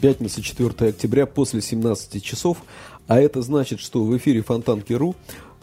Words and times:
Пятница, 0.00 0.42
4 0.42 0.90
октября, 0.90 1.26
после 1.26 1.60
17 1.60 2.22
часов. 2.22 2.58
А 3.08 3.18
это 3.18 3.42
значит, 3.42 3.80
что 3.80 4.04
в 4.04 4.16
эфире 4.16 4.42
Фонтанки.ру 4.42 5.16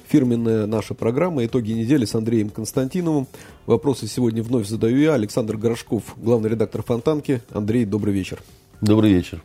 фирменная 0.10 0.66
наша 0.66 0.94
программа 0.94 1.46
«Итоги 1.46 1.72
недели» 1.72 2.04
с 2.04 2.16
Андреем 2.16 2.50
Константиновым. 2.50 3.28
Вопросы 3.66 4.08
сегодня 4.08 4.44
вновь 4.44 4.68
задаю 4.68 4.98
я, 4.98 5.14
Александр 5.14 5.56
Горошков, 5.56 6.04
главный 6.18 6.50
редактор 6.50 6.84
Фонтанки. 6.84 7.44
Андрей, 7.52 7.86
добрый 7.86 8.14
вечер. 8.14 8.44
Добрый 8.82 9.14
вечер. 9.14 9.42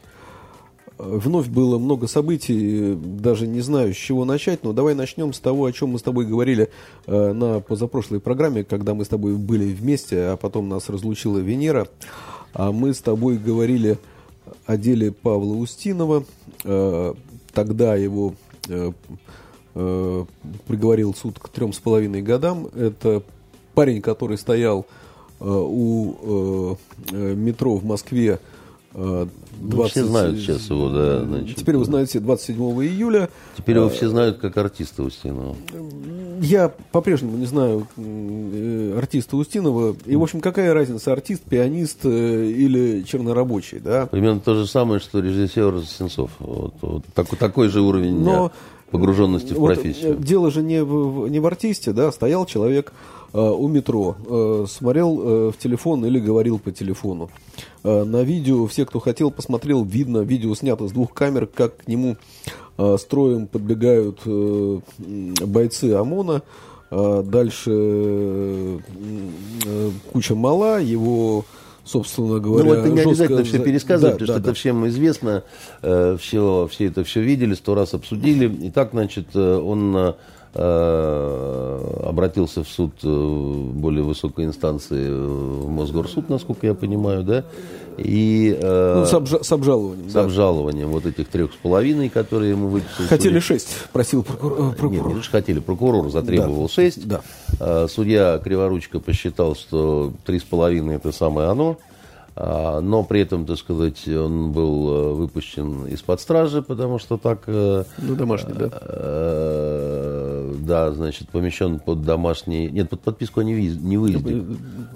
Вновь 0.98 1.46
было 1.46 1.78
много 1.78 2.08
событий, 2.08 2.94
даже 2.96 3.46
не 3.46 3.60
знаю, 3.60 3.94
с 3.94 3.96
чего 3.96 4.24
начать, 4.24 4.64
но 4.64 4.72
давай 4.72 4.96
начнем 4.96 5.32
с 5.32 5.38
того, 5.38 5.66
о 5.66 5.72
чем 5.72 5.90
мы 5.90 6.00
с 6.00 6.02
тобой 6.02 6.26
говорили 6.26 6.68
э, 7.06 7.32
на 7.32 7.60
позапрошлой 7.60 8.18
программе, 8.18 8.64
когда 8.64 8.94
мы 8.94 9.04
с 9.04 9.08
тобой 9.08 9.36
были 9.36 9.72
вместе, 9.72 10.20
а 10.20 10.36
потом 10.36 10.68
нас 10.68 10.88
разлучила 10.88 11.38
Венера. 11.38 11.86
А 12.52 12.72
мы 12.72 12.92
с 12.92 13.00
тобой 13.00 13.38
говорили 13.38 13.96
о 14.66 14.76
деле 14.76 15.12
Павла 15.12 15.54
Устинова. 15.54 16.24
Э, 16.64 17.14
тогда 17.52 17.96
его 17.96 18.34
э, 18.68 18.92
э, 19.74 20.24
приговорил 20.66 21.14
суд 21.14 21.38
к 21.38 21.48
трем 21.48 21.72
с 21.72 21.78
половиной 21.78 22.22
годам. 22.22 22.68
Это 22.74 23.22
парень, 23.74 24.02
который 24.02 24.38
стоял 24.38 24.86
у 25.42 26.76
метро 27.12 27.76
в 27.76 27.84
Москве 27.86 28.40
20... 28.92 29.30
Ну, 29.60 29.84
все 29.84 30.04
знают 30.04 30.38
сейчас 30.38 30.68
его, 30.68 30.88
да. 30.88 31.24
Значит, 31.24 31.56
Теперь 31.56 31.76
вы 31.76 31.84
знаете 31.84 32.18
27 32.18 32.56
июля. 32.56 33.28
Теперь 33.56 33.76
его 33.76 33.88
все 33.88 34.08
знают 34.08 34.38
как 34.38 34.56
артиста 34.56 35.04
Устинова. 35.04 35.56
Я 36.40 36.72
по-прежнему 36.90 37.36
не 37.36 37.46
знаю 37.46 37.86
артиста 38.96 39.36
Устинова. 39.36 39.94
И, 40.06 40.16
в 40.16 40.22
общем, 40.22 40.40
какая 40.40 40.74
разница, 40.74 41.12
артист, 41.12 41.42
пианист 41.42 42.04
или 42.04 43.02
чернорабочий, 43.02 43.78
да? 43.78 44.06
Примерно 44.06 44.40
то 44.40 44.54
же 44.54 44.66
самое, 44.66 45.00
что 45.00 45.20
режиссер 45.20 45.84
Сенцов. 45.86 46.30
Вот, 46.40 46.74
вот 46.80 47.04
такой, 47.14 47.38
такой 47.38 47.68
же 47.68 47.82
уровень 47.82 48.18
Но, 48.18 48.50
погруженности 48.90 49.52
в 49.52 49.58
вот 49.58 49.74
профессию. 49.74 50.16
Дело 50.16 50.50
же 50.50 50.62
не 50.62 50.82
в, 50.82 51.28
не 51.28 51.38
в 51.38 51.46
артисте, 51.46 51.92
да, 51.92 52.10
стоял 52.10 52.44
человек 52.44 52.92
Э, 52.92 53.19
у 53.32 53.68
метро, 53.68 54.16
э, 54.26 54.66
смотрел 54.68 55.20
э, 55.20 55.50
в 55.52 55.58
телефон 55.58 56.04
или 56.04 56.18
говорил 56.18 56.58
по 56.58 56.72
телефону. 56.72 57.30
На 57.82 58.22
видео, 58.22 58.66
все, 58.66 58.84
кто 58.84 59.00
хотел, 59.00 59.30
посмотрел, 59.30 59.84
видно, 59.84 60.18
видео 60.18 60.54
снято 60.54 60.86
с 60.86 60.92
двух 60.92 61.14
камер, 61.14 61.46
как 61.46 61.78
к 61.78 61.88
нему 61.88 62.18
строем 62.98 63.46
подбегают 63.46 64.20
бойцы 64.98 65.94
ОМОНа. 65.94 66.42
Дальше 66.90 68.80
куча 70.12 70.34
мала, 70.34 70.78
его 70.78 71.46
собственно 71.84 72.38
говоря, 72.38 72.68
Ну, 72.68 72.74
это 72.74 72.88
не 72.90 72.96
жестко... 72.96 73.08
обязательно 73.08 73.44
все 73.44 73.58
пересказывать, 73.60 74.18
да, 74.18 74.26
потому 74.26 74.26
да, 74.26 74.34
что 74.34 74.42
да. 74.42 74.50
это 74.50 74.58
всем 74.58 74.88
известно, 74.88 75.42
все, 76.18 76.68
все 76.70 76.86
это 76.86 77.04
все 77.04 77.22
видели, 77.22 77.54
сто 77.54 77.74
раз 77.74 77.94
обсудили. 77.94 78.66
И 78.66 78.70
так, 78.70 78.90
значит, 78.92 79.34
он 79.34 79.96
Э, 79.96 80.12
обратился 80.52 82.64
в 82.64 82.68
суд 82.68 82.92
э, 83.02 83.06
более 83.06 84.02
высокой 84.02 84.46
инстанции, 84.46 85.06
э, 85.08 85.14
в 85.14 85.68
Мосгорсуд, 85.68 86.28
насколько 86.28 86.66
я 86.66 86.74
понимаю, 86.74 87.22
да, 87.22 87.44
и... 87.98 88.58
Ну, 88.60 89.04
с, 89.04 89.12
обжа- 89.12 89.44
с 89.44 89.52
обжалованием. 89.52 90.10
С 90.10 90.12
да. 90.12 90.24
обжалованием 90.24 90.88
вот 90.88 91.06
этих 91.06 91.28
трех 91.28 91.52
с 91.52 91.56
половиной, 91.56 92.08
которые 92.08 92.50
ему 92.50 92.68
выписали. 92.68 93.06
Хотели 93.06 93.38
шесть, 93.38 93.68
просил 93.92 94.24
прокурор. 94.24 94.74
Нет, 94.82 95.16
не 95.16 95.22
хотели, 95.22 95.60
прокурор 95.60 96.10
затребовал 96.10 96.68
шесть. 96.68 97.06
Да. 97.06 97.20
Судья 97.88 98.38
Криворучка 98.38 99.00
посчитал, 99.00 99.54
что 99.54 100.12
три 100.24 100.40
с 100.40 100.44
половиной 100.44 100.96
это 100.96 101.12
самое 101.12 101.48
оно. 101.48 101.76
А, 102.36 102.80
но 102.80 103.02
при 103.02 103.20
этом, 103.20 103.44
так 103.44 103.58
сказать, 103.58 104.06
он 104.08 104.52
был 104.52 104.90
э, 104.90 105.12
выпущен 105.14 105.86
из-под 105.86 106.20
стражи, 106.20 106.62
потому 106.62 106.98
что 106.98 107.16
так... 107.16 107.42
Э, 107.46 107.84
ну, 107.98 108.14
домашний, 108.14 108.54
да? 108.54 108.68
Э, 108.70 110.54
да, 110.60 110.92
значит, 110.92 111.28
помещен 111.28 111.80
под 111.80 112.02
домашний... 112.02 112.70
Нет, 112.70 112.88
под 112.88 113.00
подписку 113.00 113.40
о 113.40 113.44
невыезде, 113.44 114.44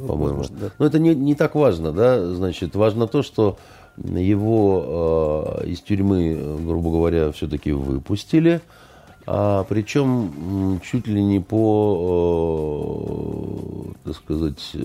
по-моему. 0.06 0.45
Да. 0.49 0.71
Но 0.78 0.87
это 0.87 0.99
не, 0.99 1.15
не 1.15 1.34
так 1.34 1.55
важно, 1.55 1.93
да, 1.93 2.25
значит, 2.34 2.77
важно 2.77 3.09
то, 3.09 3.22
что 3.22 3.59
его 3.97 5.61
из 5.65 5.81
тюрьмы, 5.81 6.59
грубо 6.65 6.91
говоря, 6.91 7.31
все-таки 7.33 7.72
выпустили, 7.72 8.61
а, 9.27 9.65
причем 9.65 10.81
чуть 10.84 11.06
ли 11.06 11.22
не 11.22 11.41
по, 11.41 12.34
так 14.05 14.16
сказать 14.16 14.77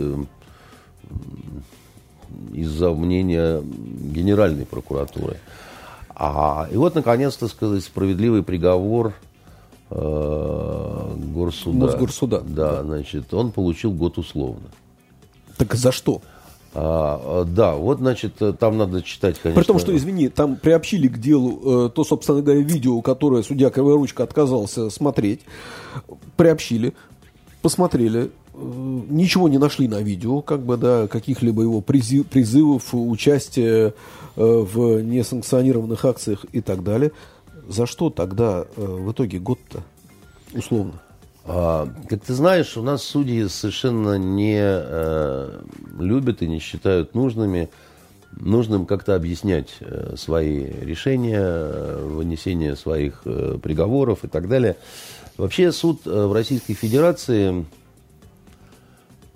из-за 2.53 2.91
мнения 2.91 3.62
Генеральной 3.62 4.66
прокуратуры. 4.66 5.38
А, 6.16 6.67
и 6.72 6.75
вот, 6.75 6.95
наконец, 6.95 7.35
то 7.35 7.47
сказать, 7.47 7.84
справедливый 7.84 8.44
приговор 8.44 9.13
э, 9.90 11.16
горсуда. 11.34 11.78
Мосгорсуда. 11.78 12.41
Да, 12.41 12.78
да, 12.78 12.84
значит, 12.84 13.34
он 13.34 13.51
получил 13.51 13.91
год 13.91 14.18
условно. 14.18 14.68
Так 15.57 15.75
за 15.75 15.91
что? 15.91 16.22
А, 16.73 17.45
да, 17.45 17.75
вот, 17.75 18.00
значит, 18.00 18.34
там 18.59 18.78
надо 18.78 19.01
читать, 19.01 19.39
конечно. 19.39 19.62
При 19.62 19.68
том, 19.68 19.79
что, 19.79 19.95
извини, 19.95 20.28
там 20.28 20.57
приобщили 20.57 21.07
к 21.07 21.18
делу 21.18 21.85
э, 21.85 21.89
то, 21.89 22.03
собственно 22.03 22.41
говоря, 22.41 22.62
видео, 22.62 23.01
которое 23.01 23.41
судья 23.41 23.69
Криворучка 23.69 24.23
отказался 24.23 24.89
смотреть. 24.89 25.41
Приобщили, 26.35 26.94
посмотрели, 27.62 28.23
Э, 28.23 28.38
ничего 28.59 29.50
не 29.50 29.58
нашли 29.58 29.88
на 29.88 30.02
видео, 30.02 30.42
как 30.42 30.62
бы, 30.62 30.78
да, 30.78 31.08
каких-либо 31.08 31.62
его 31.62 31.81
призывов, 31.81 32.94
участия 32.94 33.88
э, 33.88 33.92
в 34.36 35.02
несанкционированных 35.02 36.03
акциях 36.06 36.46
и 36.52 36.62
так 36.62 36.84
далее. 36.84 37.12
За 37.68 37.86
что 37.86 38.09
тогда 38.09 38.66
э, 38.75 38.86
в 38.86 39.12
итоге 39.12 39.40
год-то, 39.40 39.84
условно? 40.53 41.02
А, 41.46 41.88
как 42.08 42.22
ты 42.24 42.34
знаешь, 42.34 42.78
у 42.78 42.84
нас 42.84 43.03
судьи 43.03 43.48
совершенно 43.48 44.18
не 44.18 44.59
э, 44.62 45.62
любят 45.98 46.42
и 46.42 46.48
не 46.48 46.59
считают 46.59 47.16
нужными 47.16 47.69
нужным 48.40 48.86
как-то 48.86 49.16
объяснять 49.16 49.69
э, 49.80 50.14
свои 50.16 50.66
решения, 50.66 51.98
вынесение 51.98 52.75
своих 52.75 53.22
э, 53.25 53.58
приговоров 53.62 54.24
и 54.24 54.28
так 54.28 54.48
далее. 54.48 54.78
Вообще 55.38 55.72
суд 55.72 56.02
в 56.06 56.34
Российской 56.34 56.74
Федерации 56.74 57.66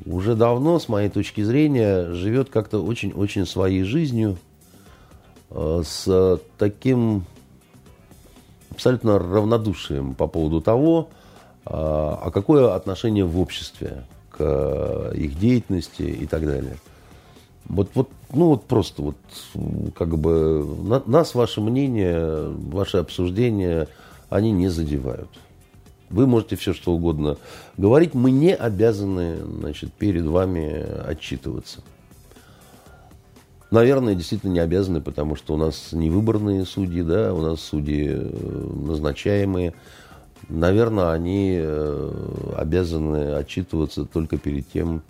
уже 0.06 0.36
давно, 0.36 0.80
с 0.80 0.90
моей 0.90 1.10
точки 1.10 1.42
зрения, 1.42 2.12
живет 2.12 2.50
как-то 2.50 2.84
очень-очень 2.84 3.46
своей 3.46 3.84
жизнью, 3.84 4.38
э, 5.50 5.82
с 5.86 6.40
таким 6.58 7.26
абсолютно 8.72 9.20
равнодушием 9.20 10.16
по 10.16 10.28
поводу 10.28 10.62
того, 10.62 11.10
э, 11.66 11.70
а 11.72 12.32
какое 12.32 12.76
отношение 12.76 13.26
в 13.26 13.40
обществе 13.40 14.04
к 14.30 15.12
их 15.16 15.38
деятельности 15.40 16.02
и 16.02 16.26
так 16.26 16.46
далее. 16.46 16.78
Вот, 17.66 17.92
вот, 17.94 18.10
ну 18.34 18.48
вот 18.48 18.66
просто 18.66 19.02
вот 19.02 19.16
как 19.96 20.18
бы 20.18 20.66
нас, 21.06 21.34
ваше 21.34 21.62
мнение, 21.62 22.50
ваши 22.50 22.98
обсуждения, 22.98 23.88
они 24.30 24.52
не 24.52 24.70
задевают. 24.70 25.30
Вы 26.14 26.28
можете 26.28 26.56
все 26.56 26.74
что 26.74 26.94
угодно 26.94 27.38
говорить. 27.76 28.14
Мы 28.14 28.30
не 28.30 28.54
обязаны 28.54 29.38
значит, 29.44 29.92
перед 29.94 30.26
вами 30.26 30.86
отчитываться. 31.08 31.82
Наверное, 33.72 34.14
действительно 34.14 34.52
не 34.52 34.60
обязаны, 34.60 35.02
потому 35.02 35.36
что 35.36 35.56
у 35.56 35.58
нас 35.58 35.92
не 35.92 36.12
выборные 36.12 36.66
судьи, 36.66 37.02
да, 37.02 37.34
у 37.34 37.42
нас 37.42 37.62
судьи 37.62 38.10
э, 38.12 38.70
назначаемые. 38.86 39.74
Наверное, 40.50 41.14
они 41.14 41.58
э, 41.60 42.54
обязаны 42.58 43.34
отчитываться 43.34 44.06
только 44.06 44.38
перед 44.38 44.70
тем, 44.70 45.02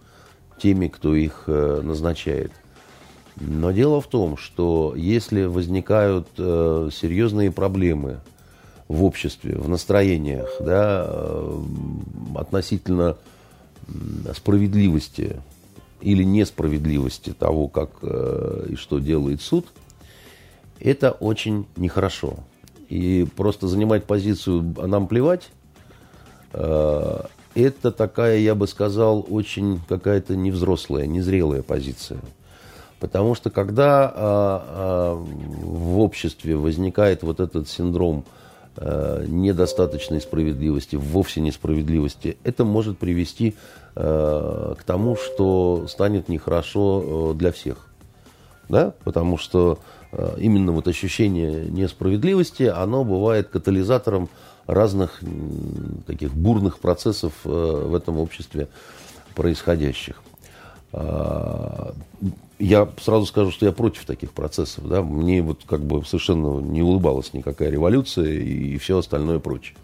теми, 0.57 0.87
кто 0.87 1.15
их 1.15 1.43
э, 1.47 1.81
назначает. 1.83 2.53
Но 3.35 3.71
дело 3.71 3.99
в 3.99 4.07
том, 4.07 4.37
что 4.37 4.93
если 4.95 5.43
возникают 5.43 6.29
серьезные 6.37 7.51
проблемы 7.51 8.19
в 8.87 9.03
обществе, 9.03 9.55
в 9.55 9.67
настроениях, 9.69 10.49
да, 10.59 11.05
э, 11.07 11.61
относительно 12.35 13.17
справедливости 14.33 15.41
или 16.01 16.23
несправедливости 16.23 17.31
того, 17.31 17.67
как 17.67 17.89
э, 18.01 18.67
и 18.69 18.75
что 18.75 18.99
делает 18.99 19.41
суд. 19.41 19.67
это 20.79 21.11
очень 21.11 21.65
нехорошо. 21.75 22.35
И 22.89 23.25
просто 23.35 23.67
занимать 23.67 24.03
позицию 24.03 24.75
«а 24.77 24.87
нам 24.87 25.07
плевать» 25.07 25.49
э, 26.53 27.21
это 27.55 27.91
такая, 27.91 28.39
я 28.39 28.55
бы 28.55 28.67
сказал, 28.67 29.25
очень 29.29 29.79
какая-то 29.87 30.35
невзрослая, 30.35 31.05
незрелая 31.05 31.61
позиция. 31.61 32.19
Потому 32.99 33.35
что 33.35 33.49
когда 33.49 34.09
а, 34.09 34.13
а, 34.15 35.15
в 35.15 35.99
обществе 35.99 36.55
возникает 36.55 37.21
вот 37.21 37.39
этот 37.39 37.67
синдром 37.67 38.23
недостаточной 38.77 40.19
справедливости, 40.21 40.95
вовсе 40.95 41.41
несправедливости, 41.41 42.37
это 42.43 42.65
может 42.65 42.97
привести 42.97 43.55
а, 43.95 44.75
к 44.75 44.83
тому, 44.83 45.15
что 45.15 45.85
станет 45.87 46.29
нехорошо 46.29 47.03
а, 47.05 47.33
для 47.33 47.51
всех. 47.51 47.87
Да? 48.69 48.93
Потому 49.03 49.37
что 49.37 49.79
именно 50.37 50.71
вот 50.71 50.87
ощущение 50.87 51.65
несправедливости, 51.65 52.63
оно 52.63 53.03
бывает 53.03 53.49
катализатором 53.49 54.29
разных 54.67 55.21
таких 56.05 56.33
бурных 56.33 56.77
процессов 56.77 57.33
в 57.43 57.95
этом 57.95 58.19
обществе 58.19 58.67
происходящих. 59.33 60.21
А, 60.93 61.93
я 62.59 62.87
сразу 63.01 63.25
скажу, 63.25 63.51
что 63.51 63.65
я 63.65 63.71
против 63.71 64.05
таких 64.05 64.31
процессов. 64.31 64.87
Да? 64.87 65.01
Мне 65.01 65.41
вот 65.41 65.63
как 65.65 65.81
бы 65.81 66.05
совершенно 66.05 66.59
не 66.59 66.81
улыбалась 66.81 67.33
никакая 67.33 67.69
революция 67.69 68.31
и 68.31 68.77
все 68.77 68.99
остальное 68.99 69.39
прочее. 69.39 69.75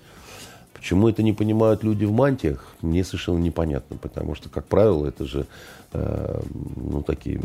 Почему 0.74 1.10
это 1.10 1.24
не 1.24 1.34
понимают 1.34 1.84
люди 1.84 2.06
в 2.06 2.14
мантиях, 2.14 2.66
мне 2.82 3.04
совершенно 3.04 3.40
непонятно, 3.40 3.98
потому 3.98 4.34
что, 4.34 4.48
как 4.48 4.66
правило, 4.66 5.08
это 5.08 5.26
же 5.26 5.46
э, 5.92 6.42
ну, 6.78 7.04
такие 7.04 7.42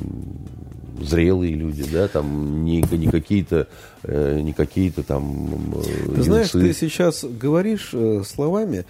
зрелые 1.00 1.54
люди, 1.54 1.84
да, 1.92 2.06
там 2.06 2.64
не, 2.64 2.84
не 2.92 3.08
какие-то 3.08 3.66
э, 4.04 4.38
не 4.40 4.52
какие-то 4.52 5.02
там 5.02 5.74
э, 5.74 6.14
Ты 6.14 6.22
знаешь, 6.22 6.50
ты 6.50 6.72
сейчас 6.72 7.24
говоришь 7.24 7.90
э, 7.92 8.22
словами, 8.24 8.86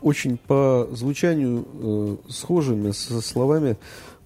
очень 0.00 0.38
по 0.46 0.88
звучанию 0.92 1.66
э, 1.82 2.16
схожими 2.28 2.92
со 2.92 3.20
словами 3.20 3.76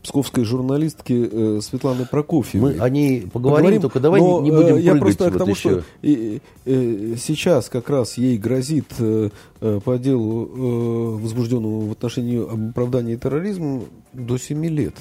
псковской 0.03 0.45
журналистки 0.45 1.29
э, 1.31 1.61
Светланы 1.61 2.07
Прокофьевой. 2.07 2.75
Мы 2.75 2.81
о 2.81 2.89
ней 2.89 3.23
поговорим, 3.23 3.33
поговорим 3.33 3.83
только 3.83 4.01
давай 4.01 4.21
но, 4.21 4.41
не 4.41 4.51
будем 4.51 4.77
э, 4.77 4.81
Я 4.81 4.95
просто 4.97 5.25
вот 5.25 5.35
к 5.35 5.39
тому, 5.39 5.51
еще. 5.53 5.59
что 5.59 5.85
э, 6.03 6.39
э, 6.65 7.15
сейчас 7.19 7.69
как 7.69 7.91
раз 7.91 8.17
ей 8.17 8.39
грозит 8.39 8.87
э, 8.99 9.31
э 9.61 9.81
по 9.85 9.99
делу, 9.99 10.47
э, 10.47 11.23
возбужденному 11.23 11.81
в 11.81 11.93
отношении 11.93 12.39
об 12.39 12.71
оправдании 12.71 13.17
терроризма, 13.17 13.83
до 14.13 14.39
7 14.39 14.65
лет. 14.67 14.95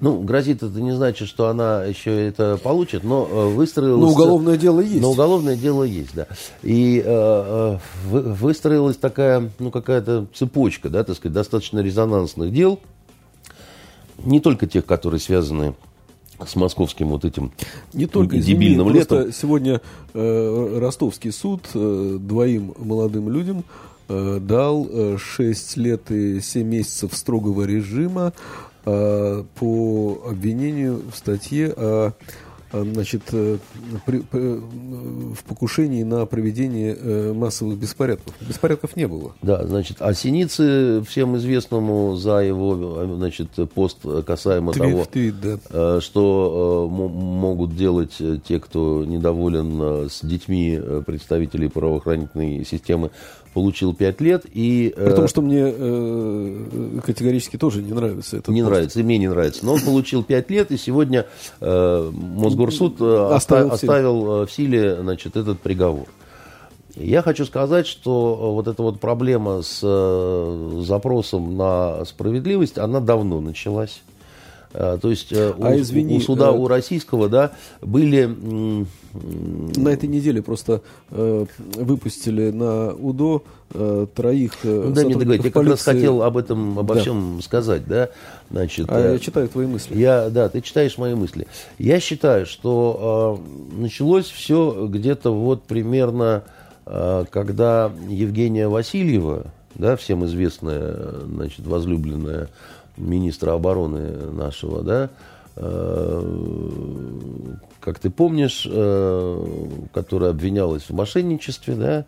Ну, 0.00 0.20
грозит 0.20 0.62
это 0.62 0.80
не 0.80 0.92
значит, 0.92 1.28
что 1.28 1.48
она 1.48 1.84
еще 1.84 2.28
это 2.28 2.58
получит, 2.62 3.02
но 3.02 3.26
э, 3.30 3.48
выстроилась... 3.48 4.00
Но 4.00 4.10
уголовное 4.10 4.56
дело 4.56 4.80
есть. 4.80 5.00
Но 5.00 5.10
уголовное 5.10 5.56
дело 5.56 5.84
есть, 5.84 6.14
да. 6.14 6.26
И 6.62 7.02
э, 7.04 7.78
выстроилась 8.04 8.96
такая, 8.96 9.50
ну, 9.58 9.70
какая-то 9.70 10.26
цепочка, 10.34 10.90
да, 10.90 11.02
так 11.02 11.16
сказать, 11.16 11.34
достаточно 11.34 11.78
резонансных 11.80 12.52
дел, 12.52 12.78
не 14.24 14.40
только 14.40 14.66
тех, 14.66 14.84
которые 14.84 15.20
связаны 15.20 15.74
с 16.44 16.56
московским 16.56 17.08
вот 17.08 17.24
этим 17.24 17.52
не 17.92 18.06
только 18.06 18.38
дебильным 18.38 18.88
извини, 18.88 18.98
летом. 18.98 19.32
Сегодня 19.32 19.80
э, 20.12 20.78
ростовский 20.78 21.32
суд 21.32 21.62
э, 21.74 22.18
двоим 22.20 22.74
молодым 22.78 23.30
людям 23.30 23.64
э, 24.08 24.38
дал 24.40 24.86
э, 24.90 25.16
6 25.18 25.76
лет 25.78 26.10
и 26.10 26.40
7 26.40 26.66
месяцев 26.66 27.14
строгого 27.14 27.62
режима 27.62 28.32
э, 28.32 28.75
по 28.86 30.22
обвинению 30.30 31.02
в 31.12 31.16
статье 31.16 31.74
о 31.76 32.12
Э, 32.72 32.82
значит, 32.82 33.22
э, 33.32 33.58
при, 34.04 34.20
при, 34.20 34.60
в 35.34 35.44
покушении 35.44 36.02
на 36.02 36.26
проведение 36.26 36.96
э, 36.98 37.32
массовых 37.32 37.78
беспорядков. 37.78 38.34
Беспорядков 38.40 38.96
не 38.96 39.06
было. 39.06 39.34
Да, 39.42 39.64
значит, 39.66 39.98
а 40.00 40.12
Синицы, 40.14 41.02
всем 41.08 41.36
известному 41.36 42.16
за 42.16 42.38
его 42.38 43.04
значит, 43.16 43.50
пост 43.74 43.98
касаемо 44.26 44.72
твит, 44.72 44.84
того, 44.84 45.04
твит, 45.04 45.34
да. 45.40 46.00
что 46.00 46.88
могут 46.90 47.76
делать 47.76 48.16
те, 48.46 48.58
кто 48.58 49.04
недоволен 49.04 50.08
с 50.10 50.24
детьми 50.24 50.80
представителей 51.06 51.68
правоохранительной 51.68 52.64
системы, 52.64 53.10
получил 53.56 53.94
5 53.94 54.20
лет. 54.20 54.44
И, 54.52 54.92
При 54.94 55.12
том, 55.14 55.28
что 55.28 55.40
мне 55.40 55.62
э, 55.64 57.00
категорически 57.02 57.56
тоже 57.56 57.80
не 57.82 57.94
нравится 57.94 58.36
это. 58.36 58.52
Не 58.52 58.60
пост. 58.60 58.70
нравится, 58.70 59.00
и 59.00 59.02
мне 59.02 59.16
не 59.16 59.28
нравится. 59.28 59.64
Но 59.64 59.72
он 59.72 59.80
получил 59.80 60.22
5 60.22 60.50
лет, 60.50 60.70
и 60.72 60.76
сегодня 60.76 61.24
э, 61.62 62.10
Мосгорсуд 62.12 63.00
э, 63.00 63.28
оставил, 63.32 63.72
оставил 63.72 64.44
в 64.44 64.52
силе 64.52 64.96
значит, 65.00 65.38
этот 65.38 65.58
приговор. 65.60 66.06
Я 66.96 67.22
хочу 67.22 67.46
сказать, 67.46 67.86
что 67.86 68.52
вот 68.52 68.68
эта 68.68 68.82
вот 68.82 69.00
проблема 69.00 69.62
с 69.62 69.80
запросом 70.82 71.56
на 71.56 72.04
справедливость, 72.04 72.76
она 72.76 73.00
давно 73.00 73.40
началась. 73.40 74.02
То 74.72 75.00
есть 75.04 75.32
а 75.32 75.54
у, 75.56 75.80
извини, 75.80 76.18
у 76.18 76.20
суда, 76.20 76.52
у 76.52 76.68
российского, 76.68 77.30
да, 77.30 77.52
были 77.80 78.84
на 79.76 79.88
этой 79.88 80.08
неделе 80.08 80.42
просто 80.42 80.82
э, 81.10 81.46
выпустили 81.74 82.50
на 82.50 82.92
УДО 82.94 83.42
э, 83.72 84.06
троих 84.14 84.52
э, 84.64 84.82
ну, 84.86 84.94
Дай 84.94 85.04
мне 85.04 85.14
договорить, 85.14 85.44
я 85.44 85.50
как 85.50 85.66
раз 85.66 85.82
хотел 85.82 86.22
об 86.22 86.36
этом, 86.36 86.78
обо 86.78 86.94
да. 86.94 87.00
всем 87.00 87.40
сказать, 87.42 87.86
да. 87.86 88.10
Значит, 88.50 88.86
а 88.88 89.00
э, 89.00 89.12
я 89.14 89.18
читаю 89.18 89.48
твои 89.48 89.66
мысли. 89.66 89.98
Я, 89.98 90.30
да, 90.30 90.48
ты 90.48 90.60
читаешь 90.60 90.98
мои 90.98 91.14
мысли. 91.14 91.46
Я 91.78 92.00
считаю, 92.00 92.46
что 92.46 93.40
э, 93.74 93.80
началось 93.80 94.26
все 94.26 94.86
где-то 94.88 95.32
вот 95.34 95.64
примерно, 95.64 96.44
э, 96.86 97.24
когда 97.30 97.90
Евгения 98.08 98.68
Васильева, 98.68 99.46
да, 99.74 99.96
всем 99.96 100.24
известная, 100.24 101.20
значит, 101.24 101.66
возлюбленная 101.66 102.48
министра 102.96 103.52
обороны 103.52 104.30
нашего, 104.32 104.82
да, 104.82 105.10
э, 105.56 106.22
как 107.86 108.00
ты 108.00 108.10
помнишь, 108.10 108.66
э, 108.68 109.46
которая 109.94 110.30
обвинялась 110.30 110.82
в 110.82 110.90
мошенничестве, 110.90 111.76
да, 111.76 112.04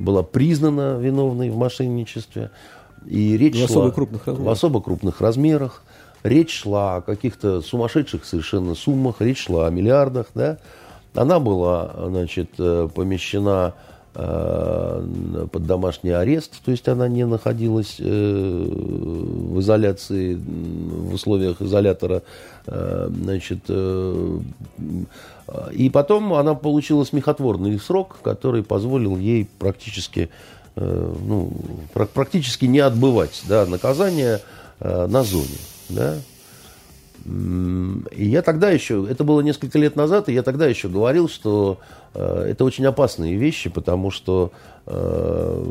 была 0.00 0.24
признана 0.24 0.98
виновной 0.98 1.50
в 1.50 1.56
мошенничестве. 1.56 2.50
И 3.06 3.36
речь 3.38 3.54
в, 3.54 3.58
шла, 3.58 3.66
особо 3.66 3.92
крупных 3.92 4.26
размерах. 4.26 4.46
в 4.46 4.50
особо 4.50 4.82
крупных 4.82 5.20
размерах. 5.20 5.82
Речь 6.24 6.62
шла 6.62 6.96
о 6.96 7.00
каких-то 7.00 7.62
сумасшедших 7.62 8.24
совершенно 8.24 8.74
суммах, 8.74 9.20
речь 9.20 9.44
шла 9.44 9.68
о 9.68 9.70
миллиардах. 9.70 10.26
Да? 10.34 10.58
Она 11.14 11.38
была 11.38 11.94
значит, 12.08 12.50
э, 12.58 12.88
помещена 12.92 13.74
под 14.12 15.66
домашний 15.66 16.10
арест, 16.10 16.60
то 16.64 16.72
есть 16.72 16.88
она 16.88 17.06
не 17.06 17.24
находилась 17.24 17.98
в 18.00 19.60
изоляции, 19.60 20.34
в 20.34 21.14
условиях 21.14 21.62
изолятора 21.62 22.22
Э, 22.66 23.08
значит, 23.10 23.60
э, 23.68 24.38
и 25.72 25.90
потом 25.90 26.34
она 26.34 26.54
получила 26.54 27.04
смехотворный 27.04 27.78
срок, 27.80 28.18
который 28.22 28.62
позволил 28.62 29.16
ей 29.16 29.48
практически, 29.58 30.30
э, 30.76 31.14
ну, 31.26 31.52
практически 31.92 32.66
не 32.66 32.80
отбывать 32.80 33.42
да, 33.48 33.66
наказание 33.66 34.40
на 34.78 35.22
зоне. 35.24 35.58
Да. 35.90 36.16
И 37.26 38.28
я 38.28 38.40
тогда 38.40 38.70
еще, 38.70 39.06
это 39.08 39.24
было 39.24 39.42
несколько 39.42 39.78
лет 39.78 39.94
назад, 39.94 40.28
и 40.28 40.32
я 40.32 40.42
тогда 40.42 40.66
еще 40.66 40.88
говорил, 40.88 41.28
что 41.28 41.78
э, 41.78 41.99
это 42.14 42.64
очень 42.64 42.84
опасные 42.86 43.36
вещи, 43.36 43.70
потому 43.70 44.10
что, 44.10 44.50
э, 44.86 45.64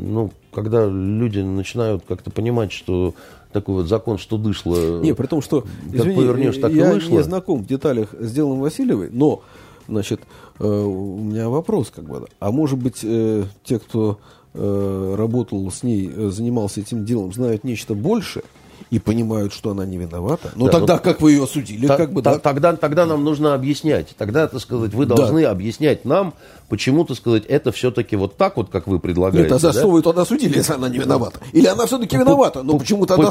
ну, 0.00 0.32
когда 0.52 0.86
люди 0.86 1.40
начинают 1.40 2.04
как-то 2.06 2.30
понимать, 2.30 2.72
что 2.72 3.14
такой 3.52 3.76
вот 3.76 3.86
закон, 3.86 4.18
что 4.18 4.38
дышло. 4.38 5.00
Не, 5.00 5.14
при 5.14 5.26
том, 5.26 5.42
что, 5.42 5.64
извини, 5.92 6.16
повернешь, 6.16 6.56
так 6.56 6.72
я 6.72 6.90
и 6.90 6.94
вышло. 6.94 7.10
не 7.10 7.22
знаком 7.22 7.62
в 7.62 7.66
деталях 7.66 8.14
с 8.18 8.32
делом 8.32 8.60
Васильевой, 8.60 9.10
но, 9.10 9.42
значит, 9.88 10.20
э, 10.58 10.66
у 10.66 11.18
меня 11.18 11.48
вопрос, 11.48 11.90
как 11.94 12.04
бы, 12.04 12.26
а 12.38 12.50
может 12.50 12.78
быть, 12.78 13.00
э, 13.02 13.44
те, 13.64 13.78
кто 13.78 14.18
э, 14.54 15.14
работал 15.16 15.70
с 15.70 15.82
ней, 15.82 16.10
э, 16.14 16.30
занимался 16.30 16.80
этим 16.80 17.04
делом, 17.04 17.32
знают 17.32 17.64
нечто 17.64 17.94
большее? 17.94 18.44
И 18.90 18.98
понимают, 18.98 19.52
что 19.52 19.70
она 19.70 19.84
не 19.84 19.96
виновата. 19.96 20.52
Но 20.54 20.64
ну, 20.64 20.66
да, 20.66 20.72
тогда 20.72 20.94
ну, 20.94 21.00
как 21.02 21.20
вы 21.20 21.32
ее 21.32 21.44
осудили? 21.44 21.86
Та, 21.86 21.96
как 21.96 22.12
бы, 22.12 22.22
та, 22.22 22.34
да? 22.34 22.38
тогда, 22.38 22.76
тогда 22.76 23.06
нам 23.06 23.24
нужно 23.24 23.54
объяснять. 23.54 24.14
Тогда, 24.16 24.46
так 24.46 24.60
сказать, 24.60 24.94
вы 24.94 25.06
должны 25.06 25.42
да. 25.42 25.50
объяснять 25.50 26.04
нам, 26.04 26.34
почему, 26.68 27.04
так 27.04 27.16
сказать, 27.16 27.44
это 27.46 27.72
все-таки 27.72 28.16
вот 28.16 28.36
так 28.36 28.56
вот, 28.56 28.70
как 28.70 28.86
вы 28.86 28.98
предлагаете. 28.98 29.48
Нет, 29.48 29.52
а 29.52 29.58
за 29.58 29.72
да? 29.72 29.78
что 29.78 29.90
вы 29.90 30.02
тогда 30.02 30.22
осудили, 30.22 30.56
если 30.56 30.74
она 30.74 30.88
не 30.88 30.98
виновата? 30.98 31.40
Или 31.52 31.66
она 31.66 31.86
все-таки 31.86 32.16
виновата, 32.16 32.62
но 32.62 32.78
почему 32.78 33.06
тогда 33.06 33.30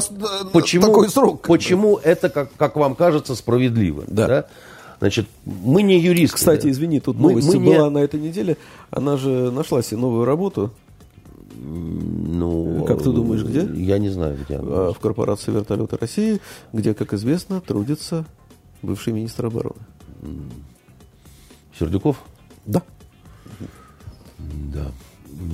почему, 0.52 0.86
такой 0.86 1.08
срок? 1.08 1.42
Почему 1.42 1.98
это, 2.02 2.28
как, 2.28 2.50
как 2.56 2.76
вам 2.76 2.94
кажется, 2.94 3.34
справедливо? 3.34 4.04
Да. 4.06 4.26
да? 4.26 4.44
Значит, 4.98 5.26
мы 5.44 5.82
не 5.82 5.98
юристы. 5.98 6.36
Кстати, 6.36 6.68
извини, 6.68 7.00
тут 7.00 7.16
мы, 7.16 7.30
новость 7.30 7.48
мы 7.48 7.60
была 7.60 7.84
не... 7.84 7.90
на 7.90 7.98
этой 7.98 8.18
неделе. 8.18 8.56
Она 8.90 9.16
же 9.16 9.50
нашла 9.50 9.82
себе 9.82 9.98
новую 9.98 10.24
работу. 10.24 10.72
Ну, 11.68 12.84
как 12.86 13.02
ты 13.02 13.10
думаешь, 13.10 13.42
где? 13.42 13.68
Я 13.82 13.98
не 13.98 14.08
знаю, 14.08 14.38
где 14.44 14.56
она. 14.56 14.92
В 14.92 15.00
корпорации 15.00 15.50
вертолеты 15.50 15.96
России, 15.96 16.40
где, 16.72 16.94
как 16.94 17.12
известно, 17.12 17.60
трудится 17.60 18.24
бывший 18.82 19.12
министр 19.12 19.46
обороны. 19.46 19.80
Сердюков? 21.76 22.22
Да. 22.66 22.82
Да. 24.38 24.92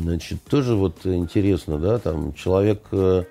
Значит, 0.03 0.43
тоже 0.45 0.75
вот 0.75 1.05
интересно, 1.05 1.79
да, 1.79 1.99
там 1.99 2.35
человек 2.35 2.83
э, 2.93 3.25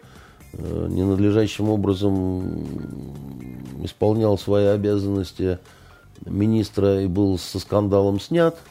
э, 0.54 0.88
ненадлежащим 0.90 1.70
образом 1.70 2.66
исполнял 3.84 4.38
свои 4.38 4.66
обязанности 4.66 5.60
министра 6.26 7.02
и 7.02 7.08
был 7.08 7.38
со 7.38 7.60
скандалом 7.60 8.20
снят– 8.20 8.58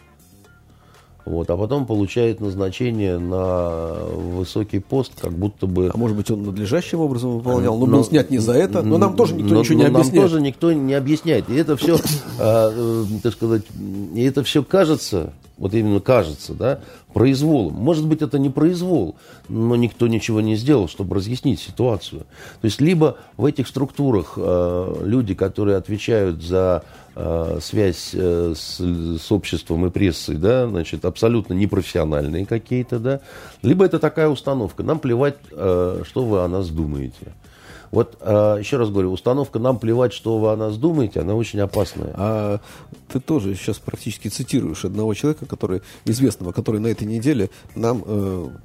вот, 1.25 1.51
а 1.51 1.57
потом 1.57 1.87
получает 1.87 2.41
назначение 2.41 3.19
на 3.19 3.95
высокий 4.05 4.79
пост, 4.79 5.13
как 5.21 5.33
будто 5.33 5.67
бы... 5.67 5.91
А 5.93 5.97
может 5.97 6.17
быть, 6.17 6.31
он 6.31 6.43
надлежащим 6.43 7.01
образом 7.01 7.39
выполнял, 7.39 7.79
но, 7.79 7.87
но 7.87 7.99
был 7.99 8.05
снят 8.05 8.31
не 8.31 8.39
за 8.39 8.53
это, 8.55 8.83
но 8.83 8.99
нам 8.99 9.17
тоже 9.17 9.35
никто 9.35 9.55
но, 9.55 9.61
ничего 9.61 9.79
не 9.79 9.89
но 9.89 9.99
объясняет. 9.99 10.15
Нам 10.15 10.31
тоже 10.31 10.41
никто 10.41 10.73
не 10.73 10.95
объясняет. 10.95 11.49
И 11.51 11.55
это 11.55 11.77
все, 11.77 11.99
а, 12.39 12.73
э, 12.75 13.05
так 13.23 13.33
сказать, 13.33 13.63
и 14.15 14.23
это 14.23 14.43
все 14.43 14.63
кажется, 14.63 15.33
вот 15.61 15.75
именно 15.75 16.01
кажется, 16.01 16.55
да, 16.55 16.81
произволом. 17.15 17.75
Может 17.75 18.07
быть, 18.07 18.23
это 18.23 18.41
не 18.41 18.51
произвол, 18.51 19.15
но 19.49 19.77
никто 19.77 20.09
ничего 20.09 20.41
не 20.41 20.57
сделал, 20.57 20.89
чтобы 20.89 21.15
разъяснить 21.15 21.61
ситуацию. 21.61 22.23
То 22.61 22.65
есть, 22.65 22.81
либо 22.81 23.19
в 23.37 23.45
этих 23.45 23.69
структурах 23.69 24.33
э, 24.37 25.03
люди, 25.05 25.35
которые 25.35 25.77
отвечают 25.77 26.43
за 26.43 26.83
Э, 27.17 27.59
связь 27.61 28.13
э, 28.15 28.55
с, 28.57 28.81
с 28.81 29.33
обществом 29.33 29.85
и 29.85 29.91
прессой, 29.91 30.37
да, 30.37 30.69
значит, 30.69 31.05
абсолютно 31.05 31.55
непрофессиональные 31.55 32.47
какие-то, 32.47 33.01
да, 33.01 33.21
либо 33.63 33.85
это 33.85 33.99
такая 33.99 34.29
установка, 34.29 34.85
нам 34.85 35.01
плевать, 35.01 35.37
э, 35.51 36.03
что 36.07 36.25
вы 36.25 36.41
о 36.41 36.49
нас 36.49 36.69
думаете. 36.71 37.35
Вот 37.91 38.17
еще 38.21 38.77
раз 38.77 38.91
говорю, 38.91 39.13
установка 39.13 39.59
«нам 39.59 39.79
плевать, 39.79 40.13
что 40.13 40.39
вы 40.39 40.53
о 40.53 40.57
нас 40.57 40.77
думаете», 40.77 41.21
она 41.21 41.35
очень 41.35 41.61
опасная. 41.61 42.15
А 42.17 42.61
ты 43.09 43.21
тоже 43.21 43.55
сейчас 43.55 43.79
практически 43.79 44.29
цитируешь 44.29 44.85
одного 44.85 45.15
человека, 45.15 45.47
который 45.47 45.83
известного, 46.05 46.53
который 46.53 46.81
на 46.81 46.87
этой 46.87 47.07
неделе 47.07 47.51
нам, 47.75 48.05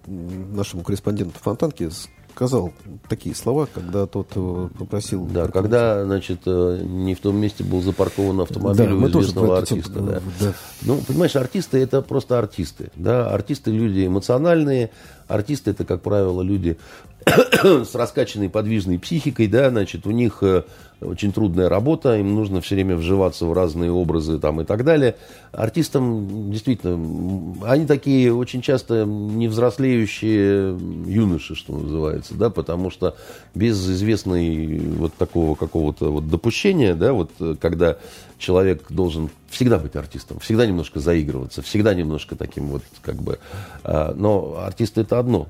нашему 0.05 0.84
корреспонденту 0.84 1.39
Фонтанке, 1.41 1.89
сказал 2.36 2.74
такие 3.08 3.34
слова, 3.34 3.65
когда 3.74 4.08
тот 4.08 4.27
э, 4.36 4.67
попросил... 4.77 5.25
Да, 5.25 5.48
когда, 5.48 6.03
значит, 6.03 6.41
э, 6.46 6.82
не 6.84 7.15
в 7.15 7.22
том 7.22 7.38
месте 7.38 7.63
был 7.63 7.82
запаркован 7.82 8.41
автомобиль 8.41 8.89
да, 8.89 8.94
у 8.94 9.08
известного 9.08 9.58
артиста. 9.60 9.94
Тему, 9.94 10.08
да. 10.08 10.22
Да. 10.41 10.53
Ну, 10.82 10.98
понимаешь, 11.08 11.34
артисты 11.38 11.77
это 11.77 12.01
просто 12.01 12.38
артисты. 12.38 12.91
Да? 12.98 13.29
Артисты 13.29 13.72
люди 13.72 14.05
эмоциональные, 14.05 14.91
артисты 15.27 15.72
это, 15.72 15.86
как 15.86 16.01
правило, 16.01 16.41
люди 16.41 16.77
с 17.25 17.96
раскачанной 17.96 18.50
подвижной 18.50 19.00
психикой, 19.00 19.48
да, 19.48 19.70
значит, 19.70 20.05
у 20.05 20.12
них 20.12 20.39
э, 20.41 20.63
очень 21.01 21.34
трудная 21.34 21.70
работа, 21.70 22.17
им 22.17 22.36
нужно 22.36 22.62
все 22.62 22.75
время 22.75 22.96
вживаться 22.96 23.46
в 23.46 23.53
разные 23.53 23.91
образы 23.91 24.38
там 24.39 24.62
и 24.62 24.63
так 24.63 24.84
далее. 24.84 25.15
Артистам 25.51 26.51
действительно, 26.51 27.55
они 27.65 27.88
такие 27.88 28.34
очень 28.34 28.62
часто 28.62 29.05
невзрослеющие 29.05 30.77
юноши, 31.08 31.55
что 31.55 31.74
называется, 31.77 32.36
да, 32.36 32.50
потому 32.50 32.91
что 32.91 33.15
без 33.55 33.77
известной 33.89 34.79
вот 34.79 35.13
такого 35.15 35.55
какого-то 35.55 36.12
вот 36.12 36.29
допущения, 36.29 36.94
да, 36.94 37.13
вот 37.13 37.32
когда 37.60 37.98
человек 38.38 38.92
должен 38.92 39.30
всегда 39.50 39.77
быть 39.77 39.96
артистом, 39.96 40.39
всегда 40.39 40.65
немножко 40.65 41.00
заигрываться, 41.00 41.62
всегда 41.62 41.94
немножко 41.94 42.36
таким 42.36 42.68
вот 42.68 42.84
как 43.01 43.15
бы, 43.15 43.39
а, 43.84 44.13
но 44.15 44.58
артисты 44.60 45.01
это 45.01 45.20
одно, 45.20 45.48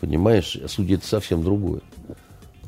Понимаешь, 0.00 0.56
судьи 0.66 0.96
это 0.96 1.06
совсем 1.06 1.42
другое. 1.42 1.80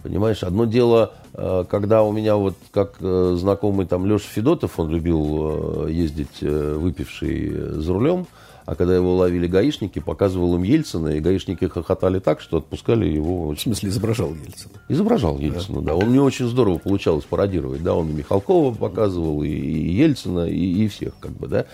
Понимаешь, 0.03 0.43
одно 0.43 0.65
дело, 0.65 1.13
э, 1.35 1.65
когда 1.69 2.03
у 2.03 2.11
меня 2.11 2.37
вот 2.37 2.57
как 2.73 2.97
э, 3.01 3.37
знакомый 3.39 3.87
там 3.87 4.07
Леша 4.07 4.27
Федотов, 4.27 4.81
он 4.81 4.91
любил 4.91 5.87
э, 5.87 5.93
ездить 5.93 6.41
выпивший 6.41 7.51
за 7.81 7.93
рулем, 7.93 8.27
а 8.71 8.77
когда 8.77 8.95
его 8.95 9.17
ловили 9.17 9.49
гаишники, 9.49 9.99
показывал 9.99 10.55
им 10.55 10.63
Ельцина, 10.63 11.09
и 11.09 11.19
гаишники 11.19 11.65
хохотали 11.65 12.21
так, 12.21 12.41
что 12.41 12.59
отпускали 12.59 13.05
его. 13.05 13.49
В 13.49 13.61
смысле, 13.61 13.89
изображал 13.89 14.33
Ельцина? 14.33 14.75
Изображал 14.89 15.39
Ельцина, 15.39 15.81
да. 15.81 15.89
да. 15.89 15.95
Он 15.97 16.11
мне 16.11 16.23
очень 16.23 16.47
здорово 16.47 16.79
получалось 16.79 17.25
пародировать, 17.25 17.83
да. 17.83 17.97
Он 17.97 18.09
и 18.11 18.13
Михалкова 18.13 18.73
показывал, 18.73 19.43
и, 19.43 19.49
и 19.49 19.91
Ельцина, 19.97 20.49
и, 20.49 20.85
и 20.85 20.87
всех, 20.87 21.15
как 21.19 21.33
бы, 21.33 21.49
да. 21.49 21.67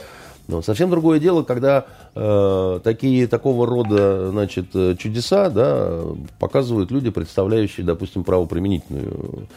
Но 0.49 0.63
совсем 0.63 0.89
другое 0.89 1.21
дело, 1.21 1.43
когда 1.43 1.85
э, 2.15 2.81
такие, 2.83 3.27
такого 3.27 3.67
рода 3.67 4.31
значит, 4.31 4.69
э, 4.73 4.97
чудеса 4.99 5.51
да, 5.51 6.01
показывают 6.39 6.91
люди, 6.91 7.11
представляющие, 7.11 7.85
допустим, 7.85 8.25
правоприменительную 8.25 9.49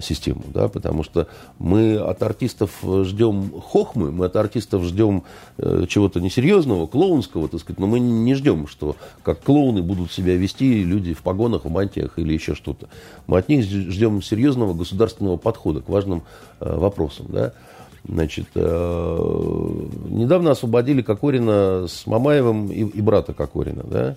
систему. 0.00 0.42
Да, 0.52 0.68
потому 0.68 1.02
что 1.02 1.28
мы 1.58 1.96
от 1.98 2.22
артистов 2.22 2.72
ждем 2.82 3.52
хохмы, 3.60 4.10
мы 4.10 4.26
от 4.26 4.36
артистов 4.36 4.82
ждем 4.84 5.22
э, 5.56 5.86
чего-то 5.88 6.20
несерьезного, 6.20 6.86
клоунского, 6.86 7.48
так 7.48 7.60
сказать, 7.60 7.78
но 7.78 7.86
мы 7.86 8.00
не 8.00 8.34
ждем, 8.34 8.66
что 8.66 8.96
как 9.22 9.40
клоуны 9.42 9.82
будут 9.82 10.10
себя 10.12 10.36
вести 10.36 10.82
люди 10.82 11.14
в 11.14 11.22
погонах, 11.22 11.64
в 11.64 11.70
мантиях 11.70 12.18
или 12.18 12.32
еще 12.32 12.54
что-то. 12.54 12.88
Мы 13.26 13.38
от 13.38 13.48
них 13.48 13.64
ждем 13.64 14.22
серьезного 14.22 14.74
государственного 14.74 15.36
подхода 15.36 15.80
к 15.80 15.88
важным 15.88 16.24
э, 16.60 16.76
вопросам. 16.76 17.26
Да. 17.28 17.52
Значит, 18.06 18.46
э, 18.54 19.82
недавно 20.08 20.52
освободили 20.52 21.02
Кокорина 21.02 21.86
с 21.88 22.06
Мамаевым 22.06 22.70
и, 22.70 22.84
и 22.84 23.00
брата 23.00 23.32
Кокорина, 23.32 23.82
да? 23.84 24.16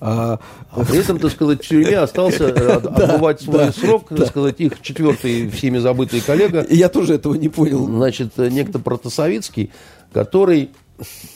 А, 0.00 0.40
а 0.70 0.84
при 0.84 0.98
этом, 0.98 1.18
так 1.18 1.30
сказать, 1.30 1.64
в 1.64 1.68
тюрьме 1.68 1.98
остался 1.98 2.48
э, 2.48 2.72
отбывать 2.76 3.40
свой 3.40 3.72
срок, 3.72 4.08
так 4.08 4.26
сказать, 4.26 4.56
их 4.60 4.82
четвертый 4.82 5.48
всеми 5.48 5.78
забытый 5.78 6.20
коллега. 6.20 6.66
Я 6.68 6.88
тоже 6.88 7.14
этого 7.14 7.34
не 7.34 7.48
понял. 7.48 7.86
Значит, 7.86 8.36
некто 8.36 8.78
Протасовицкий, 8.78 9.70
который 10.12 10.70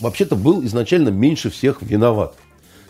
вообще-то 0.00 0.36
был 0.36 0.64
изначально 0.64 1.08
меньше 1.08 1.50
всех 1.50 1.80
виноват. 1.82 2.34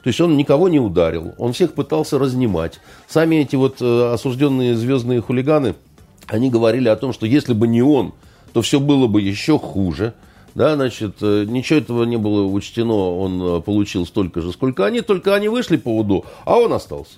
То 0.03 0.09
есть 0.09 0.21
он 0.21 0.37
никого 0.37 0.69
не 0.69 0.81
ударил, 0.81 1.35
он 1.39 1.55
всех 1.55 1.73
пытался 1.73 2.19
разнимать. 2.19 2.79
Сами 3.09 3.37
эти 3.37 3.57
вот 3.57 3.81
э, 3.81 4.13
осужденные 4.13 4.77
звездные 4.77 5.23
хулиганы, 5.23 5.77
они 6.27 6.51
говорили 6.51 6.89
о 6.89 6.97
том, 6.97 7.15
что 7.15 7.27
если 7.27 7.55
бы 7.55 7.67
не 7.67 7.83
он, 7.83 8.13
то 8.55 8.63
все 8.63 8.81
было 8.81 9.07
бы 9.07 9.21
еще 9.21 9.59
хуже. 9.59 10.15
Да, 10.55 10.77
значит, 10.77 11.17
э, 11.21 11.45
ничего 11.49 11.81
этого 11.81 12.05
не 12.05 12.17
было 12.17 12.45
учтено, 12.45 13.19
он 13.19 13.43
э, 13.43 13.61
получил 13.61 14.07
столько 14.07 14.41
же, 14.41 14.53
сколько 14.53 14.87
они, 14.87 15.01
только 15.01 15.35
они 15.35 15.49
вышли 15.49 15.77
по 15.77 15.99
УДО, 15.99 16.25
а 16.45 16.57
он 16.59 16.73
остался. 16.73 17.17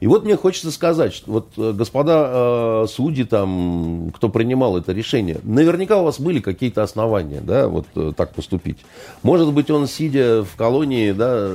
И 0.00 0.06
вот 0.06 0.24
мне 0.24 0.34
хочется 0.36 0.70
сказать, 0.70 1.22
вот 1.26 1.48
э, 1.58 1.72
господа 1.72 2.84
э, 2.84 2.86
судьи, 2.88 3.24
там, 3.24 4.10
кто 4.16 4.30
принимал 4.30 4.78
это 4.78 4.92
решение, 4.92 5.38
наверняка 5.42 6.00
у 6.00 6.04
вас 6.04 6.18
были 6.18 6.40
какие-то 6.40 6.82
основания, 6.82 7.42
да, 7.42 7.68
вот 7.68 7.86
э, 7.94 8.14
так 8.16 8.32
поступить. 8.32 8.78
Может 9.22 9.52
быть, 9.52 9.70
он, 9.70 9.86
сидя 9.86 10.42
в 10.42 10.56
колонии, 10.56 11.12
да, 11.12 11.50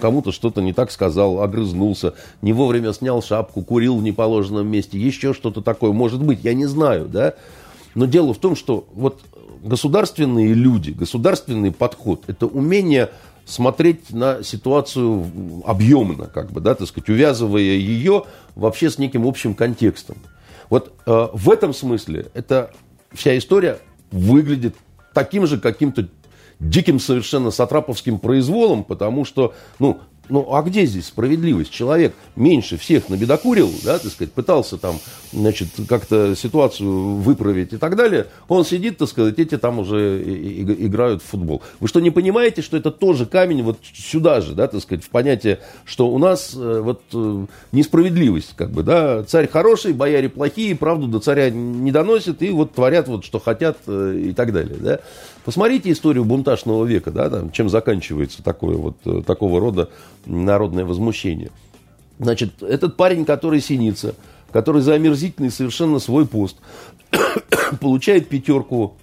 кому-то 0.00 0.32
что-то 0.32 0.60
не 0.60 0.72
так 0.72 0.90
сказал, 0.90 1.40
огрызнулся, 1.40 2.14
не 2.42 2.52
вовремя 2.52 2.92
снял 2.92 3.22
шапку, 3.22 3.62
курил 3.62 3.96
в 3.96 4.02
неположенном 4.02 4.66
месте, 4.66 4.98
еще 4.98 5.32
что-то 5.32 5.62
такое, 5.62 5.92
может 5.92 6.20
быть, 6.20 6.40
я 6.42 6.54
не 6.54 6.66
знаю, 6.66 7.06
да. 7.06 7.34
Но 7.98 8.06
дело 8.06 8.32
в 8.32 8.38
том, 8.38 8.54
что 8.54 8.86
вот 8.94 9.22
государственные 9.60 10.54
люди, 10.54 10.92
государственный 10.92 11.72
подход, 11.72 12.22
это 12.28 12.46
умение 12.46 13.10
смотреть 13.44 14.10
на 14.12 14.44
ситуацию 14.44 15.26
объемно, 15.64 16.26
как 16.26 16.52
бы, 16.52 16.60
да, 16.60 16.76
так 16.76 16.86
сказать, 16.86 17.08
увязывая 17.08 17.60
ее 17.60 18.22
вообще 18.54 18.88
с 18.88 18.98
неким 18.98 19.26
общим 19.26 19.52
контекстом. 19.52 20.18
Вот 20.70 20.92
э, 21.06 21.28
в 21.32 21.50
этом 21.50 21.74
смысле 21.74 22.26
эта 22.34 22.70
вся 23.12 23.36
история 23.36 23.80
выглядит 24.12 24.76
таким 25.12 25.48
же 25.48 25.58
каким-то 25.58 26.06
диким 26.60 27.00
совершенно 27.00 27.50
сатраповским 27.50 28.20
произволом, 28.20 28.84
потому 28.84 29.24
что, 29.24 29.54
ну, 29.80 29.98
ну, 30.28 30.54
а 30.54 30.62
где 30.62 30.86
здесь 30.86 31.06
справедливость? 31.06 31.70
Человек 31.70 32.14
меньше 32.36 32.76
всех 32.76 33.08
набедокурил, 33.08 33.70
да, 33.84 33.98
так 33.98 34.10
сказать, 34.10 34.32
пытался 34.32 34.76
там, 34.76 34.96
значит, 35.32 35.68
как-то 35.88 36.34
ситуацию 36.36 37.16
выправить 37.16 37.72
и 37.72 37.76
так 37.76 37.96
далее. 37.96 38.26
Он 38.48 38.64
сидит, 38.64 38.98
так 38.98 39.08
сказать, 39.08 39.38
эти 39.38 39.56
там 39.56 39.78
уже 39.78 40.22
играют 40.22 41.22
в 41.22 41.26
футбол. 41.26 41.62
Вы 41.80 41.88
что, 41.88 42.00
не 42.00 42.10
понимаете, 42.10 42.62
что 42.62 42.76
это 42.76 42.90
тоже 42.90 43.26
камень 43.26 43.62
вот 43.62 43.78
сюда 43.94 44.40
же, 44.40 44.54
да, 44.54 44.68
так 44.68 44.82
сказать, 44.82 45.04
в 45.04 45.10
понятие, 45.10 45.60
что 45.84 46.08
у 46.08 46.18
нас 46.18 46.52
э, 46.54 46.80
вот 46.80 47.02
э, 47.12 47.46
несправедливость, 47.72 48.54
как 48.56 48.70
бы, 48.70 48.82
да, 48.82 49.24
царь 49.24 49.48
хороший, 49.48 49.92
бояре 49.92 50.28
плохие, 50.28 50.76
правду 50.76 51.06
до 51.06 51.20
царя 51.20 51.50
не 51.50 51.90
доносят 51.90 52.42
и 52.42 52.50
вот 52.50 52.74
творят 52.74 53.08
вот, 53.08 53.24
что 53.24 53.38
хотят 53.38 53.78
э, 53.86 54.22
и 54.26 54.32
так 54.32 54.52
далее, 54.52 54.76
да. 54.78 55.00
Посмотрите 55.48 55.90
историю 55.90 56.26
бунтажного 56.26 56.84
века, 56.84 57.10
да, 57.10 57.30
там, 57.30 57.50
чем 57.52 57.70
заканчивается 57.70 58.42
такое 58.42 58.76
вот, 58.76 59.24
такого 59.24 59.60
рода 59.60 59.88
народное 60.26 60.84
возмущение. 60.84 61.50
Значит, 62.18 62.62
этот 62.62 62.98
парень, 62.98 63.24
который 63.24 63.62
синится, 63.62 64.14
который 64.52 64.82
за 64.82 64.92
омерзительный 64.92 65.50
совершенно 65.50 66.00
свой 66.00 66.26
пост, 66.26 66.58
получает 67.80 68.28
пятерку 68.28 68.98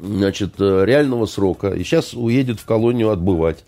значит, 0.00 0.54
реального 0.58 1.26
срока 1.26 1.68
и 1.68 1.84
сейчас 1.84 2.12
уедет 2.12 2.58
в 2.58 2.64
колонию 2.64 3.10
отбывать. 3.10 3.64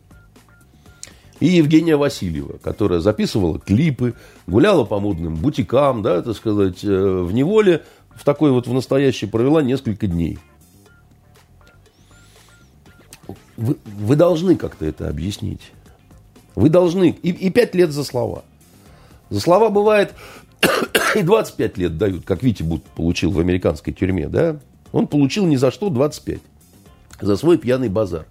И 1.38 1.46
Евгения 1.46 1.96
Васильева, 1.96 2.58
которая 2.60 2.98
записывала 2.98 3.60
клипы, 3.60 4.14
гуляла 4.48 4.82
по 4.82 4.98
модным 4.98 5.36
бутикам, 5.36 6.02
да, 6.02 6.22
так 6.22 6.34
сказать, 6.34 6.82
э, 6.82 6.88
в 7.22 7.32
неволе 7.32 7.84
в 8.16 8.24
такой 8.24 8.50
вот 8.50 8.66
в 8.66 8.72
настоящей 8.72 9.26
провела 9.26 9.62
несколько 9.62 10.08
дней. 10.08 10.40
Вы, 13.60 13.76
вы 13.84 14.16
должны 14.16 14.56
как-то 14.56 14.86
это 14.86 15.08
объяснить. 15.08 15.60
Вы 16.54 16.70
должны. 16.70 17.10
И, 17.22 17.28
и 17.30 17.50
5 17.50 17.74
лет 17.74 17.90
за 17.92 18.04
слова. 18.04 18.42
За 19.28 19.38
слова 19.38 19.68
бывает 19.68 20.14
и 21.14 21.22
25 21.22 21.76
лет 21.76 21.98
дают, 21.98 22.24
как 22.24 22.42
Витя 22.42 22.62
Бут 22.62 22.82
получил 22.82 23.30
в 23.30 23.38
американской 23.38 23.92
тюрьме, 23.92 24.28
да? 24.28 24.58
Он 24.92 25.06
получил 25.06 25.44
ни 25.44 25.56
за 25.56 25.70
что 25.70 25.90
25. 25.90 26.40
За 27.20 27.36
свой 27.36 27.58
пьяный 27.58 27.90
базар. 27.90 28.24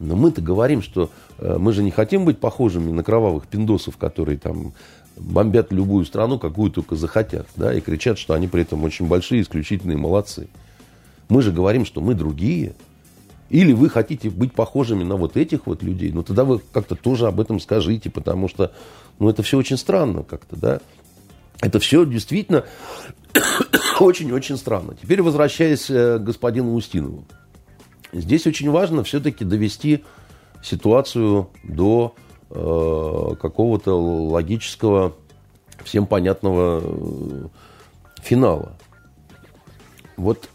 Но 0.00 0.16
мы-то 0.16 0.42
говорим, 0.42 0.82
что 0.82 1.10
э, 1.38 1.56
мы 1.58 1.72
же 1.72 1.82
не 1.82 1.90
хотим 1.90 2.26
быть 2.26 2.38
похожими 2.38 2.92
на 2.92 3.02
кровавых 3.02 3.46
пиндосов, 3.46 3.96
которые 3.96 4.36
там 4.36 4.74
бомбят 5.16 5.72
любую 5.72 6.04
страну, 6.04 6.38
какую 6.38 6.70
только 6.70 6.94
захотят, 6.94 7.46
да, 7.56 7.72
и 7.72 7.80
кричат, 7.80 8.18
что 8.18 8.34
они 8.34 8.48
при 8.48 8.62
этом 8.62 8.84
очень 8.84 9.06
большие, 9.06 9.40
исключительные 9.40 9.96
молодцы. 9.96 10.48
Мы 11.30 11.40
же 11.40 11.52
говорим, 11.52 11.86
что 11.86 12.02
мы 12.02 12.12
другие. 12.12 12.74
Или 13.54 13.72
вы 13.72 13.88
хотите 13.88 14.30
быть 14.30 14.52
похожими 14.52 15.04
на 15.04 15.14
вот 15.14 15.36
этих 15.36 15.68
вот 15.68 15.80
людей, 15.80 16.10
ну 16.10 16.24
тогда 16.24 16.42
вы 16.42 16.58
как-то 16.72 16.96
тоже 16.96 17.28
об 17.28 17.38
этом 17.38 17.60
скажите, 17.60 18.10
потому 18.10 18.48
что, 18.48 18.72
ну 19.20 19.28
это 19.28 19.44
все 19.44 19.56
очень 19.56 19.76
странно 19.76 20.24
как-то, 20.24 20.56
да. 20.56 20.80
Это 21.60 21.78
все 21.78 22.04
действительно 22.04 22.64
очень-очень 24.00 24.56
странно. 24.56 24.96
Теперь 25.00 25.22
возвращаясь 25.22 25.88
э, 25.88 26.18
к 26.18 26.24
господину 26.24 26.74
Устинову. 26.74 27.26
Здесь 28.12 28.44
очень 28.48 28.72
важно 28.72 29.04
все-таки 29.04 29.44
довести 29.44 30.02
ситуацию 30.60 31.48
до 31.62 32.16
э, 32.50 33.36
какого-то 33.40 33.92
логического, 33.92 35.14
всем 35.84 36.06
понятного 36.06 36.82
э, 36.82 37.46
финала. 38.20 38.76
Вот 40.16 40.48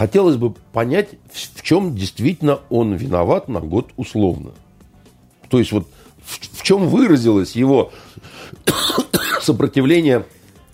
хотелось 0.00 0.36
бы 0.36 0.54
понять, 0.72 1.10
в 1.30 1.60
чем 1.60 1.94
действительно 1.94 2.60
он 2.70 2.94
виноват 2.94 3.48
на 3.48 3.60
год 3.60 3.90
условно. 3.98 4.52
То 5.50 5.58
есть 5.58 5.72
вот 5.72 5.86
в, 6.24 6.58
в 6.58 6.62
чем 6.62 6.88
выразилось 6.88 7.54
его 7.54 7.92
сопротивление 9.42 10.24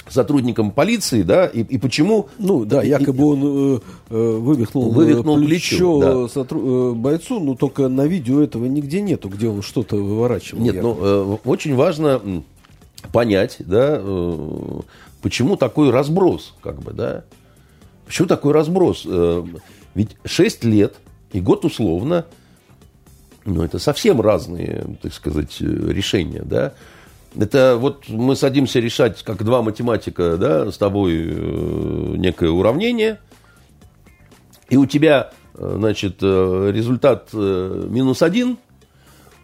сотрудникам 0.09 0.71
полиции, 0.71 1.23
да, 1.23 1.47
и, 1.47 1.62
и 1.62 1.76
почему... 1.76 2.28
Ну, 2.38 2.64
да, 2.64 2.85
якобы 2.85 3.26
он 3.26 3.40
э, 3.42 3.80
э 4.11 4.37
вывихнул, 4.38 4.92
вывихнул 4.92 5.38
плечо, 5.38 5.99
плечо 5.99 6.00
да. 6.00 6.28
сотру, 6.28 6.92
э, 6.92 6.95
бойцу, 6.95 7.40
но 7.40 7.56
только 7.56 7.88
на 7.88 8.06
видео 8.06 8.40
этого 8.40 8.66
нигде 8.66 9.00
нету, 9.00 9.28
где 9.28 9.49
он 9.49 9.61
что-то 9.61 9.97
выворачивал. 9.97 10.62
Нет, 10.62 10.76
якобы. 10.76 11.00
ну, 11.00 11.35
э, 11.35 11.38
очень 11.45 11.75
важно 11.75 12.23
понять, 13.11 13.56
да, 13.59 13.99
э, 14.00 14.80
почему 15.21 15.56
такой 15.56 15.90
разброс, 15.90 16.54
как 16.62 16.80
бы, 16.80 16.92
да. 16.92 17.25
Почему 18.06 18.28
такой 18.28 18.52
разброс? 18.52 19.02
Э, 19.04 19.44
ведь 19.94 20.16
6 20.25 20.64
лет 20.64 20.94
и 21.32 21.40
год 21.40 21.64
условно, 21.64 22.25
ну, 23.44 23.62
это 23.62 23.78
совсем 23.78 24.20
разные, 24.20 24.96
так 25.02 25.12
сказать, 25.12 25.60
решения, 25.60 26.42
да. 26.44 26.72
Это 27.38 27.76
вот 27.76 28.08
мы 28.08 28.34
садимся 28.34 28.80
решать, 28.80 29.22
как 29.22 29.44
два 29.44 29.60
математика, 29.60 30.36
да, 30.36 30.70
с 30.70 30.78
тобой 30.78 31.14
э, 31.16 32.14
некое 32.16 32.50
уравнение, 32.50 33.18
и 34.68 34.76
у 34.76 34.86
тебя, 34.86 35.32
э, 35.54 35.75
значит, 35.76 36.22
результат 36.22 37.32
минус 37.32 38.22
один, 38.22 38.56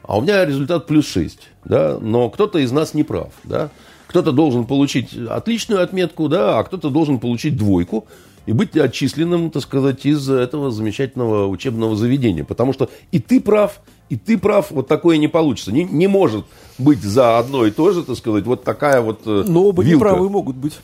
а 0.04 0.18
у 0.18 0.20
меня 0.20 0.44
результат 0.44 0.86
плюс 0.86 1.06
6, 1.08 1.48
да, 1.64 1.98
но 2.00 2.30
кто-то 2.30 2.60
из 2.60 2.70
нас 2.70 2.94
не 2.94 3.02
прав, 3.02 3.32
да. 3.44 3.70
Кто-то 4.06 4.30
должен 4.32 4.66
получить 4.66 5.16
отличную 5.16 5.82
отметку, 5.82 6.28
да, 6.28 6.58
а 6.58 6.64
кто-то 6.64 6.90
должен 6.90 7.18
получить 7.18 7.56
двойку 7.56 8.06
и 8.46 8.52
быть 8.52 8.76
отчисленным, 8.76 9.50
так 9.50 9.62
сказать, 9.62 10.04
из 10.04 10.28
этого 10.28 10.70
замечательного 10.70 11.46
учебного 11.46 11.96
заведения. 11.96 12.44
Потому 12.44 12.72
что 12.72 12.90
и 13.10 13.18
ты 13.18 13.40
прав, 13.40 13.80
и 14.08 14.16
ты 14.16 14.36
прав, 14.36 14.70
вот 14.70 14.88
такое 14.88 15.16
не 15.16 15.28
получится. 15.28 15.72
Не, 15.72 15.84
не 15.84 16.06
может 16.06 16.44
быть 16.78 17.02
за 17.02 17.38
одно 17.38 17.66
и 17.66 17.70
то 17.70 17.92
же, 17.92 18.02
так 18.02 18.16
сказать, 18.16 18.44
вот 18.44 18.64
такая 18.64 19.00
вот 19.00 19.22
э, 19.26 19.44
Но 19.46 19.64
оба 19.66 19.82
вилка. 19.82 20.06
неправы 20.06 20.28
могут 20.28 20.56
быть. 20.56 20.78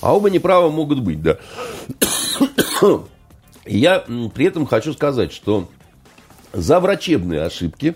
А 0.00 0.14
оба 0.14 0.30
неправы 0.30 0.70
могут 0.70 1.00
быть, 1.00 1.20
да. 1.22 1.38
И 3.66 3.78
я 3.78 4.04
при 4.34 4.46
этом 4.46 4.66
хочу 4.66 4.92
сказать, 4.92 5.32
что 5.32 5.68
за 6.52 6.80
врачебные 6.80 7.42
ошибки 7.42 7.94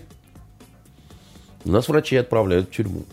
нас 1.63 1.87
врачи 1.87 2.15
отправляют 2.15 2.69
в 2.69 2.71
тюрьму. 2.71 3.03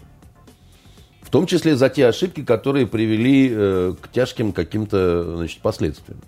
В 1.33 1.37
том 1.41 1.47
числе 1.47 1.77
за 1.77 1.89
те 1.89 2.07
ошибки, 2.07 2.45
которые 2.45 2.87
привели 2.87 3.49
э, 3.51 3.95
к 3.99 4.11
тяжким 4.11 4.53
каким-то 4.53 5.37
значит, 5.39 5.63
последствиям. 5.63 6.21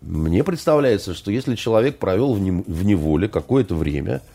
Мне 0.00 0.42
представляется, 0.42 1.12
что 1.12 1.30
если 1.30 1.56
человек 1.56 1.98
провел 1.98 2.32
в 2.32 2.84
неволе 2.84 3.28
какое-то 3.28 3.74
время– 3.74 4.22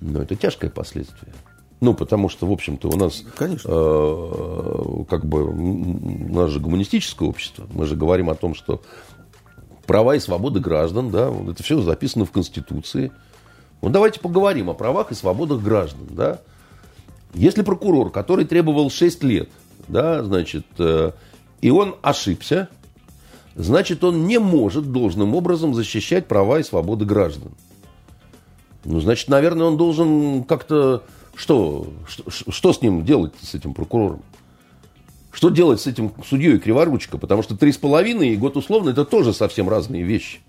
но 0.00 0.22
это 0.22 0.36
тяжкое 0.36 0.70
последствие. 0.70 1.32
Ну, 1.80 1.94
потому 1.94 2.28
что, 2.28 2.46
в 2.46 2.52
общем-то, 2.52 2.88
у 2.88 2.96
нас, 2.96 3.22
Конечно. 3.36 3.68
Э, 3.70 5.04
как 5.08 5.24
бы, 5.24 5.44
у 5.44 6.34
нас 6.34 6.50
же 6.50 6.58
гуманистическое 6.58 7.28
общество. 7.28 7.66
Мы 7.72 7.86
же 7.86 7.94
говорим 7.94 8.30
о 8.30 8.34
том, 8.34 8.54
что 8.54 8.82
права 9.86 10.16
и 10.16 10.20
свободы 10.20 10.58
граждан, 10.58 11.10
да, 11.10 11.30
вот 11.30 11.54
это 11.54 11.62
все 11.62 11.80
записано 11.80 12.24
в 12.24 12.32
Конституции. 12.32 13.12
Вот 13.80 13.92
давайте 13.92 14.18
поговорим 14.18 14.70
о 14.70 14.74
правах 14.74 15.12
и 15.12 15.14
свободах 15.14 15.62
граждан, 15.62 16.06
да. 16.10 16.40
Если 17.34 17.62
прокурор, 17.62 18.10
который 18.10 18.44
требовал 18.44 18.90
6 18.90 19.22
лет, 19.24 19.48
да, 19.86 20.22
значит, 20.24 20.66
э, 20.78 21.12
и 21.60 21.70
он 21.70 21.96
ошибся, 22.02 22.68
значит, 23.54 24.04
он 24.04 24.26
не 24.26 24.38
может 24.38 24.92
должным 24.92 25.34
образом 25.34 25.74
защищать 25.74 26.26
права 26.26 26.60
и 26.60 26.62
свободы 26.62 27.04
граждан. 27.04 27.52
Ну, 28.84 29.00
значит, 29.00 29.28
наверное, 29.28 29.66
он 29.66 29.76
должен 29.76 30.44
как-то... 30.44 31.02
Что, 31.34 31.86
что, 32.08 32.50
что 32.50 32.72
с 32.72 32.82
ним 32.82 33.04
делать, 33.04 33.32
с 33.40 33.54
этим 33.54 33.72
прокурором? 33.72 34.22
Что 35.30 35.50
делать 35.50 35.80
с 35.80 35.86
этим 35.86 36.12
судьей 36.26 36.58
Криворучко? 36.58 37.16
Потому 37.16 37.42
что 37.44 37.56
три 37.56 37.70
с 37.70 37.76
половиной 37.76 38.30
и 38.30 38.36
год 38.36 38.56
условно– 38.56 38.90
это 38.90 39.04
тоже 39.04 39.32
совсем 39.32 39.68
разные 39.68 40.02
вещи. 40.02 40.40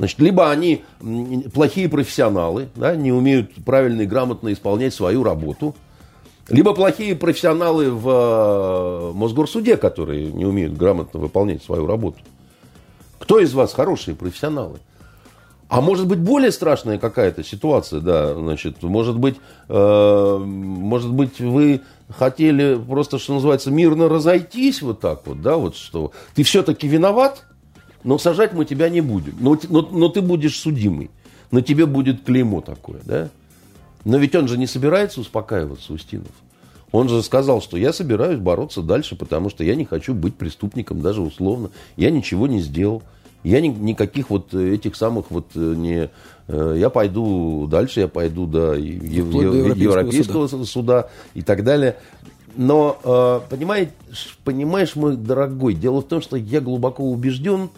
Значит, 0.00 0.18
либо 0.18 0.50
они 0.50 0.82
плохие 1.52 1.86
профессионалы, 1.86 2.70
да, 2.74 2.96
не 2.96 3.12
умеют 3.12 3.50
правильно 3.66 4.00
и 4.00 4.06
грамотно 4.06 4.50
исполнять 4.50 4.94
свою 4.94 5.22
работу, 5.22 5.76
либо 6.48 6.72
плохие 6.72 7.14
профессионалы 7.14 7.90
в 7.90 8.08
э, 8.08 9.12
Мосгорсуде, 9.12 9.76
которые 9.76 10.32
не 10.32 10.46
умеют 10.46 10.72
грамотно 10.72 11.20
выполнять 11.20 11.62
свою 11.62 11.86
работу. 11.86 12.16
Кто 13.18 13.40
из 13.40 13.52
вас 13.52 13.74
хорошие 13.74 14.14
профессионалы? 14.14 14.78
А 15.68 15.82
может 15.82 16.06
быть 16.06 16.18
более 16.18 16.50
страшная 16.50 16.96
какая-то 16.96 17.44
ситуация, 17.44 18.00
да, 18.00 18.32
значит, 18.32 18.82
может 18.82 19.18
быть, 19.18 19.36
э, 19.68 20.38
может 20.42 21.12
быть, 21.12 21.40
вы 21.40 21.82
хотели 22.08 22.80
просто, 22.88 23.18
что 23.18 23.34
называется, 23.34 23.70
мирно 23.70 24.08
разойтись 24.08 24.80
вот 24.80 25.00
так 25.00 25.26
вот, 25.26 25.42
да, 25.42 25.56
вот 25.56 25.76
что 25.76 26.12
ты 26.34 26.42
все-таки 26.42 26.88
виноват, 26.88 27.44
но 28.04 28.18
сажать 28.18 28.52
мы 28.52 28.64
тебя 28.64 28.88
не 28.88 29.00
будем, 29.00 29.34
но, 29.40 29.58
но, 29.68 29.82
но 29.82 30.08
ты 30.08 30.22
будешь 30.22 30.58
судимый, 30.58 31.10
на 31.50 31.62
тебе 31.62 31.86
будет 31.86 32.24
клеймо 32.24 32.60
такое, 32.60 33.00
да. 33.04 33.28
Но 34.04 34.16
ведь 34.18 34.34
он 34.34 34.48
же 34.48 34.56
не 34.56 34.66
собирается 34.66 35.20
успокаиваться, 35.20 35.92
Устинов. 35.92 36.32
Он 36.92 37.08
же 37.08 37.22
сказал, 37.22 37.62
что 37.62 37.76
я 37.76 37.92
собираюсь 37.92 38.38
бороться 38.38 38.82
дальше, 38.82 39.14
потому 39.14 39.50
что 39.50 39.62
я 39.62 39.74
не 39.76 39.84
хочу 39.84 40.14
быть 40.14 40.34
преступником, 40.34 41.00
даже 41.02 41.20
условно. 41.20 41.70
Я 41.96 42.10
ничего 42.10 42.46
не 42.46 42.60
сделал. 42.60 43.02
Я 43.42 43.60
ни, 43.60 43.68
никаких 43.68 44.28
вот 44.28 44.52
этих 44.54 44.96
самых 44.96 45.30
вот 45.30 45.46
э, 45.54 45.58
не... 45.58 46.10
Э, 46.48 46.74
я 46.76 46.90
пойду 46.90 47.66
дальше, 47.70 48.00
я 48.00 48.08
пойду 48.08 48.46
до, 48.46 48.74
ев, 48.74 49.30
до 49.30 49.40
Европейского, 49.40 49.82
Европейского 49.82 50.46
суда. 50.48 50.66
суда 50.66 51.08
и 51.34 51.42
так 51.42 51.64
далее. 51.64 51.96
Но, 52.56 52.98
э, 53.02 53.40
понимаешь, 53.48 53.88
понимаешь, 54.44 54.94
мой 54.96 55.16
дорогой, 55.16 55.74
дело 55.74 56.02
в 56.02 56.06
том, 56.06 56.20
что 56.20 56.36
я 56.36 56.60
глубоко 56.60 57.04
убежден, 57.04 57.70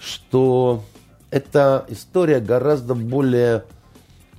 что 0.00 0.82
эта 1.30 1.84
история 1.88 2.40
гораздо 2.40 2.94
более 2.94 3.64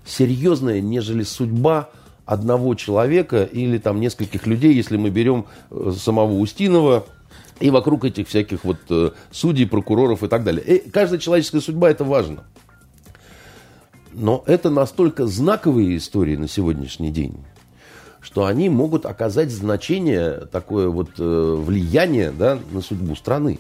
серьезная, 0.06 0.82
нежели 0.82 1.24
судьба 1.24 1.90
одного 2.26 2.76
человека 2.76 3.44
или 3.44 3.78
там 3.78 4.00
нескольких 4.00 4.48
людей, 4.48 4.74
если 4.74 4.98
мы 4.98 5.10
берем 5.10 5.46
самого 5.96 6.34
Устинова, 6.34 7.06
и 7.60 7.70
вокруг 7.70 8.06
этих 8.06 8.28
всяких 8.28 8.64
вот 8.64 8.78
э, 8.90 9.12
судей, 9.30 9.68
прокуроров 9.68 10.24
и 10.24 10.28
так 10.28 10.44
далее. 10.44 10.64
И 10.64 10.90
каждая 10.90 11.20
человеческая 11.20 11.62
судьба 11.62 11.92
это 11.92 12.04
важно. 12.04 12.44
Но 14.14 14.44
это 14.48 14.72
настолько 14.72 15.28
знаковые 15.28 15.96
истории 15.96 16.36
на 16.36 16.48
сегодняшний 16.48 17.12
день, 17.12 17.38
что 18.20 18.46
они 18.46 18.68
могут 18.68 19.06
оказать 19.06 19.52
значение, 19.52 20.48
такое 20.52 20.90
вот 20.90 21.12
э, 21.20 21.56
влияние 21.64 22.32
да, 22.32 22.58
на 22.72 22.82
судьбу 22.82 23.16
страны. 23.16 23.60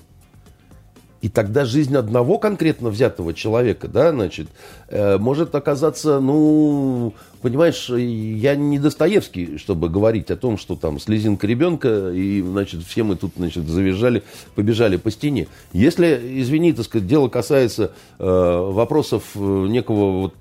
И 1.22 1.30
тогда 1.30 1.66
жизнь 1.66 1.96
одного 1.96 2.40
конкретно 2.40 2.90
взятого 2.90 3.36
человека, 3.36 3.88
да, 3.88 4.12
значит, 4.12 4.48
э, 4.88 5.20
может 5.20 5.54
оказаться, 5.54 6.20
ну, 6.20 7.14
понимаешь, 7.44 7.90
я 7.90 8.56
не 8.56 8.80
Достоевский, 8.80 9.60
чтобы 9.60 9.88
говорить 9.90 10.32
о 10.32 10.36
том, 10.36 10.58
что 10.58 10.76
там 10.76 11.00
слезинка 11.00 11.46
ребенка, 11.46 12.10
и, 12.12 12.42
значит, 12.42 12.82
все 12.84 13.04
мы 13.04 13.18
тут, 13.18 13.34
значит, 13.38 13.68
завизжали, 13.68 14.24
побежали 14.56 14.98
по 14.98 15.12
стене. 15.12 15.48
Если, 15.74 16.42
извини, 16.42 16.74
так 16.74 16.86
сказать, 16.86 17.08
дело 17.08 17.30
касается 17.30 17.92
э, 18.18 18.26
вопросов 18.26 19.24
э, 19.36 19.40
некого 19.40 20.22
вот 20.22 20.34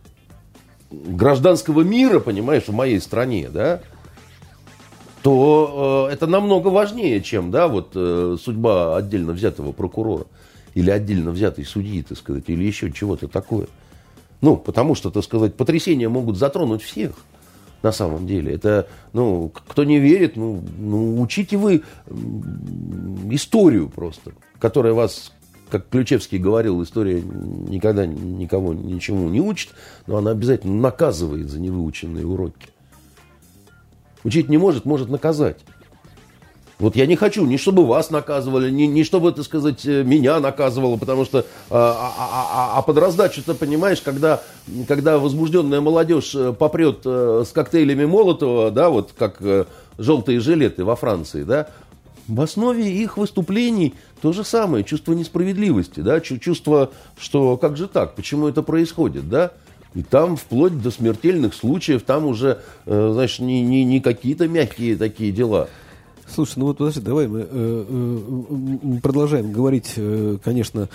гражданского 0.91 1.83
мира, 1.83 2.21
понимаешь, 2.21 2.65
в 2.67 2.73
моей 2.73 3.01
стране, 3.01 3.51
да, 3.53 3.83
то 5.23 6.07
э, 6.09 6.15
это 6.15 6.27
намного 6.27 6.69
важнее, 6.69 7.21
чем, 7.21 7.51
да, 7.51 7.69
вот 7.69 7.91
э, 7.95 8.39
судьба 8.43 8.97
отдельно 8.97 9.33
взятого 9.33 9.73
прокурора 9.73 10.25
или 10.81 10.91
отдельно 10.91 11.31
взятой 11.31 11.65
судьи, 11.65 12.03
так 12.03 12.17
сказать, 12.19 12.45
или 12.49 12.65
еще 12.65 12.91
чего-то 12.91 13.29
такое. 13.29 13.69
Ну, 14.41 14.57
потому 14.57 14.95
что, 14.95 15.11
так 15.11 15.23
сказать, 15.23 15.55
потрясения 15.55 16.09
могут 16.09 16.39
затронуть 16.39 16.83
всех 16.83 17.13
на 17.83 17.93
самом 17.93 18.27
деле. 18.27 18.55
Это, 18.55 18.89
ну, 19.13 19.51
кто 19.51 19.85
не 19.85 19.99
верит, 19.99 20.37
ну, 20.37 20.63
ну 20.79 21.21
учите 21.21 21.57
вы 21.57 21.83
историю 23.31 23.89
просто, 23.89 24.33
которая 24.59 24.95
вас, 24.95 25.33
как 25.71 25.89
Ключевский 25.89 26.39
говорил, 26.39 26.83
история 26.83 27.21
никогда 27.21 28.07
никого 28.07 28.73
ничему 28.73 29.29
не 29.29 29.41
учит, 29.41 29.71
но 30.07 30.17
она 30.17 30.31
обязательно 30.31 30.81
наказывает 30.81 31.51
за 31.51 31.61
невыученные 31.61 32.27
уроки. 32.27 32.69
Учить 34.25 34.49
не 34.49 34.59
может, 34.59 34.85
может 34.87 35.11
наказать. 35.11 35.59
Вот 36.81 36.97
я 36.97 37.07
не 37.07 37.15
хочу 37.15 37.45
ни 37.45 37.59
чтобы 37.59 37.87
вас 37.87 38.11
наказывали, 38.11 38.71
ни, 38.71 38.85
ни 38.85 39.03
чтобы, 39.03 39.33
так 39.33 39.45
сказать, 39.45 39.85
э, 39.85 40.03
меня 40.03 40.41
наказывало, 40.41 40.97
потому 40.97 41.27
что, 41.27 41.45
а, 41.69 42.13
а, 42.19 42.75
а, 42.75 42.79
а 42.79 42.83
под 42.83 42.97
раздачу-то, 42.97 43.55
понимаешь, 43.55 44.01
когда, 44.01 44.43
когда 44.89 45.19
возбужденная 45.19 45.83
молодежь 45.83 46.35
э, 46.35 46.55
попрет 46.55 47.01
э, 47.05 47.45
с 47.47 47.53
коктейлями 47.53 48.07
Молотова, 48.07 48.71
да, 48.71 48.89
вот 48.89 49.13
как 49.17 49.41
желтые 49.99 50.41
жилеты 50.41 50.85
во 50.85 50.97
Франции, 50.97 51.43
да, 51.43 51.69
в 52.27 52.41
основе 52.41 52.91
их 52.91 53.19
выступлений 53.19 53.95
то 54.23 54.33
же 54.33 54.43
самое, 54.43 54.83
чувство 54.83 55.13
несправедливости, 55.13 56.01
да, 56.01 56.21
чувство, 56.21 56.91
что 57.19 57.59
как 57.59 57.77
же 57.77 57.89
так, 57.89 58.15
почему 58.15 58.49
это 58.49 58.63
происходит, 58.63 59.29
да, 59.29 59.53
и 59.93 60.03
там 60.03 60.37
вплоть 60.37 60.81
до 60.81 60.91
смертельных 60.91 61.53
случаев, 61.53 62.03
там 62.03 62.25
уже, 62.25 62.61
знаешь, 62.87 63.41
не, 63.41 63.61
не, 63.63 63.85
не 63.85 64.01
какие-то 64.01 64.49
мягкие 64.49 64.97
такие 64.97 65.31
дела– 65.31 65.69
Слушай, 66.35 66.55
ну 66.59 66.67
вот 66.67 66.79
подожди, 66.79 67.01
давай 67.01 67.27
мы 67.27 67.41
э, 67.41 67.47
э, 67.51 69.01
продолжаем 69.03 69.53
говорить, 69.53 69.95
э, 69.97 70.37
конечно, 70.43 70.89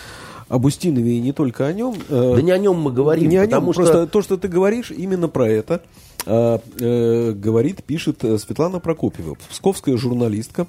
об 0.47 0.65
Устинове 0.65 1.17
и 1.17 1.21
не 1.21 1.33
только 1.33 1.65
о 1.65 1.73
нем. 1.73 1.95
Э, 2.09 2.33
да 2.35 2.41
не 2.41 2.51
о 2.51 2.57
нем 2.57 2.77
мы 2.77 2.91
говорим, 2.91 3.29
не 3.29 3.37
о 3.37 3.45
нем, 3.45 3.73
что... 3.73 3.81
просто 3.81 4.07
то, 4.07 4.21
что 4.21 4.37
ты 4.37 4.47
говоришь, 4.47 4.91
именно 4.91 5.27
про 5.27 5.47
это 5.47 5.81
э, 6.25 6.59
э, 6.79 7.31
говорит, 7.31 7.83
пишет 7.83 8.19
Светлана 8.21 8.79
Прокопьева, 8.79 9.37
псковская 9.49 9.97
журналистка, 9.97 10.67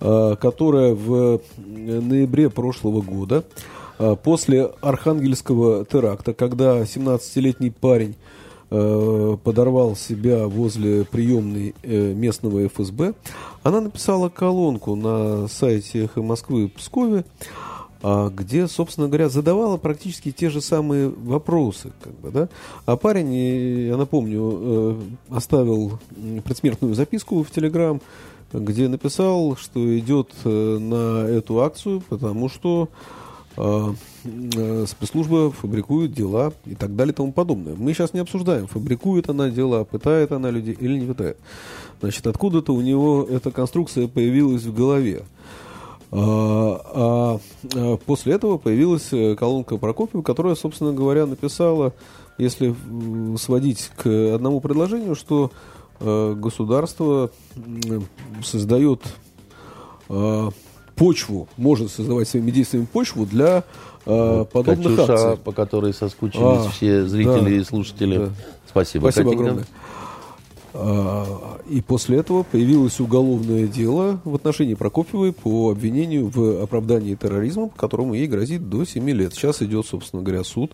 э, 0.00 0.36
которая 0.40 0.94
в 0.94 1.40
ноябре 1.56 2.50
прошлого 2.50 3.02
года 3.02 3.44
э, 3.98 4.16
после 4.22 4.70
Архангельского 4.80 5.84
теракта, 5.84 6.34
когда 6.34 6.82
17-летний 6.82 7.70
парень 7.70 8.14
Э, 8.70 9.36
подорвал 9.44 9.94
себя 9.94 10.48
возле 10.48 11.04
приемной 11.04 11.74
э, 11.82 12.14
местного 12.14 12.66
ФСБ, 12.66 13.12
она 13.62 13.82
написала 13.82 14.30
колонку 14.30 14.94
на 14.94 15.48
сайте 15.48 16.04
«Эхо 16.04 16.22
Москвы» 16.22 16.68
Пскове, 16.68 17.26
а, 18.02 18.30
где, 18.30 18.66
собственно 18.66 19.06
говоря, 19.06 19.28
задавала 19.28 19.76
практически 19.76 20.32
те 20.32 20.48
же 20.48 20.62
самые 20.62 21.10
вопросы. 21.10 21.92
Как 22.02 22.14
бы, 22.14 22.30
да? 22.30 22.48
А 22.86 22.96
парень, 22.96 23.34
я 23.88 23.98
напомню, 23.98 24.40
э, 24.40 24.96
оставил 25.28 25.98
предсмертную 26.44 26.94
записку 26.94 27.42
в 27.42 27.50
Телеграм, 27.50 28.00
где 28.50 28.88
написал, 28.88 29.56
что 29.56 29.98
идет 29.98 30.30
на 30.44 31.26
эту 31.26 31.60
акцию, 31.60 32.02
потому 32.08 32.48
что 32.48 32.88
а, 33.56 33.94
спецслужба 34.24 35.50
фабрикует 35.50 36.12
дела 36.12 36.52
и 36.64 36.74
так 36.74 36.96
далее 36.96 37.12
и 37.12 37.16
тому 37.16 37.32
подобное. 37.32 37.74
Мы 37.74 37.92
сейчас 37.92 38.14
не 38.14 38.20
обсуждаем, 38.20 38.66
фабрикует 38.66 39.28
она 39.28 39.50
дела, 39.50 39.84
пытает 39.84 40.32
она 40.32 40.50
людей 40.50 40.76
или 40.78 40.98
не 40.98 41.06
пытает. 41.06 41.36
Значит, 42.00 42.26
откуда-то 42.26 42.72
у 42.72 42.80
него 42.80 43.26
эта 43.28 43.50
конструкция 43.50 44.08
появилась 44.08 44.62
в 44.62 44.74
голове. 44.74 45.24
А, 46.10 46.80
а, 46.94 47.40
а 47.74 47.96
после 47.98 48.34
этого 48.34 48.56
появилась 48.56 49.12
э, 49.12 49.34
колонка 49.34 49.76
Прокопьева, 49.78 50.22
которая, 50.22 50.54
собственно 50.54 50.92
говоря, 50.92 51.26
написала, 51.26 51.92
если 52.38 52.74
сводить 53.36 53.90
к 53.96 54.34
одному 54.34 54.60
предложению, 54.60 55.16
что 55.16 55.50
э, 56.00 56.34
государство 56.36 57.30
создает 58.42 59.02
почву, 60.96 61.48
может 61.56 61.90
создавать 61.90 62.28
своими 62.28 62.50
действиями 62.50 62.86
почву 62.86 63.26
для 63.26 63.64
э, 64.06 64.44
подобных 64.52 64.96
Катюша, 64.96 65.14
акций. 65.14 65.36
по 65.44 65.52
которой 65.52 65.94
соскучились 65.94 66.66
а, 66.66 66.70
все 66.70 67.04
зрители 67.06 67.44
да, 67.44 67.50
и 67.50 67.64
слушатели. 67.64 68.18
Да. 68.18 68.28
Спасибо, 68.68 69.10
Спасибо 69.10 69.32
огромное. 69.32 69.66
А, 70.74 71.60
и 71.68 71.80
после 71.80 72.18
этого 72.18 72.42
появилось 72.42 72.98
уголовное 72.98 73.66
дело 73.66 74.20
в 74.24 74.34
отношении 74.34 74.74
Прокопьевой 74.74 75.32
по 75.32 75.70
обвинению 75.70 76.28
в 76.28 76.62
оправдании 76.62 77.14
терроризма, 77.14 77.70
которому 77.76 78.14
ей 78.14 78.26
грозит 78.26 78.68
до 78.68 78.84
7 78.84 79.08
лет. 79.10 79.34
Сейчас 79.34 79.62
идет, 79.62 79.86
собственно 79.86 80.22
говоря, 80.22 80.42
суд. 80.42 80.72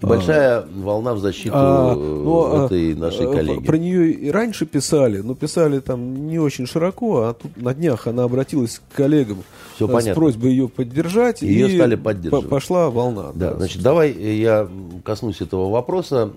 Большая 0.00 0.58
а, 0.58 0.68
волна 0.74 1.14
в 1.14 1.20
защиту 1.20 1.54
а, 1.56 1.94
ну, 1.94 2.64
этой 2.64 2.92
а, 2.92 2.96
нашей 2.96 3.30
коллеги. 3.32 3.64
Про 3.64 3.78
нее 3.78 4.10
и 4.10 4.30
раньше 4.30 4.66
писали, 4.66 5.20
но 5.20 5.34
писали 5.34 5.80
там 5.80 6.26
не 6.26 6.38
очень 6.38 6.66
широко, 6.66 7.22
а 7.22 7.34
тут 7.34 7.56
на 7.56 7.72
днях 7.72 8.06
она 8.06 8.24
обратилась 8.24 8.80
к 8.80 8.96
коллегам 8.96 9.38
Все 9.74 9.88
с 9.88 9.90
понятно. 9.90 10.14
просьбой 10.14 10.50
ее 10.50 10.68
поддержать. 10.68 11.42
Ее 11.42 11.68
и 11.68 11.76
стали 11.76 11.96
поддерживать. 11.96 12.48
Пошла 12.48 12.90
волна. 12.90 13.32
Да, 13.34 13.50
да, 13.50 13.56
значит, 13.56 13.82
давай 13.82 14.12
я 14.12 14.68
коснусь 15.04 15.40
этого 15.40 15.70
вопроса, 15.70 16.30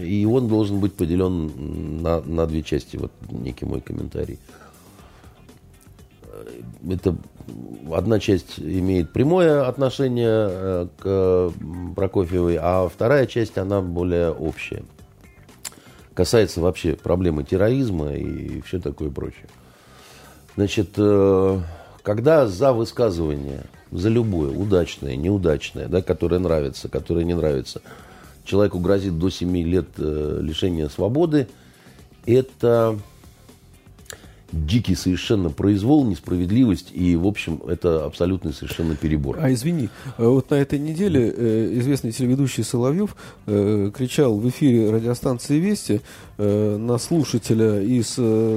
и 0.00 0.24
он 0.24 0.48
должен 0.48 0.80
быть 0.80 0.94
поделен 0.94 2.02
на, 2.02 2.20
на 2.22 2.46
две 2.46 2.62
части, 2.62 2.96
вот 2.96 3.12
некий 3.30 3.66
мой 3.66 3.80
комментарий. 3.80 4.38
Это 6.88 7.16
одна 7.92 8.18
часть 8.18 8.58
имеет 8.58 9.12
прямое 9.12 9.66
отношение 9.66 10.48
э, 10.50 10.86
к 10.98 11.52
Прокофьевой, 11.94 12.58
а 12.60 12.88
вторая 12.88 13.26
часть, 13.26 13.58
она 13.58 13.80
более 13.80 14.32
общая. 14.32 14.82
Касается 16.14 16.60
вообще 16.60 16.94
проблемы 16.94 17.44
терроризма 17.44 18.14
и 18.14 18.60
все 18.62 18.80
такое 18.80 19.10
прочее. 19.10 19.46
Значит, 20.56 20.90
э, 20.96 21.60
когда 22.02 22.46
за 22.46 22.72
высказывание, 22.72 23.64
за 23.90 24.08
любое, 24.08 24.50
удачное, 24.50 25.16
неудачное, 25.16 25.86
да, 25.86 26.02
которое 26.02 26.38
нравится, 26.38 26.88
которое 26.88 27.24
не 27.24 27.34
нравится, 27.34 27.80
человеку 28.44 28.78
грозит 28.80 29.18
до 29.18 29.30
7 29.30 29.56
лет 29.58 29.86
э, 29.98 30.38
лишения 30.42 30.88
свободы, 30.88 31.48
это 32.26 32.98
дикий 34.52 34.94
совершенно 34.94 35.50
произвол, 35.50 36.04
несправедливость, 36.04 36.90
и, 36.92 37.16
в 37.16 37.26
общем, 37.26 37.60
это 37.66 38.04
абсолютный 38.04 38.52
совершенно 38.52 38.94
перебор. 38.94 39.38
А 39.40 39.52
извини, 39.52 39.88
э, 40.18 40.26
вот 40.26 40.50
на 40.50 40.56
этой 40.56 40.78
неделе 40.78 41.32
э, 41.34 41.78
известный 41.78 42.12
телеведущий 42.12 42.62
Соловьев 42.62 43.16
э, 43.46 43.90
кричал 43.94 44.36
в 44.36 44.48
эфире 44.48 44.90
радиостанции 44.90 45.58
«Вести» 45.58 46.00
на 46.38 46.98
слушателя 46.98 47.80
из 47.80 48.14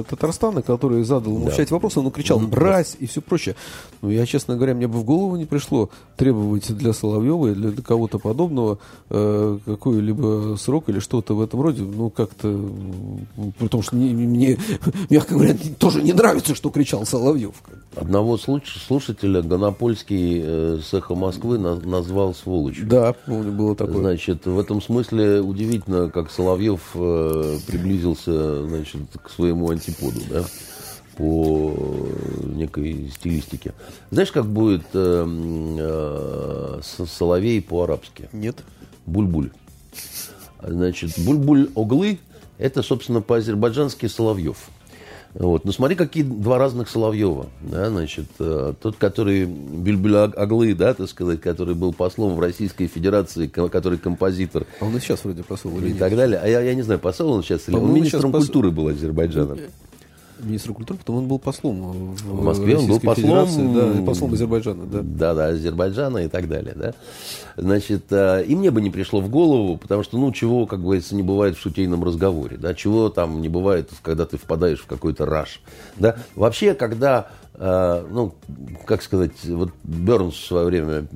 Татарстана, 0.08 0.62
который 0.62 1.04
задал 1.04 1.34
ему 1.34 1.46
да. 1.46 1.52
часть 1.52 1.70
вопроса, 1.70 2.00
он 2.00 2.10
кричал 2.10 2.40
«мразь» 2.40 2.96
и 2.98 3.06
все 3.06 3.20
прочее. 3.20 3.54
Ну, 4.02 4.10
я, 4.10 4.26
честно 4.26 4.56
говоря, 4.56 4.74
мне 4.74 4.88
бы 4.88 4.98
в 4.98 5.04
голову 5.04 5.36
не 5.36 5.44
пришло 5.44 5.90
требовать 6.16 6.76
для 6.76 6.92
Соловьева 6.92 7.48
или 7.48 7.68
для 7.68 7.82
кого-то 7.82 8.18
подобного 8.18 8.78
какой-либо 9.08 10.56
срок 10.58 10.88
или 10.88 10.98
что-то 10.98 11.36
в 11.36 11.40
этом 11.40 11.60
роде. 11.60 11.82
Ну, 11.82 12.10
как-то, 12.10 12.58
при 13.58 13.68
том, 13.68 13.82
что 13.82 13.94
мне, 13.94 14.58
мягко 15.08 15.34
говоря, 15.34 15.54
тоже 15.86 16.02
не 16.02 16.12
нравится, 16.12 16.56
что 16.56 16.70
кричал 16.70 17.06
Соловьев. 17.06 17.54
Одного 17.94 18.36
слушателя 18.38 19.40
Гонопольский 19.40 20.40
э, 20.42 20.80
с 20.82 20.92
«Эхо 20.92 21.14
Москвы» 21.14 21.58
на, 21.58 21.76
назвал 21.76 22.34
сволочью. 22.34 22.88
Да, 22.88 23.12
помню, 23.12 23.52
было 23.52 23.76
такое. 23.76 23.98
Значит, 23.98 24.46
в 24.46 24.58
этом 24.58 24.82
смысле 24.82 25.40
удивительно, 25.40 26.10
как 26.10 26.32
Соловьев 26.32 26.80
э, 26.94 27.58
приблизился 27.68 28.66
значит, 28.66 29.02
к 29.22 29.30
своему 29.30 29.70
антиподу, 29.70 30.18
да, 30.28 30.44
по 31.16 31.72
некой 32.42 33.12
стилистике. 33.14 33.72
Знаешь, 34.10 34.32
как 34.32 34.46
будет 34.46 34.86
э, 34.92 35.24
э, 35.78 36.80
Соловей 36.82 37.62
по-арабски? 37.62 38.28
Нет. 38.32 38.56
Буль-буль. 39.06 39.52
Значит, 40.60 41.16
буль-буль 41.18 41.70
оглы– 41.76 42.18
это, 42.58 42.82
собственно, 42.82 43.20
по-азербайджански 43.20 44.06
Соловьев. 44.06 44.68
Вот. 45.38 45.64
Ну, 45.64 45.72
смотри, 45.72 45.96
какие 45.96 46.22
два 46.22 46.56
разных 46.58 46.88
Соловьева. 46.88 47.46
Да, 47.60 47.90
значит, 47.90 48.26
э, 48.38 48.72
тот, 48.80 48.96
который 48.96 49.44
Бюльбюль 49.44 50.16
Аглы, 50.16 50.74
да, 50.74 50.94
так 50.94 51.08
сказать, 51.08 51.40
который 51.42 51.74
был 51.74 51.92
послом 51.92 52.34
в 52.36 52.40
Российской 52.40 52.86
Федерации, 52.86 53.46
ко- 53.46 53.68
который 53.68 53.98
композитор 53.98 54.64
А 54.80 54.86
он 54.86 54.96
и 54.96 55.00
сейчас 55.00 55.24
вроде 55.24 55.42
посол 55.42 55.76
или 55.78 55.88
и 55.88 55.90
нет? 55.90 55.98
так 55.98 56.16
далее. 56.16 56.40
А 56.42 56.48
я, 56.48 56.60
я 56.60 56.74
не 56.74 56.82
знаю, 56.82 57.00
посол 57.00 57.32
он 57.32 57.42
сейчас 57.42 57.68
или 57.68 57.76
он 57.76 57.92
министром 57.92 58.22
сейчас 58.22 58.30
пос- 58.32 58.38
культуры 58.38 58.70
был 58.70 58.88
Азербайджана. 58.88 59.56
Министр 60.38 60.72
культуры, 60.72 60.98
потом 60.98 61.16
он 61.16 61.28
был 61.28 61.38
послом 61.38 62.14
в, 62.14 62.22
В 62.22 62.42
Москве 62.42 62.76
он 62.76 62.86
был 62.86 63.00
послом. 63.00 63.74
Да, 63.74 64.02
послом 64.04 64.32
Азербайджана, 64.34 64.86
да. 64.86 65.00
Да, 65.02 65.34
да, 65.34 65.46
Азербайджана 65.46 66.18
и 66.18 66.28
так 66.28 66.48
далее, 66.48 66.74
да. 66.76 66.94
Значит, 67.56 68.04
э, 68.10 68.44
и 68.44 68.54
мне 68.54 68.70
бы 68.70 68.80
не 68.80 68.90
пришло 68.90 69.20
в 69.20 69.30
голову, 69.30 69.76
потому 69.78 70.02
что, 70.02 70.18
ну, 70.18 70.30
чего, 70.32 70.66
как 70.66 70.82
говорится, 70.82 71.14
не 71.14 71.22
бывает 71.22 71.56
в 71.56 71.60
шутейном 71.60 72.04
разговоре, 72.04 72.56
да, 72.58 72.74
чего 72.74 73.08
там 73.08 73.40
не 73.40 73.48
бывает, 73.48 73.90
когда 74.02 74.26
ты 74.26 74.36
впадаешь 74.36 74.80
в 74.80 74.86
какой-то 74.86 75.24
раш, 75.26 75.60
да. 75.96 76.16
Вообще, 76.34 76.74
когда, 76.74 77.28
э, 77.54 78.06
ну, 78.10 78.34
как 78.84 79.02
сказать, 79.02 79.32
вот 79.44 79.70
Бернс 79.84 80.34
в 80.34 80.46
свое 80.46 80.66
время, 80.66 81.06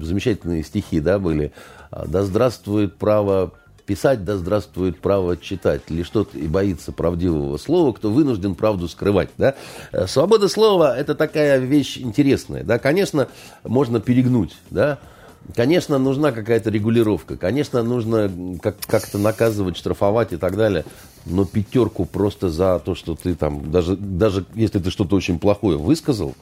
замечательные 0.00 0.64
стихи, 0.64 1.00
да, 1.00 1.18
были, 1.18 1.52
а, 1.90 2.06
да 2.06 2.22
здравствует 2.22 2.96
право 2.96 3.52
писать, 3.92 4.24
да 4.24 4.38
здравствует 4.38 4.98
право 4.98 5.36
читать. 5.36 5.82
Лишь 5.90 6.08
тот 6.08 6.34
и 6.34 6.46
боится 6.46 6.92
правдивого 6.92 7.58
слова, 7.58 7.92
кто 7.92 8.10
вынужден 8.10 8.54
правду 8.54 8.88
скрывать. 8.88 9.28
Да? 9.36 9.54
Э, 9.92 10.06
Свобода 10.06 10.48
слова– 10.48 10.96
это 10.98 11.14
такая 11.14 11.58
вещь 11.58 11.98
интересная. 11.98 12.64
Да? 12.64 12.78
Конечно, 12.78 13.28
можно 13.64 14.00
перегнуть. 14.00 14.56
Да? 14.70 14.98
Конечно, 15.54 15.98
нужна 15.98 16.32
какая-то 16.32 16.70
регулировка. 16.70 17.36
Конечно, 17.36 17.82
нужно 17.82 18.32
как- 18.62 18.80
как-то 18.86 19.18
наказывать, 19.18 19.76
штрафовать 19.76 20.32
и 20.32 20.38
так 20.38 20.56
далее. 20.56 20.86
Но 21.26 21.44
пятерку 21.44 22.06
просто 22.06 22.48
за 22.48 22.80
то, 22.82 22.94
что 22.94 23.14
ты 23.14 23.34
там, 23.34 23.70
даже, 23.70 23.96
даже 23.96 24.46
если 24.54 24.78
ты 24.78 24.90
что-то 24.90 25.16
очень 25.16 25.38
плохое 25.38 25.76
высказал, 25.76 26.34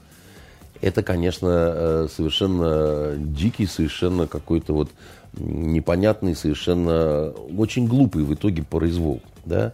это, 0.80 1.02
конечно, 1.02 1.48
э, 1.50 2.08
совершенно 2.14 3.16
дикий, 3.16 3.66
совершенно 3.66 4.28
какой-то 4.28 4.72
вот 4.72 4.90
непонятный, 5.34 6.34
совершенно 6.34 7.30
очень 7.56 7.86
глупый 7.86 8.24
в 8.24 8.34
итоге 8.34 8.62
произвол. 8.62 9.20
Да? 9.44 9.72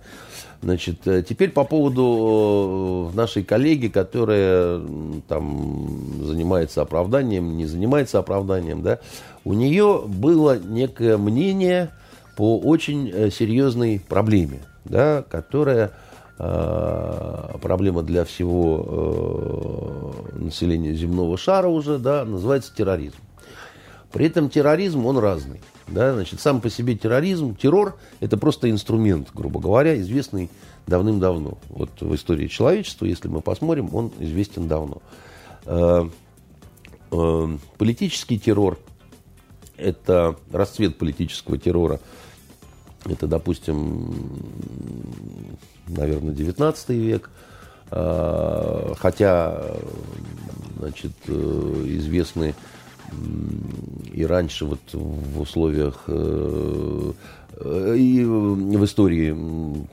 Значит, 0.63 1.07
э, 1.07 1.23
теперь 1.23 1.51
по 1.51 1.65
поводу 1.65 3.11
э, 3.13 3.17
нашей 3.17 3.43
коллеги, 3.45 3.89
которая 3.89 4.81
там 5.29 6.23
занимается 6.23 6.83
оправданием, 6.83 7.57
не 7.57 7.67
занимается 7.67 8.19
оправданием, 8.19 8.83
да, 8.83 8.99
у 9.45 9.53
нее 9.53 10.03
было 10.07 10.59
некое 10.59 11.19
мнение 11.19 11.91
по 12.37 12.59
очень 12.59 13.11
э, 13.11 13.31
серьезной 13.31 14.03
проблеме, 14.07 14.61
да, 14.85 15.25
которая 15.29 15.93
проблема 16.39 18.03
для 18.03 18.27
всего 18.27 20.13
населения 20.35 20.93
земного 20.93 21.39
шара 21.39 21.69
уже, 21.69 21.97
да, 21.97 22.27
называется 22.27 22.75
терроризм. 22.77 23.17
При 24.17 24.25
этом 24.29 24.49
терроризм, 24.49 25.05
он 25.05 25.19
разный. 25.19 25.61
Да? 25.89 26.15
Значит, 26.15 26.41
сам 26.41 26.63
по 26.63 26.71
себе 26.71 26.95
терроризм, 26.97 27.55
террор– 27.55 27.99
это 28.21 28.39
просто 28.39 28.71
инструмент, 28.71 29.29
грубо 29.35 29.61
говоря, 29.61 30.01
известный 30.01 30.49
давным-давно. 30.87 31.59
Вот 31.69 32.01
в 32.01 32.15
истории 32.15 32.47
человечества, 32.47 33.05
если 33.05 33.29
мы 33.29 33.43
посмотрим, 33.43 33.95
он 33.95 34.11
известен 34.19 34.69
давно. 34.69 35.03
Э, 35.67 36.09
э, 37.13 37.59
Политический 37.77 38.39
террор– 38.39 38.79
это 39.77 40.37
расцвет 40.51 40.97
политического 40.97 41.59
террора. 41.59 42.01
Это, 43.05 43.27
допустим, 43.27 44.41
наверное, 45.89 46.33
19 46.33 46.89
век. 46.89 47.29
Э, 47.91 48.95
Хотя, 48.97 49.63
значит, 50.79 51.13
известны 51.29 52.47
м, 52.47 52.55
и 54.13 54.25
раньше 54.25 54.65
вот 54.65 54.81
в 54.93 55.41
условиях 55.41 56.05
э, 56.09 57.13
э, 57.61 57.97
и 57.99 58.25
в 58.25 58.85
истории 58.85 59.37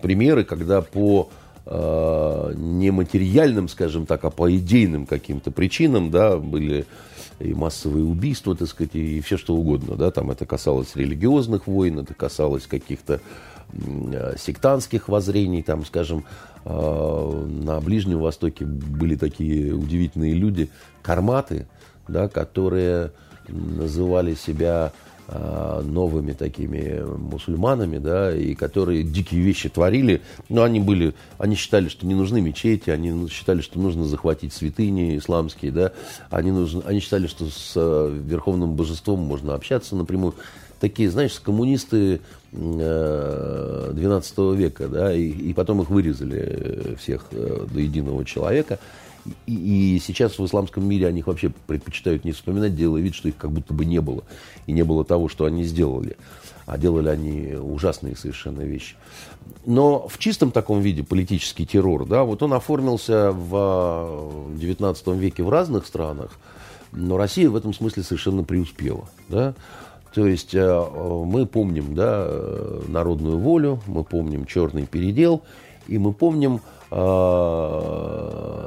примеры, 0.02 0.44
когда 0.44 0.82
по 0.82 1.30
э, 1.66 2.54
нематериальным, 2.56 3.68
скажем 3.68 4.06
так, 4.06 4.24
а 4.24 4.30
по 4.30 4.54
идейным 4.56 5.06
каким-то 5.06 5.52
причинам, 5.52 6.10
да, 6.10 6.38
были 6.38 6.86
и 7.40 7.54
массовые 7.54 8.06
убийства, 8.06 8.56
так 8.56 8.70
сказать, 8.70 8.96
и 8.96 9.20
все 9.22 9.38
что 9.38 9.56
угодно, 9.56 9.96
да, 9.96 10.12
там 10.12 10.32
это 10.32 10.46
касалось 10.46 10.96
религиозных 10.96 11.68
войн, 11.68 12.00
это 12.00 12.14
касалось 12.14 12.68
каких-то 12.68 13.20
сектантских 14.38 15.10
воззрений, 15.10 15.64
там, 15.64 15.84
скажем, 15.84 16.26
на 16.64 17.82
Ближнем 17.82 18.20
Востоке 18.20 18.66
были 18.66 19.16
такие 19.16 19.74
удивительные 19.74 20.34
люди, 20.34 20.70
карматы, 21.02 21.66
да, 22.08 22.28
которые 22.28 23.12
называли 23.48 24.36
себя 24.36 24.92
а, 25.26 25.82
новыми 25.82 26.34
такими 26.34 27.02
мусульманами, 27.02 27.98
да, 27.98 28.36
и 28.36 28.56
которые 28.56 29.04
дикие 29.04 29.42
вещи 29.42 29.70
творили, 29.70 30.22
но 30.50 30.64
они 30.64 30.82
были, 30.82 31.16
они 31.38 31.56
считали, 31.56 31.88
что 31.88 32.06
не 32.06 32.14
нужны 32.14 32.42
мечети, 32.42 32.90
они 32.90 33.30
считали, 33.30 33.62
что 33.62 33.80
нужно 33.80 34.04
захватить 34.04 34.54
святыни 34.54 35.18
исламские, 35.18 35.72
да, 35.72 35.92
они, 36.30 36.52
нужны, 36.52 36.84
они 36.86 37.00
считали, 37.00 37.28
что 37.28 37.46
с 37.46 37.72
э, 37.76 38.20
верховным 38.26 38.76
божеством 38.76 39.22
можно 39.22 39.56
общаться 39.56 39.96
напрямую. 39.96 40.36
Такие, 40.82 41.10
знаешь, 41.10 41.40
коммунисты 41.40 42.20
э, 42.52 43.92
12 43.94 44.38
века, 44.58 44.90
да, 44.90 45.14
и, 45.14 45.30
и 45.30 45.54
потом 45.54 45.82
их 45.82 45.90
вырезали 45.90 46.42
э, 46.44 46.96
всех 47.00 47.28
э, 47.32 47.66
до 47.74 47.80
единого 47.80 48.26
человека. 48.26 48.78
И, 49.46 50.02
сейчас 50.04 50.38
в 50.38 50.46
исламском 50.46 50.86
мире 50.86 51.08
о 51.08 51.12
них 51.12 51.28
вообще 51.28 51.52
предпочитают 51.68 52.26
не 52.26 52.32
вспоминать, 52.32 52.76
делая 52.76 53.02
вид, 53.02 53.16
что 53.16 53.30
их 53.30 53.38
как 53.38 53.52
будто 53.52 53.74
бы 53.74 53.86
не 53.86 54.02
было. 54.02 54.24
И 54.68 54.74
не 54.74 54.84
было 54.84 55.06
того, 55.06 55.30
что 55.30 55.46
они 55.46 55.64
сделали. 55.64 56.18
А 56.66 56.78
делали 56.78 57.10
они 57.10 57.56
ужасные 57.56 58.16
совершенно 58.16 58.62
вещи. 58.62 58.96
Но 59.66 60.08
в 60.08 60.18
чистом 60.18 60.52
таком 60.52 60.82
виде 60.82 61.04
политический 61.04 61.66
террор, 61.66 62.06
да, 62.06 62.24
вот 62.24 62.44
он 62.44 62.54
оформился 62.54 63.32
в 63.32 64.52
XIX 64.56 65.18
веке 65.18 65.44
в 65.44 65.50
разных 65.50 65.86
странах, 65.86 66.32
но 66.92 67.18
Россия 67.18 67.50
в 67.50 67.56
этом 67.56 67.74
смысле 67.74 68.04
совершенно 68.04 68.44
преуспела. 68.44 69.06
Да? 69.30 69.56
То 70.14 70.28
есть 70.28 70.54
э, 70.54 70.86
мы 71.26 71.46
помним 71.46 71.96
да, 71.96 72.26
э, 72.28 72.82
народную 72.88 73.40
волю, 73.40 73.82
мы 73.88 74.04
помним 74.04 74.46
черный 74.46 74.86
передел, 74.86 75.42
и 75.88 75.98
мы 75.98 76.14
помним 76.14 76.56
э, 76.56 76.60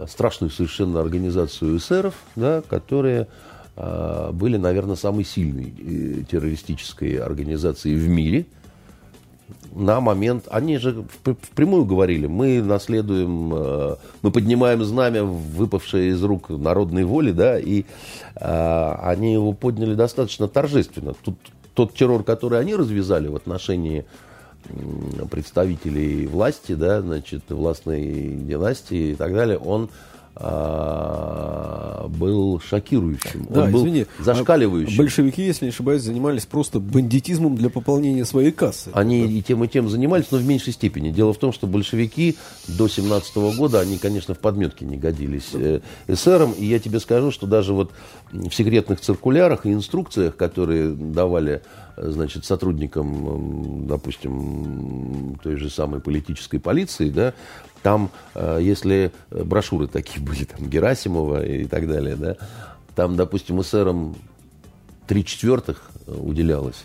страшную 0.09 0.51
совершенно 0.51 1.01
организацию 1.01 1.77
эсеров, 1.77 2.15
да, 2.35 2.63
которые 2.69 3.29
э, 3.77 4.31
были, 4.33 4.57
наверное, 4.57 4.97
самой 4.97 5.25
сильной 5.25 5.73
э, 5.79 6.23
террористической 6.29 7.19
организацией 7.19 7.97
в 7.97 8.09
мире 8.09 8.47
на 9.77 10.01
момент... 10.01 10.49
Они 10.51 10.79
же 10.79 11.05
впрямую 11.23 11.85
говорили, 11.85 12.27
мы 12.27 12.63
наследуем, 12.63 13.53
э, 13.55 13.97
мы 14.23 14.31
поднимаем 14.31 14.83
знамя, 14.85 15.23
выпавшее 15.23 16.11
из 16.11 16.23
рук 16.23 16.49
народной 16.49 17.05
воли, 17.05 17.33
да, 17.33 17.59
и 17.59 17.85
э, 18.35 18.95
они 19.03 19.35
его 19.35 19.53
подняли 19.53 19.95
достаточно 19.95 20.49
торжественно. 20.49 21.15
Тут 21.23 21.37
тот 21.75 21.95
террор, 21.95 22.25
который 22.25 22.59
они 22.59 22.75
развязали 22.75 23.29
в 23.29 23.37
отношении 23.37 24.07
представителей 25.31 26.27
власти, 26.27 26.73
да, 26.73 27.01
значит, 27.01 27.43
властной 27.49 28.37
династии 28.37 29.13
и 29.13 29.15
так 29.15 29.33
далее, 29.35 29.59
он 29.59 29.91
а, 30.39 32.09
был 32.09 32.61
шокирующим, 32.61 33.47
Да, 33.49 33.65
он 33.65 33.73
был 33.73 33.81
извини, 33.81 34.07
зашкаливающим. 34.19 34.95
а 34.95 34.99
Большевики, 34.99 35.43
если 35.43 35.65
не 35.65 35.71
ошибаюсь, 35.71 36.03
занимались 36.03 36.45
просто 36.45 36.79
бандитизмом 36.79 37.57
для 37.57 37.71
пополнения 37.71 38.27
своей 38.27 38.53
кассы. 38.53 38.91
Они 38.93 39.27
и 39.27 39.41
тем, 39.41 39.65
и 39.65 39.69
тем 39.69 39.89
занимались, 39.89 40.27
но 40.31 40.37
в 40.37 40.45
меньшей 40.45 40.75
степени. 40.75 41.11
Дело 41.11 41.33
в 41.33 41.39
том, 41.39 41.55
что 41.55 41.67
большевики 41.67 42.37
до 42.69 42.87
17 42.87 43.35
года, 43.57 43.81
они, 43.81 43.97
конечно, 43.97 44.35
в 44.35 44.39
подметке 44.39 44.85
не 44.85 44.99
годились 44.99 45.49
э, 45.55 45.81
эсерам. 46.07 46.53
И 46.53 46.67
я 46.67 46.81
тебе 46.81 47.01
скажу, 47.01 47.31
что 47.31 47.47
даже 47.47 47.73
вот 47.73 47.93
в 48.49 48.55
секретных 48.55 49.01
циркулярах 49.01 49.67
и 49.67 49.73
инструкциях, 49.73 50.37
которые 50.37 50.91
давали 50.91 51.63
э, 51.97 52.11
значит, 52.11 52.45
сотрудникам, 52.45 53.87
допустим, 53.87 55.39
той 55.43 55.57
же 55.57 55.71
самой 55.71 56.01
политической 56.01 56.59
полиции, 56.59 57.11
да, 57.11 57.35
там, 57.83 58.11
э, 58.35 58.59
если 58.61 59.13
э, 59.31 59.45
брошюры 59.45 59.87
такие 59.87 60.21
были, 60.25 60.45
там, 60.45 60.69
Герасимова 60.69 61.45
и 61.45 61.65
так 61.67 61.89
далее, 61.89 62.17
да, 62.17 62.37
там, 62.95 63.17
допустим, 63.17 63.61
эсерам 63.61 64.17
три 65.07 65.25
четвертых 65.25 65.91
уделялось 66.07 66.85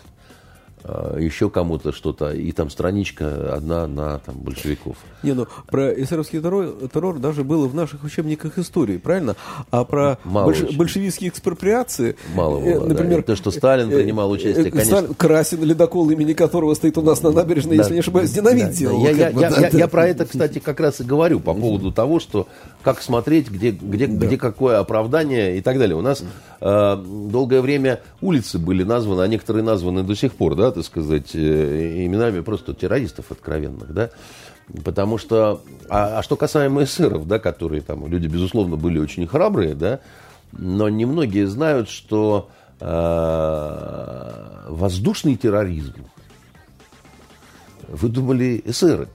еще 1.18 1.48
кому-то 1.50 1.92
что-то, 1.92 2.30
и 2.32 2.50
там 2.52 2.70
страничка 2.70 3.54
одна 3.54 3.86
на 3.86 4.18
там, 4.18 4.36
большевиков. 4.36 4.96
Не, 5.22 5.32
ну 5.32 5.46
про 5.70 5.92
эсеровский 5.92 6.40
террор, 6.40 6.74
террор 6.92 7.18
даже 7.18 7.44
было 7.44 7.66
в 7.68 7.74
наших 7.74 8.02
учебниках 8.04 8.58
истории, 8.58 8.96
правильно? 8.96 9.36
А 9.70 9.84
про 9.84 10.18
Мало 10.24 10.50
больш- 10.50 10.64
очень. 10.66 10.76
большевистские 10.76 11.30
экспроприации, 11.30 12.16
Мало 12.34 12.58
э, 12.58 12.74
было, 12.74 12.80
да. 12.88 12.94
например, 12.94 13.20
И 13.20 13.22
то, 13.22 13.36
что 13.36 13.50
Сталин 13.50 13.90
э, 13.90 13.96
принимал 13.96 14.30
участие, 14.30 14.66
э, 14.66 14.70
конечно. 14.70 14.96
Сталин- 14.98 15.14
Красин, 15.14 15.62
ледокол, 15.62 16.10
имени 16.10 16.32
которого 16.32 16.74
стоит 16.74 16.98
у 16.98 17.02
нас 17.02 17.22
на 17.22 17.30
набережной, 17.30 17.76
Да. 17.76 17.82
если 17.82 17.94
не 17.94 18.00
ошибаюсь, 18.00 18.30
динамит 18.30 18.66
Да, 18.66 18.72
делал. 18.72 19.02
Я, 19.04 19.10
я- 19.10 19.30
бы, 19.30 19.40
я- 19.40 19.50
да, 19.50 19.60
я- 19.60 19.70
да. 19.70 19.78
я 19.78 19.88
про 19.88 20.06
это, 20.08 20.26
кстати, 20.26 20.58
как 20.58 20.80
раз 20.80 21.00
и 21.00 21.04
говорю 21.04 21.38
по 21.40 21.54
поводу 21.54 21.92
того, 21.92 22.18
что 22.18 22.48
как 22.82 23.00
смотреть, 23.02 23.48
где, 23.50 23.70
где, 23.70 24.06
где 24.06 24.36
какое 24.36 24.78
оправдание 24.80 25.58
и 25.58 25.60
так 25.60 25.78
далее. 25.78 25.96
У 25.96 26.00
нас 26.02 26.24
э, 26.60 26.96
долгое 27.30 27.60
время 27.60 28.00
улицы 28.20 28.58
были 28.58 28.82
названы, 28.82 29.22
а 29.22 29.28
некоторые 29.28 29.62
названы 29.62 30.02
до 30.02 30.14
сих 30.16 30.32
пор, 30.32 30.54
да, 30.56 30.71
так 30.72 30.84
сказать, 30.84 31.34
э, 31.34 32.04
именами 32.04 32.40
просто 32.40 32.74
террористов 32.74 33.30
откровенных, 33.30 33.92
да. 33.92 34.10
Потому 34.84 35.18
что, 35.18 35.62
а, 35.88 36.18
а 36.18 36.22
что 36.22 36.36
касаемо 36.36 36.84
эсеров, 36.84 37.26
да, 37.26 37.38
которые 37.38 37.82
там, 37.82 38.06
люди, 38.06 38.26
безусловно, 38.26 38.76
были 38.76 38.98
очень 38.98 39.26
храбрые, 39.26 39.74
да, 39.74 40.00
но 40.52 40.88
немногие 40.88 41.46
знают, 41.46 41.88
что 41.88 42.50
э, 42.80 44.66
воздушный 44.68 45.36
терроризм 45.36 45.94
выдумали 47.88 48.62
эсеры. 48.64 49.08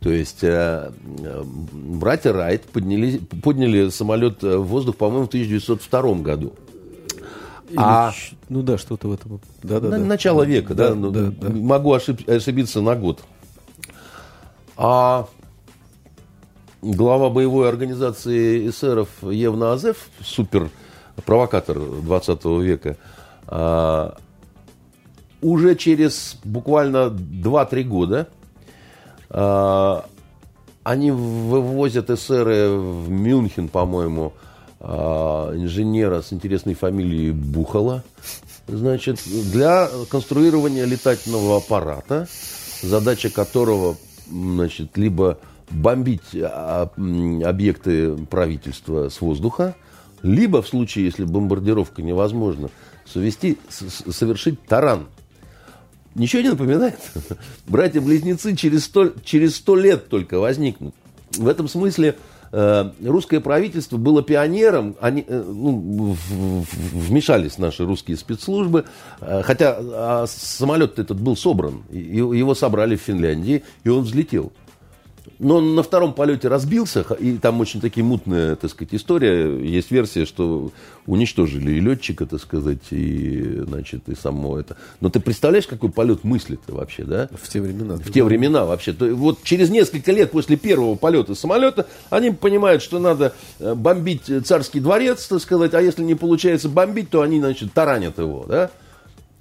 То 0.00 0.10
есть 0.10 0.42
э, 0.42 0.90
э, 1.18 1.42
братья 1.44 2.32
Райт 2.32 2.64
подняли, 2.64 3.18
подняли 3.18 3.90
самолет 3.90 4.42
в 4.42 4.62
воздух, 4.62 4.96
по-моему, 4.96 5.26
в 5.26 5.28
1902 5.28 6.14
году. 6.22 6.54
А- 7.76 8.12
Ну 8.50 8.62
да, 8.62 8.78
что-то 8.78 9.06
в 9.08 9.12
этом. 9.12 9.40
Да, 9.62 9.78
да, 9.78 9.88
На- 9.90 9.98
да. 9.98 10.04
Начало 10.04 10.42
века, 10.42 10.74
да, 10.74 10.88
Да, 10.88 10.94
ну, 10.96 11.10
да, 11.12 11.30
да. 11.30 11.50
могу 11.50 11.94
ошиб- 11.94 12.28
ошибиться 12.28 12.80
на 12.80 12.96
год. 12.96 13.20
А 14.76 15.28
глава 16.82 17.30
боевой 17.30 17.68
организации 17.68 18.68
эсеров 18.68 19.08
Евна 19.22 19.72
Азеф, 19.72 20.08
супер 20.24 20.68
провокатор 21.24 21.78
20 21.78 22.44
века, 22.60 22.96
а, 23.46 24.16
уже 25.42 25.76
через 25.76 26.36
буквально 26.42 27.08
2-3 27.08 27.84
года 27.84 28.26
а, 29.28 30.06
они 30.82 31.12
вывозят 31.12 32.10
эсеры 32.10 32.70
в 32.70 33.08
Мюнхен, 33.10 33.68
по-моему, 33.68 34.32
инженера 34.80 36.22
с 36.22 36.32
интересной 36.32 36.74
фамилией 36.74 37.32
Бухала, 37.32 38.02
значит, 38.66 39.20
для 39.52 39.88
конструирования 40.10 40.86
летательного 40.86 41.58
аппарата, 41.58 42.26
задача 42.82 43.30
которого, 43.30 43.96
значит, 44.30 44.96
либо 44.96 45.38
бомбить 45.70 46.34
а, 46.34 46.90
объекты 47.44 48.16
правительства 48.26 49.08
с 49.08 49.20
воздуха, 49.20 49.76
либо 50.22 50.62
в 50.62 50.68
случае, 50.68 51.04
если 51.04 51.24
бомбардировка 51.24 52.02
невозможна, 52.02 52.70
совести, 53.04 53.58
совершить 53.68 54.62
таран 54.62 55.08
Ничего 56.14 56.42
не 56.42 56.48
напоминает? 56.48 56.98
Братья-близнецы 57.68 58.56
через 58.56 58.84
сто, 58.84 59.12
через 59.24 59.56
сто 59.56 59.76
лет 59.76 60.08
только 60.08 60.40
возникнут. 60.40 60.94
В 61.36 61.46
этом 61.46 61.68
смысле 61.68 62.16
русское 62.52 63.40
правительство 63.40 63.96
было 63.96 64.22
пионером, 64.22 64.96
они 65.00 65.24
э, 65.26 65.44
ну, 65.46 66.16
вмешались 66.28 67.58
наши 67.58 67.84
русские 67.84 68.16
спецслужбы, 68.16 68.86
э, 69.20 69.42
хотя 69.44 69.76
а 69.78 70.24
самолет 70.26 70.98
этот 70.98 71.20
был 71.20 71.36
собран, 71.36 71.82
его 71.90 72.54
собрали 72.54 72.96
в 72.96 73.00
Финляндии, 73.00 73.62
и 73.84 73.88
он 73.88 74.02
взлетел. 74.02 74.52
Но 75.38 75.56
он 75.56 75.74
на 75.74 75.82
втором 75.82 76.12
полете 76.12 76.48
разбился, 76.48 77.04
и 77.18 77.38
там 77.38 77.60
очень 77.60 77.80
такие 77.80 78.04
мутная, 78.04 78.56
так 78.56 78.70
сказать, 78.70 78.94
история. 78.94 79.58
Есть 79.58 79.90
версия, 79.90 80.26
что 80.26 80.70
уничтожили 81.06 81.72
и 81.72 81.80
летчика, 81.80 82.26
так 82.26 82.40
сказать, 82.40 82.90
и, 82.90 83.62
значит, 83.66 84.08
и 84.08 84.14
само 84.14 84.58
это. 84.58 84.76
Но 85.00 85.08
ты 85.10 85.20
представляешь, 85.20 85.66
какой 85.66 85.90
полет 85.90 86.24
мысли-то 86.24 86.74
вообще, 86.74 87.04
да? 87.04 87.28
В 87.40 87.48
те 87.48 87.60
времена. 87.60 87.96
В 87.96 88.12
те 88.12 88.22
времена 88.22 88.64
вообще. 88.64 88.92
То, 88.92 89.06
вот 89.14 89.42
через 89.42 89.70
несколько 89.70 90.12
лет 90.12 90.30
после 90.30 90.56
первого 90.56 90.94
полета 90.94 91.34
самолета 91.34 91.86
они 92.10 92.30
понимают, 92.30 92.82
что 92.82 92.98
надо 92.98 93.34
э, 93.58 93.74
бомбить 93.74 94.28
э, 94.28 94.40
царский 94.40 94.80
дворец, 94.80 95.26
так 95.26 95.40
сказать, 95.40 95.74
а 95.74 95.80
если 95.80 96.02
не 96.02 96.14
получается 96.14 96.68
бомбить, 96.68 97.10
то 97.10 97.22
они, 97.22 97.40
значит, 97.40 97.72
таранят 97.72 98.18
его, 98.18 98.44
да? 98.48 98.70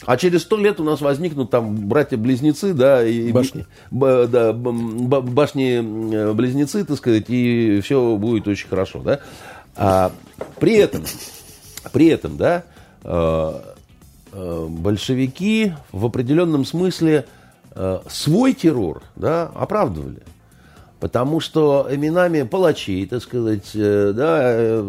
А 0.06 0.16
через 0.18 0.44
сто 0.44 0.58
лет 0.58 0.80
у 0.80 0.84
нас 0.84 1.02
возникнут 1.02 1.50
там 1.50 1.76
братья-близнецы, 1.88 2.74
да, 2.74 3.06
и 3.06 3.32
Башни. 3.32 3.66
б- 3.92 4.28
да, 4.28 4.54
б- 4.54 5.22
башни-близнецы, 5.22 6.86
так 6.86 6.98
сказать, 6.98 7.26
и 7.28 7.82
все 7.84 8.16
будет 8.16 8.48
очень 8.48 8.68
хорошо, 8.70 9.00
да. 9.00 9.20
А, 9.76 10.12
при 10.60 10.76
этом, 10.76 11.04
при 11.92 12.08
этом, 12.08 12.38
да, 12.38 12.64
э, 13.04 13.54
э, 14.34 14.68
большевики 14.70 15.74
в 15.92 16.06
определенном 16.06 16.66
смысле 16.66 17.26
э, 17.76 18.00
свой 18.10 18.54
террор, 18.54 19.04
да, 19.16 19.52
оправдывали. 19.54 20.22
Потому 21.00 21.40
что 21.40 21.88
именами 21.90 22.42
палачей, 22.42 23.06
так 23.06 23.22
сказать, 23.22 23.72
э, 23.74 24.12
да, 24.14 24.40
э, 24.42 24.82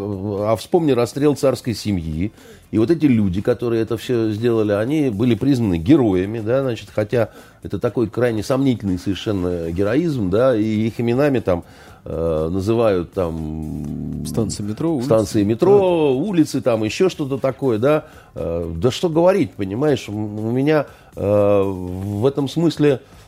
а 0.48 0.56
вспомни 0.56 0.90
расстрел 0.90 1.36
царской 1.36 1.72
семьи. 1.72 2.32
И 2.72 2.78
вот 2.78 2.90
эти 2.90 3.06
люди, 3.06 3.40
которые 3.40 3.82
это 3.82 3.96
все 3.96 4.30
сделали, 4.32 4.72
они 4.72 5.10
были 5.10 5.34
признаны 5.36 5.78
героями, 5.78 6.40
да, 6.40 6.62
значит, 6.62 6.88
хотя 6.92 7.30
это 7.62 7.78
такой 7.78 8.08
крайне 8.08 8.42
сомнительный 8.42 8.98
совершенно 8.98 9.70
героизм, 9.70 10.30
да, 10.30 10.56
и 10.56 10.64
их 10.64 11.00
именами 11.00 11.38
там 11.38 11.62
э, 12.04 12.48
называют 12.50 13.12
там 13.12 14.24
Станция 14.26 14.66
метро, 14.66 14.92
улица. 14.94 15.06
станции 15.06 15.44
метро, 15.44 16.12
улицы, 16.16 16.60
там 16.60 16.82
еще 16.82 17.08
что-то 17.08 17.38
такое, 17.38 17.78
да. 17.78 18.06
Э, 18.34 18.68
Да 18.76 18.90
что 18.90 19.08
говорить, 19.08 19.52
понимаешь, 19.52 20.08
у 20.08 20.12
меня 20.12 20.86
э, 21.14 21.62
в 21.62 22.26
этом 22.26 22.48
смысле 22.48 23.00
э, 23.00 23.19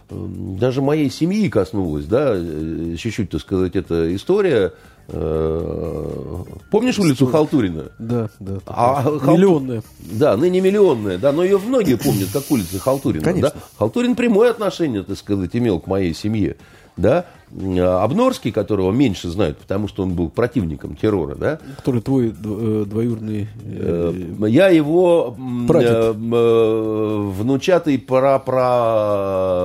даже 0.59 0.83
моей 0.83 1.11
семьи 1.11 1.49
коснулась, 1.49 2.07
да, 2.07 2.33
э, 2.35 2.97
чуть-чуть, 2.99 3.31
так 3.31 3.41
сказать, 3.41 3.77
эта 3.77 4.15
история. 4.15 4.73
Э, 5.09 6.45
Помнишь 6.71 6.99
улицу 6.99 7.27
Халтурина? 7.27 7.93
Да, 7.99 8.29
да. 8.41 8.59
А 8.67 9.03
такая. 9.03 9.19
Халту- 9.19 9.33
Миллионная. 9.37 9.83
Да, 10.13 10.37
ныне 10.37 10.61
миллионная, 10.61 11.19
да, 11.19 11.33
но 11.33 11.43
ее 11.45 11.59
многие 11.59 11.97
помнят, 11.97 12.29
как 12.33 12.51
улица 12.51 12.79
Халтурина. 12.79 13.25
Конечно. 13.25 13.51
Да? 13.51 13.61
Халтурин 13.79 14.15
прямое 14.15 14.51
отношение, 14.51 15.03
так 15.03 15.17
сказать, 15.19 15.51
имел 15.55 15.81
к 15.81 15.87
моей 15.87 16.15
семье. 16.15 16.57
Да? 16.97 17.25
А 17.55 18.03
Обнорский, 18.05 18.51
которого 18.51 18.93
меньше 18.93 19.29
знают, 19.29 19.59
потому 19.59 19.87
что 19.87 20.03
он 20.05 20.15
был 20.15 20.31
противником 20.31 20.97
террора, 20.97 21.35
да, 21.35 21.59
Который 21.77 22.01
твой 22.01 22.29
э, 22.29 22.85
двоюродный... 22.87 23.49
э, 23.65 24.13
Э, 24.41 24.49
Я 24.49 24.69
его 24.69 25.37
Прадед. 25.69 25.91
э, 25.93 26.15
э, 26.15 27.31
внучатый 27.39 27.99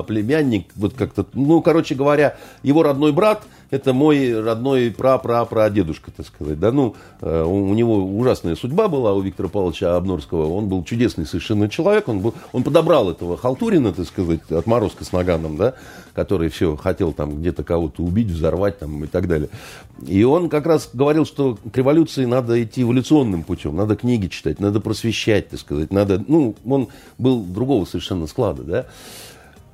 племянник, 0.08 0.68
вот 0.76 0.94
как-то, 0.94 1.26
ну, 1.34 1.62
короче 1.62 1.96
говоря, 1.96 2.36
его 2.62 2.84
родной 2.84 3.14
брат, 3.14 3.44
это 3.70 3.94
мой 3.94 4.42
родной 4.42 4.92
пра-пра-прадедушка, 4.92 6.12
так 6.16 6.26
сказать, 6.26 6.60
да, 6.60 6.72
ну, 6.72 6.96
э, 7.22 7.44
у, 7.44 7.70
у 7.70 7.74
него 7.74 7.98
ужасная 8.06 8.56
судьба 8.56 8.88
была 8.88 9.14
у 9.14 9.22
Виктора 9.22 9.50
Павловича 9.50 9.96
Обнорского, 9.96 10.54
он 10.54 10.68
был 10.68 10.84
чудесный 10.84 11.26
совершенно 11.26 11.70
человек, 11.70 12.08
он, 12.08 12.20
был, 12.20 12.34
он 12.54 12.64
подобрал 12.64 13.10
этого 13.10 13.38
Халтурина, 13.38 13.94
так 13.94 14.08
сказать, 14.08 14.40
отморозка 14.52 15.04
с 15.04 15.12
наганом, 15.12 15.58
да, 15.58 15.74
который 16.18 16.50
все 16.50 16.76
хотел 16.76 17.14
там 17.14 17.38
где-то 17.38 17.64
кого-то 17.64 18.02
убить, 18.02 18.30
взорвать 18.30 18.80
там 18.80 19.04
и 19.04 19.08
так 19.08 19.28
далее. 19.28 19.50
И 20.08 20.24
он 20.24 20.50
как 20.50 20.66
раз 20.66 20.90
говорил, 20.92 21.28
что 21.28 21.60
к 21.72 21.78
революции 21.78 22.26
надо 22.26 22.62
идти 22.64 22.82
эволюционным 22.82 23.44
путем, 23.44 23.76
надо 23.76 23.96
книги 23.96 24.26
читать, 24.26 24.60
надо 24.60 24.80
просвещать, 24.80 25.50
так 25.50 25.60
сказать, 25.60 25.94
надо, 25.94 26.24
ну, 26.28 26.56
он 26.66 26.88
был 27.20 27.44
другого 27.44 27.86
совершенно 27.86 28.26
склада, 28.26 28.64
да. 28.64 28.86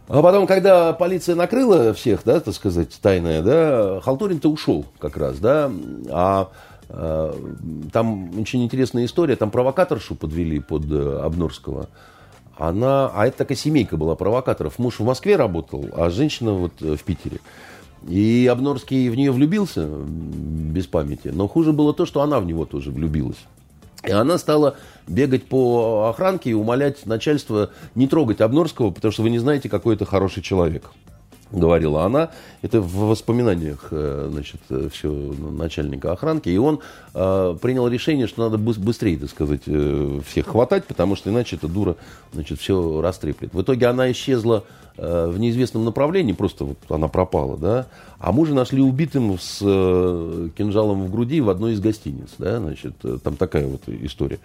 А 0.09 0.21
потом, 0.21 0.45
когда 0.45 0.91
полиция 0.91 1.35
накрыла 1.35 1.93
всех, 1.93 2.23
да, 2.25 2.41
так 2.41 2.53
сказать, 2.53 2.99
тайная, 3.01 3.41
да, 3.41 4.01
Халтурин-то 4.01 4.51
ушел 4.51 4.85
как 4.99 5.15
раз, 5.15 5.39
да, 5.39 5.71
а 6.09 6.49
э, 6.89 7.33
там 7.93 8.37
очень 8.37 8.65
интересная 8.65 9.05
история, 9.05 9.37
там 9.37 9.49
провокаторшу 9.49 10.15
подвели 10.15 10.59
под 10.59 10.91
э, 10.91 11.19
Обнорского, 11.23 11.87
она, 12.57 13.11
а 13.13 13.27
это 13.27 13.39
такая 13.39 13.57
семейка 13.57 13.97
была 13.97 14.15
провокаторов, 14.15 14.79
муж 14.79 14.99
в 14.99 15.03
Москве 15.03 15.35
работал, 15.35 15.87
а 15.93 16.09
женщина 16.09 16.53
вот 16.53 16.73
э, 16.81 16.95
в 16.95 17.03
Питере. 17.03 17.39
И 18.07 18.47
Обнорский 18.51 19.09
в 19.09 19.15
нее 19.15 19.31
влюбился 19.31 19.87
без 19.87 20.87
памяти, 20.87 21.29
но 21.29 21.47
хуже 21.47 21.71
было 21.71 21.93
то, 21.93 22.05
что 22.05 22.21
она 22.21 22.39
в 22.39 22.45
него 22.45 22.65
тоже 22.65 22.91
влюбилась. 22.91 23.37
И 24.05 24.11
она 24.11 24.37
стала 24.37 24.75
бегать 25.07 25.45
по 25.45 26.09
охранке 26.09 26.49
и 26.49 26.53
умолять 26.53 27.05
начальство 27.05 27.69
не 27.95 28.07
трогать 28.07 28.41
Обнорского, 28.41 28.91
потому 28.91 29.11
что 29.13 29.23
вы 29.23 29.29
не 29.29 29.39
знаете, 29.39 29.69
какой 29.69 29.95
это 29.95 30.05
хороший 30.05 30.43
человек. 30.43 30.91
Говорила 31.53 32.03
она, 32.03 32.31
это 32.61 32.81
в 32.81 33.07
воспоминаниях 33.07 33.87
э, 33.91 34.29
значит, 34.31 34.61
все 34.91 35.09
начальника 35.09 36.11
охранки, 36.11 36.49
и 36.49 36.57
он 36.57 36.79
э, 37.13 37.57
принял 37.61 37.87
решение, 37.87 38.27
что 38.27 38.49
надо 38.49 38.57
быстрее, 38.57 39.17
так 39.17 39.29
сказать, 39.29 39.61
э, 39.67 40.19
всех 40.27 40.47
хватать, 40.47 40.85
потому 40.85 41.15
что 41.15 41.29
иначе 41.29 41.55
эта 41.55 41.67
дура 41.67 41.95
значит, 42.33 42.59
все 42.59 43.01
растреплет. 43.01 43.53
В 43.53 43.61
итоге 43.61 43.87
она 43.87 44.11
исчезла 44.11 44.63
э, 44.97 45.27
в 45.27 45.39
неизвестном 45.39 45.85
направлении, 45.85 46.33
просто 46.33 46.65
вот 46.65 46.77
она 46.89 47.07
пропала, 47.07 47.57
да, 47.57 47.87
а 48.19 48.31
мужа 48.31 48.53
нашли 48.53 48.81
убитым 48.81 49.37
с 49.39 49.59
э, 49.61 50.49
кинжалом 50.57 51.05
в 51.05 51.11
груди 51.11 51.41
в 51.41 51.49
одной 51.49 51.73
из 51.73 51.79
гостиниц, 51.79 52.29
да, 52.37 52.59
значит, 52.59 52.93
э, 53.03 53.19
там 53.23 53.35
такая 53.35 53.67
вот 53.67 53.81
история. 53.87 54.39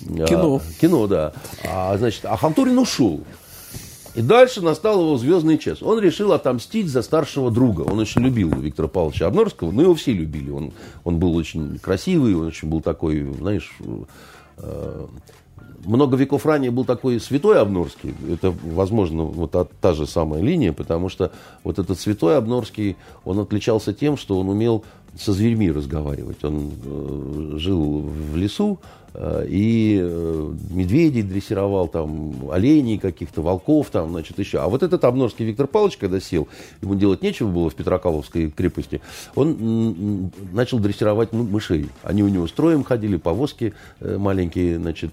Кино. 0.00 0.56
А, 0.56 0.80
кино, 0.80 1.06
да. 1.06 1.32
А, 1.68 1.96
значит, 1.96 2.24
а 2.24 2.36
Халтурин 2.36 2.78
ушел. 2.78 3.22
И 4.14 4.22
дальше 4.22 4.60
настал 4.60 5.00
его 5.00 5.16
звездный 5.16 5.58
час. 5.58 5.82
Он 5.82 5.98
решил 5.98 6.32
отомстить 6.32 6.88
за 6.88 7.02
старшего 7.02 7.50
друга. 7.50 7.82
Он 7.82 7.98
очень 7.98 8.22
любил 8.22 8.50
Виктора 8.50 8.86
Павловича 8.86 9.26
Обнорского, 9.26 9.72
но 9.72 9.82
его 9.82 9.94
все 9.94 10.12
любили. 10.12 10.50
Он, 10.50 10.72
он 11.02 11.18
был 11.18 11.34
очень 11.34 11.78
красивый, 11.78 12.34
он 12.34 12.46
очень 12.46 12.68
был 12.68 12.80
такой, 12.80 13.24
знаешь, 13.34 13.72
э, 14.58 15.06
много 15.84 16.16
веков 16.16 16.46
ранее 16.46 16.70
был 16.70 16.84
такой 16.84 17.20
святой 17.20 17.60
Обнорский. 17.60 18.14
Это, 18.30 18.54
возможно, 18.62 19.24
вот 19.24 19.50
та, 19.50 19.64
та 19.64 19.94
же 19.94 20.06
самая 20.06 20.42
линия, 20.42 20.72
потому 20.72 21.08
что 21.08 21.32
вот 21.64 21.78
этот 21.78 21.98
святой 21.98 22.36
Обнорский, 22.36 22.96
он 23.24 23.40
отличался 23.40 23.92
тем, 23.92 24.16
что 24.16 24.38
он 24.38 24.48
умел 24.48 24.84
со 25.18 25.32
зверьми 25.32 25.70
разговаривать. 25.70 26.42
Он 26.44 26.70
э, 26.84 27.54
жил 27.58 28.00
в 28.00 28.36
лесу, 28.36 28.78
и 29.48 30.00
э, 30.02 30.54
медведей 30.70 31.22
дрессировал, 31.22 31.86
там, 31.86 32.50
оленей 32.50 32.98
каких-то, 32.98 33.42
волков, 33.42 33.90
там, 33.90 34.10
значит, 34.10 34.38
еще. 34.40 34.58
А 34.58 34.68
вот 34.68 34.82
этот 34.82 35.04
Обнорский 35.04 35.44
Виктор 35.44 35.68
Павлович, 35.68 35.98
когда 35.98 36.18
сел, 36.18 36.48
ему 36.82 36.96
делать 36.96 37.22
нечего 37.22 37.48
было 37.48 37.70
в 37.70 37.74
Петропавловской 37.76 38.50
крепости, 38.50 39.00
он 39.36 40.32
начал 40.52 40.80
дрессировать 40.80 41.32
мышей. 41.32 41.90
Они 42.02 42.24
у 42.24 42.28
него 42.28 42.48
строем 42.48 42.82
ходили, 42.82 43.16
повозки 43.16 43.74
э, 44.00 44.18
маленькие, 44.18 44.78
значит, 44.78 45.12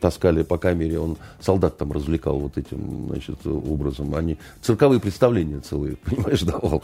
таскали 0.00 0.42
по 0.42 0.58
камере, 0.58 0.98
он 0.98 1.16
солдат 1.40 1.78
там 1.78 1.92
развлекал 1.92 2.38
вот 2.40 2.58
этим, 2.58 3.06
значит, 3.08 3.46
образом. 3.46 4.12
Они 4.16 4.38
цирковые 4.60 5.00
представления 5.00 5.60
целые, 5.60 5.96
понимаешь, 6.04 6.42
давал. 6.42 6.82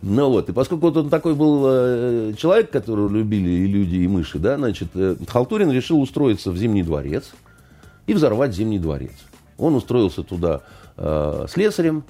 Ну 0.00 0.30
вот, 0.30 0.48
и 0.48 0.52
поскольку 0.52 0.86
вот 0.86 0.96
он 0.96 1.10
такой 1.10 1.34
был 1.34 2.34
человек, 2.34 2.70
которого 2.70 3.08
любили 3.08 3.50
и 3.50 3.66
люди, 3.66 3.96
и 3.96 4.06
мыши, 4.06 4.38
да, 4.38 4.56
значит, 4.56 4.88
Халтурин 5.28 5.72
решил 5.72 6.03
устроиться 6.04 6.50
в 6.50 6.56
Зимний 6.56 6.82
дворец 6.82 7.32
и 8.06 8.14
взорвать 8.14 8.54
Зимний 8.54 8.78
дворец. 8.78 9.12
Он 9.58 9.74
устроился 9.74 10.22
туда 10.22 10.62
э, 10.96 11.46
слесарем, 11.48 12.04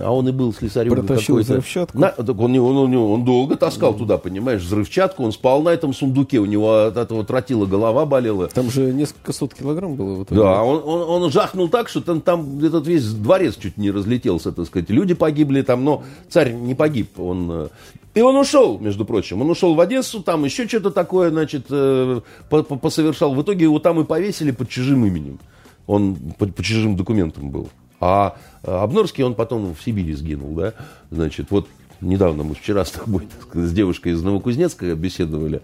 а 0.00 0.10
он 0.12 0.28
и 0.28 0.32
был 0.32 0.52
слесарем. 0.52 0.92
Протащил 0.92 1.38
взрывчатку? 1.38 1.98
На, 1.98 2.10
так 2.10 2.38
он, 2.38 2.56
он, 2.58 2.76
он, 2.76 2.96
он 2.96 3.24
долго 3.24 3.56
таскал 3.56 3.94
mm. 3.94 3.98
туда, 3.98 4.18
понимаешь, 4.18 4.62
взрывчатку. 4.62 5.22
Он 5.22 5.32
спал 5.32 5.62
на 5.62 5.70
этом 5.70 5.92
сундуке, 5.92 6.38
у 6.38 6.46
него 6.46 6.86
от 6.86 6.96
этого 6.96 7.24
тротила 7.24 7.66
голова 7.66 8.04
болела. 8.04 8.48
Там 8.48 8.70
же 8.70 8.92
несколько 8.92 9.32
сот 9.32 9.54
килограмм 9.54 9.94
было. 9.94 10.24
В. 10.24 10.26
Да, 10.28 10.62
он, 10.62 10.82
он, 10.84 11.22
он 11.22 11.30
жахнул 11.30 11.68
так, 11.68 11.88
что 11.88 12.00
там, 12.00 12.20
там 12.20 12.58
этот 12.64 12.86
весь 12.86 13.04
дворец 13.12 13.56
чуть 13.56 13.76
не 13.76 13.90
разлетелся, 13.90 14.50
так 14.50 14.66
сказать. 14.66 14.90
Люди 14.90 15.14
погибли 15.14 15.62
там, 15.62 15.84
но 15.84 16.02
царь 16.28 16.52
не 16.52 16.74
погиб. 16.74 17.18
Он, 17.20 17.48
э, 17.50 17.68
и 18.14 18.22
он 18.22 18.34
ушел, 18.36 18.78
между 18.78 19.04
прочим. 19.04 19.42
Он 19.42 19.50
ушел 19.50 19.74
в 19.74 19.80
Одессу, 19.80 20.22
там 20.22 20.44
еще 20.44 20.66
что-то 20.66 20.90
такое, 20.90 21.30
значит, 21.30 21.66
э, 21.70 22.20
посовершал. 22.48 23.34
В 23.34 23.42
итоге 23.42 23.64
его 23.64 23.78
там 23.78 24.00
и 24.00 24.04
повесили 24.04 24.50
под 24.50 24.68
чужим 24.68 25.04
именем. 25.06 25.38
Он 25.86 26.16
по, 26.38 26.46
по 26.46 26.62
чужим 26.62 26.96
документам 26.96 27.50
был. 27.50 27.68
А 28.00 28.36
Обнорский, 28.66 29.24
он 29.24 29.34
потом 29.34 29.74
в 29.74 29.82
Сибири 29.82 30.14
сгинул, 30.14 30.54
да. 30.54 30.74
Значит, 31.10 31.50
вот 31.50 31.68
недавно 32.00 32.42
мы 32.42 32.54
вчера 32.54 32.84
с 32.84 32.90
тобой 32.90 33.26
сказать, 33.42 33.70
с 33.70 33.72
девушкой 33.72 34.12
из 34.12 34.22
Новокузнецка 34.22 34.94
беседовали. 34.94 35.62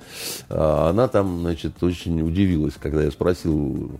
А 0.48 0.90
она 0.90 1.08
там, 1.08 1.40
значит, 1.40 1.82
очень 1.82 2.22
удивилась, 2.22 2.74
когда 2.80 3.02
я 3.02 3.10
спросил, 3.10 3.92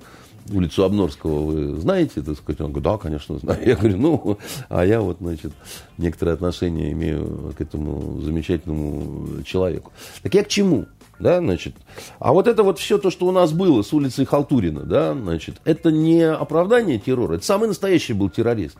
улицу 0.50 0.84
Обнорского 0.84 1.44
вы 1.44 1.80
знаете, 1.80 2.22
так 2.22 2.36
сказать? 2.36 2.60
Он 2.60 2.72
говорит, 2.72 2.84
да, 2.84 2.98
конечно, 2.98 3.38
знаю. 3.38 3.60
Я 3.66 3.76
говорю, 3.76 3.98
ну, 3.98 4.38
а 4.68 4.84
я 4.84 5.00
вот, 5.00 5.18
значит, 5.20 5.52
некоторые 5.98 6.34
отношения 6.34 6.92
имею 6.92 7.54
к 7.56 7.60
этому 7.60 8.20
замечательному 8.20 9.42
человеку. 9.44 9.92
Так 10.22 10.34
я 10.34 10.44
к 10.44 10.48
чему? 10.48 10.86
Да, 11.20 11.38
значит, 11.38 11.76
а 12.18 12.32
вот 12.32 12.48
это 12.48 12.64
вот 12.64 12.80
все 12.80 12.98
то, 12.98 13.10
что 13.10 13.26
у 13.26 13.30
нас 13.30 13.52
было 13.52 13.82
с 13.82 13.92
улицы 13.92 14.24
Халтурина, 14.24 14.80
да, 14.80 15.14
значит, 15.14 15.60
это 15.64 15.92
не 15.92 16.22
оправдание 16.22 16.98
террора, 16.98 17.34
это 17.34 17.44
самый 17.44 17.68
настоящий 17.68 18.12
был 18.12 18.28
террорист. 18.28 18.76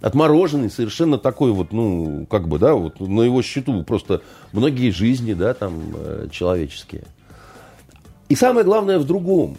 Отмороженный, 0.00 0.70
совершенно 0.70 1.16
такой 1.18 1.52
вот, 1.52 1.72
ну, 1.72 2.26
как 2.30 2.48
бы, 2.48 2.58
да, 2.58 2.74
вот 2.74 3.00
на 3.00 3.22
его 3.22 3.40
счету 3.42 3.82
просто 3.82 4.22
многие 4.52 4.90
жизни, 4.90 5.32
да, 5.32 5.54
там, 5.54 5.94
э, 5.94 6.28
человеческие. 6.30 7.04
И 8.28 8.34
самое 8.34 8.64
главное 8.64 8.98
в 8.98 9.06
другом. 9.06 9.56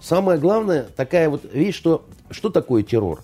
Самое 0.00 0.38
главное, 0.38 0.86
такая 0.96 1.28
вот 1.28 1.42
вещь, 1.52 1.76
что, 1.76 2.04
что 2.30 2.50
такое 2.50 2.82
террор? 2.82 3.22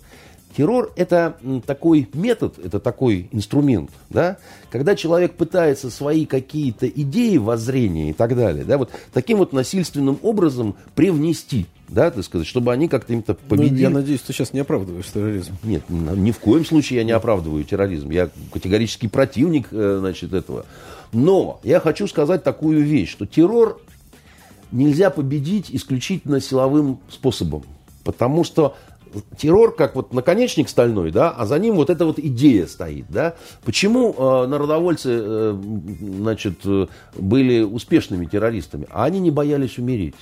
Террор– 0.57 0.93
это 0.97 1.37
такой 1.67 2.09
метод, 2.13 2.59
это 2.65 2.79
такой 2.79 3.29
инструмент, 3.33 3.91
да, 4.09 4.39
когда 4.71 4.95
человек 4.95 5.35
пытается 5.35 5.91
свои 5.91 6.27
какие-то 6.27 6.89
идеи, 6.89 7.39
воззрения 7.39 8.11
и 8.11 8.13
так 8.13 8.37
далее, 8.37 8.65
да, 8.65 8.79
вот 8.79 8.91
таким 9.13 9.39
вот 9.39 9.53
насильственным 9.53 10.19
образом 10.23 10.77
привнести, 10.95 11.67
да, 11.89 12.11
так 12.11 12.25
сказать, 12.25 12.47
чтобы 12.47 12.73
они 12.73 12.89
как-то 12.89 13.13
им-то 13.13 13.37
ну, 13.41 13.49
победили. 13.49 13.75
Ну, 13.75 13.81
я 13.81 13.91
надеюсь, 13.91 14.21
ты 14.21 14.33
сейчас 14.33 14.53
не 14.53 14.61
оправдываешь 14.61 15.07
терроризм. 15.07 15.53
Нет, 15.63 15.83
ни 15.89 16.31
в 16.31 16.39
коем 16.39 16.65
случае 16.65 16.99
я 16.99 17.05
не 17.05 17.13
оправдываю 17.13 17.65
терроризм. 17.65 18.11
Я 18.11 18.31
категорический 18.53 19.09
противник, 19.09 19.69
э, 19.71 19.99
значит, 20.01 20.33
этого. 20.33 20.67
Но 21.13 21.61
я 21.63 21.81
хочу 21.81 22.07
сказать 22.07 22.43
такую 22.43 22.83
вещь, 22.83 23.11
что 23.11 23.27
террор 23.27 23.81
нельзя 24.73 25.11
победить 25.11 25.71
исключительно 25.71 26.41
силовым 26.41 26.99
способом. 27.09 27.63
Потому 28.03 28.45
что 28.45 28.75
террор 29.37 29.75
как 29.75 29.95
вот 29.95 30.13
наконечник 30.13 30.69
стальной, 30.69 31.11
да, 31.11 31.31
а 31.31 31.47
за 31.47 31.59
ним 31.59 31.77
вот 31.77 31.91
эта 31.91 32.05
вот 32.05 32.19
идея 32.19 32.67
стоит, 32.67 33.07
да. 33.09 33.35
Почему 33.65 34.15
э, 34.17 34.47
народовольцы, 34.47 35.11
э, 35.13 35.63
значит, 36.01 36.59
э, 36.65 36.87
были 37.17 37.63
успешными 37.63 38.27
террористами? 38.27 38.87
А 38.91 39.05
они 39.05 39.21
не 39.21 39.31
боялись 39.31 39.79
умереть. 39.79 40.17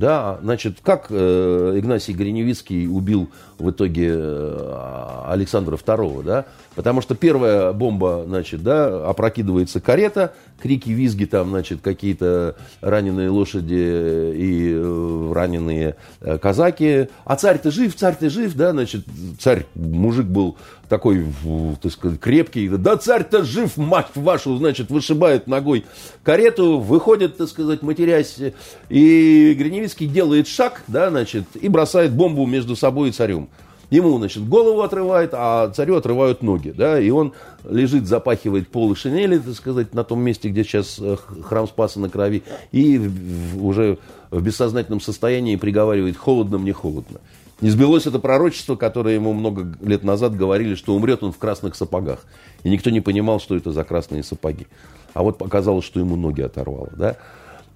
Да, 0.00 0.38
значит, 0.42 0.78
как 0.82 1.08
э, 1.10 1.74
Игнасий 1.76 2.14
Гриневицкий 2.14 2.88
убил 2.88 3.28
в 3.58 3.70
итоге 3.70 4.08
э, 4.14 5.24
Александра 5.26 5.76
II, 5.76 6.24
да? 6.24 6.46
Потому 6.74 7.02
что 7.02 7.14
первая 7.14 7.74
бомба, 7.74 8.24
значит, 8.26 8.62
да, 8.62 9.10
опрокидывается 9.10 9.78
карета, 9.78 10.32
крики, 10.58 10.88
визги 10.88 11.26
там, 11.26 11.50
значит, 11.50 11.82
какие-то 11.82 12.56
раненые 12.80 13.28
лошади 13.28 14.32
и 14.34 14.72
э, 14.74 15.32
раненые 15.34 15.96
э, 16.22 16.38
казаки. 16.38 17.08
А 17.26 17.36
царь-то 17.36 17.70
жив, 17.70 17.94
царь-то 17.94 18.30
жив, 18.30 18.54
да, 18.54 18.70
значит, 18.70 19.04
царь, 19.38 19.66
мужик 19.74 20.24
был 20.24 20.56
такой, 20.90 21.24
так 21.80 21.92
сказать, 21.92 22.18
крепкий. 22.20 22.68
Да 22.68 22.96
царь-то 22.96 23.44
жив, 23.44 23.76
мать 23.76 24.08
вашу, 24.16 24.56
значит, 24.58 24.90
вышибает 24.90 25.46
ногой 25.46 25.86
карету, 26.24 26.80
выходит, 26.80 27.38
так 27.38 27.48
сказать, 27.48 27.80
матерясь. 27.82 28.36
И 28.90 29.54
Гриневицкий 29.56 30.08
делает 30.08 30.48
шаг, 30.48 30.82
да, 30.88 31.08
значит, 31.08 31.44
и 31.54 31.68
бросает 31.68 32.12
бомбу 32.12 32.44
между 32.44 32.74
собой 32.74 33.10
и 33.10 33.12
царем. 33.12 33.48
Ему, 33.90 34.18
значит, 34.18 34.46
голову 34.48 34.82
отрывает, 34.82 35.30
а 35.32 35.70
царю 35.70 35.96
отрывают 35.96 36.42
ноги, 36.42 36.72
да, 36.76 37.00
и 37.00 37.10
он 37.10 37.32
лежит, 37.68 38.06
запахивает 38.06 38.68
полы 38.68 38.94
шинели, 38.94 39.38
так 39.38 39.54
сказать, 39.54 39.94
на 39.94 40.04
том 40.04 40.20
месте, 40.20 40.48
где 40.48 40.62
сейчас 40.62 40.98
э, 41.00 41.16
храм 41.42 41.66
Спаса 41.66 41.98
на 41.98 42.08
крови, 42.08 42.42
и 42.70 43.00
уже 43.60 43.98
в 44.30 44.42
бессознательном 44.42 45.00
состоянии 45.00 45.56
приговаривает 45.56 46.16
«холодно 46.16 46.58
мне, 46.58 46.72
холодно». 46.72 47.20
Не 47.60 47.68
сбылось 47.68 48.06
это 48.06 48.18
пророчество, 48.18 48.76
которое 48.76 49.14
ему 49.14 49.32
много 49.34 49.76
лет 49.82 50.02
назад 50.02 50.34
говорили, 50.34 50.74
что 50.74 50.94
умрет 50.94 51.22
он 51.22 51.32
в 51.32 51.38
красных 51.38 51.74
сапогах. 51.74 52.20
И 52.62 52.70
никто 52.70 52.90
не 52.90 53.00
понимал, 53.00 53.38
что 53.38 53.56
это 53.56 53.70
за 53.70 53.84
красные 53.84 54.22
сапоги. 54.22 54.66
А 55.12 55.22
вот 55.22 55.36
показалось, 55.38 55.84
что 55.84 56.00
ему 56.00 56.16
ноги 56.16 56.40
оторвало. 56.40 56.90
Да? 56.96 57.16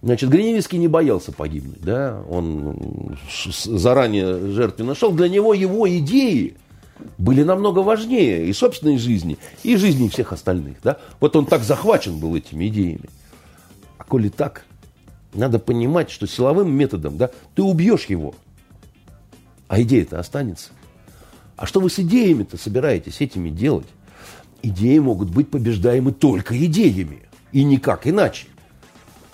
Значит, 0.03 0.31
Гриневицкий 0.31 0.79
не 0.79 0.89
боялся 0.89 1.33
погибнуть. 1.33 1.83
Да? 1.83 2.23
Он 2.31 3.17
заранее 3.65 4.53
жертве 4.53 4.87
нашел. 4.87 5.13
Для 5.13 5.29
него 5.29 5.53
его 5.53 5.89
идеи 5.99 6.57
были 7.19 7.43
намного 7.43 7.81
важнее 7.81 8.47
и 8.47 8.53
собственной 8.53 8.99
жизни, 8.99 9.37
и 9.63 9.77
жизни 9.77 10.09
всех 10.09 10.33
остальных. 10.33 10.77
Да? 10.83 10.99
Вот 11.21 11.37
он 11.37 11.45
так 11.45 11.63
захвачен 11.63 12.19
был 12.19 12.35
этими 12.35 12.69
идеями. 12.69 13.11
А 13.99 14.05
коли 14.05 14.29
так, 14.29 14.65
надо 15.35 15.59
понимать, 15.59 16.11
что 16.11 16.27
силовым 16.27 16.73
методом 16.75 17.19
да, 17.19 17.31
ты 17.55 17.63
убьешь 17.63 18.07
его, 18.07 18.35
а 19.69 19.81
идея-то 19.83 20.19
останется. 20.19 20.71
А 21.57 21.67
что 21.67 21.81
вы 21.81 21.91
с 21.91 21.99
идеями-то 21.99 22.57
собираетесь 22.57 23.21
этими 23.21 23.51
делать? 23.51 23.87
Идеи 24.63 24.99
могут 24.99 25.31
быть 25.31 25.51
побеждаемы 25.51 26.13
только 26.13 26.57
идеями. 26.65 27.21
И 27.53 27.63
никак 27.63 28.07
иначе. 28.07 28.47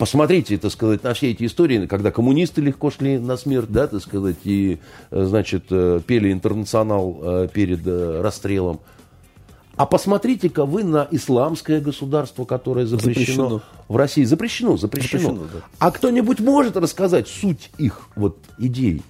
Посмотрите, 0.00 0.56
так 0.56 0.72
сказать, 0.72 1.02
на 1.04 1.12
все 1.12 1.30
эти 1.30 1.44
истории, 1.44 1.86
когда 1.86 2.10
коммунисты 2.10 2.62
легко 2.62 2.90
шли 2.90 3.18
на 3.18 3.36
смерть, 3.36 3.70
да, 3.70 3.86
так 3.86 4.00
сказать, 4.00 4.38
и, 4.44 4.78
э, 5.10 5.24
значит, 5.24 5.64
э, 5.70 6.00
пели 6.06 6.32
интернационал 6.32 7.18
э, 7.20 7.48
перед 7.52 7.86
расстрелом. 7.86 8.80
А 9.76 9.84
посмотрите-ка 9.84 10.64
вы 10.64 10.84
на 10.84 11.06
исламское 11.10 11.82
государство, 11.82 12.46
которое 12.46 12.86
запрещено, 12.86 13.48
Запрещено. 13.48 13.62
в 13.88 13.96
России. 13.96 14.24
Запрещено, 14.24 14.76
запрещено. 14.78 15.34
Запрещено, 15.34 15.48
да. 15.52 15.66
А 15.78 15.90
кто-нибудь 15.90 16.40
может 16.40 16.78
рассказать 16.78 17.28
суть 17.28 17.70
их 17.76 18.08
вот 18.16 18.38
идей? 18.58 19.02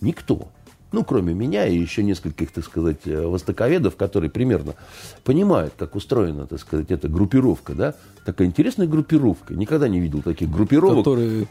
Никто. 0.00 0.48
Ну, 0.90 1.04
кроме 1.04 1.34
меня 1.34 1.66
и 1.66 1.76
еще 1.76 2.02
нескольких, 2.02 2.50
так 2.50 2.64
сказать, 2.64 3.00
э, 3.04 3.26
востоковедов, 3.26 3.96
которые 3.96 4.30
примерно 4.30 4.74
понимают, 5.22 5.74
как 5.76 5.94
устроена, 5.94 6.46
так 6.46 6.60
сказать, 6.60 6.90
эта 6.90 7.08
группировка, 7.08 7.74
да? 7.74 7.94
Такая 8.24 8.48
интересная 8.48 8.86
группировка. 8.86 9.54
Никогда 9.54 9.86
не 9.88 10.00
видел 10.00 10.22
таких 10.22 10.50
группировок. 10.50 11.04
Которые... 11.04 11.46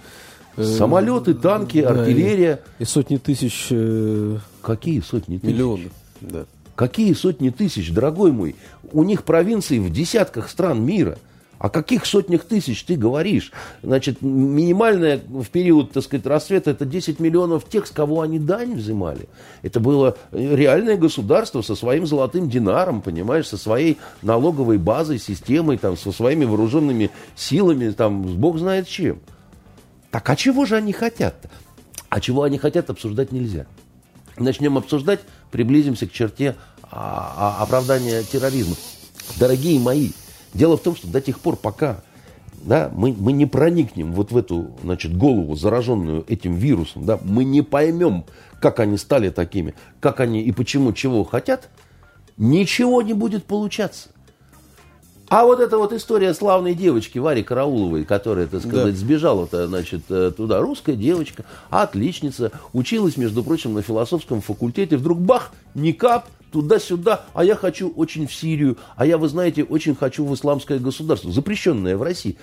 э, 0.56 0.64
Самолеты, 0.64 1.36
танки, 1.36 1.82
да, 1.84 1.90
артиллерия. 1.92 2.62
И, 2.80 2.84
и 2.84 2.86
сотни 2.86 3.18
тысяч 3.18 3.68
э, 3.70 4.38
Какие 4.64 5.02
сотни 5.02 5.38
тысяч? 5.38 5.54
миллионов. 5.54 5.92
Да. 6.22 6.46
Какие 6.76 7.14
сотни 7.14 7.52
тысяч, 7.52 7.92
дорогой 7.92 8.32
мой? 8.32 8.56
У 8.92 9.04
них 9.04 9.24
провинции 9.24 9.78
в 9.78 9.92
десятках 9.92 10.50
стран 10.50 10.84
мира. 10.84 11.20
О 11.60 11.70
каких 11.70 12.06
сотнях 12.06 12.44
тысяч 12.44 12.84
ты 12.84 12.96
говоришь? 12.96 13.52
Значит, 13.82 14.22
минимальная 14.22 15.18
в 15.18 15.48
период, 15.48 15.92
так 15.92 16.04
сказать, 16.04 16.26
расцвета 16.26 16.72
это 16.72 16.86
10 16.86 17.20
миллионов 17.20 17.68
тех, 17.68 17.88
с 17.88 17.92
кого 17.92 18.22
они 18.22 18.38
дань 18.38 18.76
взимали. 18.76 19.28
Это 19.64 19.80
было 19.80 20.18
реальное 20.32 20.98
государство 20.98 21.64
со 21.64 21.76
своим 21.76 22.06
золотым 22.06 22.48
динаром, 22.48 23.02
понимаешь, 23.02 23.48
со 23.48 23.58
своей 23.58 23.98
налоговой 24.22 24.78
базой, 24.78 25.18
системой, 25.18 25.78
там, 25.78 25.98
со 25.98 26.12
своими 26.12 26.46
вооруженными 26.46 27.10
силами, 27.36 27.90
там, 27.90 28.22
бог 28.22 28.60
знает 28.60 28.88
чем. 28.88 29.20
Так 30.12 30.30
а 30.30 30.36
чего 30.36 30.66
же 30.66 30.76
они 30.76 30.94
хотят? 30.94 31.36
А 32.10 32.22
чего 32.22 32.44
они 32.44 32.60
хотят, 32.60 32.90
обсуждать 32.92 33.32
нельзя. 33.32 33.66
Начнем 34.38 34.78
обсуждать, 34.78 35.22
приблизимся 35.52 36.06
к 36.06 36.12
черте 36.12 36.56
а, 36.84 37.58
а, 37.60 37.64
оправдания 37.64 38.22
терроризма. 38.22 38.76
Дорогие 39.40 39.80
мои, 39.80 40.12
дело 40.54 40.78
в 40.78 40.82
том, 40.82 40.96
что 40.96 41.08
до 41.08 41.22
тех 41.22 41.40
пор, 41.40 41.56
пока 41.56 42.02
да, 42.64 42.92
мы, 42.94 43.16
мы 43.18 43.32
не 43.32 43.46
проникнем 43.46 44.14
вот 44.14 44.32
в 44.32 44.38
эту 44.38 44.72
значит, 44.84 45.16
голову, 45.18 45.56
зараженную 45.56 46.26
этим 46.28 46.56
вирусом, 46.56 47.06
да, 47.06 47.20
мы 47.24 47.44
не 47.44 47.62
поймем, 47.62 48.26
как 48.60 48.80
они 48.80 48.98
стали 48.98 49.30
такими, 49.30 49.74
как 50.00 50.20
они 50.20 50.42
и 50.42 50.52
почему 50.52 50.92
чего 50.94 51.24
хотят, 51.24 51.70
ничего 52.36 53.02
не 53.02 53.14
будет 53.14 53.46
получаться. 53.46 54.10
А 55.30 55.44
вот 55.44 55.60
эта 55.60 55.78
вот 55.78 55.92
история 55.92 56.34
славной 56.34 56.74
девочки 56.74 57.20
Вари 57.20 57.44
Карауловой, 57.44 58.06
которая, 58.06 58.48
так 58.48 58.62
сказать, 58.62 58.94
Да. 58.94 59.00
сбежала-то, 59.00 59.68
значит, 59.68 60.04
э, 60.10 60.32
туда, 60.36 60.62
русская 60.62 60.96
девочка, 60.96 61.44
отличница, 61.70 62.52
училась, 62.72 63.18
между 63.18 63.44
прочим, 63.44 63.74
на 63.74 63.82
философском 63.82 64.40
факультете, 64.40 64.96
вдруг 64.96 65.20
бах, 65.20 65.52
никап, 65.76 66.30
туда-сюда, 66.52 67.26
а 67.34 67.44
я 67.44 67.56
хочу 67.56 67.90
очень 67.90 68.28
в 68.28 68.34
Сирию, 68.34 68.78
а 68.96 69.06
я, 69.06 69.18
вы 69.18 69.28
знаете, 69.28 69.64
очень 69.64 69.96
хочу 69.96 70.26
в 70.26 70.34
исламское 70.34 70.80
государство, 70.80 71.32
запрещенное 71.32 71.98
в 71.98 72.04
России. 72.04 72.38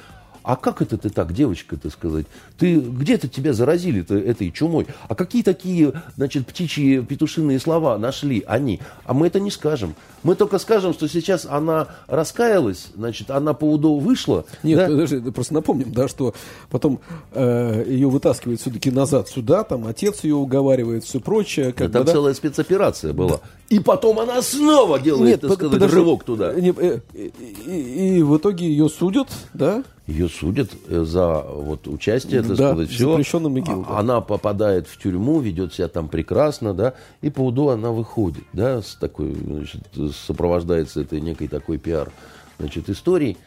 А 0.45 0.57
как 0.57 0.83
это 0.83 0.97
ты 0.99 1.09
так, 1.09 1.33
девочка, 1.33 1.77
так 1.77 1.91
сказать? 1.91 2.27
Ты 2.59 2.77
где-то 2.77 3.29
тебя 3.29 3.53
заразили-то 3.55 4.15
этой 4.17 4.51
чумой? 4.51 4.87
А 5.09 5.15
какие 5.15 5.43
такие, 5.43 5.93
значит, 6.17 6.47
птичьи 6.47 7.01
петушиные 7.01 7.59
слова 7.59 7.97
нашли 7.99 8.45
они? 8.47 8.81
А 9.07 9.15
мы 9.15 9.27
это 9.29 9.41
не 9.41 9.51
скажем. 9.51 9.95
Мы 10.23 10.35
только 10.37 10.59
скажем, 10.59 10.93
что 10.93 11.09
сейчас 11.09 11.47
она 11.47 11.89
раскаялась, 12.07 12.89
значит, 12.95 13.31
она 13.31 13.55
по 13.55 13.65
УДО 13.65 13.97
вышла. 13.99 14.45
Нет, 14.63 14.79
да? 14.79 14.87
подожди, 14.87 15.19
да 15.19 15.33
просто 15.33 15.55
напомним, 15.55 15.93
да, 15.93 16.09
что 16.09 16.35
потом 16.71 17.01
э, 17.33 17.85
ее 17.89 18.09
вытаскивают 18.09 18.61
все-таки 18.61 18.91
назад 18.91 19.29
сюда, 19.29 19.65
там 19.65 19.87
отец 19.87 20.25
ее 20.25 20.35
уговаривает, 20.37 21.05
все 21.05 21.21
прочее. 21.21 21.73
Как 21.73 21.91
Там 21.91 22.03
бы, 22.03 22.07
да. 22.07 22.13
целая 22.13 22.35
спецоперация 22.35 23.13
была. 23.13 23.41
И 23.71 23.79
потом 23.81 24.19
она 24.19 24.43
снова 24.43 24.99
делает, 25.01 25.41
так 25.41 25.49
под- 25.51 25.59
сказать, 25.59 25.73
подожди. 25.75 25.97
рывок 25.97 26.25
туда. 26.25 26.53
Не, 26.53 26.75
э, 26.77 27.01
и, 27.15 27.33
и- 27.67 28.19
и 28.19 28.23
в 28.23 28.37
итоге 28.37 28.67
ее 28.67 28.89
судят, 28.91 29.29
да? 29.55 29.83
Ее 30.07 30.29
судят 30.29 30.71
э, 30.87 31.03
за 31.05 31.41
вот, 31.41 31.89
участие, 31.89 32.43
так 32.43 32.57
Да, 32.57 32.73
сказать, 32.73 32.91
все. 32.91 33.19
ИГИЛ, 33.57 33.87
да. 33.89 33.99
Она 33.99 34.21
попадает 34.21 34.87
в 34.87 34.99
тюрьму, 35.01 35.41
ведет 35.41 35.73
себя 35.73 35.89
там 35.89 36.09
прекрасно, 36.09 36.75
да, 36.75 36.93
и 37.23 37.31
по 37.31 37.41
УДО 37.41 37.71
она 37.71 37.91
выходит, 37.91 38.45
да, 38.53 38.83
с 38.83 38.97
такой, 38.97 39.35
значит, 39.35 39.83
сопровождается 40.15 41.01
этой 41.01 41.23
некой 41.23 41.49
такой 41.49 41.79
пиар, 41.79 42.13
значит, 42.59 42.91
историей. 42.91 43.39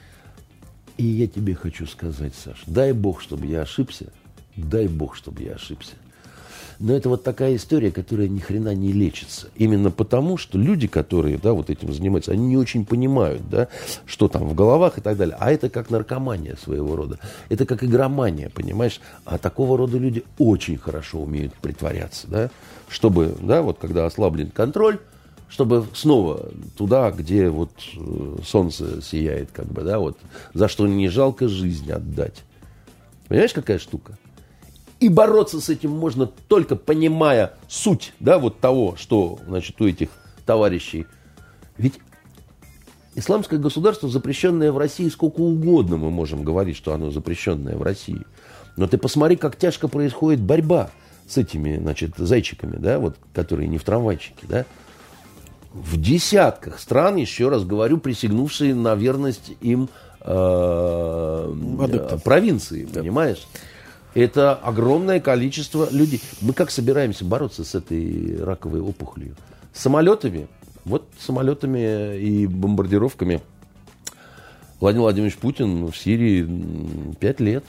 И 0.98 1.06
я 1.06 1.28
тебе 1.28 1.54
хочу 1.54 1.86
сказать, 1.86 2.34
Саш, 2.34 2.64
дай 2.66 2.92
бог, 2.92 3.22
чтобы 3.22 3.46
я 3.46 3.62
ошибся, 3.62 4.12
дай 4.56 4.88
бог, 4.88 5.16
чтобы 5.16 5.44
я 5.44 5.54
ошибся. 5.54 5.94
Но 6.80 6.94
это 6.94 7.10
вот 7.10 7.24
такая 7.24 7.56
история, 7.56 7.92
которая 7.92 8.28
ни 8.28 8.40
хрена 8.40 8.76
не 8.76 8.92
лечится. 8.92 9.48
Именно 9.56 9.90
потому, 9.90 10.38
что 10.38 10.58
люди, 10.60 10.88
которые 10.88 11.38
да, 11.38 11.54
вот 11.54 11.70
этим 11.70 11.92
занимаются, 11.92 12.32
они 12.32 12.48
не 12.48 12.58
очень 12.58 12.86
понимают, 12.86 13.50
да, 13.50 13.68
что 14.06 14.28
там 14.28 14.48
в 14.48 14.54
головах 14.54 14.98
и 14.98 15.02
так 15.02 15.18
далее. 15.18 15.36
А 15.40 15.52
это 15.52 15.70
как 15.70 15.90
наркомания 15.90 16.56
своего 16.56 16.96
рода. 16.96 17.20
Это 17.50 17.66
как 17.66 17.84
игромания, 17.84 18.50
понимаешь? 18.50 19.02
А 19.26 19.38
такого 19.38 19.78
рода 19.78 19.98
люди 19.98 20.24
очень 20.38 20.78
хорошо 20.78 21.22
умеют 21.22 21.54
притворяться, 21.56 22.28
да, 22.28 22.50
чтобы, 22.90 23.36
да, 23.42 23.62
вот 23.64 23.80
когда 23.80 24.06
ослаблен 24.06 24.52
контроль, 24.52 25.00
чтобы 25.50 25.86
снова 25.94 26.52
туда, 26.78 27.10
где 27.12 27.50
вот 27.50 27.72
э, 27.96 28.38
солнце 28.46 29.02
сияет, 29.02 29.50
как 29.52 29.66
бы, 29.66 29.82
да, 29.82 29.98
вот, 29.98 30.18
за 30.54 30.68
что 30.68 30.86
не 30.88 31.08
жалко 31.08 31.48
жизнь 31.48 31.92
отдать. 31.92 32.44
Понимаешь, 33.28 33.54
какая 33.54 33.80
штука? 33.80 34.18
И 35.00 35.10
бороться 35.10 35.62
с 35.62 35.70
этим 35.70 35.92
можно 35.92 36.26
только 36.26 36.76
понимая 36.76 37.54
суть, 37.68 38.14
да, 38.20 38.40
вот 38.40 38.60
того, 38.60 38.96
что, 38.98 39.40
значит, 39.48 39.80
у 39.80 39.88
этих 39.88 40.10
товарищей. 40.46 41.06
Ведь 41.78 42.00
исламское 43.14 43.60
государство, 43.60 44.10
запрещенное 44.10 44.72
в 44.72 44.78
России, 44.78 45.08
сколько 45.10 45.42
угодно 45.42 45.98
мы 45.98 46.10
можем 46.10 46.44
говорить, 46.44 46.78
что 46.78 46.94
оно 46.94 47.12
запрещенное 47.12 47.76
в 47.76 47.84
России. 47.84 48.22
Но 48.76 48.88
ты 48.88 48.98
посмотри, 48.98 49.36
как 49.36 49.56
тяжко 49.56 49.88
происходит 49.88 50.42
борьба 50.42 50.90
с 51.28 51.38
этими, 51.38 51.78
значит, 51.78 52.14
зайчиками, 52.18 52.78
да, 52.78 53.00
вот, 53.00 53.18
которые 53.34 53.68
не 53.68 53.78
в 53.78 53.84
трамвайчике, 53.84 54.48
да. 54.48 54.66
В 55.74 56.02
десятках 56.02 56.80
стран, 56.80 57.18
еще 57.18 57.50
раз 57.50 57.66
говорю, 57.66 58.00
присягнувшие 58.00 58.74
на 58.74 58.96
верность 58.96 59.52
им 59.62 59.90
э, 60.22 61.54
Адептов. 61.82 62.24
провинции, 62.24 62.86
понимаешь? 62.86 63.46
Это 64.18 64.56
огромное 64.56 65.20
количество 65.20 65.88
людей. 65.92 66.20
Мы 66.42 66.54
как 66.54 66.72
собираемся 66.72 67.24
бороться 67.24 67.64
с 67.64 67.76
этой 67.76 68.44
раковой 68.44 68.80
опухолью? 68.82 69.36
Самолетами? 69.74 70.48
Вот 70.86 71.08
самолетами 71.20 72.18
и 72.18 72.48
бомбардировками. 72.48 73.42
Владимир 74.80 75.04
Владимирович 75.04 75.38
Путин 75.38 75.86
в 75.86 75.96
Сирии 75.96 76.50
пять 77.20 77.40
лет. 77.40 77.64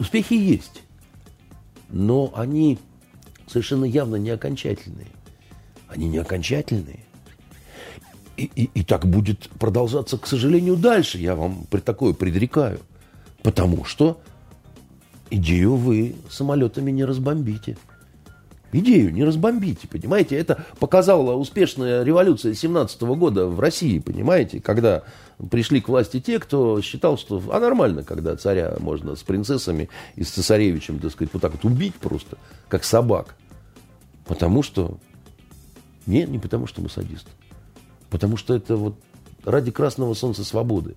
Успехи 0.00 0.34
есть. 0.34 0.82
Но 1.88 2.32
они 2.34 2.80
совершенно 3.46 3.84
явно 3.84 4.16
не 4.16 4.30
окончательные. 4.30 5.06
Они 5.86 6.08
не 6.08 6.18
окончательные. 6.18 7.04
И, 8.36 8.50
и- 8.56 8.70
и 8.74 8.82
так 8.82 9.06
будет 9.06 9.50
продолжаться, 9.50 10.18
к 10.18 10.26
сожалению, 10.26 10.74
дальше. 10.74 11.18
Я 11.18 11.36
вам 11.36 11.64
при 11.70 11.78
такое 11.78 12.12
предрекаю. 12.12 12.80
Потому 13.44 13.84
что 13.84 14.20
идею 15.30 15.76
вы 15.76 16.16
самолетами 16.30 16.90
не 16.90 17.04
разбомбите. 17.04 17.76
Идею 18.72 19.12
не 19.12 19.24
разбомбите, 19.24 19.88
понимаете? 19.88 20.36
Это 20.36 20.64
показала 20.78 21.34
успешная 21.34 22.02
революция 22.02 22.52
17 22.52 23.00
года 23.02 23.46
в 23.46 23.60
России, 23.60 23.98
понимаете? 24.00 24.60
Когда 24.60 25.04
пришли 25.50 25.80
к 25.80 25.88
власти 25.88 26.20
те, 26.20 26.38
кто 26.38 26.80
считал, 26.82 27.16
что 27.16 27.42
а 27.50 27.60
нормально, 27.60 28.02
когда 28.02 28.36
царя 28.36 28.76
можно 28.80 29.14
с 29.14 29.22
принцессами 29.22 29.88
и 30.14 30.24
с 30.24 30.30
цесаревичем, 30.30 30.98
так 30.98 31.12
сказать, 31.12 31.32
вот 31.32 31.42
так 31.42 31.52
вот 31.52 31.64
убить 31.64 31.94
просто, 31.94 32.38
как 32.68 32.84
собак. 32.84 33.36
Потому 34.26 34.62
что... 34.62 34.98
Нет, 36.06 36.28
не 36.28 36.38
потому 36.38 36.66
что 36.66 36.80
мы 36.80 36.88
садисты. 36.88 37.30
Потому 38.10 38.36
что 38.36 38.54
это 38.54 38.76
вот 38.76 38.98
ради 39.44 39.70
красного 39.70 40.14
солнца 40.14 40.44
свободы. 40.44 40.96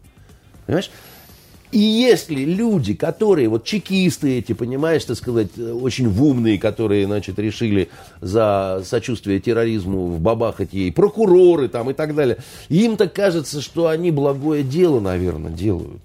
Понимаешь? 0.65 0.91
И 1.71 1.77
если 1.77 2.45
люди, 2.45 2.95
которые, 2.95 3.47
вот 3.47 3.63
чекисты 3.63 4.39
эти, 4.39 4.53
понимаешь, 4.53 5.05
так 5.05 5.17
сказать, 5.17 5.49
э, 5.55 5.71
очень 5.71 6.07
умные, 6.07 6.57
которые, 6.57 7.05
значит, 7.05 7.37
решили 7.37 7.89
за 8.21 8.81
сочувствие 8.83 9.39
терроризму 9.39 10.07
в 10.07 10.19
бабахать 10.19 10.73
ей, 10.73 10.91
прокуроры 10.91 11.67
там 11.67 11.91
и 11.91 11.93
так 11.93 12.15
далее, 12.15 12.37
им-то 12.69 13.07
кажется, 13.07 13.61
что 13.61 13.87
они 13.87 14.09
благое 14.09 14.63
дело, 14.63 14.99
наверное, 14.99 15.51
делают. 15.51 16.01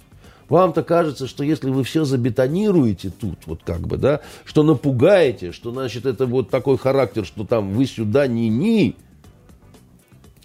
Вам-то 0.50 0.82
кажется, 0.82 1.26
что 1.26 1.42
если 1.42 1.70
вы 1.70 1.82
все 1.82 2.04
забетонируете 2.04 3.10
тут, 3.18 3.38
вот 3.46 3.60
как 3.64 3.80
бы, 3.80 3.96
да, 3.96 4.20
что 4.44 4.62
напугаете, 4.62 5.52
что, 5.52 5.72
значит, 5.72 6.04
это 6.04 6.26
вот 6.26 6.50
такой 6.50 6.76
характер, 6.76 7.24
что 7.24 7.44
там 7.44 7.72
вы 7.72 7.86
сюда 7.86 8.26
ни-ни, 8.26 8.96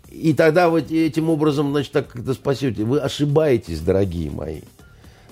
и 0.10 0.34
тогда 0.34 0.70
вот 0.70 0.90
этим 0.90 1.30
образом, 1.30 1.72
значит, 1.72 1.92
так 1.92 2.08
как-то 2.08 2.34
спасете. 2.34 2.84
Вы 2.84 3.00
ошибаетесь, 3.00 3.82
дорогие 3.82 4.32
мои. 4.32 4.62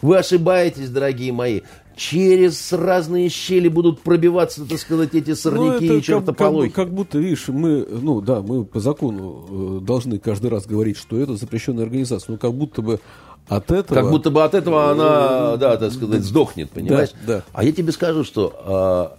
Вы 0.02 0.18
ошибаетесь, 0.18 0.90
дорогие 0.90 1.32
мои. 1.32 1.62
Через 1.96 2.72
разные 2.74 3.28
щели 3.30 3.70
будут 3.70 4.02
пробиваться, 4.02 4.66
так 4.66 4.78
сказать, 4.78 5.16
эти 5.16 5.34
сорняки 5.34 5.88
Ну, 5.88 5.98
и 5.98 6.02
чертополохи. 6.02 6.70
Как, 6.70 6.76
как, 6.76 6.86
как 6.86 6.94
будто, 6.94 7.18
видишь, 7.18 7.48
мы, 7.48 7.88
ну 7.90 8.22
да, 8.22 8.42
мы 8.42 8.66
по 8.66 8.80
закону 8.80 9.80
э, 9.80 9.86
должны 9.86 10.20
каждый 10.20 10.52
раз 10.52 10.68
говорить, 10.68 10.98
что 10.98 11.20
это 11.20 11.36
запрещенная 11.36 11.86
организация, 11.86 12.34
но 12.34 12.38
как 12.38 12.54
будто 12.54 12.84
бы 12.84 13.00
от 13.48 13.72
этого... 13.72 14.00
Как 14.00 14.12
будто 14.12 14.30
бы 14.30 14.44
от 14.44 14.54
этого 14.54 14.92
она, 14.92 15.58
да, 15.58 15.78
так 15.78 15.92
сказать, 15.92 16.24
сдохнет, 16.24 16.70
понимаешь? 16.70 17.10
да. 17.26 17.44
А 17.52 17.64
я 17.64 17.72
тебе 17.72 17.92
скажу, 17.92 18.24
что 18.24 18.54
а, 18.64 19.18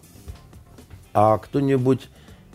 а 1.14 1.38
кто-нибудь 1.38 2.08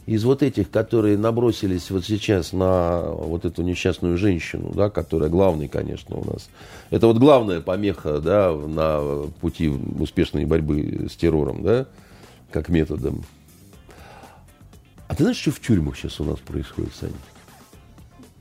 из 0.06 0.24
вот 0.24 0.44
этих, 0.44 0.70
которые 0.70 1.18
набросились 1.18 1.90
вот 1.90 2.06
сейчас 2.06 2.52
на 2.52 3.02
вот 3.02 3.46
эту 3.46 3.64
несчастную 3.64 4.18
женщину, 4.18 4.72
да, 4.74 4.90
которая 4.90 5.30
главный, 5.30 5.68
конечно, 5.68 6.18
у 6.18 6.26
нас. 6.26 6.50
Это 6.90 7.08
вот 7.08 7.18
главная 7.18 7.62
помеха, 7.62 8.20
да, 8.20 8.54
на 8.54 9.28
пути 9.40 9.70
успешной 9.70 10.46
борьбы 10.46 11.08
с 11.10 11.16
террором, 11.16 11.64
да, 11.64 11.88
как 12.52 12.70
методом. 12.70 13.24
А 15.08 15.16
ты 15.16 15.24
знаешь, 15.24 15.38
что 15.38 15.52
в 15.52 15.60
тюрьмах 15.60 15.96
сейчас 15.96 16.20
у 16.20 16.26
нас 16.26 16.40
происходит, 16.40 16.92
Саня? 17.00 17.14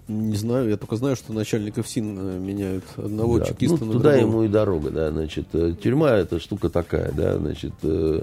Не 0.09 0.36
знаю, 0.36 0.68
я 0.68 0.76
только 0.76 0.96
знаю, 0.96 1.14
что 1.14 1.32
начальников 1.32 1.86
СИН 1.88 2.18
э, 2.18 2.38
меняют 2.38 2.82
одного 2.96 3.38
Да, 3.38 3.46
чекиста 3.46 3.78
ну, 3.80 3.86
на 3.86 3.92
туда 3.92 4.12
другого. 4.14 4.30
ему 4.30 4.42
и 4.42 4.48
дорога, 4.48 4.90
да, 4.90 5.11
значит, 5.12 5.46
э, 5.53 5.74
тюрьма 5.80 6.11
это 6.16 6.40
штука 6.40 6.68
такая, 6.70 7.12
да, 7.12 7.38
значит, 7.38 7.72
э, 7.84 8.22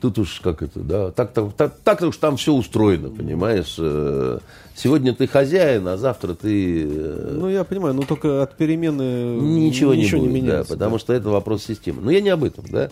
тут 0.00 0.18
уж 0.20 0.40
как 0.40 0.62
это, 0.62 0.78
да, 0.78 1.10
так, 1.10 1.32
так, 1.32 1.52
так, 1.54 1.74
так 1.82 2.02
уж 2.02 2.16
там 2.16 2.36
все 2.36 2.52
устроено, 2.54 3.10
понимаешь, 3.10 3.74
э, 3.78 4.38
сегодня 4.76 5.12
ты 5.12 5.26
хозяин, 5.26 5.88
а 5.88 5.96
завтра 5.96 6.34
ты 6.34 6.84
Ну, 6.86 7.48
я 7.48 7.64
понимаю, 7.64 7.94
но 7.94 8.02
только 8.02 8.42
от 8.44 8.56
перемены 8.56 9.36
ничего, 9.40 9.94
не 9.94 10.02
будет, 10.08 10.22
да, 10.22 10.28
меняется. 10.28 10.72
потому 10.74 10.98
что 10.98 11.12
это 11.12 11.28
вопрос 11.28 11.64
системы. 11.64 12.02
Но 12.02 12.12
я 12.12 12.20
не 12.20 12.30
об 12.30 12.44
этом, 12.44 12.64
да, 12.70 12.88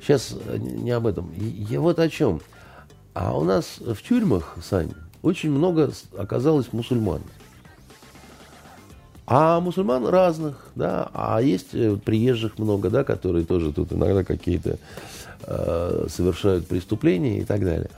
сейчас 0.00 0.34
не 0.56 0.92
об 0.92 1.06
этом, 1.06 1.30
я 1.36 1.78
вот 1.80 1.98
о 1.98 2.08
чем. 2.08 2.40
А 3.12 3.36
у 3.36 3.44
нас 3.44 3.76
в 3.80 4.02
тюрьмах, 4.02 4.56
Сань, 4.66 4.92
очень 5.20 5.50
много 5.50 5.90
оказалось 6.16 6.72
мусульман. 6.72 7.20
А 9.32 9.60
мусульман 9.60 10.08
разных, 10.08 10.56
да, 10.74 11.08
а 11.14 11.40
есть 11.40 11.68
э, 11.72 11.96
приезжих 11.96 12.58
много, 12.58 12.90
да, 12.90 13.04
которые 13.04 13.44
тоже 13.44 13.72
тут 13.72 13.92
иногда 13.92 14.24
какие-то 14.24 14.76
э, 15.44 16.06
совершают 16.08 16.66
преступления 16.66 17.38
и 17.38 17.44
так 17.44 17.60
далее. 17.60 17.90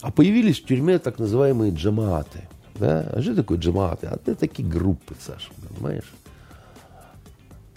А 0.00 0.10
появились 0.10 0.60
в 0.60 0.64
тюрьме 0.64 0.98
так 0.98 1.20
называемые 1.20 1.72
джамааты. 1.72 2.48
Да? 2.74 3.06
А 3.12 3.22
что 3.22 3.36
такое 3.36 3.58
джамааты? 3.58 4.08
А 4.08 4.14
это 4.16 4.34
такие 4.34 4.68
группы, 4.68 5.14
Саша, 5.20 5.50
понимаешь? 5.68 6.12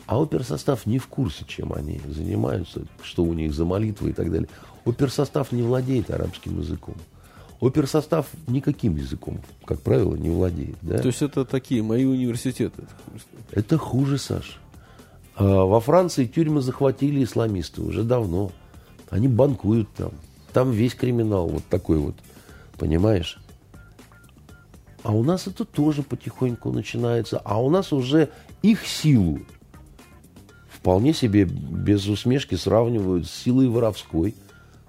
А 0.08 0.20
оперсостав 0.20 0.88
не 0.88 0.98
в 0.98 1.06
курсе, 1.06 1.46
чем 1.48 1.74
они 1.74 2.02
занимаются, 2.08 2.82
что 3.04 3.24
у 3.24 3.34
них 3.34 3.54
за 3.54 3.66
молитвы 3.66 4.10
и 4.10 4.14
так 4.14 4.32
далее. 4.32 4.50
Оперсостав 4.84 5.52
не 5.52 5.62
владеет 5.62 6.10
арабским 6.10 6.60
языком. 6.60 6.96
Оперсостав 7.62 8.28
никаким 8.48 8.96
языком, 8.96 9.40
как 9.66 9.82
правило, 9.82 10.16
не 10.16 10.30
владеет. 10.30 10.78
Да? 10.82 11.00
То 11.00 11.08
есть 11.08 11.22
это 11.22 11.44
такие 11.44 11.84
мои 11.84 12.06
университеты. 12.06 12.84
Это 13.52 13.78
хуже, 13.78 14.18
Саш. 14.18 14.60
А 15.36 15.66
во 15.66 15.82
Франции 15.82 16.26
тюрьмы 16.26 16.62
захватили 16.62 17.24
исламисты 17.24 17.82
уже 17.82 18.04
давно. 18.04 18.54
Они 19.10 19.28
банкуют 19.28 19.90
там. 19.94 20.12
Там 20.54 20.72
весь 20.72 20.96
криминал 20.96 21.50
вот 21.50 21.66
такой 21.66 21.98
вот. 21.98 22.16
Понимаешь? 22.78 23.40
А 25.04 25.14
у 25.14 25.24
нас 25.24 25.48
это 25.48 25.66
тоже 25.66 26.02
потихоньку 26.02 26.72
начинается. 26.72 27.40
А 27.44 27.62
у 27.62 27.70
нас 27.70 27.92
уже 27.92 28.30
их 28.62 28.88
силу 28.88 29.40
вполне 30.70 31.14
себе 31.14 31.44
без 31.44 32.08
усмешки 32.08 32.56
сравнивают 32.56 33.28
с 33.28 33.32
силой 33.32 33.68
воровской. 33.68 34.36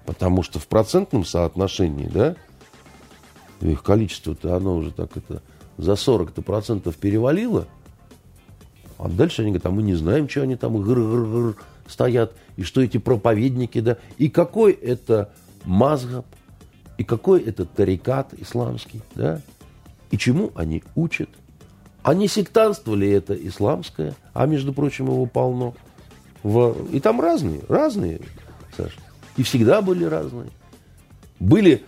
Потому 0.05 0.41
что 0.41 0.57
в 0.57 0.67
процентном 0.67 1.25
соотношении, 1.25 2.07
да, 2.07 2.35
их 3.61 3.83
количество-то 3.83 4.55
оно 4.55 4.75
уже 4.77 4.91
так 4.91 5.15
это 5.17 5.41
за 5.77 5.93
40-то 5.93 6.41
процентов 6.41 6.95
перевалило. 6.97 7.67
А 8.97 9.07
дальше 9.07 9.41
они 9.41 9.51
говорят, 9.51 9.65
а 9.65 9.71
мы 9.71 9.83
не 9.83 9.95
знаем, 9.95 10.29
что 10.29 10.43
они 10.43 10.55
там 10.55 10.75
стоят, 11.87 12.33
и 12.55 12.63
что 12.63 12.81
эти 12.81 12.97
проповедники, 12.97 13.79
да, 13.79 13.97
и 14.17 14.29
какой 14.29 14.73
это 14.73 15.31
мазгаб, 15.65 16.25
и 16.97 17.03
какой 17.03 17.41
это 17.41 17.65
тарикат 17.65 18.33
исламский, 18.37 19.01
да, 19.15 19.41
и 20.11 20.17
чему 20.17 20.51
они 20.55 20.83
учат. 20.95 21.29
А 22.03 22.13
не 22.13 22.27
сектантство 22.27 22.95
ли 22.95 23.09
это 23.09 23.33
исламское? 23.33 24.15
А, 24.33 24.45
между 24.45 24.73
прочим, 24.73 25.07
его 25.07 25.25
полно. 25.25 25.75
В... 26.43 26.75
И 26.91 26.99
там 26.99 27.21
разные, 27.21 27.61
разные, 27.69 28.21
Саша. 28.75 28.99
И 29.37 29.43
всегда 29.43 29.81
были 29.81 30.03
разные. 30.03 30.49
Были 31.39 31.83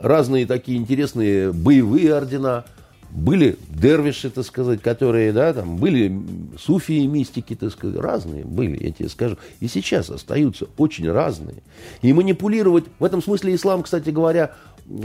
разные 0.00 0.46
такие 0.46 0.78
интересные 0.78 1.52
боевые 1.52 2.14
ордена, 2.14 2.64
были 3.10 3.56
дервиши, 3.68 4.30
так 4.30 4.44
сказать, 4.44 4.82
которые, 4.82 5.32
да, 5.32 5.54
там, 5.54 5.76
были 5.76 6.20
суфии, 6.58 7.06
мистики, 7.06 7.54
так 7.54 7.72
сказать, 7.72 7.96
разные 7.96 8.44
были, 8.44 8.84
я 8.84 8.92
тебе 8.92 9.08
скажу. 9.08 9.38
И 9.60 9.68
сейчас 9.68 10.10
остаются 10.10 10.66
очень 10.76 11.10
разные. 11.10 11.62
И 12.02 12.12
манипулировать, 12.12 12.84
в 12.98 13.04
этом 13.04 13.22
смысле 13.22 13.54
ислам, 13.54 13.82
кстати 13.82 14.10
говоря, 14.10 14.52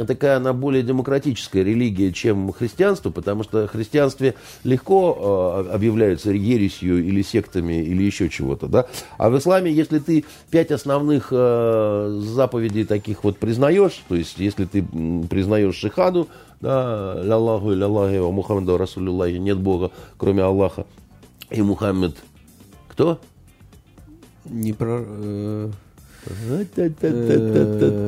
такая 0.07 0.37
она 0.37 0.53
более 0.53 0.83
демократическая 0.83 1.63
религия, 1.63 2.11
чем 2.11 2.51
христианство, 2.53 3.09
потому 3.09 3.43
что 3.43 3.67
в 3.67 3.71
христианстве 3.71 4.35
легко 4.63 5.65
э, 5.67 5.73
объявляются 5.73 6.31
ересью 6.31 7.03
или 7.03 7.21
сектами 7.21 7.83
или 7.83 8.03
еще 8.03 8.29
чего-то, 8.29 8.67
да. 8.67 8.87
А 9.17 9.29
в 9.29 9.37
исламе, 9.37 9.71
если 9.71 9.99
ты 9.99 10.25
пять 10.49 10.71
основных 10.71 11.29
э, 11.31 12.19
заповедей 12.21 12.85
таких 12.85 13.23
вот 13.23 13.37
признаешь, 13.37 14.03
то 14.07 14.15
есть 14.15 14.37
если 14.37 14.65
ты 14.65 14.83
признаешь 15.29 15.75
шихаду, 15.75 16.27
да, 16.59 17.21
ляллаху 17.23 17.71
ляллахи 17.71 18.17
ва 18.17 18.31
Мухаммаду 18.31 18.77
Расулюллахи, 18.77 19.37
нет 19.37 19.57
Бога, 19.57 19.91
кроме 20.17 20.43
Аллаха, 20.43 20.85
и 21.49 21.61
Мухаммед, 21.61 22.15
кто? 22.87 23.19
Не 24.45 24.73
про... 24.73 25.03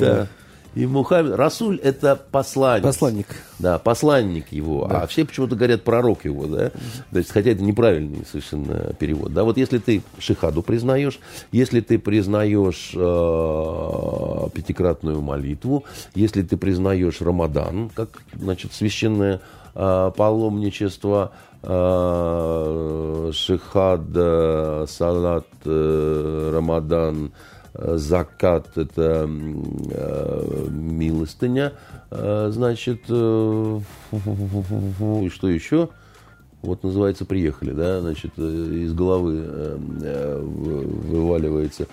э. 0.01 0.27
И 0.75 0.87
Мухаммед, 0.87 1.35
Расуль 1.35 1.77
это 1.77 2.15
посланник. 2.15 2.83
Посланник. 2.83 3.27
Да, 3.59 3.77
посланник 3.77 4.51
его. 4.51 4.87
А 4.89 5.05
все 5.05 5.23
почему-то 5.23 5.55
говорят 5.55 5.83
пророк 5.83 6.25
его, 6.25 6.47
да? 6.47 6.71
То 7.11 7.19
есть, 7.19 7.31
хотя 7.31 7.51
это 7.51 7.63
неправильный 7.63 8.25
совершенно 8.25 8.93
перевод. 8.97 9.33
Да, 9.33 9.43
вот 9.43 9.57
если 9.57 9.77
ты 9.77 10.01
шихаду 10.17 10.63
признаешь, 10.63 11.19
если 11.51 11.79
ты 11.79 11.99
признаешь 11.99 12.91
э, 12.95 14.49
пятикратную 14.53 15.21
молитву, 15.21 15.83
если 16.15 16.41
ты 16.41 16.57
признаешь 16.57 17.21
Рамадан, 17.21 17.89
как, 17.93 18.09
значит, 18.33 18.73
священное 18.73 19.41
э, 19.75 20.11
паломничество, 20.17 21.33
э, 21.61 23.31
шихад, 23.33 24.01
э, 24.15 24.85
салат, 24.89 25.47
э, 25.65 26.51
Рамадан, 26.53 27.31
закат 27.73 28.77
это 28.77 29.27
э, 29.27 30.67
милостыня, 30.69 31.73
э, 32.11 32.49
значит, 32.51 33.01
э, 33.09 33.79
что 35.29 35.47
еще? 35.49 35.89
Вот 36.61 36.83
называется 36.83 37.25
приехали, 37.25 37.71
да, 37.71 37.99
значит, 37.99 38.37
из 38.37 38.93
головы 38.93 39.77
вываливается. 41.09 41.87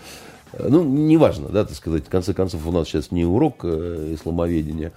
Ну, 0.57 0.85
неважно, 0.85 1.49
да, 1.49 1.65
так 1.65 1.75
сказать, 1.75 2.07
в 2.07 2.09
конце 2.09 2.35
концов, 2.35 2.65
у 2.67 2.71
нас 2.71 2.87
сейчас 2.87 3.11
не 3.11 3.25
урок 3.25 3.65
исламоведения. 3.65 4.93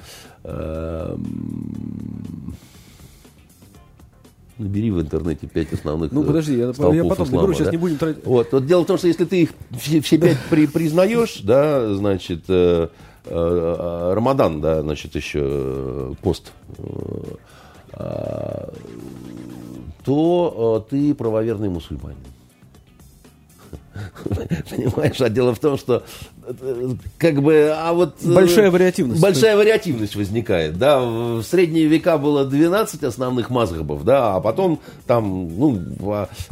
Э, 4.58 4.64
Набери 4.64 4.92
в 4.92 5.02
интернете 5.02 5.48
пять 5.48 5.74
основных 5.74 6.12
Ну, 6.12 6.24
э, 6.24 6.28
подожди, 6.28 6.58
я, 6.58 6.68
я 6.68 6.74
потом 6.74 6.94
ислама, 6.94 7.32
наберу, 7.32 7.54
сейчас 7.54 7.66
да? 7.68 7.72
не 7.72 7.78
будем 7.78 7.98
тратить... 7.98 8.26
Вот, 8.26 8.52
вот 8.52 8.66
дело 8.66 8.84
в 8.84 8.86
том, 8.86 8.98
что 8.98 9.08
если 9.08 9.26
ты 9.26 9.44
их 9.44 9.50
все, 9.80 10.02
все 10.02 10.18
пять 10.18 10.38
при- 10.50 10.68
признаешь, 10.68 11.42
да, 11.44 11.94
значит, 11.94 12.44
э, 12.48 12.90
э, 13.26 14.14
Рамадан, 14.14 14.62
да, 14.62 14.82
значит, 14.82 15.16
еще 15.16 15.40
э, 15.44 16.14
пост, 16.22 16.52
э, 16.78 16.84
а, 17.94 18.74
то 20.04 20.86
э, 20.88 20.90
ты 20.90 21.14
правоверный 21.14 21.70
мусульманин. 21.70 22.18
Понимаешь, 24.70 25.22
а 25.22 25.30
дело 25.30 25.54
в 25.54 25.60
том, 25.60 25.78
что 25.78 26.04
как 27.18 27.42
бы, 27.42 27.74
а 27.76 27.94
вот... 27.94 28.16
Э, 28.24 28.34
большая 28.34 28.70
вариативность. 28.70 29.22
Большая 29.22 29.56
вариативность 29.56 30.16
возникает, 30.16 30.78
да. 30.78 31.00
В 31.02 31.44
средние 31.44 31.86
века 31.86 32.18
было 32.18 32.46
12 32.46 33.04
основных 33.04 33.50
мазхабов, 33.50 34.04
да, 34.04 34.36
а 34.36 34.42
потом 34.42 34.80
там, 35.08 35.58
ну, 35.58 35.82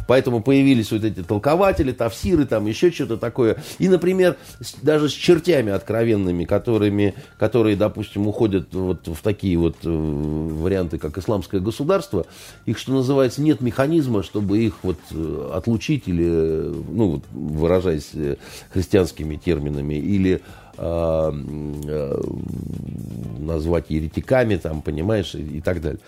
поэтому 0.08 0.42
появились 0.42 0.90
вот 0.92 1.04
эти 1.04 1.22
толкователи, 1.22 1.92
тавсиры, 1.92 2.46
там 2.46 2.66
еще 2.66 2.90
что-то 2.90 3.16
такое. 3.16 3.58
И, 3.78 3.88
например, 3.88 4.36
даже 4.82 5.08
с 5.08 5.12
чертями 5.12 5.72
откровенными, 5.72 6.44
которыми, 6.44 7.14
которые, 7.38 7.76
допустим, 7.76 8.26
уходят 8.26 8.72
вот 8.72 9.06
в 9.06 9.22
такие 9.22 9.58
вот 9.58 9.76
э, 9.84 9.88
варианты, 9.88 10.98
как 10.98 11.18
исламское 11.18 11.60
государство, 11.60 12.26
их, 12.66 12.78
что 12.78 12.92
называется, 12.92 13.42
нет 13.42 13.60
механизма, 13.60 14.22
чтобы 14.22 14.58
их 14.58 14.74
вот 14.82 14.98
э, 15.10 15.50
отлучить 15.54 16.04
или, 16.06 16.22
ну, 16.22 17.22
выражаясь 17.32 18.10
христианскими 18.72 19.36
терминами, 19.36 19.81
учеными 19.82 19.94
или 19.94 20.40
э, 20.76 21.32
э, 21.84 22.20
назвать 23.38 23.90
еретиками, 23.90 24.56
там, 24.56 24.82
понимаешь, 24.82 25.34
и, 25.34 25.58
и 25.58 25.60
так 25.60 25.80
далее. 25.80 26.00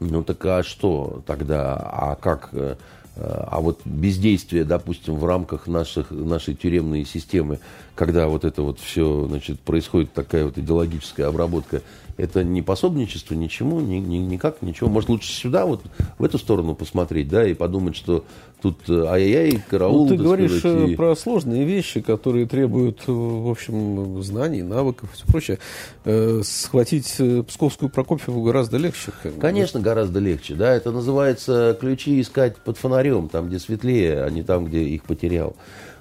Ну 0.00 0.22
так 0.22 0.44
а 0.44 0.62
что 0.62 1.22
тогда? 1.26 1.74
А 1.74 2.16
как? 2.16 2.50
Э, 2.52 2.76
а 3.16 3.60
вот 3.60 3.80
бездействие, 3.84 4.64
допустим, 4.64 5.16
в 5.16 5.24
рамках 5.24 5.66
наших, 5.66 6.12
нашей 6.12 6.54
тюремной 6.54 7.04
системы, 7.04 7.58
когда 7.96 8.28
вот 8.28 8.44
это 8.44 8.62
вот 8.62 8.78
все, 8.78 9.26
значит, 9.26 9.58
происходит 9.58 10.12
такая 10.12 10.44
вот 10.44 10.56
идеологическая 10.56 11.26
обработка, 11.26 11.82
это 12.16 12.44
не 12.44 12.62
пособничество 12.62 13.34
ничему, 13.34 13.80
ни, 13.80 13.96
ни, 13.96 14.18
никак 14.18 14.62
ничего. 14.62 14.88
Может, 14.88 15.08
лучше 15.08 15.32
сюда, 15.32 15.66
вот 15.66 15.82
в 16.18 16.24
эту 16.24 16.38
сторону 16.38 16.76
посмотреть, 16.76 17.28
да, 17.28 17.44
и 17.44 17.54
подумать, 17.54 17.96
что 17.96 18.24
тут 18.60 18.88
э, 18.88 19.04
ай-яй, 19.06 19.62
караул. 19.68 20.04
Ну, 20.04 20.08
ты 20.08 20.16
говоришь 20.16 20.58
сказать, 20.58 20.90
и... 20.90 20.96
про 20.96 21.14
сложные 21.14 21.64
вещи, 21.64 22.00
которые 22.00 22.46
требуют, 22.46 23.00
э, 23.06 23.12
в 23.12 23.50
общем, 23.50 24.22
знаний, 24.22 24.62
навыков 24.62 25.10
и 25.12 25.16
все 25.16 25.26
прочее. 25.26 25.58
Э, 26.04 26.40
схватить 26.44 27.16
Псковскую 27.46 27.90
Прокопьеву 27.90 28.42
гораздо 28.42 28.76
легче. 28.76 29.12
Конечно, 29.40 29.80
гораздо 29.80 30.20
легче, 30.20 30.54
да. 30.54 30.74
Это 30.74 30.90
называется 30.90 31.76
ключи 31.80 32.20
искать 32.20 32.56
под 32.56 32.78
фонарем, 32.78 33.28
там, 33.28 33.48
где 33.48 33.58
светлее, 33.58 34.24
а 34.24 34.30
не 34.30 34.42
там, 34.42 34.66
где 34.66 34.82
их 34.82 35.04
потерял. 35.04 35.56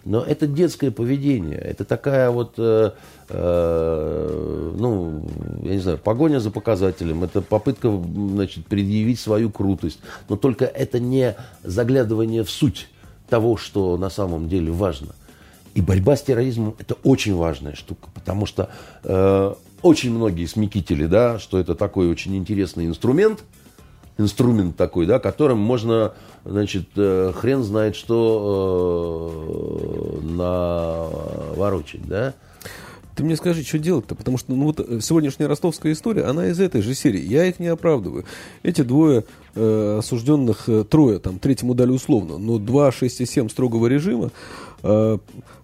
Но 0.07 0.23
это 0.23 0.47
детское 0.47 0.89
поведение. 0.89 1.57
Это 1.57 1.83
такая 1.83 2.29
вот, 2.29 2.53
э, 2.57 2.61
э, 2.61 2.91
ну, 3.29 5.21
я 5.63 5.73
не 5.73 5.79
знаю, 5.79 5.97
погоня 5.97 6.39
за 6.39 6.49
показателем. 6.51 7.23
Это 7.23 7.41
попытка, 7.41 7.91
значит, 7.91 8.65
предъявить 8.67 9.19
свою 9.19 9.49
крутость. 9.49 9.99
Но 10.29 10.37
только 10.37 10.65
это 10.65 10.99
не 10.99 11.35
заглядывание 11.63 12.43
в 12.43 12.49
суть 12.49 12.87
того, 13.29 13.57
что 13.57 13.97
на 13.97 14.09
самом 14.09 14.47
деле 14.47 14.71
важно. 14.71 15.15
И 15.73 15.81
борьба 15.81 16.15
с 16.15 16.23
терроризмом– 16.23 16.75
это 16.79 16.95
очень 17.03 17.35
важная 17.35 17.75
штука, 17.75 18.07
потому 18.13 18.45
что 18.45 18.69
э, 19.03 19.53
очень 19.81 20.11
многие 20.13 20.45
смекители, 20.45 21.05
да, 21.05 21.37
что 21.37 21.59
это 21.59 21.75
такой 21.75 22.09
очень 22.09 22.35
интересный 22.35 22.85
инструмент– 22.85 23.43
инструмент 24.17 24.75
такой, 24.75 25.05
да, 25.05 25.19
которым 25.19 25.59
можно, 25.59 26.13
значит, 26.43 26.89
э, 26.95 27.31
хрен 27.35 27.63
знает 27.63 27.95
что 27.95 29.31
э, 30.21 30.25
наворочить, 30.25 32.07
да. 32.07 32.33
Ты 33.17 33.23
мне 33.23 33.35
скажи, 33.35 33.63
что 33.63 33.79
делать-то? 33.79 34.13
Потому 34.13 34.37
что 34.37 34.53
ну, 34.53 34.65
вот 34.65 34.79
э, 34.79 34.99
сегодняшняя 35.01 35.47
ростовская 35.47 35.91
история, 35.91 36.25
она 36.25 36.49
из 36.49 36.59
этой 36.59 36.83
же 36.83 36.93
серии. 36.93 37.19
Я 37.19 37.45
их 37.45 37.59
не 37.59 37.65
оправдываю. 37.65 38.25
Эти 38.61 38.83
двое 38.83 39.23
э, 39.55 39.95
осужденных, 39.97 40.69
э, 40.69 40.83
трое, 40.87 41.17
там, 41.17 41.39
третьему 41.39 41.73
дали 41.73 41.89
условно, 41.89 42.37
но 42.37 42.59
два, 42.59 42.91
шесть 42.91 43.19
и 43.19 43.25
семь 43.25 43.49
строгого 43.49 43.87
режима, 43.87 44.29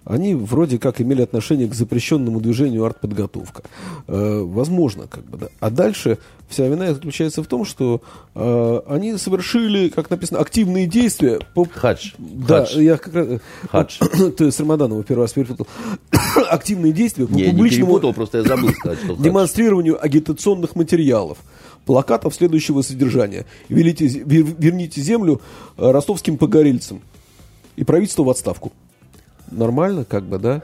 они 0.05 0.36
вроде 0.36 0.80
как 0.80 1.01
имели 1.01 1.22
отношение 1.22 1.68
к 1.68 1.74
запрещенному 1.74 2.41
движению 2.41 2.84
артподготовка. 2.84 3.64
Э, 4.07 4.41
возможно, 4.41 5.07
как 5.07 5.24
бы, 5.26 5.38
да. 5.38 5.47
А 5.59 5.70
дальше 5.70 6.18
вся 6.49 6.68
вина 6.68 6.93
заключается 6.93 7.41
в 7.41 7.47
том, 7.47 7.64
что 7.64 8.01
э, 8.36 8.82
они 8.88 9.18
совершили, 9.18 9.89
как 9.89 10.09
написано, 10.09 10.39
активные 10.39 10.88
действия 10.88 11.39
по... 11.53 11.66
Хадж. 11.66 12.11
Да, 12.18 12.66
Хадж. 12.66 12.82
я 12.82 12.97
как 12.97 13.14
раз... 13.14 13.28
Хадж. 13.72 13.99
Ты 14.38 14.51
с 14.51 14.59
Рамаданова 14.59 15.03
первый 15.03 15.22
раз 15.22 15.34
перепутал. 15.34 15.68
активные 16.49 16.91
действия 16.91 17.26
по 17.26 17.34
не, 17.34 17.45
публичному... 17.45 17.99
Не 17.99 18.14
просто 18.14 18.39
я 18.39 18.43
забыл 18.43 18.70
сказать, 18.74 18.99
что 18.99 19.16
Демонстрированию 19.16 20.03
агитационных 20.03 20.76
материалов 20.76 21.38
плакатов 21.86 22.36
следующего 22.36 22.82
содержания. 22.82 23.45
Велите, 23.70 24.07
верните 24.07 25.01
землю 25.01 25.41
э, 25.78 25.91
ростовским 25.91 26.38
погорельцам 26.38 27.01
и 27.78 27.86
правительство 27.86 28.24
в 28.24 28.30
отставку 28.30 28.74
нормально, 29.53 30.05
как 30.05 30.23
бы, 30.23 30.39
да? 30.39 30.61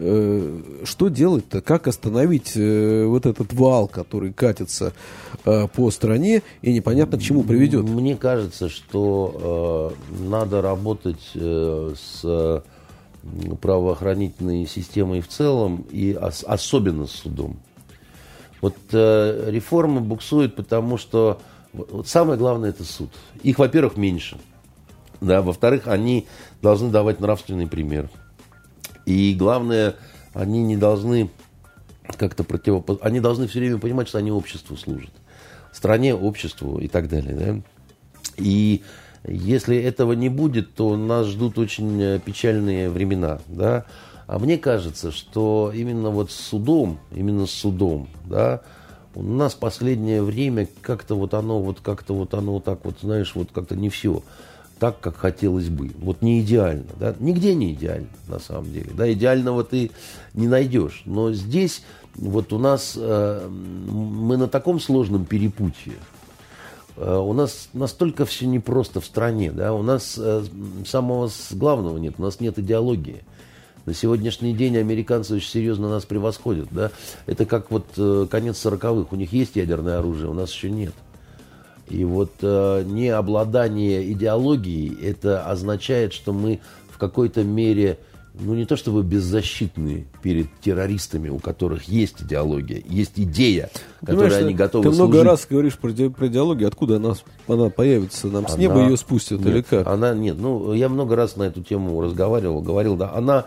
Э, 0.00 0.60
что 0.84 1.08
делать-то? 1.08 1.60
Как 1.60 1.88
остановить 1.88 2.52
э, 2.54 3.04
вот 3.04 3.26
этот 3.26 3.52
вал, 3.52 3.88
который 3.88 4.32
катится 4.32 4.92
э, 5.44 5.66
по 5.66 5.90
стране 5.90 6.42
и 6.62 6.72
непонятно 6.72 7.18
к 7.18 7.22
чему 7.22 7.42
приведет? 7.42 7.84
Мне 7.84 8.16
кажется, 8.16 8.68
что 8.68 9.92
надо 10.20 10.62
работать 10.62 11.32
с 11.34 12.62
правоохранительной 13.60 14.66
системой 14.66 15.20
в 15.20 15.28
целом 15.28 15.84
и 15.90 16.12
особенно 16.12 17.06
с 17.06 17.10
судом. 17.10 17.58
Вот 18.60 18.76
реформа 18.92 20.00
буксует, 20.00 20.54
потому 20.54 20.96
что 20.96 21.40
вот 21.72 22.06
самое 22.08 22.38
главное 22.38 22.70
это 22.70 22.84
суд. 22.84 23.10
Их, 23.42 23.58
во-первых, 23.58 23.96
меньше. 23.96 24.38
Да, 25.20 25.42
во-вторых, 25.42 25.86
они 25.86 26.26
должны 26.62 26.90
давать 26.90 27.20
нравственный 27.20 27.66
пример. 27.66 28.08
И 29.06 29.34
главное, 29.34 29.94
они 30.34 30.62
не 30.62 30.76
должны 30.76 31.30
как-то 32.16 32.44
противопоставить, 32.44 33.10
они 33.10 33.20
должны 33.20 33.48
все 33.48 33.58
время 33.60 33.78
понимать, 33.78 34.08
что 34.08 34.18
они 34.18 34.30
обществу 34.30 34.76
служат. 34.76 35.10
Стране, 35.72 36.14
обществу 36.14 36.78
и 36.78 36.88
так 36.88 37.08
далее. 37.08 37.34
Да? 37.34 37.62
И 38.36 38.82
если 39.26 39.76
этого 39.76 40.12
не 40.12 40.28
будет, 40.28 40.74
то 40.74 40.96
нас 40.96 41.26
ждут 41.26 41.58
очень 41.58 42.00
э, 42.00 42.20
печальные 42.24 42.88
времена. 42.88 43.40
Да? 43.46 43.84
А 44.26 44.38
мне 44.38 44.58
кажется, 44.58 45.10
что 45.10 45.72
именно 45.74 46.10
вот 46.10 46.30
с 46.30 46.34
судом, 46.34 46.98
именно 47.10 47.46
с 47.46 47.50
судом, 47.50 48.08
да, 48.26 48.60
у 49.14 49.22
нас 49.22 49.54
последнее 49.54 50.22
время 50.22 50.68
как-то 50.82 51.14
вот 51.14 51.32
оно, 51.32 51.60
вот 51.60 51.80
как-то 51.80 52.14
вот 52.14 52.34
оно 52.34 52.60
так 52.60 52.84
вот, 52.84 52.96
знаешь, 53.00 53.34
вот 53.34 53.48
как-то 53.52 53.74
не 53.74 53.88
все 53.88 54.22
так, 54.78 55.00
как 55.00 55.16
хотелось 55.16 55.68
бы. 55.68 55.90
Вот 55.98 56.22
не 56.22 56.40
идеально. 56.40 56.86
Да? 56.98 57.14
Нигде 57.18 57.54
не 57.54 57.72
идеально, 57.72 58.08
на 58.28 58.38
самом 58.38 58.72
деле. 58.72 58.90
Да? 58.94 59.10
Идеального 59.12 59.64
ты 59.64 59.90
не 60.34 60.46
найдешь. 60.46 61.02
Но 61.04 61.32
здесь 61.32 61.82
вот 62.14 62.52
у 62.52 62.58
нас 62.58 62.94
э, 62.96 63.48
мы 63.48 64.36
на 64.36 64.48
таком 64.48 64.80
сложном 64.80 65.24
перепутье. 65.24 65.94
Э, 66.96 67.16
у 67.16 67.32
нас 67.32 67.68
настолько 67.72 68.24
все 68.24 68.46
непросто 68.46 69.00
в 69.00 69.04
стране. 69.04 69.50
Да? 69.52 69.72
У 69.72 69.82
нас 69.82 70.16
э, 70.18 70.44
самого 70.86 71.30
главного 71.52 71.98
нет. 71.98 72.14
У 72.18 72.22
нас 72.22 72.40
нет 72.40 72.58
идеологии. 72.58 73.22
На 73.86 73.94
сегодняшний 73.94 74.52
день 74.52 74.76
американцы 74.76 75.34
очень 75.34 75.48
серьезно 75.48 75.88
нас 75.88 76.04
превосходят. 76.04 76.68
Да? 76.70 76.90
Это 77.26 77.46
как 77.46 77.70
вот 77.70 77.86
э, 77.96 78.26
конец 78.30 78.58
сороковых. 78.58 79.12
У 79.12 79.16
них 79.16 79.32
есть 79.32 79.56
ядерное 79.56 79.98
оружие, 79.98 80.30
у 80.30 80.34
нас 80.34 80.52
еще 80.52 80.70
нет. 80.70 80.92
И 81.90 82.04
вот 82.04 82.32
э, 82.42 82.84
не 82.86 83.08
обладание 83.08 84.10
идеологией, 84.12 84.96
это 85.02 85.44
означает, 85.44 86.12
что 86.12 86.32
мы 86.32 86.60
в 86.90 86.98
какой-то 86.98 87.44
мере, 87.44 87.98
ну 88.34 88.54
не 88.54 88.66
то 88.66 88.76
чтобы 88.76 89.02
беззащитны 89.02 90.06
перед 90.22 90.48
террористами, 90.60 91.28
у 91.28 91.38
которых 91.38 91.84
есть 91.84 92.22
идеология, 92.22 92.82
есть 92.88 93.12
идея, 93.16 93.70
которой 94.04 94.36
они 94.38 94.54
готовы 94.54 94.84
Ты 94.84 94.94
служить. 94.94 95.14
много 95.14 95.24
раз 95.24 95.46
говоришь 95.48 95.78
про, 95.78 95.90
про 96.10 96.26
идеологию, 96.26 96.68
откуда 96.68 96.96
она, 96.96 97.14
она 97.46 97.70
появится, 97.70 98.26
нам 98.26 98.46
она, 98.46 98.48
с 98.48 98.58
неба 98.58 98.82
ее 98.82 98.96
спустят 98.96 99.40
нет, 99.40 99.48
или 99.48 99.62
как? 99.62 99.86
Она, 99.86 100.12
нет, 100.14 100.36
ну 100.38 100.72
я 100.72 100.88
много 100.88 101.16
раз 101.16 101.36
на 101.36 101.44
эту 101.44 101.62
тему 101.62 102.00
разговаривал, 102.00 102.60
говорил, 102.60 102.96
да, 102.96 103.12
она, 103.14 103.46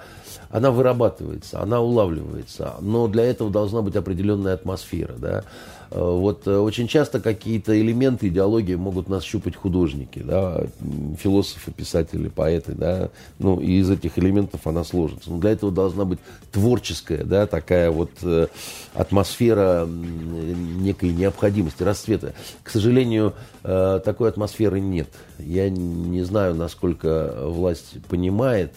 она 0.51 0.71
вырабатывается, 0.71 1.61
она 1.61 1.81
улавливается, 1.81 2.75
но 2.81 3.07
для 3.07 3.23
этого 3.23 3.49
должна 3.49 3.81
быть 3.81 3.95
определенная 3.95 4.53
атмосфера, 4.53 5.13
да, 5.17 5.43
Э, 5.91 5.99
вот 5.99 6.47
э, 6.47 6.57
очень 6.57 6.87
часто 6.87 7.19
какие-то 7.19 7.79
элементы 7.79 8.29
идеологии 8.29 8.75
могут 8.75 9.09
нас 9.09 9.23
щупать 9.23 9.55
художники, 9.55 10.19
да, 10.19 10.63
философы, 11.19 11.71
писатели, 11.71 12.29
поэты, 12.29 12.73
да, 12.73 13.09
ну, 13.39 13.59
и 13.59 13.79
из 13.79 13.89
этих 13.89 14.17
элементов 14.17 14.65
она 14.65 14.85
сложится. 14.85 15.29
Но 15.29 15.39
для 15.39 15.51
этого 15.51 15.71
должна 15.71 16.05
быть 16.05 16.19
творческая, 16.51 17.25
да, 17.25 17.45
такая 17.45 17.91
вот 17.91 18.11
э, 18.23 18.47
атмосфера 18.93 19.85
некой 19.85 21.11
необходимости, 21.11 21.83
расцвета. 21.83 22.33
К 22.63 22.69
сожалению, 22.69 23.33
такой 23.61 24.29
атмосферы 24.29 24.79
нет. 24.79 25.09
Я 25.37 25.69
не 25.69 26.21
знаю, 26.23 26.55
насколько 26.55 27.35
власть 27.45 27.97
понимает, 28.07 28.73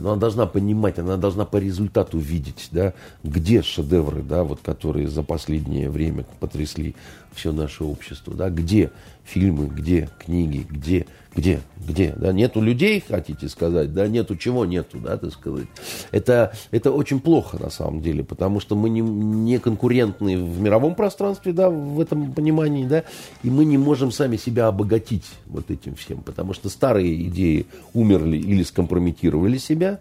но 0.00 0.12
она 0.12 0.20
должна 0.20 0.46
понимать, 0.46 0.98
она 0.98 1.16
должна 1.16 1.44
по 1.44 1.58
результату 1.58 2.18
видеть, 2.18 2.68
да, 2.72 2.92
где 3.22 3.62
шедевры, 3.62 4.22
да, 4.22 4.42
вот, 4.42 4.60
которые 4.62 5.08
за 5.08 5.22
последнее 5.22 5.90
время 5.90 6.24
потрясли 6.40 6.96
все 7.34 7.52
наше 7.52 7.84
общество, 7.84 8.34
да, 8.34 8.50
где 8.50 8.90
фильмы, 9.24 9.66
где 9.66 10.08
книги, 10.18 10.66
где 10.68 11.06
Где? 11.34 11.60
Где? 11.76 12.14
Да, 12.16 12.32
нету 12.32 12.60
людей, 12.60 13.02
хотите 13.06 13.48
сказать? 13.48 13.92
Да, 13.92 14.06
нету 14.06 14.36
чего 14.36 14.64
нету, 14.64 14.98
да, 14.98 15.16
так 15.16 15.32
сказать. 15.32 15.66
Это, 16.12 16.52
это 16.70 16.92
очень 16.92 17.20
плохо 17.20 17.58
на 17.60 17.70
самом 17.70 18.00
деле, 18.00 18.22
потому 18.22 18.60
что 18.60 18.76
мы 18.76 18.88
не, 18.88 19.00
не 19.00 19.58
конкурентны 19.58 20.38
в 20.38 20.60
мировом 20.60 20.94
пространстве, 20.94 21.52
да, 21.52 21.70
в 21.70 22.00
этом 22.00 22.32
понимании, 22.32 22.86
да, 22.86 23.02
и 23.42 23.50
мы 23.50 23.64
не 23.64 23.78
можем 23.78 24.12
сами 24.12 24.36
себя 24.36 24.68
обогатить 24.68 25.26
вот 25.46 25.70
этим 25.70 25.96
всем, 25.96 26.22
потому 26.22 26.54
что 26.54 26.68
старые 26.68 27.26
идеи 27.28 27.66
умерли 27.94 28.36
или 28.36 28.62
скомпрометировали 28.62 29.58
себя, 29.58 29.98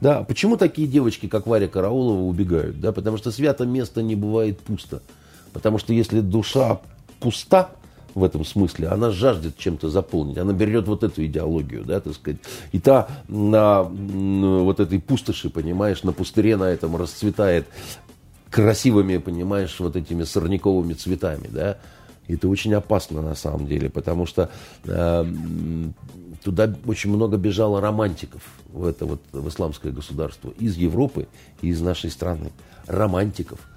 да. 0.00 0.22
Почему 0.22 0.56
такие 0.56 0.86
девочки, 0.86 1.26
как 1.26 1.46
Варя 1.46 1.68
Караулова, 1.68 2.22
убегают? 2.22 2.80
Да, 2.80 2.92
потому 2.92 3.16
что 3.16 3.32
свято 3.32 3.66
место 3.66 4.02
не 4.02 4.14
бывает 4.14 4.60
пусто. 4.60 5.02
Потому 5.56 5.78
что 5.78 5.94
если 5.94 6.20
душа 6.20 6.82
пуста, 7.18 7.70
в 8.14 8.22
этом 8.22 8.44
смысле, 8.44 8.88
она 8.88 9.10
жаждет 9.10 9.56
чем-то 9.56 9.88
заполнить, 9.88 10.36
она 10.36 10.52
берет 10.52 10.86
вот 10.86 11.02
эту 11.02 11.24
идеологию, 11.24 11.82
да, 11.82 11.98
так 12.00 12.12
сказать, 12.12 12.40
и 12.72 12.78
та 12.78 13.08
на, 13.26 13.84
на 13.84 14.64
вот 14.64 14.80
этой 14.80 15.00
пустоши, 15.00 15.48
понимаешь, 15.48 16.02
на 16.02 16.12
пустыре 16.12 16.58
на 16.58 16.64
этом 16.64 16.94
расцветает 16.96 17.66
красивыми, 18.50 19.16
понимаешь, 19.16 19.74
вот 19.80 19.96
этими 19.96 20.24
сорняковыми 20.24 20.92
цветами, 20.92 21.48
да, 21.50 21.78
это 22.28 22.48
очень 22.48 22.74
опасно 22.74 23.22
на 23.22 23.34
самом 23.34 23.66
деле, 23.66 23.88
потому 23.88 24.26
что 24.26 24.50
э, 24.84 25.24
туда 26.44 26.74
очень 26.84 27.10
много 27.10 27.38
бежало 27.38 27.80
романтиков 27.80 28.42
в 28.68 28.86
это 28.86 29.06
вот 29.06 29.22
в 29.32 29.48
исламское 29.48 29.90
государство 29.90 30.52
из 30.58 30.76
Европы 30.76 31.28
и 31.62 31.68
из 31.68 31.80
нашей 31.80 32.10
страны, 32.10 32.52
романтиков– 32.86 33.58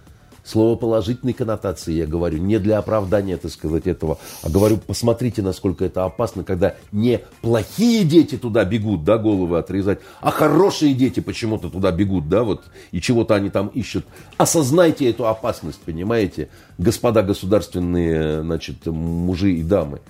слово 0.49 0.75
положительной 0.75 1.33
коннотации 1.33 1.93
я 1.93 2.07
говорю, 2.07 2.39
не 2.39 2.59
для 2.59 2.79
оправдания, 2.79 3.37
так 3.37 3.51
сказать, 3.51 3.87
этого, 3.87 4.17
а 4.41 4.49
говорю, 4.49 4.77
посмотрите, 4.77 5.41
насколько 5.41 5.85
это 5.85 6.05
опасно, 6.05 6.43
когда 6.43 6.75
не 6.91 7.21
плохие 7.41 8.03
дети 8.03 8.37
туда 8.37 8.65
бегут, 8.65 9.03
да, 9.03 9.17
головы 9.17 9.59
отрезать, 9.59 9.99
а 10.21 10.31
хорошие 10.31 10.93
дети 10.93 11.19
почему-то 11.19 11.69
туда 11.69 11.91
бегут, 11.91 12.27
да, 12.27 12.43
вот, 12.43 12.63
и 12.91 12.99
чего-то 12.99 13.35
они 13.35 13.49
там 13.49 13.67
ищут. 13.67 14.05
Осознайте 14.37 15.09
эту 15.09 15.27
опасность, 15.27 15.79
понимаете, 15.79 16.49
господа 16.77 17.21
государственные, 17.21 18.41
значит, 18.41 18.85
мужи 18.87 19.53
и 19.53 19.63
дамы. 19.63 20.01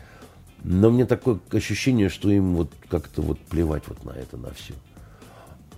Но 0.63 0.89
мне 0.89 1.05
такое 1.05 1.39
ощущение, 1.51 2.09
что 2.09 2.29
им 2.29 2.55
вот 2.55 2.69
как-то 2.89 3.21
вот 3.21 3.39
плевать 3.39 3.83
вот 3.87 4.03
на 4.03 4.11
это, 4.11 4.37
на 4.37 4.51
все. 4.53 4.73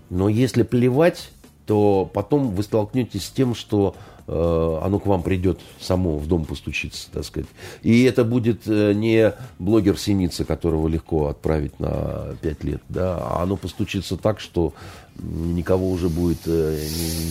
Но 0.09 0.28
если 0.28 0.64
плевать, 0.64 1.32
то 1.66 2.09
потом 2.12 2.51
вы 2.55 2.64
столкнетесь 2.64 3.26
с 3.26 3.30
тем, 3.30 3.55
что 3.55 3.95
оно 4.32 5.00
к 5.00 5.06
вам 5.06 5.24
придет 5.24 5.60
само 5.80 6.18
в 6.18 6.28
дом 6.28 6.46
постучиться, 6.46 7.10
так 7.12 7.26
сказать. 7.26 7.50
И 7.82 8.04
это 8.04 8.24
будет 8.24 8.62
э, 8.66 8.94
не 8.94 9.34
блогер 9.60 9.98
Синица, 9.98 10.46
которого 10.46 10.88
легко 10.88 11.28
отправить 11.28 11.80
на 11.80 12.36
5 12.42 12.64
лет, 12.64 12.82
да, 12.90 13.18
а 13.18 13.44
оно 13.44 13.58
постучится 13.58 14.18
так, 14.18 14.40
что 14.40 14.74
никого 15.20 15.90
уже 15.92 16.10
будет 16.10 16.40
э, 16.46 16.80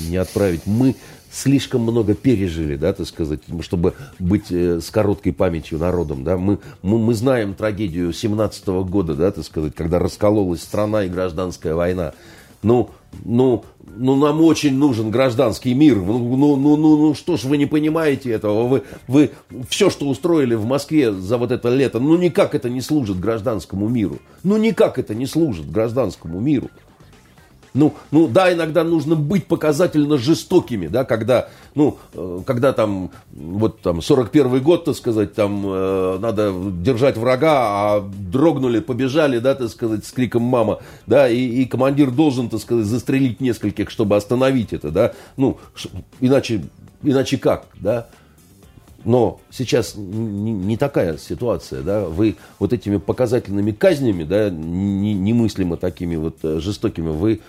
не 0.08 0.16
отправить. 0.16 0.66
Мы 0.66 0.96
слишком 1.32 1.82
много 1.82 2.14
пережили, 2.14 2.76
да, 2.76 2.92
так 2.92 3.06
сказать, 3.06 3.40
чтобы 3.60 3.94
быть 4.18 4.50
с 4.50 4.90
короткой 4.90 5.32
памятью 5.32 5.78
народом, 5.78 6.24
да, 6.24 6.36
мы, 6.36 6.58
мы, 6.82 6.98
мы 6.98 7.14
знаем 7.14 7.54
трагедию 7.54 8.12
17 8.12 8.66
года, 8.66 9.14
да, 9.14 9.30
так 9.30 9.44
сказать, 9.44 9.74
когда 9.74 9.98
раскололась 9.98 10.62
страна 10.62 11.04
и 11.04 11.08
гражданская 11.08 11.74
война, 11.74 12.12
ну, 12.62 12.90
ну, 13.24 13.64
ну, 13.96 14.16
нам 14.16 14.40
очень 14.42 14.76
нужен 14.76 15.10
гражданский 15.10 15.74
мир. 15.74 15.96
Ну, 15.96 16.18
ну, 16.36 16.56
ну, 16.56 16.76
ну, 16.76 16.96
ну 16.96 17.14
что 17.14 17.36
ж 17.36 17.44
вы 17.44 17.56
не 17.56 17.66
понимаете 17.66 18.30
этого? 18.30 18.66
Вы, 18.66 18.82
вы 19.08 19.30
все, 19.68 19.90
что 19.90 20.06
устроили 20.06 20.54
в 20.54 20.64
Москве 20.64 21.12
за 21.12 21.38
вот 21.38 21.50
это 21.50 21.68
лето, 21.68 21.98
ну, 21.98 22.16
никак 22.16 22.54
это 22.54 22.68
не 22.68 22.80
служит 22.80 23.18
гражданскому 23.18 23.88
миру. 23.88 24.18
Ну, 24.42 24.56
никак 24.56 24.98
это 24.98 25.14
не 25.14 25.26
служит 25.26 25.70
гражданскому 25.70 26.40
миру. 26.40 26.70
Ну, 27.74 27.94
ну 28.10 28.26
да, 28.26 28.52
иногда 28.52 28.84
нужно 28.84 29.14
быть 29.14 29.46
показательно 29.46 30.18
жестокими, 30.18 30.88
да, 30.88 31.04
когда, 31.04 31.48
ну, 31.74 31.98
э, 32.14 32.40
когда 32.44 32.72
там, 32.72 33.10
вот 33.32 33.80
там, 33.80 34.02
41 34.02 34.60
год, 34.62 34.84
так 34.84 34.96
сказать, 34.96 35.34
там, 35.34 35.62
э, 35.66 36.18
надо 36.20 36.52
держать 36.72 37.16
врага, 37.16 37.52
а 37.52 38.00
дрогнули, 38.00 38.80
побежали, 38.80 39.38
да, 39.38 39.54
так 39.54 39.68
сказать, 39.68 40.04
с 40.04 40.10
криком 40.12 40.42
«мама», 40.42 40.80
да, 41.06 41.28
и, 41.28 41.38
и 41.38 41.64
командир 41.66 42.10
должен, 42.10 42.48
так 42.48 42.60
сказать, 42.60 42.86
застрелить 42.86 43.40
нескольких, 43.40 43.90
чтобы 43.90 44.16
остановить 44.16 44.72
это, 44.72 44.90
да, 44.90 45.12
ну, 45.36 45.58
иначе, 46.20 46.64
иначе 47.02 47.38
как, 47.38 47.66
да, 47.74 48.08
но 49.04 49.40
сейчас 49.50 49.94
не, 49.96 50.52
не 50.52 50.76
такая 50.76 51.16
ситуация, 51.16 51.82
да, 51.82 52.04
вы 52.04 52.36
вот 52.58 52.72
этими 52.72 52.98
показательными 52.98 53.72
казнями, 53.72 54.24
да, 54.24 54.50
немыслимо 54.50 55.76
такими 55.76 56.16
вот 56.16 56.38
э, 56.42 56.60
жестокими, 56.60 57.08
вы 57.08 57.40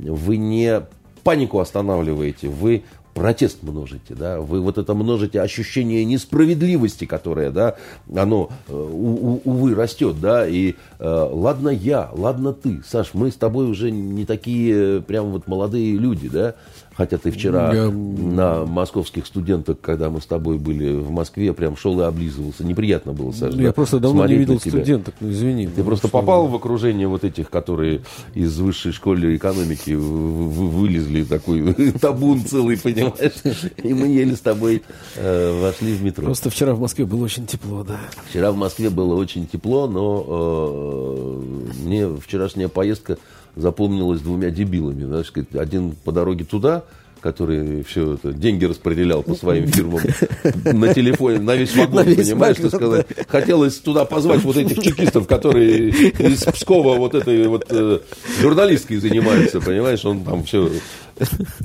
вы 0.00 0.36
не 0.36 0.82
панику 1.22 1.58
останавливаете, 1.58 2.48
вы 2.48 2.84
протест 3.14 3.62
множите, 3.62 4.14
да, 4.14 4.40
вы 4.40 4.60
вот 4.60 4.76
это 4.76 4.92
множите 4.94 5.40
ощущение 5.40 6.04
несправедливости, 6.04 7.06
которое, 7.06 7.50
да, 7.50 7.76
оно, 8.14 8.50
э, 8.68 8.72
у, 8.74 9.34
у, 9.34 9.40
увы, 9.44 9.74
растет, 9.74 10.20
да, 10.20 10.46
и 10.46 10.74
э, 10.98 11.28
ладно 11.32 11.68
я, 11.68 12.10
ладно 12.12 12.52
ты, 12.52 12.82
Саш, 12.86 13.14
мы 13.14 13.30
с 13.30 13.36
тобой 13.36 13.70
уже 13.70 13.90
не 13.90 14.26
такие 14.26 15.00
прям 15.00 15.30
вот 15.30 15.46
молодые 15.46 15.96
люди, 15.96 16.28
да, 16.28 16.56
Хотя 16.96 17.18
ты 17.18 17.30
вчера 17.30 17.72
я... 17.74 17.90
на 17.90 18.64
московских 18.64 19.26
студентах, 19.26 19.78
когда 19.80 20.10
мы 20.10 20.20
с 20.20 20.26
тобой 20.26 20.58
были 20.58 20.94
в 20.94 21.10
Москве, 21.10 21.52
прям 21.52 21.76
шел 21.76 22.00
и 22.00 22.04
облизывался. 22.04 22.64
Неприятно 22.64 23.12
было, 23.12 23.32
Саша. 23.32 23.56
Я 23.56 23.68
да? 23.68 23.72
просто 23.72 23.98
давно 23.98 24.26
не 24.26 24.36
видел 24.36 24.60
студенток, 24.60 25.14
ну 25.20 25.30
извини. 25.30 25.66
Ты 25.66 25.80
ну, 25.80 25.84
просто 25.84 26.08
попал 26.08 26.46
в 26.46 26.54
окружение 26.54 27.08
вот 27.08 27.24
этих, 27.24 27.50
которые 27.50 28.02
из 28.34 28.56
высшей 28.58 28.92
школы 28.92 29.34
экономики 29.36 29.90
вылезли 29.90 31.24
такой 31.24 31.72
табун 32.00 32.44
целый, 32.44 32.78
понимаешь? 32.78 33.64
И 33.82 33.92
мы 33.92 34.08
еле 34.08 34.36
с 34.36 34.40
тобой 34.40 34.82
э, 35.16 35.60
вошли 35.60 35.94
в 35.94 36.02
метро. 36.02 36.24
Просто 36.24 36.50
вчера 36.50 36.74
в 36.74 36.80
Москве 36.80 37.04
было 37.06 37.24
очень 37.24 37.46
тепло, 37.46 37.82
да. 37.82 37.98
Вчера 38.30 38.52
в 38.52 38.56
Москве 38.56 38.90
было 38.90 39.14
очень 39.14 39.46
тепло, 39.46 39.88
но 39.88 40.24
э, 40.28 41.84
мне 41.84 42.08
вчерашняя 42.16 42.68
поездка 42.68 43.18
запомнилось 43.56 44.20
двумя 44.20 44.50
дебилами. 44.50 45.04
Да, 45.04 45.24
сказать, 45.24 45.54
один 45.54 45.92
по 45.92 46.12
дороге 46.12 46.44
туда, 46.44 46.84
который 47.24 47.82
все 47.84 48.14
это, 48.14 48.34
деньги 48.34 48.66
распределял 48.66 49.22
по 49.22 49.34
своим 49.34 49.66
фирмам 49.66 50.00
на 50.64 50.92
телефоне, 50.92 51.38
на 51.38 51.56
весь 51.56 51.74
вагон, 51.74 51.94
на 51.94 52.02
весь 52.02 52.28
понимаешь, 52.28 52.58
вагон, 52.58 52.68
что 52.68 52.76
сказать. 52.76 53.06
Хотелось 53.28 53.76
туда 53.78 54.04
позвать 54.04 54.42
вот 54.42 54.58
этих 54.58 54.82
чекистов, 54.82 55.26
которые 55.26 55.88
из 55.88 56.44
Пскова 56.44 56.96
вот 56.96 57.14
этой 57.14 57.48
вот 57.48 57.64
э, 57.70 58.00
журналисткой 58.42 58.98
занимаются, 58.98 59.62
понимаешь, 59.62 60.04
он 60.04 60.22
там 60.22 60.44
все... 60.44 60.70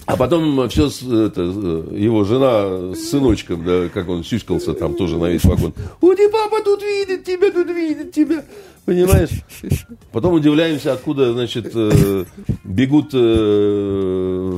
А 0.06 0.16
потом 0.16 0.70
все, 0.70 0.88
это, 1.26 1.42
его 1.42 2.24
жена 2.24 2.96
с 2.96 3.10
сыночком, 3.10 3.66
да, 3.66 3.90
как 3.94 4.08
он 4.08 4.24
сюськался 4.24 4.74
там 4.74 4.96
тоже 4.96 5.18
на 5.18 5.26
весь 5.26 5.44
вагон. 5.44 5.74
Уди, 6.00 6.30
папа 6.32 6.64
тут 6.64 6.82
видит 6.84 7.26
тебя, 7.26 7.52
тут 7.52 7.68
видит 7.68 8.14
тебя. 8.14 8.46
Понимаешь? 8.90 9.30
Потом 10.12 10.34
удивляемся, 10.34 10.94
откуда, 10.94 11.32
значит, 11.34 11.72
э, 11.76 12.26
бегут 12.64 13.12
э, 13.14 13.18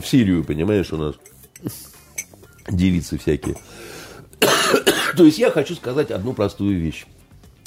в 0.01 0.03
Сирию, 0.05 0.45
понимаешь, 0.45 0.93
у 0.93 0.97
нас 0.97 1.15
девицы 2.69 3.17
всякие. 3.17 3.57
То 5.17 5.25
есть 5.25 5.37
я 5.37 5.51
хочу 5.51 5.75
сказать 5.75 6.11
одну 6.11 6.31
простую 6.31 6.79
вещь, 6.79 7.05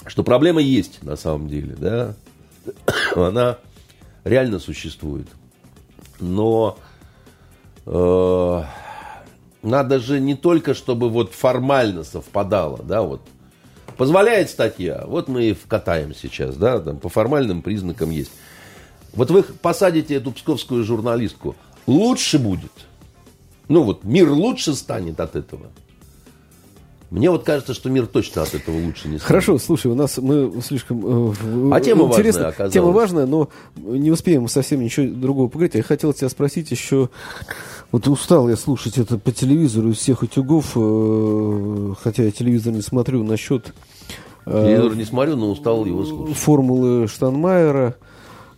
что 0.07 0.25
проблема 0.25 0.63
есть 0.63 1.03
на 1.03 1.17
самом 1.17 1.49
деле, 1.49 1.77
да, 1.79 2.15
она 3.15 3.59
реально 4.25 4.59
существует, 4.59 5.27
но 6.19 6.79
э, 7.85 8.63
надо 9.63 9.99
же 9.99 10.19
не 10.19 10.35
только, 10.35 10.73
чтобы 10.73 11.11
вот 11.11 11.35
формально 11.35 12.05
совпадало, 12.05 12.83
да, 12.83 13.03
вот 13.03 13.21
Позволяет 13.97 14.51
статья. 14.51 15.05
Вот 15.07 15.29
мы 15.29 15.51
и 15.51 15.53
вкатаем 15.55 16.15
сейчас, 16.15 16.57
да, 16.57 16.81
там 16.81 16.99
по 16.99 17.09
формальным 17.09 17.63
признакам 17.63 18.11
есть. 18.11 18.33
Вот 19.13 19.31
вы 19.31 19.43
посадите 19.43 20.15
эту 20.15 20.33
псковскую 20.33 20.85
журналистку, 20.85 21.55
лучше 21.87 22.39
будет. 22.39 22.73
Ну 23.69 23.83
вот, 23.83 24.05
мир 24.05 24.31
лучше 24.31 24.75
станет 24.75 25.21
от 25.21 25.37
этого. 25.37 25.67
Мне 27.11 27.31
вот 27.31 27.45
кажется, 27.45 27.75
что 27.75 27.91
мир 27.91 28.07
точно 28.07 28.43
от 28.43 28.55
этого 28.55 28.75
лучше 28.75 29.07
не 29.07 29.19
станет. 29.19 29.23
Хорошо, 29.23 29.59
слушай, 29.59 29.87
у 29.87 29.95
нас 29.95 30.19
мы 30.19 30.61
слишком... 30.63 31.31
Э, 31.31 31.73
а 31.73 31.81
тема 31.81 32.07
важная 32.07 32.49
оказалась. 32.49 32.73
Тема 32.73 32.91
важная, 32.91 33.27
но 33.27 33.51
не 33.77 34.11
успеем 34.11 34.49
совсем 34.49 34.83
ничего 34.83 35.07
другого 35.15 35.49
поговорить. 35.49 35.77
Я 35.77 35.85
хотел 35.85 36.13
тебя 36.13 36.29
спросить 36.29 36.73
еще... 36.73 37.11
Вот 37.93 38.09
устал 38.09 38.49
я 38.49 38.57
слушать 38.57 38.99
это 38.99 39.19
по 39.19 39.31
телевизору 39.31 39.91
из 39.91 39.99
всех 39.99 40.23
утюгов, 40.23 40.73
э, 40.75 40.81
хотя 42.05 42.23
я 42.23 42.31
телевизор 42.31 42.73
не 42.73 42.83
смотрю, 42.83 43.25
насчет... 43.25 43.73
Э, 44.47 44.67
телевизор 44.67 44.95
не 44.95 45.05
смотрю, 45.05 45.37
но 45.37 45.51
устал 45.51 45.85
его 45.87 46.05
слушать. 46.05 46.37
Формулы 46.37 47.09
Штанмайера, 47.09 47.97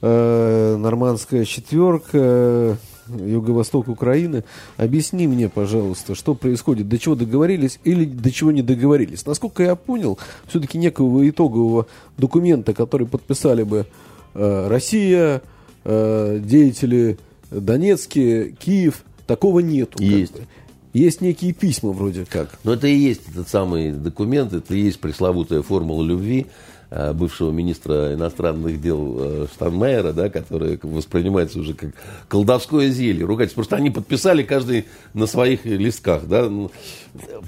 нормандская 0.03 1.44
четверка, 1.44 2.76
юго-восток 3.09 3.88
Украины. 3.88 4.44
Объясни 4.76 5.26
мне, 5.26 5.49
пожалуйста, 5.49 6.14
что 6.14 6.34
происходит, 6.34 6.88
до 6.88 6.99
чего 6.99 7.14
договорились 7.14 7.78
или 7.84 8.05
до 8.05 8.30
чего 8.30 8.53
не 8.53 8.62
договорились. 8.62 9.26
Насколько 9.26 9.62
я 9.62 9.74
понял, 9.76 10.18
все-таки 10.49 10.78
некого 10.78 11.28
итогового 11.28 11.86
документа, 12.18 12.74
который 12.74 13.07
подписали 13.07 13.62
бы 13.62 13.86
э, 14.34 14.68
Россия, 14.68 15.42
э, 15.84 16.40
деятели 16.42 17.18
Донецкие, 17.51 18.51
Киев, 18.53 19.05
такого 19.26 19.61
нету. 19.61 20.03
Есть. 20.03 20.32
Как 20.32 20.42
бы. 20.42 20.49
Есть 20.97 21.20
некие 21.20 21.53
письма 21.53 21.92
вроде 21.92 22.24
как. 22.24 22.59
Но 22.64 22.72
это 22.72 22.86
и 22.86 22.94
есть 22.94 23.28
этот 23.30 23.51
самый 23.51 23.92
документ, 23.92 24.55
это 24.55 24.74
и 24.74 24.80
есть 24.80 24.99
пресловутая 24.99 25.61
формула 25.61 26.03
любви 26.03 26.47
э, 26.88 27.12
бывшего 27.12 27.51
министра 27.51 28.14
иностранных 28.14 28.80
дел 28.80 29.16
э, 29.18 29.47
Штанмайера, 29.53 30.14
да, 30.14 30.30
которая 30.30 30.78
воспринимается 30.82 31.59
уже 31.59 31.74
как 31.74 31.90
колдовское 32.28 32.88
зелье, 32.88 33.26
ругательство. 33.26 33.57
Просто 33.61 33.76
они 33.76 33.90
подписали 33.90 34.42
каждый 34.42 34.86
на 35.12 35.26
своих 35.26 35.66
листках, 35.66 36.26
да, 36.26 36.49
ну, 36.49 36.70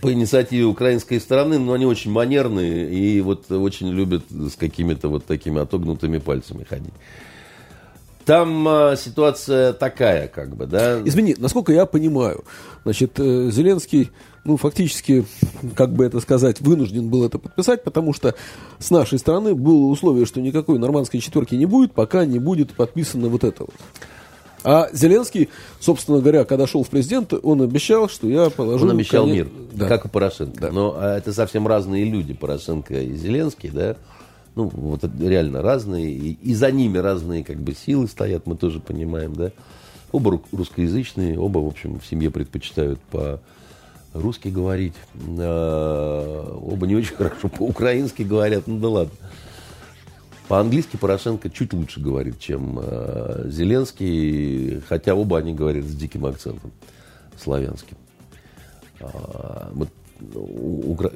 по 0.03 0.13
инициативе 0.13 0.65
украинской 0.65 1.19
стороны, 1.19 1.59
но 1.59 1.73
они 1.73 1.87
очень 1.87 2.11
манерные 2.11 2.93
и 2.93 3.19
вот 3.23 3.51
очень 3.51 3.89
любят 3.89 4.25
с 4.31 4.57
какими-то 4.57 5.09
вот 5.09 5.25
такими 5.25 5.59
отогнутыми 5.59 6.19
пальцами 6.19 6.65
ходить. 6.69 6.93
Там 8.29 8.69
а, 8.69 8.95
ситуация 8.95 9.73
такая, 9.73 10.29
как 10.29 10.55
бы, 10.55 10.67
да. 10.67 11.01
Извини, 11.03 11.35
насколько 11.39 11.73
я 11.73 11.87
понимаю, 11.87 12.45
значит, 12.85 13.19
э, 13.19 13.51
Зеленский, 13.51 14.11
ну, 14.45 14.59
фактически, 14.59 15.25
как 15.75 15.95
бы 15.95 16.05
это 16.05 16.21
сказать, 16.21 16.61
вынужден 16.61 17.09
был 17.09 17.25
это 17.25 17.39
подписать, 17.39 17.83
потому 17.85 18.13
что 18.13 18.35
с 18.79 18.91
нашей 18.91 19.19
стороны 19.19 19.55
было 19.55 19.87
условие, 19.87 20.27
что 20.27 20.43
никакой 20.43 20.79
нормандской 20.79 21.21
четверки 21.21 21.55
не 21.55 21.65
будет, 21.65 21.93
пока 21.93 22.27
не 22.27 22.39
будет 22.39 22.73
подписано 22.75 23.29
вот 23.29 23.45
это 23.45 23.63
вот. 23.63 23.75
А 24.63 24.91
Зеленский, 24.93 25.49
собственно 25.81 26.21
говоря, 26.21 26.45
когда 26.45 26.67
шел 26.67 26.85
в 26.85 26.89
президент, 26.91 27.33
он 27.33 27.63
обещал, 27.63 28.11
что 28.11 28.29
я 28.29 28.51
положу... 28.51 28.85
Он 28.85 28.91
обещал 28.91 29.25
конец- 29.25 29.47
мир, 29.47 29.49
Да. 29.73 29.89
как 29.89 30.05
и 30.05 30.09
Порошенко. 30.11 30.61
Да. 30.61 30.71
Но 30.71 30.95
а, 30.99 31.17
это 31.17 31.33
совсем 31.33 31.67
разные 31.67 32.05
люди, 32.05 32.35
Порошенко 32.35 32.93
и 32.93 33.15
Зеленский, 33.15 33.71
да. 33.71 33.97
Ну, 34.59 34.69
вот 34.75 35.05
реально 35.21 35.63
разные. 35.63 36.11
И, 36.11 36.33
и 36.33 36.53
за 36.53 36.73
ними 36.73 36.99
разные 36.99 37.45
как 37.45 37.59
бы 37.59 37.75
силы 37.75 38.09
стоят, 38.09 38.45
мы 38.49 38.57
тоже 38.57 38.81
понимаем, 38.81 39.33
да. 39.33 39.53
Оба 40.11 40.33
ру- 40.33 40.45
русскоязычные, 40.51 41.39
оба, 41.39 41.61
в 41.61 41.69
общем, 41.69 42.01
в 42.01 42.05
семье 42.05 42.29
предпочитают 42.33 42.99
по-русски 44.13 44.49
говорить. 44.49 44.95
А, 45.39 46.59
оба 46.61 46.89
не 46.89 46.97
очень 46.97 47.15
хорошо 47.17 47.49
по-украински 47.49 48.23
говорят, 48.23 48.67
ну 48.67 48.81
да 48.81 48.89
ладно. 48.89 49.15
По-английски 50.49 50.97
Порошенко 50.97 51.51
чуть 51.51 51.73
лучше 51.73 52.01
говорит, 52.01 52.41
чем 52.41 52.81
э, 52.83 53.45
Зеленский, 53.51 54.81
хотя 54.89 55.15
оба 55.15 55.39
они 55.39 55.55
говорят 55.55 55.85
с 55.85 55.95
диким 55.95 56.27
акцентом 56.27 56.73
славянским. 57.41 57.97
А, 58.99 59.71
вот, 59.73 59.91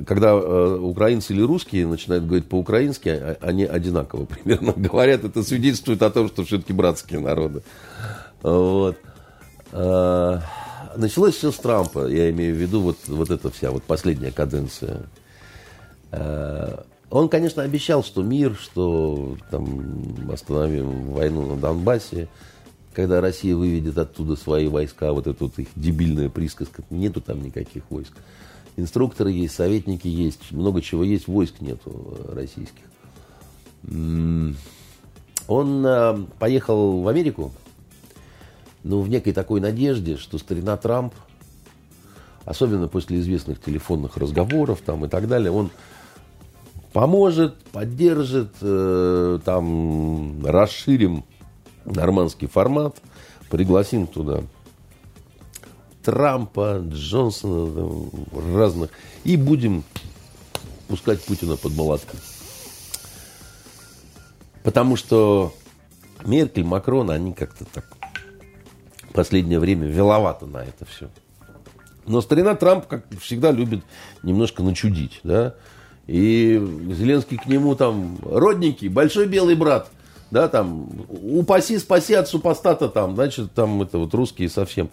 когда 0.07 0.31
э, 0.33 0.79
украинцы 0.81 1.33
или 1.33 1.43
русские 1.43 1.87
начинают 1.87 2.25
говорить 2.27 2.47
по-украински, 2.49 3.09
а- 3.09 3.37
они 3.41 3.65
одинаково 3.65 4.25
примерно 4.43 4.73
говорят. 4.73 5.25
Это 5.25 5.43
свидетельствует 5.43 6.03
о 6.03 6.11
том, 6.11 6.29
что 6.29 6.45
все-таки 6.45 6.73
братские 6.73 7.21
народы. 7.21 7.63
Вот. 8.43 8.97
А, 9.73 10.43
Началось 10.97 11.35
все 11.37 11.51
с 11.51 11.57
Трампа, 11.57 12.07
я 12.07 12.31
имею 12.31 12.55
в 12.55 12.59
виду 12.59 12.83
вот, 12.83 12.99
вот 13.09 13.31
эта 13.31 13.51
вся 13.51 13.71
вот 13.71 13.83
последняя 13.83 14.31
каденция. 14.31 15.03
А, 16.11 16.85
Он, 17.11 17.29
конечно, 17.29 17.63
обещал, 17.63 18.05
что 18.05 18.23
мир, 18.23 18.57
что 18.61 19.37
там 19.51 20.31
остановим 20.31 21.13
войну 21.13 21.47
на 21.47 21.57
Донбассе, 21.57 22.29
когда 22.95 23.21
Россия 23.23 23.57
выведет 23.57 23.97
оттуда 23.97 24.37
свои 24.37 24.69
войска, 24.69 25.13
вот 25.13 25.27
эта 25.27 25.45
вот 25.45 25.59
их 25.59 25.69
дебильная 25.77 26.29
присказка, 26.29 26.83
нету 26.91 27.21
там 27.23 27.43
никаких 27.43 27.85
войск. 27.91 28.13
Инструкторы 28.77 29.31
есть, 29.31 29.55
советники 29.55 30.09
есть, 30.09 30.51
много 30.51 30.81
чего 30.81 31.05
есть, 31.05 31.29
войск 31.29 31.61
нету 31.61 32.17
э, 32.29 32.35
российских. 32.35 32.85
Он 35.47 35.87
э, 35.87 36.17
поехал 36.39 37.03
в 37.03 37.09
Америку, 37.09 37.53
ну, 38.83 39.01
в 39.01 39.09
некой 39.09 39.33
такой 39.35 39.61
надежде, 39.61 40.17
что 40.17 40.39
старина 40.39 40.77
Трамп, 40.77 41.15
особенно 42.45 42.89
после 42.89 43.21
известных 43.21 43.61
телефонных 43.61 44.17
разговоров 44.17 44.81
там 44.85 45.05
и 45.05 45.09
так 45.09 45.29
далее, 45.29 45.53
он 45.53 45.71
поможет, 46.95 47.59
поддержит, 47.73 48.55
э, 48.63 49.39
там 49.45 50.45
расширим 50.47 51.25
нормандский 51.85 52.49
формат, 52.49 52.97
пригласим 53.51 54.07
туда 54.07 54.45
Трампа, 56.03 56.83
Джонсона, 56.87 57.73
там, 57.73 58.11
разных, 58.55 58.91
и 59.25 59.37
будем 59.37 59.85
пускать 60.89 61.23
Путина 61.25 61.57
под 61.57 61.75
молотки. 61.75 62.17
Потому 64.63 64.97
что 64.97 65.53
Меркель, 66.25 66.65
Макрон, 66.65 67.11
они 67.11 67.33
как-то 67.33 67.65
так 67.65 67.85
в 69.03 69.13
последнее 69.13 69.59
время 69.59 69.87
веловато 69.87 70.47
на 70.47 70.59
это 70.59 70.85
все. 70.85 71.09
Но 72.07 72.21
старина 72.21 72.55
Трамп, 72.55 72.87
как 72.87 73.05
всегда, 73.21 73.51
любит 73.51 73.85
немножко 74.23 74.63
начудить, 74.63 75.21
да. 75.23 75.55
И 76.07 76.61
Зеленский 76.91 77.37
к 77.37 77.47
нему 77.47 77.77
там, 77.77 78.19
родники, 78.25 78.89
большой 78.89 79.27
белый 79.27 79.55
брат, 79.55 79.89
да, 80.31 80.49
там, 80.49 80.89
упаси, 81.09 81.79
спаси 81.79 82.15
от 82.15 82.29
супостата 82.29 82.89
там, 82.89 83.15
значит, 83.15 83.53
там 83.53 83.83
это 83.83 83.99
вот 83.99 84.13
русские 84.15 84.49
совсем. 84.49 84.91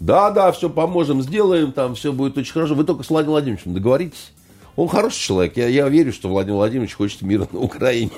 Да, 0.00 0.30
да, 0.30 0.52
все 0.52 0.70
поможем, 0.70 1.22
сделаем, 1.22 1.72
там 1.72 1.94
все 1.94 2.12
будет 2.12 2.36
очень 2.38 2.52
хорошо. 2.52 2.74
Вы 2.74 2.84
только 2.84 3.02
с 3.02 3.10
Владимиром 3.10 3.32
Владимировичем 3.32 3.74
договоритесь. 3.74 4.32
Он 4.78 4.86
хороший 4.86 5.18
человек. 5.20 5.56
Я, 5.56 5.66
я 5.66 5.88
верю, 5.88 6.12
что 6.12 6.28
Владимир 6.28 6.58
Владимирович 6.58 6.94
хочет 6.94 7.22
мира 7.22 7.48
на 7.50 7.58
Украине. 7.58 8.12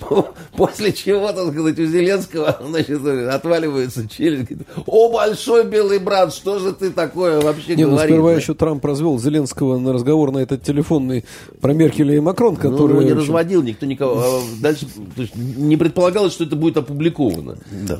После 0.56 0.92
чего, 0.92 1.32
так 1.32 1.52
сказать, 1.52 1.78
у 1.78 1.84
Зеленского 1.86 2.58
значит, 2.66 3.06
отваливается 3.06 4.08
челюсть. 4.08 4.50
Говорит, 4.50 4.66
О, 4.84 5.12
большой 5.12 5.64
белый 5.64 6.00
брат, 6.00 6.34
что 6.34 6.58
же 6.58 6.72
ты 6.72 6.90
такое 6.90 7.40
вообще 7.40 7.76
Не, 7.76 7.84
ну 7.84 7.90
говоришь? 7.92 8.10
сперва 8.10 8.30
да?» 8.32 8.36
еще 8.36 8.54
Трамп 8.54 8.84
развел 8.84 9.16
Зеленского 9.16 9.78
на 9.78 9.92
разговор 9.92 10.32
на 10.32 10.38
этот 10.38 10.64
телефонный 10.64 11.24
про 11.60 11.72
Меркеля 11.72 12.16
и 12.16 12.20
Макрон, 12.20 12.54
Ну, 12.60 12.70
который... 12.70 12.90
его 12.94 13.02
не 13.02 13.12
разводил, 13.12 13.62
никто 13.62 13.86
никого. 13.86 14.18
а 14.18 14.40
Дальше 14.60 14.86
то 15.14 15.22
есть, 15.22 15.36
не 15.36 15.76
предполагалось, 15.76 16.32
что 16.32 16.42
это 16.42 16.56
будет 16.56 16.78
опубликовано. 16.78 17.58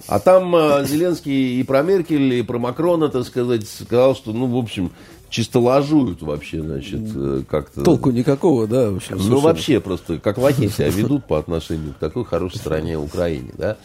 А 0.08 0.18
там 0.18 0.56
а, 0.56 0.82
Зеленский 0.84 1.60
и 1.60 1.62
про 1.62 1.82
Меркель, 1.82 2.34
и 2.34 2.42
про 2.42 2.58
Макрона, 2.58 3.10
так 3.10 3.24
сказать, 3.24 3.68
сказал, 3.68 4.16
что, 4.16 4.32
ну, 4.32 4.46
в 4.46 4.56
общем, 4.56 4.90
чисто 5.32 5.58
ложуют 5.58 6.22
вообще, 6.22 6.62
значит, 6.62 7.00
э, 7.14 7.42
как-то. 7.48 7.82
Толку 7.82 8.10
никакого, 8.10 8.68
да, 8.68 8.90
в 8.90 8.96
общем. 8.96 9.16
Ну, 9.16 9.22
совершенно. 9.22 9.40
вообще 9.40 9.80
просто, 9.80 10.18
как 10.20 10.38
лохи 10.38 10.68
себя 10.68 10.88
ведут 10.90 11.24
по 11.24 11.38
отношению 11.38 11.94
к 11.94 11.96
такой 11.96 12.24
хорошей 12.24 12.58
стране 12.58 12.98
Украине, 12.98 13.50
да. 13.56 13.78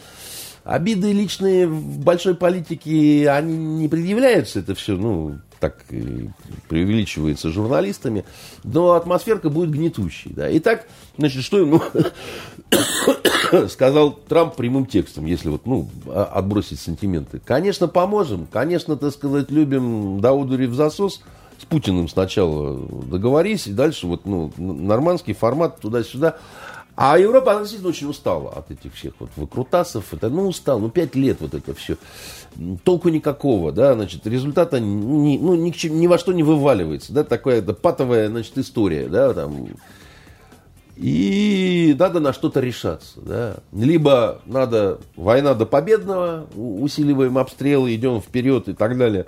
Обиды 0.62 1.12
личные 1.12 1.66
в 1.66 2.00
большой 2.00 2.34
политике, 2.34 3.30
они 3.30 3.56
не 3.56 3.88
предъявляются, 3.88 4.58
это 4.58 4.74
все, 4.74 4.96
ну, 4.96 5.38
так 5.58 5.82
преувеличивается 6.68 7.48
журналистами, 7.48 8.26
но 8.64 8.92
атмосферка 8.92 9.48
будет 9.48 9.70
гнетущей, 9.70 10.32
да. 10.34 10.54
Итак, 10.58 10.86
значит, 11.16 11.42
что 11.42 11.58
ему 11.58 11.80
сказал 13.68 14.12
Трамп 14.12 14.56
прямым 14.56 14.84
текстом, 14.84 15.24
если 15.24 15.48
вот, 15.48 15.64
ну, 15.64 15.88
а- 16.08 16.24
отбросить 16.34 16.80
сантименты. 16.80 17.40
Конечно, 17.42 17.88
поможем, 17.88 18.46
конечно, 18.52 18.96
так 18.96 19.14
сказать, 19.14 19.50
любим 19.50 20.20
Даудури 20.20 20.66
в 20.66 20.74
засос, 20.74 21.22
с 21.58 21.64
Путиным 21.64 22.08
сначала 22.08 22.76
договорись, 22.76 23.66
и 23.66 23.72
дальше 23.72 24.06
вот, 24.06 24.26
ну, 24.26 24.52
нормандский 24.56 25.34
формат 25.34 25.80
туда-сюда. 25.80 26.36
А 27.00 27.16
Европа, 27.16 27.52
она 27.52 27.60
действительно 27.60 27.90
очень 27.90 28.08
устала 28.08 28.50
от 28.50 28.72
этих 28.72 28.92
всех 28.94 29.14
вот 29.20 29.30
выкрутасов. 29.36 30.12
Это, 30.12 30.30
ну, 30.30 30.48
устал, 30.48 30.80
ну, 30.80 30.90
пять 30.90 31.14
лет 31.14 31.36
вот 31.40 31.54
это 31.54 31.72
все. 31.72 31.96
Толку 32.82 33.08
никакого, 33.08 33.70
да, 33.70 33.94
значит, 33.94 34.26
результата 34.26 34.80
ни, 34.80 35.38
ну, 35.38 35.54
ни, 35.54 35.70
к 35.70 35.76
чему- 35.76 35.94
ни 35.94 36.08
во 36.08 36.18
что 36.18 36.32
не 36.32 36.42
вываливается, 36.42 37.12
да, 37.12 37.22
такая 37.22 37.62
да, 37.62 37.72
патовая, 37.72 38.28
значит, 38.28 38.58
история, 38.58 39.06
да, 39.06 39.32
там. 39.32 39.68
И 40.96 41.94
надо 41.96 42.18
на 42.18 42.32
что-то 42.32 42.58
решаться, 42.58 43.20
да. 43.20 43.58
Либо 43.72 44.40
надо 44.46 44.98
война 45.14 45.54
до 45.54 45.66
победного, 45.66 46.48
усиливаем 46.56 47.38
обстрелы, 47.38 47.94
идем 47.94 48.20
вперед 48.20 48.68
и 48.68 48.72
так 48.72 48.98
далее. 48.98 49.26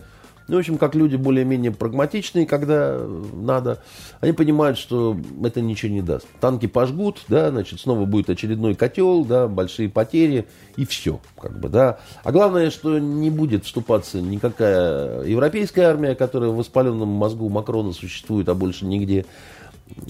Ну, 0.51 0.57
в 0.57 0.59
общем, 0.59 0.79
как 0.79 0.97
люди 0.97 1.15
более-менее 1.15 1.71
прагматичные, 1.71 2.45
когда 2.45 2.99
надо, 3.33 3.81
они 4.21 4.33
понимают, 4.33 4.79
что 4.79 5.17
это 5.45 5.61
ничего 5.61 5.93
не 5.93 6.03
даст. 6.03 6.27
Танки 6.41 6.67
пожгут, 6.67 7.21
да, 7.29 7.51
значит, 7.51 7.79
снова 7.79 8.05
будет 8.05 8.31
очередной 8.31 8.75
котел, 8.75 9.25
да, 9.25 9.47
большие 9.47 9.89
потери, 9.89 10.49
и 10.77 10.85
все, 10.85 11.21
как 11.41 11.61
бы, 11.61 11.69
да. 11.69 12.01
А 12.25 12.33
главное, 12.33 12.71
что 12.71 12.99
не 12.99 13.31
будет 13.31 13.65
вступаться 13.65 14.21
никакая 14.21 15.23
европейская 15.23 15.83
армия, 15.83 16.17
которая 16.17 16.51
в 16.51 16.57
воспаленном 16.57 17.09
мозгу 17.09 17.49
Макрона 17.49 17.93
существует, 17.93 18.49
а 18.49 18.55
больше 18.57 18.87
нигде. 18.87 19.27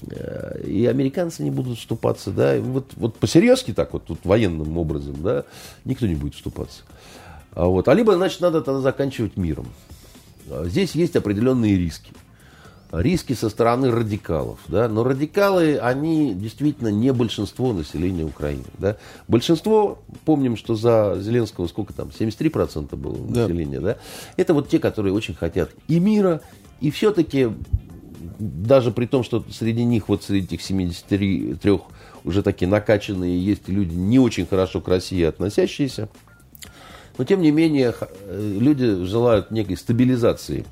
Э, 0.09 0.59
И 0.65 0.87
американцы 0.87 1.43
не 1.43 1.51
будут 1.51 1.77
вступаться, 1.77 2.31
да. 2.31 2.59
Вот, 2.59 2.93
вот 2.95 3.15
по-серьезки 3.17 3.73
так 3.73 3.93
вот, 3.93 4.05
тут 4.05 4.21
военным 4.23 4.75
образом, 4.79 5.21
да, 5.21 5.43
никто 5.85 6.07
не 6.07 6.15
будет 6.15 6.33
вступаться. 6.33 6.81
А, 7.51 7.67
вот. 7.67 7.87
а 7.87 7.93
либо, 7.93 8.15
значит, 8.15 8.41
надо 8.41 8.61
тогда 8.61 8.81
заканчивать 8.81 9.37
миром. 9.37 9.67
А 10.49 10.65
здесь 10.65 10.95
есть 10.95 11.15
определенные 11.15 11.77
риски. 11.77 12.11
Риски 12.91 13.33
со 13.33 13.49
стороны 13.49 13.89
радикалов. 13.89 14.59
Да? 14.67 14.89
Но 14.89 15.03
радикалы, 15.03 15.77
они 15.77 16.33
действительно 16.33 16.89
не 16.89 17.13
большинство 17.13 17.71
населения 17.71 18.25
Украины. 18.25 18.65
Да? 18.79 18.97
Большинство, 19.27 19.99
помним, 20.25 20.57
что 20.57 20.75
за 20.75 21.17
Зеленского 21.19 21.67
сколько 21.67 21.93
там, 21.93 22.09
73% 22.09 22.95
было 22.97 23.17
да. 23.29 23.47
населения. 23.47 23.79
Да? 23.79 23.97
Это 24.35 24.53
вот 24.53 24.67
те, 24.67 24.79
которые 24.79 25.13
очень 25.13 25.35
хотят 25.35 25.69
и 25.87 25.99
мира, 25.99 26.41
и 26.81 26.91
все-таки 26.91 27.49
даже 28.39 28.91
при 28.91 29.05
том, 29.05 29.23
что 29.23 29.43
среди 29.49 29.83
них, 29.83 30.09
вот 30.09 30.23
среди 30.23 30.55
этих 30.55 30.61
73 30.61 31.57
уже 32.23 32.43
такие 32.43 32.67
накачанные 32.67 33.39
есть 33.39 33.67
люди, 33.67 33.93
не 33.93 34.19
очень 34.19 34.45
хорошо 34.45 34.81
к 34.81 34.87
России 34.87 35.23
относящиеся, 35.23 36.09
но 37.17 37.23
тем 37.25 37.41
не 37.41 37.51
менее 37.51 37.93
э, 37.99 38.57
люди 38.59 39.05
желают 39.05 39.51
некой 39.51 39.77
стабилизации 39.77 40.65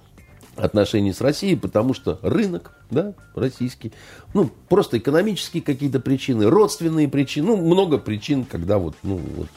отношений 0.56 1.14
с 1.14 1.22
Россией, 1.22 1.56
потому 1.56 1.94
что 1.94 2.20
рынок, 2.22 2.72
да, 2.92 3.14
российский, 3.36 3.94
ну, 4.34 4.50
просто 4.68 4.98
экономические 4.98 5.64
какие-то 5.64 6.00
причины, 6.00 6.50
родственные 6.50 7.08
причины, 7.08 7.48
ну, 7.48 7.58
много 7.58 7.98
причин, 7.98 8.46
когда 8.46 8.78
вот, 8.78 8.96
ну, 9.04 9.20
вот 9.36 9.48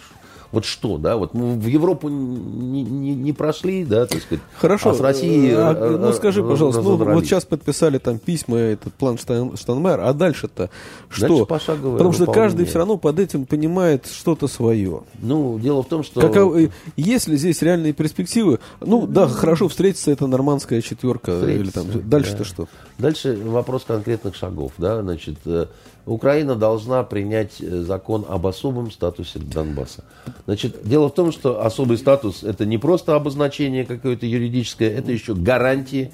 вот 0.52 0.66
что, 0.66 0.98
да, 0.98 1.16
вот 1.16 1.32
мы 1.32 1.54
в 1.58 1.66
Европу 1.66 2.10
не, 2.10 2.82
не, 2.82 3.14
не 3.14 3.32
прошли, 3.32 3.86
да, 3.86 4.06
так 4.06 4.20
сказать. 4.20 4.44
Хорошо. 4.58 4.90
А 4.90 4.94
с 4.94 5.00
Россией 5.00 5.54
а, 5.56 5.72
э, 5.74 5.96
Ну 5.98 6.12
скажи, 6.12 6.44
пожалуйста, 6.44 6.82
ну, 6.82 6.96
вот 6.96 7.24
сейчас 7.24 7.46
подписали 7.46 7.96
там 7.96 8.18
письма, 8.18 8.58
этот 8.58 8.92
план 8.92 9.16
Штайн, 9.16 9.56
Штайнмайер, 9.56 10.00
а 10.00 10.12
дальше-то 10.12 10.68
что? 11.08 11.28
Дальше 11.28 11.44
пошаговое 11.46 11.96
Потому 11.96 12.12
что 12.12 12.26
каждый 12.26 12.66
все 12.66 12.78
равно 12.78 12.98
под 12.98 13.18
этим 13.18 13.46
понимает 13.46 14.06
что-то 14.06 14.46
свое. 14.46 15.02
Ну, 15.20 15.58
дело 15.58 15.82
в 15.82 15.86
том, 15.86 16.02
что... 16.04 16.20
Каков, 16.20 16.54
есть 16.96 17.28
ли 17.28 17.36
здесь 17.38 17.62
реальные 17.62 17.94
перспективы? 17.94 18.58
Ну, 18.80 19.06
да, 19.06 19.28
хорошо 19.28 19.68
встретиться, 19.68 20.10
это 20.10 20.26
нормандская 20.26 20.82
четверка. 20.82 21.32
Или 21.40 21.70
там, 21.70 21.86
дальше-то 22.08 22.38
да. 22.38 22.44
что? 22.44 22.68
Дальше 22.98 23.38
вопрос 23.42 23.84
конкретных 23.86 24.36
шагов, 24.36 24.72
да, 24.76 25.00
значит, 25.00 25.38
э, 25.46 25.66
Украина 26.06 26.56
должна 26.56 27.04
принять 27.04 27.60
э, 27.60 27.82
закон 27.82 28.24
об 28.28 28.46
особом 28.46 28.90
статусе 28.90 29.38
Донбасса. 29.38 30.02
Значит, 30.46 30.78
дело 30.82 31.08
в 31.08 31.14
том, 31.14 31.30
что 31.30 31.64
особый 31.64 31.96
статус 31.96 32.42
это 32.42 32.66
не 32.66 32.78
просто 32.78 33.14
обозначение 33.14 33.84
какое-то 33.84 34.26
юридическое, 34.26 34.90
это 34.90 35.12
еще 35.12 35.34
гарантии. 35.34 36.10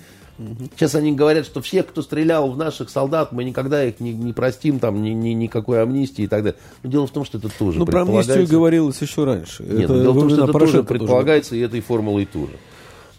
Сейчас 0.76 0.94
они 0.94 1.12
говорят, 1.12 1.46
что 1.46 1.60
всех, 1.62 1.86
кто 1.86 2.02
стрелял 2.02 2.50
в 2.50 2.56
наших 2.56 2.90
солдат, 2.90 3.32
мы 3.32 3.42
никогда 3.44 3.82
их 3.82 3.98
не, 3.98 4.12
не 4.12 4.32
простим, 4.32 4.78
там, 4.78 5.02
ни, 5.02 5.10
ни, 5.10 5.30
никакой 5.30 5.82
амнистии 5.82 6.24
и 6.24 6.28
так 6.28 6.44
далее. 6.44 6.58
Но 6.82 6.90
дело 6.90 7.06
в 7.06 7.10
том, 7.10 7.24
что 7.24 7.38
это 7.38 7.48
тоже 7.48 7.78
Ну, 7.78 7.86
про 7.86 8.02
амнистию 8.02 8.46
говорилось 8.46 9.00
еще 9.00 9.24
раньше. 9.24 9.64
Нет, 9.64 9.84
это, 9.84 10.00
дело 10.00 10.12
в 10.12 10.20
том, 10.20 10.30
что 10.30 10.44
это 10.44 10.52
тоже 10.52 10.84
предполагается 10.84 11.50
тоже. 11.50 11.62
и 11.62 11.64
этой 11.64 11.80
формулой 11.80 12.26
тоже. 12.26 12.52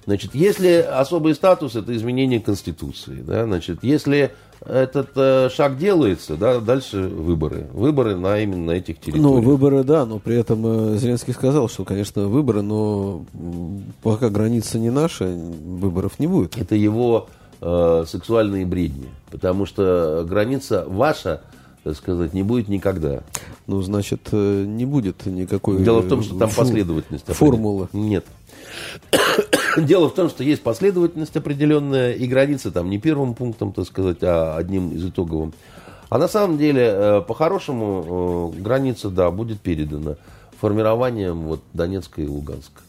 Значит, 0.05 0.33
если 0.33 0.77
особый 0.77 1.35
статус, 1.35 1.75
это 1.75 1.95
изменение 1.95 2.39
Конституции. 2.39 3.21
Да? 3.21 3.43
Значит, 3.43 3.79
если 3.83 4.31
этот 4.65 5.11
э, 5.15 5.49
шаг 5.49 5.77
делается, 5.77 6.35
да, 6.35 6.59
дальше 6.59 7.01
выборы. 7.01 7.67
Выборы 7.71 8.15
на 8.15 8.39
именно 8.39 8.71
этих 8.71 8.99
территориях. 8.99 9.23
Ну, 9.23 9.41
выборы, 9.41 9.83
да, 9.83 10.05
но 10.05 10.19
при 10.19 10.35
этом 10.35 10.93
э, 10.93 10.97
Зеленский 10.97 11.33
сказал, 11.33 11.69
что, 11.69 11.85
конечно, 11.85 12.27
выборы, 12.27 12.61
но 12.61 13.23
пока 14.03 14.29
граница 14.29 14.77
не 14.77 14.89
наша, 14.89 15.25
выборов 15.25 16.19
не 16.19 16.27
будет. 16.27 16.57
Это 16.57 16.75
его 16.75 17.29
э, 17.61 18.03
сексуальные 18.07 18.65
бредни, 18.65 19.07
потому 19.31 19.65
что 19.65 20.25
граница 20.27 20.83
ваша, 20.87 21.41
так 21.83 21.95
сказать, 21.95 22.33
не 22.33 22.43
будет 22.43 22.67
никогда. 22.67 23.21
Ну, 23.65 23.81
значит, 23.81 24.27
э, 24.31 24.65
не 24.65 24.85
будет 24.85 25.25
никакой... 25.25 25.81
Дело 25.83 26.01
в 26.01 26.09
том, 26.09 26.21
что 26.21 26.37
там 26.37 26.49
последовательность. 26.49 27.25
Формулы. 27.27 27.87
Нет. 27.93 28.25
Дело 29.77 30.09
в 30.09 30.13
том, 30.13 30.29
что 30.29 30.43
есть 30.43 30.61
последовательность 30.61 31.35
определенная, 31.35 32.13
и 32.13 32.27
граница 32.27 32.71
там 32.71 32.89
не 32.89 32.97
первым 32.97 33.33
пунктом, 33.33 33.73
так 33.73 33.85
сказать, 33.85 34.17
а 34.21 34.55
одним 34.57 34.91
из 34.91 35.05
итоговым. 35.05 35.53
А 36.09 36.17
на 36.17 36.27
самом 36.27 36.57
деле, 36.57 36.83
э, 36.85 37.21
по-хорошему, 37.27 38.53
э, 38.57 38.61
граница, 38.61 39.09
да, 39.09 39.29
будет 39.29 39.61
передана 39.61 40.15
формированием 40.59 41.43
вот 41.43 41.61
Донецка 41.73 42.21
и 42.21 42.27
Луганска. 42.27 42.81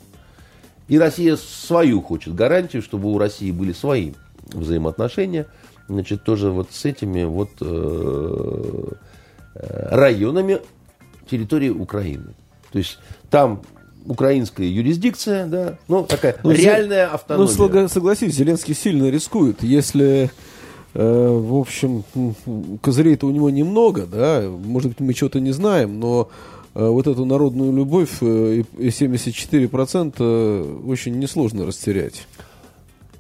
И 0.89 0.99
Россия 0.99 1.37
свою 1.37 2.03
хочет 2.03 2.35
гарантию, 2.35 2.83
чтобы 2.83 3.13
у 3.13 3.19
России 3.19 3.53
были 3.53 3.73
свои 3.73 4.13
взаимоотношения. 4.53 5.47
Значит, 5.89 6.25
тоже 6.25 6.51
вот 6.51 6.73
с 6.73 6.85
этими 6.85 7.25
вот 7.25 7.51
э, 7.61 8.93
районами 9.55 10.59
территории 11.31 11.69
Украины. 11.69 12.35
То 12.73 12.79
есть 12.79 12.99
там 13.31 13.63
украинская 14.07 14.67
юрисдикция, 14.67 15.47
да, 15.47 15.79
ну, 15.89 16.05
такая 16.05 16.37
ну, 16.43 16.51
реальная 16.51 17.09
ну, 17.09 17.15
автономия. 17.15 17.83
Ну, 17.83 17.89
согласись, 17.89 18.35
Зеленский 18.35 18.75
сильно 18.75 19.11
рискует, 19.11 19.63
если, 19.63 20.31
э, 20.95 21.29
в 21.29 21.55
общем, 21.57 22.05
козырей-то 22.83 23.27
у 23.27 23.31
него 23.31 23.51
немного, 23.51 24.07
да, 24.07 24.43
может 24.49 24.91
быть, 24.91 25.01
мы 25.01 25.15
что-то 25.15 25.41
не 25.41 25.53
знаем, 25.53 26.01
но 26.01 26.31
э, 26.75 26.87
вот 26.87 27.07
эту 27.07 27.25
народную 27.25 27.73
любовь 27.73 28.19
э, 28.21 28.65
и 28.79 28.89
74% 28.89 30.87
очень 30.87 31.19
несложно 31.19 31.67
растерять. 31.67 32.27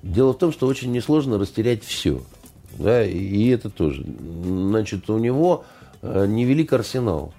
Дело 0.03 0.33
в 0.33 0.39
том, 0.39 0.53
что 0.53 0.66
очень 0.66 0.93
несложно 0.93 1.39
растерять 1.39 1.85
все, 1.85 2.22
да, 2.78 3.05
и 3.05 3.49
это 3.49 3.68
тоже. 3.68 4.05
Значит, 4.45 5.11
у 5.11 5.18
него 5.18 5.64
невелик 6.03 6.72
арсенал. 6.72 7.35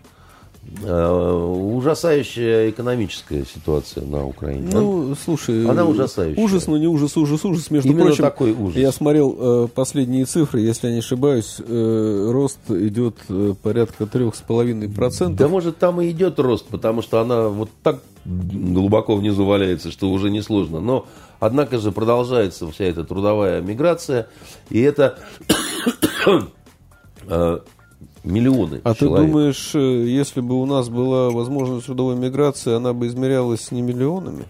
Э, 0.83 1.33
ужасающая 1.75 2.69
экономическая 2.69 3.45
ситуация 3.45 4.05
на 4.05 4.25
Украине. 4.25 4.69
Ну, 4.71 5.15
слушай, 5.15 5.67
она 5.67 5.85
ужасающая. 5.85 6.41
Ужас, 6.41 6.67
но 6.67 6.77
не 6.77 6.87
ужас, 6.87 7.17
ужас, 7.17 7.43
ужас. 7.43 7.71
Между 7.71 7.89
Именно 7.89 8.05
прочим, 8.05 8.23
такой 8.23 8.51
ужас. 8.51 8.77
Я 8.77 8.91
смотрел 8.91 9.35
э, 9.39 9.67
последние 9.73 10.25
цифры, 10.25 10.59
если 10.59 10.87
я 10.87 10.93
не 10.93 10.99
ошибаюсь, 10.99 11.57
э, 11.59 12.29
рост 12.31 12.59
идет 12.69 13.17
э, 13.27 13.55
порядка 13.61 14.05
трех 14.05 14.35
с 14.35 14.41
половиной 14.41 14.87
процентов. 14.87 15.37
Да, 15.37 15.47
может, 15.47 15.79
там 15.79 15.99
и 15.99 16.11
идет 16.11 16.39
рост, 16.39 16.67
потому 16.67 17.01
что 17.01 17.19
она 17.19 17.49
вот 17.49 17.69
так 17.81 17.99
глубоко 18.23 19.15
внизу 19.15 19.45
валяется, 19.45 19.91
что 19.91 20.11
уже 20.11 20.29
несложно. 20.29 20.79
Но, 20.79 21.07
однако 21.39 21.79
же, 21.79 21.91
продолжается 21.91 22.69
вся 22.71 22.85
эта 22.85 23.03
трудовая 23.03 23.61
миграция, 23.61 24.27
и 24.69 24.79
это 24.79 25.17
э, 27.27 27.59
миллионы 28.23 28.81
А 28.83 28.93
человек. 28.93 29.19
ты 29.19 29.27
думаешь, 29.27 29.71
э, 29.75 30.05
если 30.07 30.41
бы 30.41 30.61
у 30.61 30.65
нас 30.65 30.89
была 30.89 31.29
возможность 31.29 31.85
трудовой 31.85 32.15
миграции, 32.15 32.73
она 32.73 32.93
бы 32.93 33.07
измерялась 33.07 33.71
не 33.71 33.81
миллионами? 33.81 34.45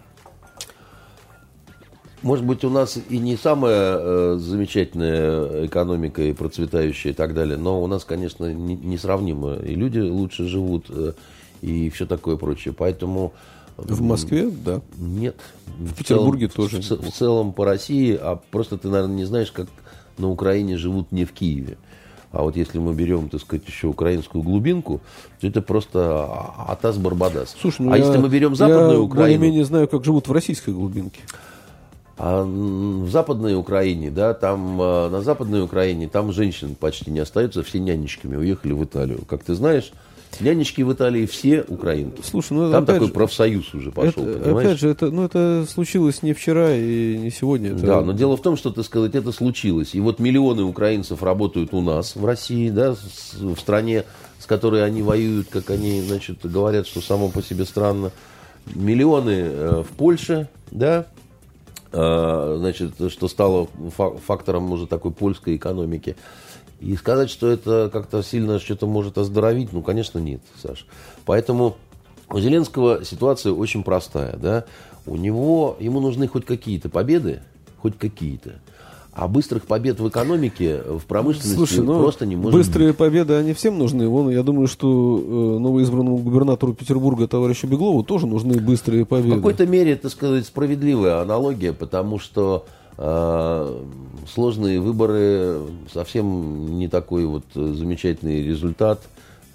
Может 2.22 2.44
быть, 2.44 2.62
у 2.64 2.70
нас 2.70 2.98
и 3.08 3.18
не 3.18 3.36
самая 3.36 3.96
э, 3.98 4.36
замечательная 4.38 5.66
экономика 5.66 6.22
и 6.22 6.32
процветающая 6.32 7.10
и 7.10 7.14
так 7.14 7.34
далее, 7.34 7.56
но 7.56 7.82
у 7.82 7.86
нас, 7.88 8.04
конечно, 8.04 8.52
не, 8.52 8.76
несравнимо. 8.76 9.54
И 9.56 9.74
люди 9.74 9.98
лучше 9.98 10.46
живут, 10.46 10.86
э, 10.88 11.14
и 11.62 11.90
все 11.90 12.06
такое 12.06 12.36
прочее. 12.36 12.74
Поэтому... 12.76 13.32
В 13.76 14.02
Москве, 14.02 14.48
да? 14.50 14.82
Нет. 14.98 15.36
В, 15.78 15.92
в 15.92 15.94
Петербурге 15.96 16.46
целом, 16.46 16.68
тоже. 16.70 16.82
В, 16.82 17.10
в 17.10 17.12
целом 17.12 17.52
по 17.52 17.64
России, 17.64 18.16
а 18.20 18.38
просто 18.50 18.78
ты, 18.78 18.88
наверное, 18.88 19.16
не 19.16 19.24
знаешь, 19.24 19.50
как 19.50 19.66
на 20.18 20.28
Украине 20.28 20.76
живут 20.76 21.10
не 21.10 21.24
в 21.24 21.32
Киеве. 21.32 21.76
А 22.32 22.42
вот 22.42 22.56
если 22.56 22.78
мы 22.78 22.94
берем, 22.94 23.28
так 23.28 23.40
сказать, 23.42 23.66
еще 23.66 23.88
украинскую 23.88 24.42
глубинку, 24.42 25.00
то 25.40 25.46
это 25.46 25.60
просто 25.60 26.28
Атас 26.66 26.96
Барбадас. 26.96 27.54
Слушай, 27.60 27.82
ну 27.82 27.92
а 27.92 27.98
я, 27.98 28.06
если 28.06 28.18
мы 28.18 28.30
берем 28.30 28.56
Западную 28.56 28.92
я 28.92 29.00
Украину... 29.00 29.30
Я 29.30 29.38
менее 29.38 29.64
знаю, 29.64 29.86
как 29.86 30.04
живут 30.04 30.28
в 30.28 30.32
российской 30.32 30.70
глубинке. 30.70 31.20
А 32.16 32.42
в 32.42 33.08
Западной 33.10 33.54
Украине, 33.54 34.10
да, 34.10 34.32
там 34.32 34.78
а, 34.80 35.10
на 35.10 35.20
Западной 35.20 35.62
Украине, 35.62 36.08
там 36.08 36.32
женщин 36.32 36.74
почти 36.74 37.10
не 37.10 37.20
остается, 37.20 37.62
все 37.62 37.80
нянечками 37.80 38.36
уехали 38.36 38.72
в 38.72 38.82
Италию. 38.82 39.20
Как 39.28 39.44
ты 39.44 39.54
знаешь, 39.54 39.92
Нянечки 40.40 40.82
в 40.82 40.92
Италии 40.92 41.26
все 41.26 41.64
украинки. 41.68 42.22
Слушай, 42.22 42.54
ну, 42.54 42.72
Там 42.72 42.86
такой 42.86 43.08
же, 43.08 43.12
профсоюз 43.12 43.74
уже 43.74 43.90
пошел, 43.90 44.26
это, 44.26 44.38
понимаешь? 44.38 44.66
Опять 44.66 44.80
же, 44.80 44.88
это, 44.88 45.10
ну, 45.10 45.24
это 45.24 45.66
случилось 45.68 46.22
не 46.22 46.32
вчера 46.32 46.74
и 46.74 47.18
не 47.18 47.30
сегодня. 47.30 47.72
Это... 47.72 47.86
Да, 47.86 48.00
но 48.00 48.12
дело 48.12 48.36
в 48.36 48.42
том, 48.42 48.56
что, 48.56 48.70
так 48.70 48.84
сказать, 48.84 49.14
это 49.14 49.32
случилось. 49.32 49.94
И 49.94 50.00
вот 50.00 50.18
миллионы 50.18 50.62
украинцев 50.62 51.22
работают 51.22 51.74
у 51.74 51.80
нас, 51.80 52.16
в 52.16 52.24
России, 52.24 52.70
да, 52.70 52.94
в 53.38 53.58
стране, 53.58 54.04
с 54.38 54.46
которой 54.46 54.84
они 54.84 55.02
воюют, 55.02 55.48
как 55.48 55.70
они, 55.70 56.00
значит, 56.00 56.38
говорят, 56.44 56.86
что 56.86 57.00
само 57.00 57.28
по 57.28 57.42
себе 57.42 57.64
странно. 57.64 58.10
Миллионы 58.74 59.30
э, 59.30 59.82
в 59.82 59.96
Польше, 59.96 60.48
да, 60.70 61.06
э, 61.92 62.56
значит, 62.58 62.92
что 63.10 63.28
стало 63.28 63.68
фактором 64.26 64.72
уже 64.72 64.86
такой 64.86 65.12
польской 65.12 65.56
экономики. 65.56 66.16
И 66.82 66.96
сказать, 66.96 67.30
что 67.30 67.48
это 67.48 67.88
как-то 67.92 68.22
сильно 68.22 68.58
что-то 68.58 68.86
может 68.86 69.16
оздоровить, 69.16 69.72
ну, 69.72 69.82
конечно, 69.82 70.18
нет, 70.18 70.40
Саш. 70.60 70.84
Поэтому 71.24 71.76
у 72.28 72.40
Зеленского 72.40 73.04
ситуация 73.04 73.52
очень 73.52 73.84
простая, 73.84 74.36
да. 74.36 74.64
У 75.06 75.16
него, 75.16 75.76
ему 75.78 76.00
нужны 76.00 76.26
хоть 76.26 76.44
какие-то 76.44 76.88
победы, 76.88 77.42
хоть 77.78 77.96
какие-то. 77.98 78.54
А 79.12 79.28
быстрых 79.28 79.66
побед 79.66 80.00
в 80.00 80.08
экономике, 80.08 80.80
в 80.86 81.02
промышленности 81.06 81.54
Слушай, 81.54 81.80
ну, 81.84 82.00
просто 82.00 82.24
не 82.24 82.34
может 82.34 82.52
быстрые 82.58 82.88
быть. 82.90 82.96
победы, 82.96 83.34
они 83.34 83.52
всем 83.52 83.78
нужны. 83.78 84.08
Вон, 84.08 84.30
я 84.30 84.42
думаю, 84.42 84.66
что 84.66 84.86
э, 85.22 85.58
новоизбранному 85.58 86.16
губернатору 86.16 86.72
Петербурга, 86.72 87.28
товарищу 87.28 87.66
Беглову, 87.66 88.02
тоже 88.04 88.26
нужны 88.26 88.58
быстрые 88.58 89.04
В 89.04 89.08
победы. 89.08 89.36
какой-то 89.36 89.66
мере, 89.66 89.96
так 89.96 90.10
сказать, 90.10 90.46
справедливая 90.46 91.20
аналогия, 91.20 91.74
потому 91.74 92.18
что 92.18 92.64
сложные 92.96 94.80
выборы 94.80 95.60
совсем 95.92 96.78
не 96.78 96.88
такой 96.88 97.24
вот 97.24 97.44
замечательный 97.54 98.42
результат. 98.42 99.00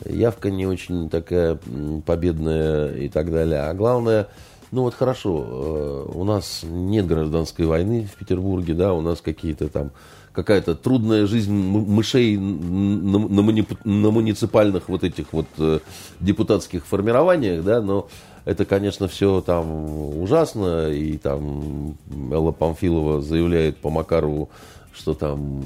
Явка 0.05 0.51
не 0.51 0.67
очень 0.67 1.09
такая 1.09 1.57
победная 2.05 2.93
и 2.93 3.09
так 3.09 3.31
далее. 3.31 3.61
А 3.61 3.73
главное, 3.73 4.27
ну 4.71 4.83
вот 4.83 4.93
хорошо, 4.93 5.45
э, 5.47 6.11
у 6.13 6.23
нас 6.23 6.61
нет 6.63 7.07
гражданской 7.07 7.65
войны 7.65 8.07
в 8.11 8.17
Петербурге, 8.17 8.73
да, 8.73 8.93
у 8.93 9.01
нас 9.01 9.21
какие-то 9.21 9.69
там 9.69 9.91
какая-то 10.33 10.75
трудная 10.75 11.25
жизнь 11.25 11.51
мышей 11.51 12.37
на, 12.37 13.17
на 13.17 13.41
муни- 13.41 13.65
на 13.85 14.11
муниципальных 14.11 14.87
вот 14.87 15.03
этих 15.03 15.33
вот 15.33 15.47
э, 15.57 15.79
депутатских 16.19 16.85
формированиях, 16.85 17.63
да, 17.63 17.81
но 17.81 18.07
это, 18.47 18.63
конечно, 18.63 19.09
все 19.09 19.41
там 19.41 20.21
ужасно, 20.21 20.89
и 20.89 21.17
там 21.17 21.97
Элла 22.31 22.53
Памфилова 22.53 23.21
заявляет 23.21 23.75
по 23.75 23.89
Макарову, 23.89 24.47
что 24.93 25.13
там, 25.13 25.61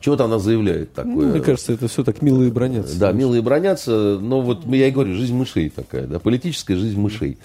чего-то 0.00 0.26
она 0.26 0.38
заявляет 0.38 0.92
такое. 0.92 1.26
Ну, 1.26 1.30
мне 1.32 1.40
кажется, 1.40 1.72
это 1.72 1.88
все 1.88 2.04
так 2.04 2.22
милые 2.22 2.52
бронятся. 2.52 2.96
Да, 3.00 3.10
милые 3.10 3.42
бронятся, 3.42 4.16
но 4.20 4.42
вот 4.42 4.64
я 4.66 4.86
и 4.86 4.92
говорю, 4.92 5.14
жизнь 5.14 5.34
мышей 5.34 5.70
такая, 5.70 6.06
да, 6.06 6.20
политическая 6.20 6.76
жизнь 6.76 7.00
мышей. 7.00 7.36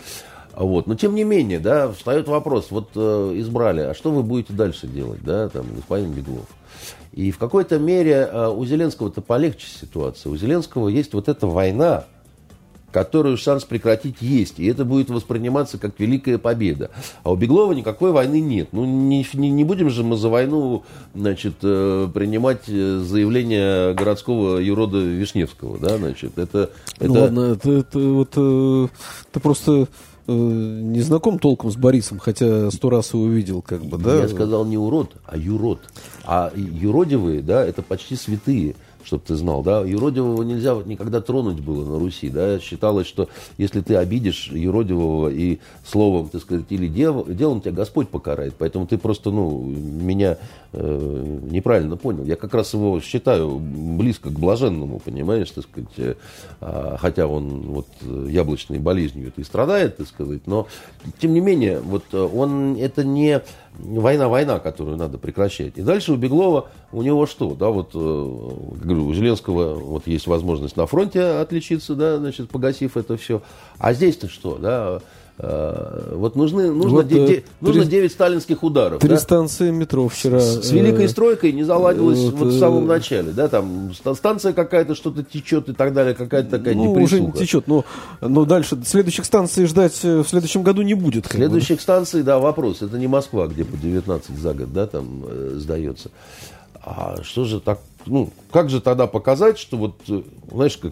Вот. 0.56 0.86
Но 0.86 0.94
тем 0.94 1.16
не 1.16 1.24
менее, 1.24 1.60
да, 1.60 1.92
встает 1.92 2.28
вопрос, 2.28 2.68
вот 2.70 2.92
э, 2.94 3.34
избрали, 3.38 3.82
а 3.82 3.96
что 3.96 4.12
вы 4.12 4.22
будете 4.22 4.54
дальше 4.54 4.86
делать, 4.86 5.22
да, 5.24 5.50
там, 5.50 5.66
господин 5.76 6.12
Беглов? 6.12 6.46
И 7.12 7.32
в 7.32 7.40
какой-то 7.40 7.80
мере 7.80 8.30
э, 8.32 8.50
у 8.50 8.64
Зеленского-то 8.64 9.22
полегче 9.22 9.66
ситуация. 9.68 10.32
У 10.32 10.38
Зеленского 10.38 10.90
есть 10.90 11.14
вот 11.14 11.28
эта 11.28 11.48
война, 11.48 12.06
которую 12.96 13.36
шанс 13.36 13.66
прекратить 13.66 14.22
есть. 14.22 14.58
И 14.58 14.66
это 14.68 14.86
будет 14.86 15.10
восприниматься 15.10 15.78
как 15.78 16.00
великая 16.00 16.38
победа. 16.38 16.92
А 17.24 17.34
у 17.34 17.36
Беглова 17.36 17.74
никакой 17.74 18.14
войны 18.14 18.40
нет. 18.40 18.70
Ну, 18.72 18.86
не, 18.86 19.28
не, 19.34 19.50
не 19.50 19.66
будем 19.66 19.90
же 19.90 20.06
мы 20.06 20.16
за 20.16 20.30
войну 20.30 20.86
значит, 21.14 21.56
э, 21.62 22.08
принимать 22.14 22.70
э, 22.70 23.00
заявление 23.00 23.94
городского 23.96 24.60
юрода 24.60 25.00
Вишневского. 25.00 25.78
Да, 25.78 25.98
значит, 25.98 26.38
это, 26.40 26.70
Ну 27.02 27.06
это- 27.06 27.22
ладно, 27.22 27.40
это, 27.42 27.70
это 27.70 28.00
вот 28.00 28.30
э, 28.38 28.88
ты 29.34 29.40
просто 29.42 29.88
не 30.28 31.02
знаком 31.02 31.38
толком 31.38 31.72
с 31.72 31.76
Борисом, 31.76 32.18
хотя 32.18 32.72
сто 32.72 32.90
раз 32.90 33.14
его 33.14 33.28
видел, 33.28 33.62
как 33.62 33.84
бы, 33.86 33.98
да? 33.98 34.22
Я 34.22 34.28
сказал 34.30 34.66
не 34.66 34.78
урод, 34.78 35.12
а 35.26 35.38
юрод. 35.38 35.82
А 36.24 36.52
юродивые, 36.56 37.42
да, 37.42 37.64
это 37.64 37.84
почти 37.84 38.16
святые, 38.16 38.76
чтобы 39.06 39.24
ты 39.26 39.36
знал, 39.36 39.64
да. 39.64 39.82
Юродивого 39.82 40.44
нельзя 40.44 40.74
вот 40.74 40.86
никогда 40.88 41.22
тронуть 41.22 41.60
было 41.60 41.86
на 41.86 42.00
Руси, 42.00 42.30
да. 42.30 42.60
Считалось, 42.60 43.08
что 43.08 43.30
если 43.58 43.82
ты 43.82 43.96
обидишь 43.96 44.50
юродивого 44.52 45.30
и 45.30 45.60
словом, 45.86 46.30
так 46.30 46.42
сказать, 46.42 46.66
или 46.70 46.88
дел- 46.88 47.26
делом, 47.28 47.62
тебя 47.62 47.72
Господь 47.72 48.10
покарает. 48.10 48.56
Поэтому 48.58 48.88
ты 48.88 48.98
просто, 48.98 49.32
ну, 49.32 49.62
меня 49.62 50.38
э, 50.74 51.40
неправильно 51.50 51.98
понял. 51.98 52.26
Я 52.26 52.36
как 52.36 52.54
раз 52.54 52.74
его 52.74 53.00
считаю 53.00 53.60
близко 53.60 54.30
к 54.30 54.40
блаженному, 54.40 55.00
понимаешь, 55.00 55.52
так 55.52 55.66
сказать. 55.66 55.90
э, 55.98 56.16
а, 56.62 56.98
хотя 57.00 57.28
он 57.28 57.62
вот 57.62 57.88
яблочной 58.02 58.80
болезнью 58.80 59.28
это 59.28 59.42
и 59.42 59.44
страдает, 59.44 59.98
так 59.98 60.08
сказать, 60.08 60.48
но 60.48 60.68
тем 61.20 61.34
не 61.34 61.40
менее, 61.40 61.80
вот 61.80 62.04
э, 62.12 62.18
он 62.18 62.76
это 62.76 63.04
не 63.04 63.42
война-война, 63.78 64.60
которую 64.60 64.98
надо 64.98 65.18
прекращать. 65.18 65.78
И 65.78 65.82
дальше 65.82 66.14
у 66.14 66.16
Беглова, 66.16 66.70
у 66.92 67.02
него 67.02 67.26
что, 67.26 67.54
да, 67.56 67.70
вот, 67.70 67.92
э, 67.94 67.98
говорю, 67.98 69.08
у 69.08 69.14
Зеленского 69.14 69.76
вот 69.76 70.08
есть 70.08 70.28
возможность 70.28 70.78
на 70.78 70.86
фронте 70.86 71.22
отличиться, 71.22 71.96
да, 71.96 72.18
значит, 72.18 72.50
погасив 72.50 72.98
это 72.98 73.18
все. 73.18 73.42
А 73.78 73.94
здесь-то 73.94 74.30
что, 74.30 74.58
да, 74.58 75.02
вот 75.38 76.36
нужны, 76.38 76.72
нужно, 76.72 76.98
Вот, 76.98 77.08
де- 77.08 77.24
э, 77.24 77.28
де- 77.28 77.44
нужно 77.60 77.82
три- 77.82 77.92
9 77.92 78.12
сталинских 78.14 78.64
ударов. 78.64 79.02
Три 79.02 79.10
да? 79.10 79.18
станции 79.18 79.70
метро 79.70 80.08
вчера. 80.08 80.40
С, 80.40 80.68
с 80.68 80.72
э, 80.72 80.76
великой 80.76 81.10
стройкой 81.10 81.52
не 81.52 81.64
заладилось 81.64 82.20
вот, 82.20 82.34
вот, 82.36 82.54
в 82.54 82.56
э, 82.56 82.60
самом 82.60 82.88
начале, 82.88 83.32
да, 83.32 83.50
там 83.50 83.94
ста- 83.94 84.16
станция 84.16 84.54
какая-то 84.54 84.96
что-то 84.96 85.24
течет 85.24 85.68
и 85.68 85.74
так 85.74 85.94
далее, 85.94 86.14
какая-то 86.14 86.58
такая 86.58 86.74
Ну, 86.74 86.94
уже 86.94 87.20
не 87.20 87.34
течет, 87.34 87.68
но, 87.68 87.84
но 88.22 88.46
дальше 88.46 88.78
следующих 88.86 89.26
станций 89.26 89.66
ждать 89.66 90.00
э, 90.04 90.22
в 90.24 90.28
следующем 90.28 90.64
году 90.64 90.84
не 90.84 90.94
будет. 90.94 91.24
как 91.28 91.34
бы. 91.34 91.38
Следующих 91.38 91.82
станций, 91.82 92.24
да, 92.24 92.40
вопрос. 92.40 92.82
Это 92.82 92.98
не 92.98 93.08
Москва, 93.08 93.48
где 93.48 93.66
по 93.66 93.76
19 93.76 94.38
за 94.38 94.54
год, 94.54 94.72
да, 94.72 94.88
там 94.88 95.24
э, 95.28 95.56
сдается. 95.58 96.12
А 96.82 97.16
что 97.24 97.44
же 97.46 97.60
так, 97.60 97.80
ну, 98.06 98.30
как 98.52 98.70
же 98.70 98.82
тогда 98.82 99.08
показать, 99.08 99.58
что 99.58 99.78
вот, 99.78 99.96
э, 100.08 100.22
знаешь, 100.52 100.78
как 100.78 100.92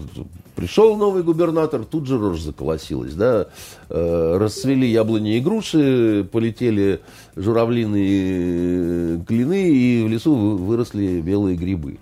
пришел 0.56 0.96
новый 0.98 1.24
губернатор, 1.24 1.84
тут 1.86 2.08
же 2.08 2.18
рожь 2.18 2.42
заколосилась, 2.42 3.14
да, 3.14 3.48
э, 3.90 4.38
расцвели 4.40 4.90
яблони 4.90 5.38
и 5.38 5.40
груши, 5.40 6.28
полетели 6.32 7.02
журавлиные 7.36 9.24
клины, 9.26 9.70
и 9.70 10.04
в 10.04 10.10
лесу 10.10 10.36
вы- 10.36 10.58
выросли 10.58 11.22
белые 11.22 11.56
грибы. 11.56 11.98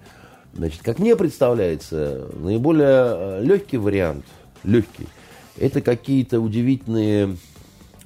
Значит, 0.54 0.82
как 0.82 1.00
мне 1.00 1.16
представляется, 1.16 2.28
наиболее 2.36 3.42
легкий 3.42 3.78
вариант, 3.78 4.26
легкий, 4.64 5.08
это 5.58 5.82
какие-то 5.82 6.40
удивительные 6.40 7.38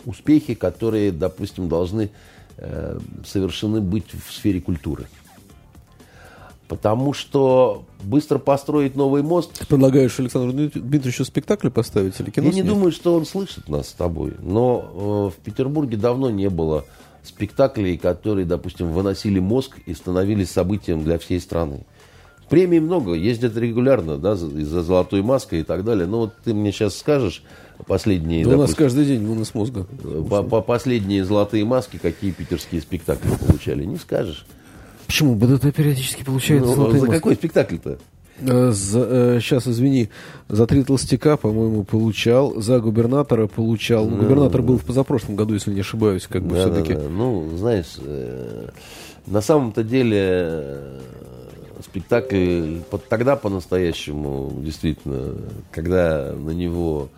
успехи, 0.06 0.54
которые, 0.54 1.12
допустим, 1.12 1.68
должны 1.70 2.12
э, 2.58 3.00
совершены 3.26 3.82
быть 3.82 4.06
в 4.14 4.32
сфере 4.32 4.62
культуры. 4.62 5.08
Потому 6.68 7.14
что 7.14 7.84
быстро 8.04 8.40
построить 8.40 8.96
новый 8.96 9.22
мост, 9.22 9.52
Ты 9.60 9.68
предлагаешь 9.68 10.20
Александру 10.20 10.52
Дмит- 10.52 10.74
Дмитриевичу 10.80 11.24
спектакль 11.24 11.70
поставить 11.70 12.20
или 12.20 12.32
кино 12.32 12.48
я 12.48 12.54
не 12.54 12.64
думаю, 12.64 12.92
что 12.92 13.14
он 13.16 13.26
слышит 13.26 13.70
нас 13.70 13.90
с 13.90 13.94
тобой. 13.94 14.34
Но 14.42 15.30
э, 15.36 15.40
в 15.40 15.44
Петербурге 15.44 15.96
давно 15.98 16.32
не 16.32 16.50
было 16.50 16.86
спектаклей, 17.24 17.98
которые, 17.98 18.46
допустим, 18.46 18.92
выносили 18.92 19.40
мозг 19.40 19.78
и 19.86 19.94
становились 19.94 20.50
событием 20.50 21.04
для 21.04 21.20
всей 21.20 21.40
страны. 21.40 21.86
Премий 22.50 22.80
много, 22.80 23.14
ездят 23.14 23.58
регулярно, 23.58 24.18
да, 24.18 24.36
за, 24.36 24.48
за 24.50 24.84
золотой 24.84 25.24
маской 25.24 25.62
и 25.62 25.64
так 25.64 25.84
далее. 25.84 26.06
Но 26.08 26.20
вот 26.22 26.34
ты 26.44 26.54
мне 26.54 26.72
сейчас 26.72 26.96
скажешь 26.98 27.42
последние, 27.88 28.44
Да 28.44 28.50
у 28.50 28.58
нас 28.58 28.70
допустим, 28.72 28.86
каждый 28.86 29.06
день 29.06 29.26
вынос 29.26 29.54
мозга. 29.56 29.86
по, 30.30 30.44
по- 30.44 30.62
последние 30.62 31.26
золотые 31.26 31.66
маски, 31.66 31.98
какие 31.98 32.32
питерские 32.32 32.82
спектакли 32.82 33.30
получали, 33.48 33.84
не 33.84 33.98
скажешь. 33.98 34.46
Почему? 35.08 35.36
БДТ 35.36 35.74
периодически 35.74 36.24
получает 36.24 36.64
Ну, 36.64 36.74
золотые 36.76 37.00
за 37.02 37.06
маски. 37.08 37.20
какой 37.20 37.36
спектакль-то? 37.36 37.98
Э, 38.42 38.72
за- 38.72 39.08
э, 39.10 39.40
сейчас, 39.42 39.68
извини, 39.68 40.10
за 40.50 40.68
три 40.68 40.84
толстяка, 40.84 41.38
по-моему, 41.38 41.84
получал, 41.84 42.60
за 42.62 42.80
губернатора 42.80 43.48
получал. 43.48 44.08
Ну, 44.10 44.18
губернатор 44.18 44.62
был 44.62 44.78
в 44.78 44.84
позапрошлом 44.84 45.36
году, 45.38 45.54
если 45.54 45.74
не 45.74 45.80
ошибаюсь, 45.82 46.28
как 46.28 46.44
бы 46.44 46.56
Да, 46.56 46.62
все-таки. 46.66 46.94
да, 46.96 47.02
да. 47.04 47.10
Ну, 47.10 47.50
знаешь, 47.56 47.96
э, 48.00 48.68
на 49.28 49.42
самом-то 49.42 49.84
деле 49.84 50.20
э, 50.22 51.00
спектакль 51.84 52.80
тогда 53.08 53.36
по-настоящему, 53.38 54.52
действительно, 54.58 55.36
когда 55.72 56.34
на 56.34 56.50
него, 56.52 57.10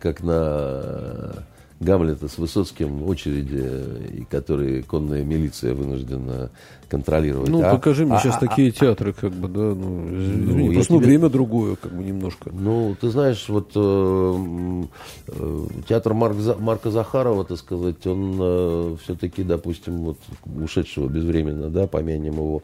как 0.00 0.22
на 0.22 1.32
Гамлета 1.80 2.26
с 2.26 2.38
Высоцким 2.38 3.04
очереди, 3.04 4.18
и 4.18 4.24
которые 4.24 4.82
конная 4.82 5.22
милиция 5.22 5.74
вынуждена 5.74 6.50
контролировать. 6.88 7.48
Ну, 7.50 7.62
А- 7.62 7.70
покажи 7.76 8.04
мне 8.04 8.16
а- 8.16 8.18
сейчас 8.18 8.36
а- 8.36 8.40
такие 8.40 8.72
театры, 8.72 9.12
как 9.12 9.32
бы, 9.32 9.46
да, 9.46 9.60
ну, 9.60 10.08
извини, 10.08 10.68
Ну, 10.68 10.74
просто 10.74 10.92
ну, 10.94 10.98
тебе- 10.98 11.06
время 11.06 11.28
другое, 11.28 11.76
как 11.76 11.92
бы, 11.92 12.02
немножко. 12.02 12.50
Ну, 12.52 12.96
ты 13.00 13.10
знаешь, 13.10 13.48
вот 13.48 13.70
э, 13.76 14.82
э, 15.28 15.66
театр 15.88 16.14
Марк 16.14 16.36
Марка 16.58 16.90
Захарова, 16.90 17.44
так 17.44 17.58
сказать, 17.58 18.04
он 18.06 18.98
все-таки, 19.04 19.44
допустим, 19.44 19.98
вот 19.98 20.18
ушедшего 20.60 21.08
безвременно, 21.08 21.68
да, 21.68 21.86
помянем 21.86 22.34
его, 22.34 22.62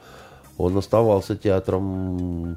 он 0.58 0.76
оставался 0.76 1.36
театром, 1.36 2.56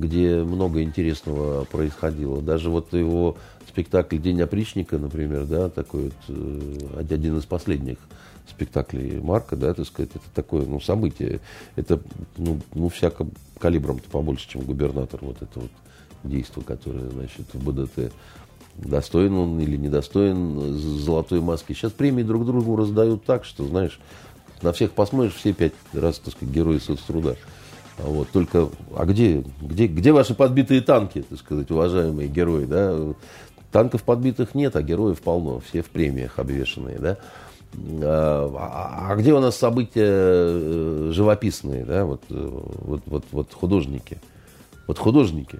где 0.00 0.42
много 0.42 0.82
интересного 0.82 1.64
происходило. 1.64 2.40
Даже 2.42 2.70
вот 2.70 2.92
его 2.92 3.36
спектакль 3.68 4.18
«День 4.18 4.42
опричника», 4.42 4.98
например, 4.98 5.44
да, 5.46 5.68
такой 5.68 6.04
вот, 6.04 6.14
э, 6.28 6.78
один 6.98 7.38
из 7.38 7.44
последних 7.44 7.98
спектаклей 8.48 9.20
Марка, 9.20 9.56
да, 9.56 9.74
так 9.74 9.86
сказать, 9.86 10.10
это 10.14 10.24
такое, 10.34 10.64
ну, 10.64 10.80
событие. 10.80 11.40
Это, 11.74 12.00
ну, 12.36 12.60
ну 12.74 12.88
всяко 12.88 13.26
калибром-то 13.58 14.08
побольше, 14.08 14.48
чем 14.48 14.62
губернатор, 14.62 15.20
вот 15.22 15.42
это 15.42 15.60
вот 15.60 15.70
действо, 16.22 16.60
которое, 16.60 17.08
значит, 17.10 17.46
в 17.52 17.64
БДТ. 17.64 18.12
Достоин 18.76 19.34
он 19.34 19.60
или 19.60 19.76
недостоин 19.76 20.74
золотой 20.74 21.40
маски. 21.40 21.72
Сейчас 21.72 21.92
премии 21.92 22.22
друг 22.22 22.44
другу 22.44 22.76
раздают 22.76 23.24
так, 23.24 23.44
что, 23.44 23.64
знаешь, 23.64 23.98
на 24.62 24.72
всех 24.72 24.92
посмотришь, 24.92 25.34
все 25.34 25.52
пять 25.52 25.72
раз, 25.92 26.18
так 26.18 26.34
сказать, 26.34 26.54
герои 26.54 26.78
соцтруда. 26.78 27.30
А 27.30 27.36
вот 27.98 28.28
только, 28.30 28.68
а 28.94 29.04
где, 29.06 29.44
где, 29.60 29.86
где 29.86 30.12
ваши 30.12 30.34
подбитые 30.34 30.80
танки, 30.80 31.22
так 31.22 31.38
сказать, 31.38 31.70
уважаемые 31.70 32.28
герои, 32.28 32.64
да? 32.64 32.96
Танков 33.72 34.02
подбитых 34.02 34.54
нет, 34.54 34.76
а 34.76 34.82
героев 34.82 35.20
полно, 35.20 35.60
все 35.60 35.82
в 35.82 35.86
премиях 35.86 36.38
обвешанные, 36.38 36.98
да? 36.98 37.18
А, 38.02 39.08
а 39.10 39.16
где 39.16 39.34
у 39.34 39.40
нас 39.40 39.56
события 39.56 40.04
э, 40.06 41.10
живописные, 41.12 41.84
да, 41.84 42.04
вот, 42.04 42.22
э, 42.30 42.34
вот, 42.34 43.02
вот, 43.06 43.24
вот 43.32 43.52
художники? 43.52 44.18
Вот 44.86 44.98
художники. 44.98 45.58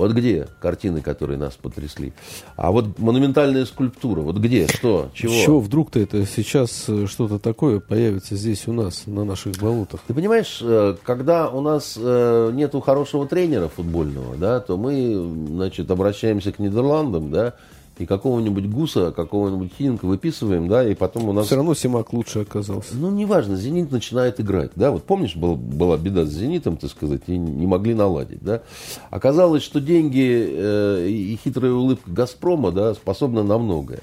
Вот 0.00 0.12
где 0.12 0.48
картины, 0.60 1.02
которые 1.02 1.38
нас 1.38 1.54
потрясли? 1.60 2.14
А 2.56 2.72
вот 2.72 2.98
монументальная 2.98 3.66
скульптура, 3.66 4.22
вот 4.22 4.38
где, 4.38 4.66
что, 4.66 5.10
чего? 5.12 5.34
Чего 5.34 5.60
вдруг-то 5.60 6.00
это 6.00 6.24
сейчас 6.24 6.86
э, 6.88 7.06
что-то 7.06 7.38
такое 7.38 7.80
появится 7.80 8.34
здесь 8.34 8.66
у 8.66 8.72
нас, 8.72 9.02
на 9.06 9.24
наших 9.24 9.58
болотах? 9.58 10.00
Ты 10.06 10.14
понимаешь, 10.14 10.62
когда 11.04 11.50
у 11.50 11.60
нас 11.60 11.96
нету 11.96 12.80
хорошего 12.80 13.26
тренера 13.26 13.68
футбольного, 13.68 14.36
да, 14.36 14.60
то 14.60 14.78
мы, 14.78 15.46
значит, 15.48 15.90
обращаемся 15.90 16.50
к 16.50 16.58
Нидерландам, 16.58 17.30
да, 17.30 17.54
и 18.00 18.06
какого-нибудь 18.06 18.66
гуса, 18.66 19.12
какого-нибудь 19.12 19.72
хинка 19.76 20.06
выписываем, 20.06 20.68
да, 20.68 20.88
и 20.88 20.94
потом 20.94 21.28
у 21.28 21.32
нас... 21.34 21.46
Все 21.46 21.56
равно 21.56 21.74
Симак 21.74 22.14
лучше 22.14 22.40
оказался. 22.40 22.96
Ну, 22.96 23.10
неважно, 23.10 23.56
Зенит 23.56 23.92
начинает 23.92 24.40
играть, 24.40 24.70
да, 24.74 24.90
вот 24.90 25.04
помнишь, 25.04 25.36
был, 25.36 25.56
была 25.56 25.98
беда 25.98 26.24
с 26.24 26.30
Зенитом, 26.30 26.78
так 26.78 26.90
сказать, 26.90 27.22
и 27.26 27.36
не 27.36 27.66
могли 27.66 27.92
наладить, 27.92 28.42
да. 28.42 28.62
Оказалось, 29.10 29.62
что 29.62 29.82
деньги 29.82 30.48
э, 30.50 31.08
и 31.08 31.38
хитрая 31.44 31.72
улыбка 31.72 32.10
Газпрома, 32.10 32.72
да, 32.72 32.94
способны 32.94 33.42
на 33.42 33.58
многое. 33.58 34.00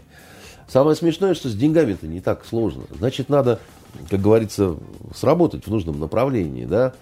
Самое 0.67 0.95
смешное, 0.95 1.33
что 1.33 1.49
с 1.49 1.55
деньгами-то 1.55 2.05
не 2.07 2.19
так 2.19 2.45
сложно. 2.45 2.83
Значит, 2.99 3.29
надо, 3.29 3.59
как 4.11 4.21
говорится, 4.21 4.75
сработать 5.15 5.65
в 5.65 5.71
нужном 5.71 5.99
направлении, 5.99 6.65
да, 6.65 6.93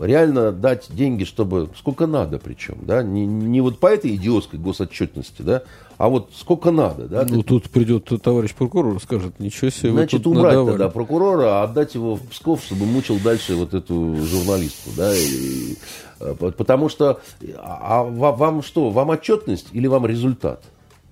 реально 0.00 0.52
дать 0.52 0.88
деньги, 0.90 1.24
чтобы 1.24 1.68
сколько 1.76 2.06
надо 2.06 2.38
причем, 2.38 2.78
да, 2.82 3.02
не, 3.02 3.26
не 3.26 3.60
вот 3.60 3.78
по 3.78 3.86
этой 3.86 4.14
идиотской 4.14 4.58
госотчетности, 4.58 5.42
да, 5.42 5.62
а 5.96 6.08
вот 6.08 6.30
сколько 6.36 6.70
надо, 6.70 7.06
да. 7.06 7.26
Ну, 7.28 7.42
тут 7.42 7.70
придет 7.70 8.10
товарищ 8.22 8.54
прокурор, 8.54 9.00
скажет, 9.00 9.38
ничего 9.38 9.70
себе, 9.70 9.92
Значит, 9.92 10.26
убрать 10.26 10.44
надавали. 10.44 10.70
тогда 10.70 10.88
прокурора, 10.88 11.60
а 11.60 11.62
отдать 11.64 11.94
его 11.94 12.16
в 12.16 12.22
Псков, 12.28 12.62
чтобы 12.62 12.84
мучил 12.86 13.18
дальше 13.22 13.54
вот 13.54 13.74
эту 13.74 14.16
журналистку, 14.24 14.90
да, 14.96 15.14
и, 15.14 15.76
э, 16.20 16.34
потому 16.34 16.88
что, 16.88 17.20
а, 17.56 18.00
а 18.00 18.02
вам 18.04 18.62
что, 18.62 18.90
вам 18.90 19.10
отчетность 19.10 19.68
или 19.72 19.86
вам 19.86 20.06
результат? 20.06 20.62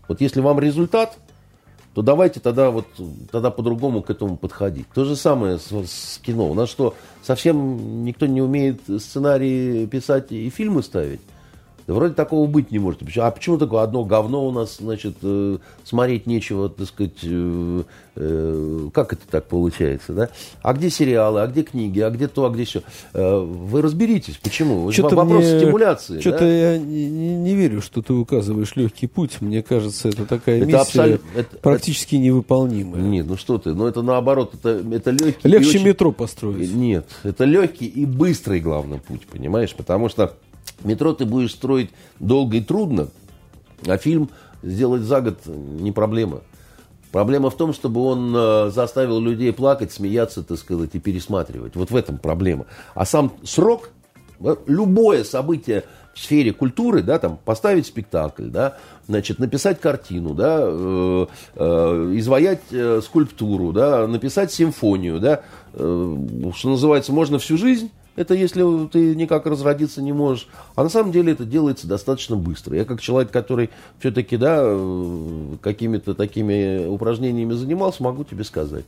Вот 0.09 0.21
если 0.21 0.41
вам 0.41 0.59
результат, 0.59 1.17
то 1.95 2.03
давайте 2.03 2.41
тогда 2.41 2.71
вот 2.71 2.87
тогда 3.31 3.51
по-другому 3.51 4.03
к 4.03 4.11
этому 4.11 4.37
подходить. 4.37 4.87
То 4.95 5.05
же 5.05 5.15
самое 5.15 5.59
с, 5.59 5.71
с 5.71 6.19
кино. 6.23 6.51
У 6.51 6.55
нас 6.55 6.69
что, 6.71 6.95
совсем 7.23 8.05
никто 8.05 8.27
не 8.27 8.41
умеет 8.41 8.81
сценарии 8.99 9.87
писать 9.87 10.33
и 10.33 10.49
фильмы 10.49 10.83
ставить? 10.83 11.21
Да 11.87 11.95
вроде 11.95 12.15
такого 12.15 12.47
быть 12.47 12.71
не 12.71 12.79
может. 12.79 13.01
А 13.17 13.31
почему 13.31 13.59
такое 13.59 13.83
одно 13.83 14.05
говно 14.05 14.47
у 14.47 14.53
нас, 14.53 14.77
значит, 14.79 15.17
э, 15.23 15.59
смотреть 15.85 16.27
нечего, 16.27 16.69
так 16.69 16.87
сказать, 16.87 17.19
э, 17.23 17.83
э, 18.17 18.89
как 18.93 19.13
это 19.13 19.23
так 19.29 19.47
получается, 19.47 20.13
да? 20.13 20.29
А 20.63 20.73
где 20.75 20.91
сериалы, 20.91 21.43
а 21.43 21.47
где 21.47 21.63
книги, 21.63 22.01
а 22.01 22.11
где 22.11 22.29
то, 22.29 22.45
а 22.47 22.51
где 22.51 22.65
все? 22.65 22.83
Вы 23.13 23.83
разберитесь, 23.83 24.37
почему? 24.37 24.91
Что-то 24.93 25.17
Вопрос 25.17 25.45
мне, 25.45 25.61
стимуляции. 25.61 26.21
Что-то 26.21 26.39
да? 26.41 26.47
я 26.47 26.79
не, 26.79 27.07
не 27.09 27.55
верю, 27.55 27.83
что 27.83 28.03
ты 28.03 28.13
указываешь 28.13 28.77
легкий 28.77 29.07
путь. 29.07 29.41
Мне 29.41 29.63
кажется, 29.63 30.09
это 30.09 30.25
такая 30.25 30.59
это 30.59 30.67
миссия 30.67 30.81
абсолют... 30.81 31.23
это, 31.35 31.57
практически 31.59 32.15
это... 32.15 32.25
невыполнимая. 32.25 33.03
Нет, 33.03 33.27
ну 33.27 33.37
что 33.37 33.59
ты, 33.59 33.75
ну 33.75 33.87
это 33.87 34.03
наоборот, 34.03 34.55
это, 34.55 34.83
это 34.93 35.11
легкий. 35.11 35.49
Легче 35.49 35.79
очень... 35.79 35.87
метро 35.87 36.13
построить. 36.13 36.73
Нет, 36.73 37.07
это 37.25 37.45
легкий 37.45 37.87
и 37.87 38.07
быстрый, 38.07 38.61
главный 38.61 38.99
путь, 38.99 39.27
понимаешь? 39.27 39.75
Потому 39.75 40.09
что 40.09 40.35
Метро 40.85 41.13
ты 41.13 41.25
будешь 41.25 41.53
строить 41.53 41.91
долго 42.19 42.57
и 42.57 42.61
трудно, 42.61 43.09
а 43.87 43.97
фильм 43.99 44.31
сделать 44.63 45.03
за 45.03 45.21
год 45.21 45.39
не 45.47 45.93
проблема. 45.93 46.41
Проблема 47.13 47.51
в 47.51 47.57
том, 47.57 47.75
чтобы 47.75 48.03
он 48.03 48.35
э, 48.35 48.71
заставил 48.71 49.21
людей 49.21 49.53
плакать, 49.53 49.93
смеяться, 49.93 50.43
так 50.43 50.59
сказать, 50.59 50.91
и 50.95 50.99
пересматривать. 50.99 51.77
Вот 51.77 51.91
в 51.91 51.97
этом 51.97 52.17
проблема. 52.17 52.65
А 52.95 53.05
сам 53.05 53.35
срок, 53.45 53.91
любое 54.67 55.23
событие 55.23 55.85
в 56.15 56.19
сфере 56.19 56.53
культуры, 56.53 57.03
да, 57.03 57.19
там, 57.19 57.39
поставить 57.45 57.87
спектакль, 57.87 58.47
да, 58.47 58.79
значит, 59.09 59.39
написать 59.39 59.79
картину, 59.79 60.35
да, 60.35 60.61
э, 60.63 61.27
э, 61.55 62.13
изваять 62.17 62.63
э, 62.71 63.01
скульптуру, 63.05 63.73
да, 63.73 64.07
написать 64.07 64.51
симфонию, 64.51 65.21
да, 65.21 65.43
э, 65.75 66.17
что 66.55 66.71
называется, 66.71 67.13
можно 67.13 67.39
всю 67.39 67.59
жизнь 67.59 67.91
это 68.17 68.35
если 68.35 68.87
ты 68.89 69.15
никак 69.15 69.47
разродиться 69.47 70.03
не 70.03 70.13
можешь. 70.13 70.49
А 70.75 70.83
на 70.83 70.89
самом 70.89 71.13
деле 71.13 71.33
это 71.33 71.45
делается 71.45 71.87
достаточно 71.87 72.37
быстро. 72.37 72.77
Я 72.77 72.85
как 72.85 73.01
человек, 73.01 73.31
который 73.31 73.71
все-таки 73.99 74.37
да, 74.37 74.61
э, 74.63 75.57
какими-то 75.63 76.15
такими 76.15 76.87
упражнениями 76.87 77.55
занимался, 77.55 78.03
могу 78.03 78.25
тебе 78.25 78.45
сказать. 78.45 78.85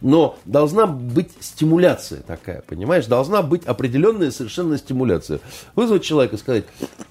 Но 0.00 0.38
должна 0.46 0.86
быть 0.86 1.30
стимуляция 1.40 2.22
такая, 2.22 2.62
понимаешь? 2.66 3.06
Должна 3.06 3.42
быть 3.42 3.66
определенная 3.66 4.30
совершенно 4.30 4.78
стимуляция. 4.78 5.40
Вызвать 5.74 6.02
человека 6.02 6.36
и 6.36 6.38
сказать, 6.38 6.64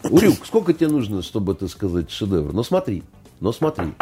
Урюк, 0.03 0.45
сколько 0.45 0.73
тебе 0.73 0.87
нужно, 0.87 1.21
чтобы, 1.21 1.53
это 1.53 1.67
сказать, 1.67 2.09
шедевр? 2.09 2.51
Но 2.51 2.63
смотри, 2.63 3.03
но 3.39 3.51
смотри. 3.51 3.93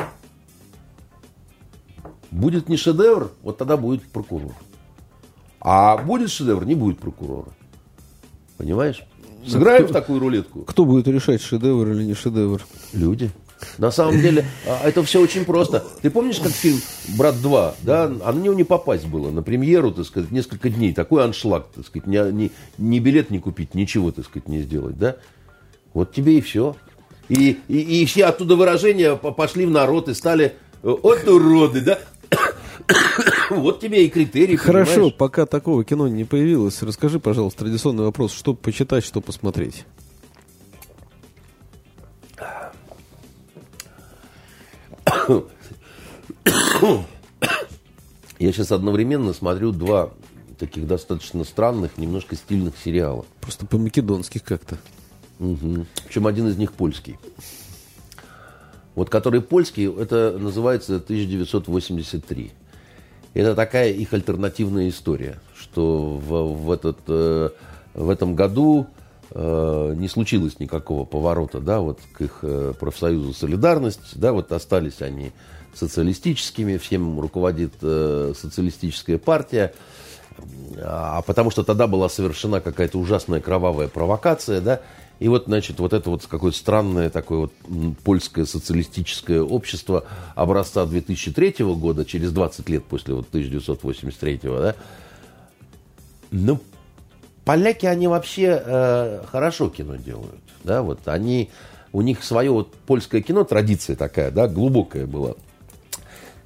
Будет 2.31 2.69
не 2.69 2.77
шедевр, 2.77 3.31
вот 3.41 3.57
тогда 3.57 3.77
будет 3.77 4.03
прокурор. 4.03 4.53
А 5.69 5.97
будет 5.97 6.31
шедевр, 6.31 6.63
не 6.63 6.75
будет 6.75 6.97
прокурора. 6.97 7.49
Понимаешь? 8.57 9.03
Сыграем 9.45 9.83
кто, 9.83 9.91
в 9.91 9.93
такую 9.93 10.21
рулетку. 10.21 10.61
Кто 10.61 10.85
будет 10.85 11.09
решать, 11.09 11.41
шедевр 11.41 11.89
или 11.89 12.05
не 12.05 12.13
шедевр? 12.13 12.65
Люди. 12.93 13.31
На 13.77 13.91
самом 13.91 14.21
деле, 14.21 14.45
а, 14.65 14.87
это 14.87 15.03
все 15.03 15.21
очень 15.21 15.43
просто. 15.43 15.83
Ты 16.01 16.09
помнишь, 16.09 16.39
как 16.39 16.53
фильм 16.53 16.79
«Брат 17.17 17.35
2», 17.35 17.73
да, 17.81 18.03
а 18.05 18.31
на 18.31 18.39
него 18.39 18.53
не 18.53 18.63
попасть 18.63 19.07
было, 19.07 19.29
на 19.29 19.43
премьеру, 19.43 19.91
так 19.91 20.05
сказать, 20.05 20.31
несколько 20.31 20.69
дней. 20.69 20.93
Такой 20.93 21.25
аншлаг, 21.25 21.67
так 21.75 21.85
сказать, 21.85 22.07
ни, 22.07 22.17
ни, 22.31 22.51
ни 22.77 22.99
билет 22.99 23.29
не 23.29 23.39
купить, 23.39 23.75
ничего, 23.75 24.13
так 24.13 24.23
сказать, 24.23 24.47
не 24.47 24.61
сделать, 24.61 24.97
да? 24.97 25.17
Вот 25.93 26.13
тебе 26.13 26.37
и 26.37 26.41
все. 26.41 26.77
И, 27.27 27.59
и, 27.67 28.01
и 28.01 28.05
все 28.05 28.27
оттуда 28.27 28.55
выражения 28.55 29.17
пошли 29.17 29.65
в 29.65 29.71
народ 29.71 30.07
и 30.07 30.13
стали 30.13 30.53
э, 30.81 30.87
от 30.89 31.27
уроды, 31.27 31.81
да? 31.81 31.99
вот 33.49 33.79
тебе 33.79 34.05
и 34.05 34.09
критерий. 34.09 34.55
Хорошо, 34.55 34.93
понимаешь? 34.93 35.15
пока 35.15 35.45
такого 35.45 35.83
кино 35.83 36.07
не 36.07 36.23
появилось, 36.23 36.81
расскажи, 36.81 37.19
пожалуйста, 37.19 37.59
традиционный 37.59 38.03
вопрос, 38.03 38.31
что 38.33 38.53
почитать, 38.53 39.03
что 39.03 39.21
посмотреть. 39.21 39.85
Я 48.39 48.51
сейчас 48.51 48.71
одновременно 48.71 49.33
смотрю 49.33 49.71
два 49.71 50.11
таких 50.59 50.87
достаточно 50.87 51.43
странных, 51.43 51.97
немножко 51.97 52.35
стильных 52.35 52.75
сериала. 52.83 53.25
Просто 53.41 53.65
по-македонски 53.65 54.39
как-то. 54.39 54.77
Угу. 55.39 55.85
Причем 56.05 56.27
один 56.27 56.47
из 56.47 56.57
них 56.57 56.73
польский. 56.73 57.17
Вот 58.95 59.09
который 59.09 59.41
польский, 59.41 59.85
это 59.85 60.37
называется 60.39 60.95
1983. 60.95 62.51
Это 63.37 63.53
такая 63.53 63.91
их 63.91 64.13
альтернативная 64.13 64.89
история, 64.89 65.37
что 65.55 66.17
в, 66.17 66.55
в, 66.55 66.71
этот, 66.71 66.97
э, 67.07 67.49
в 67.93 68.09
этом 68.09 68.33
году 68.33 68.87
э, 69.29 69.93
не 69.95 70.07
случилось 70.07 70.59
никакого 70.59 71.05
поворота, 71.05 71.59
да, 71.59 71.79
вот 71.79 71.99
к 72.13 72.21
их 72.21 72.39
э, 72.41 72.73
профсоюзу 72.79 73.35
«Солидарность», 73.35 74.19
да, 74.19 74.33
вот 74.33 74.51
остались 74.51 75.03
они 75.03 75.33
социалистическими, 75.75 76.77
всем 76.77 77.19
руководит 77.19 77.73
социалистическая 77.79 79.19
партия, 79.19 79.71
а 80.81 81.21
потому 81.21 81.51
что 81.51 81.63
тогда 81.63 81.85
была 81.85 82.09
совершена 82.09 82.59
какая-то 82.59 82.97
ужасная 82.97 83.39
кровавая 83.39 83.87
провокация, 83.87 84.61
да, 84.61 84.81
и 85.19 85.27
вот, 85.27 85.45
значит, 85.45 85.79
вот 85.79 85.93
это 85.93 86.09
вот 86.09 86.25
какое-то 86.25 86.57
странное 86.57 87.09
такое 87.09 87.39
вот 87.39 87.53
польское 88.03 88.45
социалистическое 88.45 89.41
общество 89.41 90.05
образца 90.35 90.85
2003 90.85 91.55
года, 91.59 92.05
через 92.05 92.31
20 92.31 92.69
лет 92.69 92.83
после 92.83 93.15
вот 93.15 93.27
1983, 93.29 94.39
да, 94.43 94.75
ну, 96.29 96.59
поляки, 97.45 97.85
они 97.85 98.07
вообще 98.07 98.61
э, 98.63 99.23
хорошо 99.31 99.69
кино 99.69 99.95
делают, 99.95 100.41
да, 100.63 100.83
вот 100.83 101.07
они, 101.07 101.49
у 101.93 102.01
них 102.01 102.23
свое 102.23 102.51
вот 102.51 102.73
польское 102.73 103.21
кино, 103.21 103.43
традиция 103.43 103.95
такая, 103.95 104.29
да, 104.29 104.47
глубокая 104.47 105.07
была. 105.07 105.33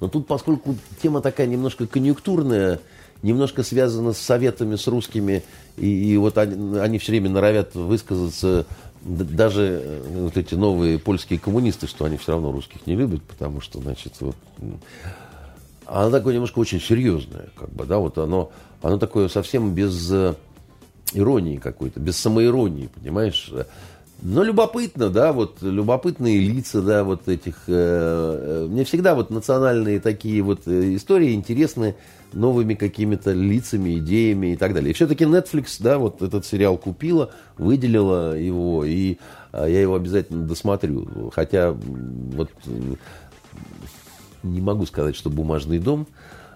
Но 0.00 0.08
тут, 0.08 0.26
поскольку 0.26 0.76
тема 1.00 1.20
такая 1.20 1.46
немножко 1.46 1.86
конъюнктурная, 1.86 2.80
немножко 3.22 3.62
связано 3.62 4.12
с 4.12 4.18
советами, 4.18 4.76
с 4.76 4.86
русскими, 4.86 5.42
и, 5.76 5.86
и 5.86 6.16
вот 6.16 6.38
они, 6.38 6.78
они 6.78 6.98
все 6.98 7.12
время 7.12 7.30
норовят 7.30 7.74
высказаться, 7.74 8.66
даже 9.02 9.80
э, 9.84 10.22
вот 10.22 10.36
эти 10.36 10.54
новые 10.54 10.98
польские 10.98 11.38
коммунисты, 11.38 11.86
что 11.86 12.04
они 12.04 12.16
все 12.16 12.32
равно 12.32 12.52
русских 12.52 12.86
не 12.86 12.94
любят, 12.94 13.22
потому 13.22 13.60
что, 13.60 13.80
значит, 13.80 14.14
вот, 14.20 14.36
оно 15.86 16.10
такое 16.10 16.34
немножко 16.34 16.58
очень 16.58 16.80
серьезное, 16.80 17.48
как 17.56 17.70
бы, 17.70 17.84
да, 17.84 17.98
вот 17.98 18.18
оно, 18.18 18.50
оно 18.82 18.98
такое 18.98 19.28
совсем 19.28 19.74
без 19.74 20.10
э, 20.10 20.34
иронии 21.12 21.56
какой-то, 21.56 22.00
без 22.00 22.16
самоиронии, 22.16 22.88
понимаешь? 22.88 23.52
Но 24.24 24.44
любопытно, 24.44 25.10
да, 25.10 25.32
вот 25.32 25.62
любопытные 25.62 26.38
лица, 26.38 26.80
да, 26.80 27.02
вот 27.02 27.26
этих. 27.28 27.56
Э, 27.66 28.66
э, 28.66 28.66
мне 28.70 28.84
всегда 28.84 29.16
вот 29.16 29.30
национальные 29.30 29.98
такие 29.98 30.42
вот 30.42 30.60
э, 30.66 30.94
истории 30.94 31.34
интересны 31.34 31.96
новыми 32.32 32.74
какими-то 32.74 33.32
лицами, 33.32 33.98
идеями 33.98 34.52
и 34.52 34.56
так 34.56 34.74
далее. 34.74 34.92
И 34.92 34.94
все-таки 34.94 35.24
Netflix, 35.24 35.76
да, 35.80 35.98
вот 35.98 36.22
этот 36.22 36.46
сериал 36.46 36.78
купила, 36.78 37.30
выделила 37.58 38.38
его, 38.38 38.84
и 38.84 39.18
я 39.52 39.66
его 39.66 39.96
обязательно 39.96 40.46
досмотрю. 40.46 41.30
Хотя 41.34 41.72
вот 41.72 42.48
не 44.42 44.60
могу 44.62 44.86
сказать, 44.86 45.14
что 45.14 45.28
«Бумажный 45.28 45.78
дом» 45.78 46.06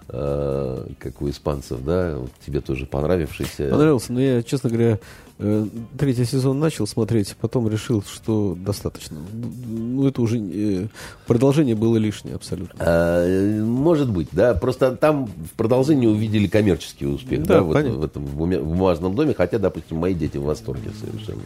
как 0.07 1.21
у 1.21 1.29
испанцев, 1.29 1.83
да, 1.83 2.17
тебе 2.43 2.61
тоже 2.61 2.87
понравившийся. 2.87 3.69
Понравился, 3.69 4.13
но 4.13 4.21
я, 4.21 4.41
честно 4.41 4.69
говоря, 4.69 4.99
третий 5.37 6.25
сезон 6.25 6.59
начал 6.59 6.87
смотреть, 6.87 7.35
потом 7.39 7.69
решил, 7.69 8.01
что 8.01 8.57
достаточно. 8.57 9.17
Ну, 9.31 10.07
это 10.07 10.21
уже 10.21 10.39
э, 10.39 10.87
продолжение 11.27 11.75
было 11.75 11.97
лишнее 11.97 12.35
абсолютно. 12.35 12.75
А, 12.79 13.61
может 13.61 14.09
быть, 14.09 14.29
да, 14.31 14.55
просто 14.55 14.95
там 14.95 15.27
в 15.27 15.51
продолжении 15.55 16.07
увидели 16.07 16.47
коммерческий 16.47 17.05
успех, 17.05 17.43
да, 17.43 17.55
да 17.55 17.61
вот 17.61 17.75
в 17.75 18.03
этом 18.03 18.25
в 18.25 18.35
бумажном 18.35 19.15
доме, 19.15 19.35
хотя, 19.35 19.59
допустим, 19.59 19.97
мои 19.97 20.15
дети 20.15 20.37
в 20.37 20.43
восторге 20.43 20.89
совершенно 20.99 21.43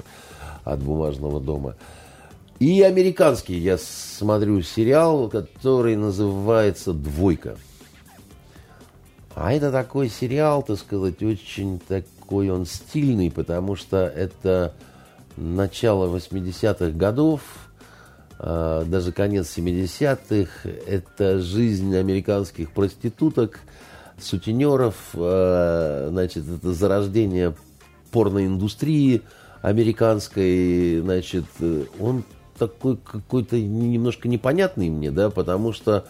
от 0.63 0.81
бумажного 0.81 1.41
дома. 1.41 1.76
И 2.59 2.81
американский 2.84 3.57
я 3.57 3.77
смотрю 3.77 4.61
сериал, 4.61 5.27
который 5.27 5.97
называется 5.97 6.93
«Двойка». 6.93 7.57
А 9.34 9.51
это 9.51 9.72
такой 9.72 10.09
сериал, 10.09 10.61
так 10.61 10.77
сказать, 10.77 11.23
очень 11.23 11.80
такой 11.80 12.05
он 12.32 12.66
стильный, 12.66 13.32
потому 13.32 13.76
что 13.76 13.98
это 13.98 14.74
начало 15.38 16.08
80-х 16.16 16.91
годов, 16.98 17.41
а, 18.40 18.84
даже 18.86 19.12
конец 19.12 19.56
70-х. 19.58 20.70
Это 20.88 21.40
жизнь 21.40 21.95
американских 21.95 22.72
проституток, 22.72 23.60
сутенеров, 24.20 24.95
а, 25.16 26.08
значит, 26.10 26.44
это 26.48 26.74
зарождение 26.74 27.56
порноиндустрии 28.12 29.22
американской, 29.62 30.99
значит, 31.02 31.45
он 31.99 32.24
такой 32.58 32.98
какой-то 32.98 33.60
немножко 33.60 34.28
непонятный 34.28 34.90
мне, 34.90 35.12
да, 35.12 35.30
потому 35.30 35.72
что 35.72 36.06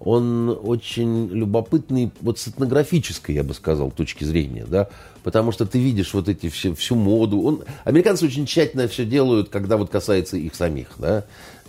он 0.00 0.58
очень 0.62 1.28
любопытный 1.28 2.10
вот 2.20 2.38
с 2.38 2.48
этнографической, 2.48 3.34
я 3.34 3.42
бы 3.42 3.54
сказал, 3.54 3.90
точки 3.90 4.24
зрения, 4.24 4.66
да, 4.68 4.88
потому 5.22 5.52
что 5.52 5.66
ты 5.66 5.78
видишь 5.78 6.14
вот 6.14 6.28
эти 6.28 6.48
все, 6.48 6.74
всю 6.74 6.94
моду. 6.94 7.40
Он, 7.40 7.64
американцы 7.84 8.26
очень 8.26 8.46
тщательно 8.46 8.88
все 8.88 9.04
делают, 9.04 9.48
когда 9.48 9.76
вот 9.76 9.90
касается 9.90 10.36
их 10.36 10.54
самих, 10.54 10.88
да. 10.98 11.24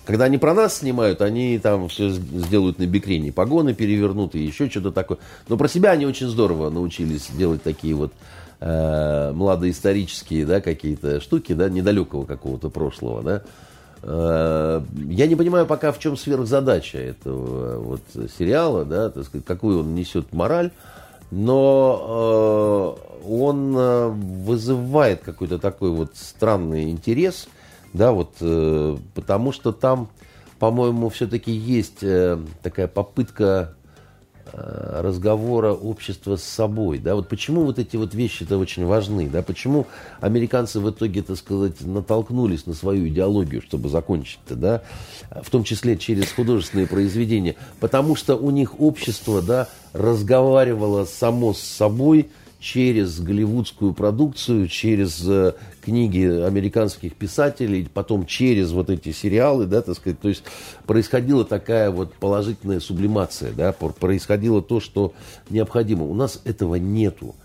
Когда 0.06 0.24
они 0.26 0.38
про 0.38 0.54
нас 0.54 0.78
снимают, 0.78 1.22
они 1.22 1.60
там 1.60 1.90
все 1.90 2.10
сделают 2.10 2.80
на 2.80 2.88
бикрени, 2.88 3.30
погоны 3.30 3.74
перевернут 3.74 4.36
и 4.36 4.40
еще 4.40 4.70
что-то 4.70 4.92
такое. 4.92 5.18
Но 5.50 5.58
про 5.58 5.68
себя 5.68 5.92
они 5.92 6.06
очень 6.06 6.28
здорово 6.28 6.70
научились 6.70 7.30
делать 7.38 7.62
такие 7.62 7.94
вот 7.94 8.14
э, 8.62 9.32
младоисторические, 9.34 10.46
да, 10.46 10.62
какие-то 10.62 11.20
штуки, 11.20 11.52
да, 11.52 11.68
недалекого 11.68 12.26
какого-то 12.26 12.70
прошлого, 12.70 13.22
да. 13.22 13.44
Э, 14.10 14.82
я 15.10 15.28
не 15.28 15.36
понимаю 15.36 15.66
пока, 15.66 15.92
в 15.92 16.00
чем 16.00 16.16
сверхзадача 16.16 16.98
этого 16.98 17.80
вот 17.80 18.02
сериала, 18.38 18.86
да, 18.86 19.10
так 19.10 19.26
сказать, 19.26 19.46
какую 19.46 19.82
он 19.82 19.96
несет 19.96 20.32
мораль, 20.32 20.72
но 21.30 22.98
э, 22.98 23.30
он 23.30 23.76
э, 23.78 24.08
вызывает 24.08 25.22
какой-то 25.24 25.60
такой 25.60 25.92
вот 25.92 26.12
странный 26.16 26.90
интерес, 26.90 27.50
да, 27.92 28.14
вот, 28.14 28.36
э, 28.40 28.98
потому 29.14 29.52
что 29.52 29.74
там, 29.74 30.08
по-моему, 30.58 31.10
все-таки 31.10 31.52
есть 31.52 32.02
э, 32.02 32.40
такая 32.64 32.88
попытка 32.88 33.74
Э, 33.74 33.77
разговора 34.54 35.74
общества 35.74 36.36
с 36.36 36.44
собой, 36.44 37.00
да, 37.00 37.16
вот 37.16 37.28
почему 37.28 37.64
вот 37.64 37.80
эти 37.80 37.96
вот 37.96 38.14
вещи-то 38.14 38.58
очень 38.58 38.86
важны, 38.86 39.30
да, 39.30 39.42
почему 39.42 39.88
американцы 40.20 40.80
в 40.80 40.90
итоге, 40.90 41.22
так 41.22 41.38
сказать, 41.38 41.82
натолкнулись 41.82 42.66
на 42.66 42.74
свою 42.74 43.08
идеологию, 43.08 43.62
чтобы 43.62 43.90
закончить-то, 43.90 44.56
да, 44.56 44.82
в 45.44 45.50
том 45.50 45.64
числе 45.64 45.98
через 45.98 46.32
художественные 46.32 46.88
произведения, 46.88 47.56
потому 47.80 48.16
что 48.16 48.36
у 48.36 48.52
них 48.52 48.80
общество, 48.80 49.42
да, 49.42 49.68
разговаривало 49.94 51.06
само 51.06 51.54
с 51.54 51.60
собой, 51.60 52.30
через 52.60 53.20
голливудскую 53.20 53.94
продукцию, 53.94 54.68
через 54.68 55.24
э, 55.28 55.54
книги 55.88 56.44
американских 56.44 57.16
писателей, 57.16 57.88
потом 57.94 58.26
через 58.26 58.74
вот 58.74 58.90
эти 58.90 59.14
сериалы, 59.14 59.68
да, 59.68 59.82
так 59.82 59.96
сказать, 59.96 60.20
то 60.20 60.28
есть 60.28 60.44
происходила 60.86 61.46
такая 61.46 61.92
вот 61.92 62.14
положительная 62.16 62.82
сублимация, 62.82 63.54
да, 63.54 63.72
происходило 63.72 64.62
то, 64.62 64.82
что 64.82 65.14
необходимо. 65.50 66.04
У 66.04 66.14
нас 66.14 66.42
этого 66.44 66.76
нету. 66.76 67.36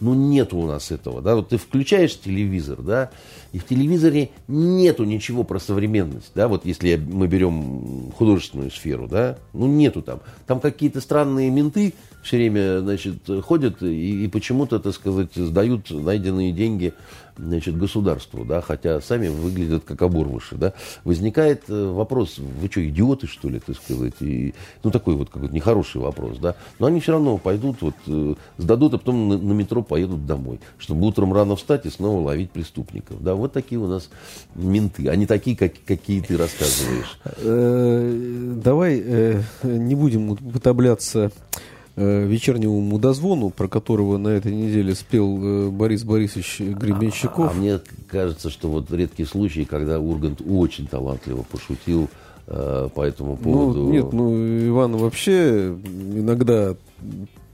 Ну, 0.00 0.14
нету 0.14 0.56
у 0.58 0.66
нас 0.66 0.90
этого, 0.90 1.22
да, 1.22 1.36
вот 1.36 1.50
ты 1.50 1.58
включаешь 1.58 2.18
телевизор, 2.18 2.82
да, 2.82 3.12
и 3.52 3.60
в 3.60 3.66
телевизоре 3.66 4.30
нету 4.48 5.04
ничего 5.04 5.44
про 5.44 5.60
современность, 5.60 6.32
да, 6.34 6.48
вот 6.48 6.66
если 6.66 6.96
мы 6.96 7.28
берем 7.28 8.10
художественную 8.18 8.72
сферу, 8.72 9.06
да, 9.06 9.38
ну, 9.52 9.68
нету 9.68 10.02
там. 10.02 10.18
Там 10.48 10.58
какие-то 10.58 11.00
странные 11.00 11.50
менты, 11.50 11.94
все 12.22 12.36
время, 12.36 12.80
значит, 12.80 13.28
ходят 13.42 13.82
и, 13.82 14.24
и 14.24 14.28
почему-то, 14.28 14.78
так 14.78 14.94
сказать, 14.94 15.34
сдают 15.34 15.90
найденные 15.90 16.52
деньги, 16.52 16.94
значит, 17.36 17.76
государству, 17.76 18.44
да, 18.44 18.60
хотя 18.60 19.00
сами 19.00 19.28
выглядят 19.28 19.84
как 19.84 20.02
оборвыши, 20.02 20.54
да. 20.56 20.74
Возникает 21.04 21.64
э, 21.68 21.92
вопрос, 21.92 22.38
вы 22.38 22.68
что, 22.70 22.86
идиоты, 22.86 23.26
что 23.26 23.48
ли, 23.48 23.58
так 23.58 23.76
сказать, 23.76 24.14
и, 24.20 24.54
ну, 24.82 24.90
такой 24.90 25.14
вот 25.14 25.30
какой-то 25.30 25.54
нехороший 25.54 26.00
вопрос, 26.00 26.38
да. 26.38 26.54
Но 26.78 26.86
они 26.86 27.00
все 27.00 27.12
равно 27.12 27.38
пойдут, 27.38 27.78
вот, 27.80 27.94
э, 28.06 28.34
сдадут, 28.58 28.94
а 28.94 28.98
потом 28.98 29.28
на, 29.28 29.38
на 29.38 29.52
метро 29.52 29.82
поедут 29.82 30.26
домой, 30.26 30.60
чтобы 30.78 31.06
утром 31.06 31.32
рано 31.32 31.56
встать 31.56 31.86
и 31.86 31.90
снова 31.90 32.26
ловить 32.26 32.50
преступников, 32.50 33.22
да. 33.22 33.34
Вот 33.34 33.52
такие 33.52 33.80
у 33.80 33.86
нас 33.86 34.10
менты, 34.54 35.08
они 35.08 35.26
такие, 35.26 35.56
как, 35.56 35.72
какие 35.86 36.20
ты 36.20 36.36
рассказываешь. 36.36 37.18
Э, 37.38 38.54
давай 38.62 39.42
не 39.62 39.94
будем 39.94 40.30
уподобляться 40.30 41.22
Э, 41.22 41.71
вечернему 41.96 42.80
мудозвону, 42.80 43.50
про 43.50 43.68
которого 43.68 44.16
на 44.16 44.28
этой 44.28 44.52
неделе 44.52 44.94
спел 44.94 45.38
э, 45.42 45.68
Борис 45.68 46.04
Борисович 46.04 46.60
Гребенщиков. 46.60 47.46
А, 47.46 47.50
а 47.50 47.54
мне 47.54 47.80
кажется, 48.08 48.48
что 48.50 48.68
вот 48.68 48.90
редкий 48.90 49.24
случай, 49.24 49.64
когда 49.64 50.00
Ургант 50.00 50.40
очень 50.48 50.86
талантливо 50.86 51.42
пошутил 51.42 52.08
э, 52.46 52.88
по 52.94 53.02
этому 53.02 53.38
ну, 53.42 53.52
поводу. 53.52 53.80
Ну, 53.80 53.90
нет, 53.90 54.12
ну 54.12 54.68
Иван 54.68 54.96
вообще 54.96 55.76
иногда 56.14 56.74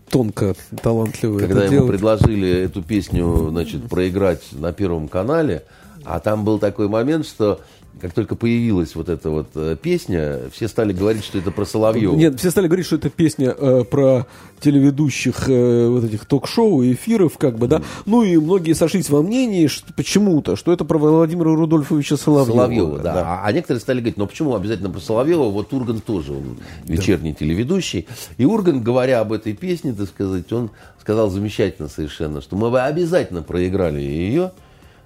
тонко 0.08 0.54
талантливый. 0.82 1.40
Когда 1.46 1.64
ему 1.64 1.70
делает. 1.70 1.90
предложили 1.90 2.48
эту 2.48 2.82
песню, 2.82 3.48
значит, 3.50 3.88
проиграть 3.88 4.42
на 4.52 4.72
Первом 4.72 5.08
канале, 5.08 5.64
а 6.04 6.20
там 6.20 6.44
был 6.44 6.58
такой 6.58 6.88
момент, 6.88 7.26
что 7.26 7.60
как 8.00 8.12
только 8.12 8.36
появилась 8.36 8.94
вот 8.94 9.08
эта 9.08 9.30
вот 9.30 9.48
э, 9.54 9.76
песня, 9.80 10.40
все 10.52 10.68
стали 10.68 10.92
говорить, 10.92 11.24
что 11.24 11.38
это 11.38 11.50
про 11.50 11.64
Соловьева. 11.64 12.14
Нет, 12.14 12.38
все 12.38 12.50
стали 12.50 12.66
говорить, 12.66 12.86
что 12.86 12.96
это 12.96 13.10
песня 13.10 13.54
э, 13.56 13.84
про 13.84 14.26
телеведущих 14.60 15.48
э, 15.48 15.88
вот 15.88 16.04
этих 16.04 16.24
ток-шоу, 16.26 16.84
эфиров, 16.84 17.38
как 17.38 17.58
бы, 17.58 17.66
да. 17.66 17.78
Mm. 17.78 17.84
Ну 18.06 18.22
и 18.22 18.36
многие 18.36 18.74
сошлись 18.74 19.10
во 19.10 19.22
мнении 19.22 19.66
что, 19.66 19.92
почему-то, 19.92 20.56
что 20.56 20.72
это 20.72 20.84
про 20.84 20.98
Владимира 20.98 21.54
Рудольфовича 21.54 22.16
Соловьева. 22.16 22.56
Соловьева, 22.56 22.98
да. 22.98 23.14
да. 23.14 23.20
А, 23.26 23.42
а 23.44 23.52
некоторые 23.52 23.80
стали 23.80 23.98
говорить, 23.98 24.16
ну 24.16 24.26
почему 24.26 24.54
обязательно 24.54 24.90
про 24.90 25.00
Соловьева? 25.00 25.50
Вот 25.50 25.72
Урган 25.72 26.00
тоже, 26.00 26.32
он 26.32 26.58
вечерний 26.84 27.32
да. 27.32 27.38
телеведущий. 27.38 28.06
И 28.36 28.44
Урган, 28.44 28.82
говоря 28.82 29.20
об 29.20 29.32
этой 29.32 29.54
песне, 29.54 29.92
так 29.92 30.08
сказать, 30.08 30.52
он 30.52 30.70
сказал 31.00 31.30
замечательно 31.30 31.88
совершенно, 31.88 32.40
что 32.40 32.56
мы 32.56 32.70
бы 32.70 32.80
обязательно 32.80 33.42
проиграли 33.42 34.00
ее 34.00 34.52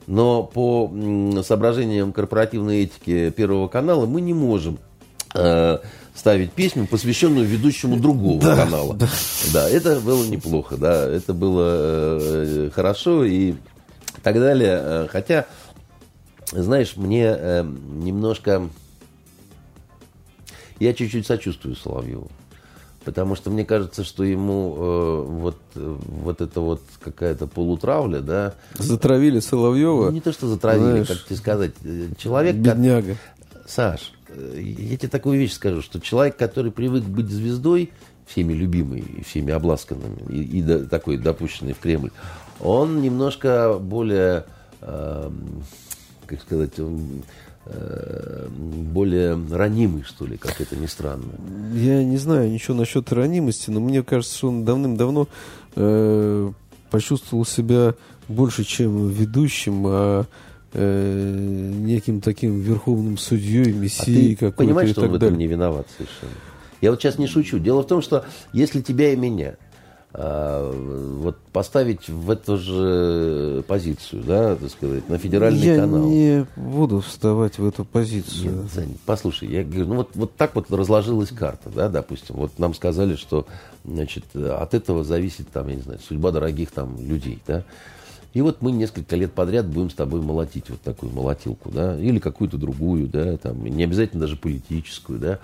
но 0.07 0.43
по 0.43 0.93
соображениям 1.45 2.13
корпоративной 2.13 2.85
этики 2.85 3.31
Первого 3.31 3.69
канала 3.69 4.07
мы 4.07 4.21
не 4.21 4.35
можем 4.35 4.79
э, 5.35 5.79
ставить 6.15 6.53
песню, 6.53 6.87
посвященную 6.87 7.47
ведущему 7.47 7.97
другого 7.99 8.41
да, 8.41 8.57
канала. 8.57 8.95
Да. 8.95 9.09
да, 9.53 9.69
это 9.69 10.01
было 10.01 10.25
неплохо, 10.27 10.77
да, 10.77 11.09
это 11.09 11.33
было 11.33 12.19
э, 12.21 12.71
хорошо 12.75 13.25
и 13.25 13.55
так 14.23 14.35
далее. 14.35 14.81
Э, 14.83 15.07
хотя, 15.11 15.47
знаешь, 16.51 16.97
мне 16.97 17.35
э, 17.37 17.63
немножко... 17.65 18.69
Я 20.79 20.95
чуть-чуть 20.95 21.27
сочувствую 21.27 21.77
Соловьеву. 21.77 22.29
Потому 23.05 23.35
что 23.35 23.51
мне 23.51 23.65
кажется, 23.65 24.05
что 24.05 24.23
ему 24.23 24.77
э, 24.77 25.25
вот, 25.27 25.57
вот 25.75 26.41
это 26.41 26.61
вот 26.61 26.83
какая-то 27.01 27.47
полутравля, 27.47 28.21
да. 28.21 28.55
Затравили 28.75 29.41
Соловьева. 29.41 30.07
Ну, 30.07 30.11
не 30.13 30.21
то, 30.21 30.33
что 30.33 30.47
затравили, 30.47 31.03
Знаешь, 31.03 31.09
как 31.09 31.25
тебе 31.25 31.37
сказать. 31.37 31.73
Человек... 32.17 32.55
Бедняга. 32.57 33.17
Как... 33.51 33.67
Саш, 33.67 34.13
э, 34.29 34.61
я 34.61 34.97
тебе 34.97 35.09
такую 35.09 35.39
вещь 35.39 35.53
скажу, 35.53 35.83
что 35.83 36.01
человек, 36.01 36.37
который 36.37 36.71
привык 36.71 37.05
быть 37.05 37.29
звездой, 37.29 37.91
всеми 38.27 38.53
любимый, 38.53 39.25
всеми 39.27 39.53
обласканным, 39.53 40.15
и, 40.29 40.43
и 40.43 40.63
до, 40.63 40.87
такой 40.87 41.17
допущенный 41.17 41.73
в 41.73 41.79
Кремль, 41.79 42.11
он 42.61 43.03
немножко 43.03 43.79
более... 43.81 44.45
Э, 44.81 45.31
как 46.27 46.41
сказать, 46.41 46.79
он 46.79 46.99
э, 46.99 47.23
более 47.65 49.39
ранимый, 49.51 50.03
что 50.03 50.27
ли, 50.27 50.37
как 50.37 50.61
это 50.61 50.77
ни 50.77 50.87
странно. 50.87 51.33
Я 51.75 52.03
не 52.03 52.17
знаю 52.17 52.51
ничего 52.51 52.77
насчет 52.77 53.13
ранимости, 53.13 53.71
но 53.71 53.81
мне 53.81 54.03
кажется, 54.03 54.37
что 54.37 54.49
он 54.49 54.65
давным-давно 54.65 55.29
э, 55.77 56.53
почувствовал 56.91 57.45
себя 57.45 57.95
больше, 58.29 58.65
чем 58.65 59.09
ведущим, 59.09 59.85
а 59.87 60.27
э, 60.73 61.71
неким 61.81 62.21
таким 62.21 62.61
верховным 62.61 63.17
судьей, 63.17 63.73
мессией 63.73 64.35
а 64.35 64.37
какой-то 64.37 64.57
понимаешь, 64.57 64.91
что 64.91 65.03
он 65.03 65.11
в 65.11 65.15
этом 65.15 65.39
не 65.39 65.47
виноват 65.47 65.87
совершенно? 65.97 66.33
Я 66.81 66.91
вот 66.91 67.01
сейчас 67.01 67.17
не 67.19 67.29
шучу. 67.29 67.61
Дело 67.61 67.83
в 67.83 67.87
том, 67.87 68.03
что 68.03 68.25
если 68.53 68.81
тебя 68.81 69.13
и 69.13 69.17
меня 69.17 69.51
а, 69.51 69.62
вот 70.15 71.39
поставить 71.53 72.09
в 72.09 72.31
эту 72.31 72.59
же 72.59 73.65
позицию, 73.67 74.23
да, 74.25 74.57
так 74.57 74.71
сказать, 74.71 75.09
на 75.09 75.17
федеральный 75.17 75.61
Я 75.61 75.77
канал. 75.77 76.07
не 76.07 76.47
буду 76.55 77.01
вставать 77.01 77.59
в 77.59 77.67
эту 77.67 77.87
позицию. 77.87 78.63
Нет, 78.63 78.73
Зань, 78.73 78.97
послушай, 79.07 79.49
я 79.49 79.65
говорю, 79.65 79.87
ну 79.87 79.95
вот, 79.97 80.11
вот 80.15 80.37
так 80.37 80.55
вот 80.55 80.71
разложилась 80.71 81.31
карта, 81.31 81.71
да, 81.75 81.89
допустим. 81.89 82.35
Вот 82.37 82.59
нам 82.59 82.75
сказали, 82.75 83.17
что, 83.17 83.47
значит, 83.85 84.25
от 84.35 84.75
этого 84.75 85.03
зависит, 85.03 85.49
там, 85.49 85.69
я 85.69 85.77
не 85.77 85.83
знаю, 85.83 85.99
судьба 86.07 86.31
дорогих 86.31 86.73
там 86.73 86.99
людей, 86.99 87.39
да. 87.47 87.65
И 88.35 88.41
вот 88.41 88.63
мы 88.63 88.73
несколько 88.73 89.15
лет 89.15 89.33
подряд 89.33 89.67
будем 89.67 89.91
с 89.91 89.95
тобой 89.95 90.23
молотить 90.23 90.71
вот 90.71 90.81
такую 90.81 91.13
молотилку, 91.13 91.71
да, 91.71 91.99
или 91.99 92.19
какую-то 92.19 92.57
другую, 92.57 93.07
да, 93.07 93.37
там, 93.37 93.63
не 93.65 93.85
обязательно 93.85 94.23
даже 94.23 94.37
политическую, 94.37 95.19
да. 95.19 95.39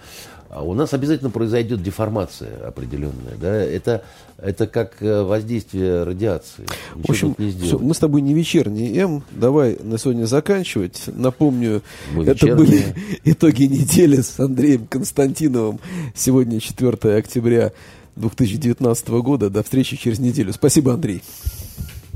А 0.51 0.63
у 0.63 0.73
нас 0.73 0.95
обязательно 0.95 1.29
произойдет 1.31 1.83
деформация 1.83 2.67
определенная, 2.67 3.35
да. 3.39 3.55
Это, 3.55 4.03
это 4.39 4.67
как 4.67 5.03
э, 5.03 5.23
воздействие 5.23 6.05
радиации. 6.05 6.63
Ничего 6.95 7.03
В 7.07 7.11
общем, 7.11 7.35
не 7.37 7.51
сделаешь. 7.51 7.81
мы 7.83 7.95
с 7.95 7.99
тобой 7.99 8.23
не 8.23 8.33
вечерний 8.33 8.97
М. 8.99 9.23
Давай 9.31 9.77
на 9.83 9.99
сегодня 9.99 10.25
заканчивать. 10.25 11.03
Напомню, 11.07 11.83
Мы 12.15 12.23
это 12.23 12.33
вечерние. 12.33 12.57
были 12.57 12.85
итоги 13.25 13.65
недели 13.65 14.23
с 14.23 14.41
Андреем 14.41 14.87
Константиновым. 14.87 15.81
Сегодня 16.15 16.61
4 16.61 17.17
октября 17.17 17.73
2019 18.17 19.09
года. 19.09 19.51
До 19.51 19.63
встречи 19.63 19.97
через 19.99 20.19
неделю. 20.19 20.53
Спасибо, 20.55 20.95
Андрей. 20.95 21.23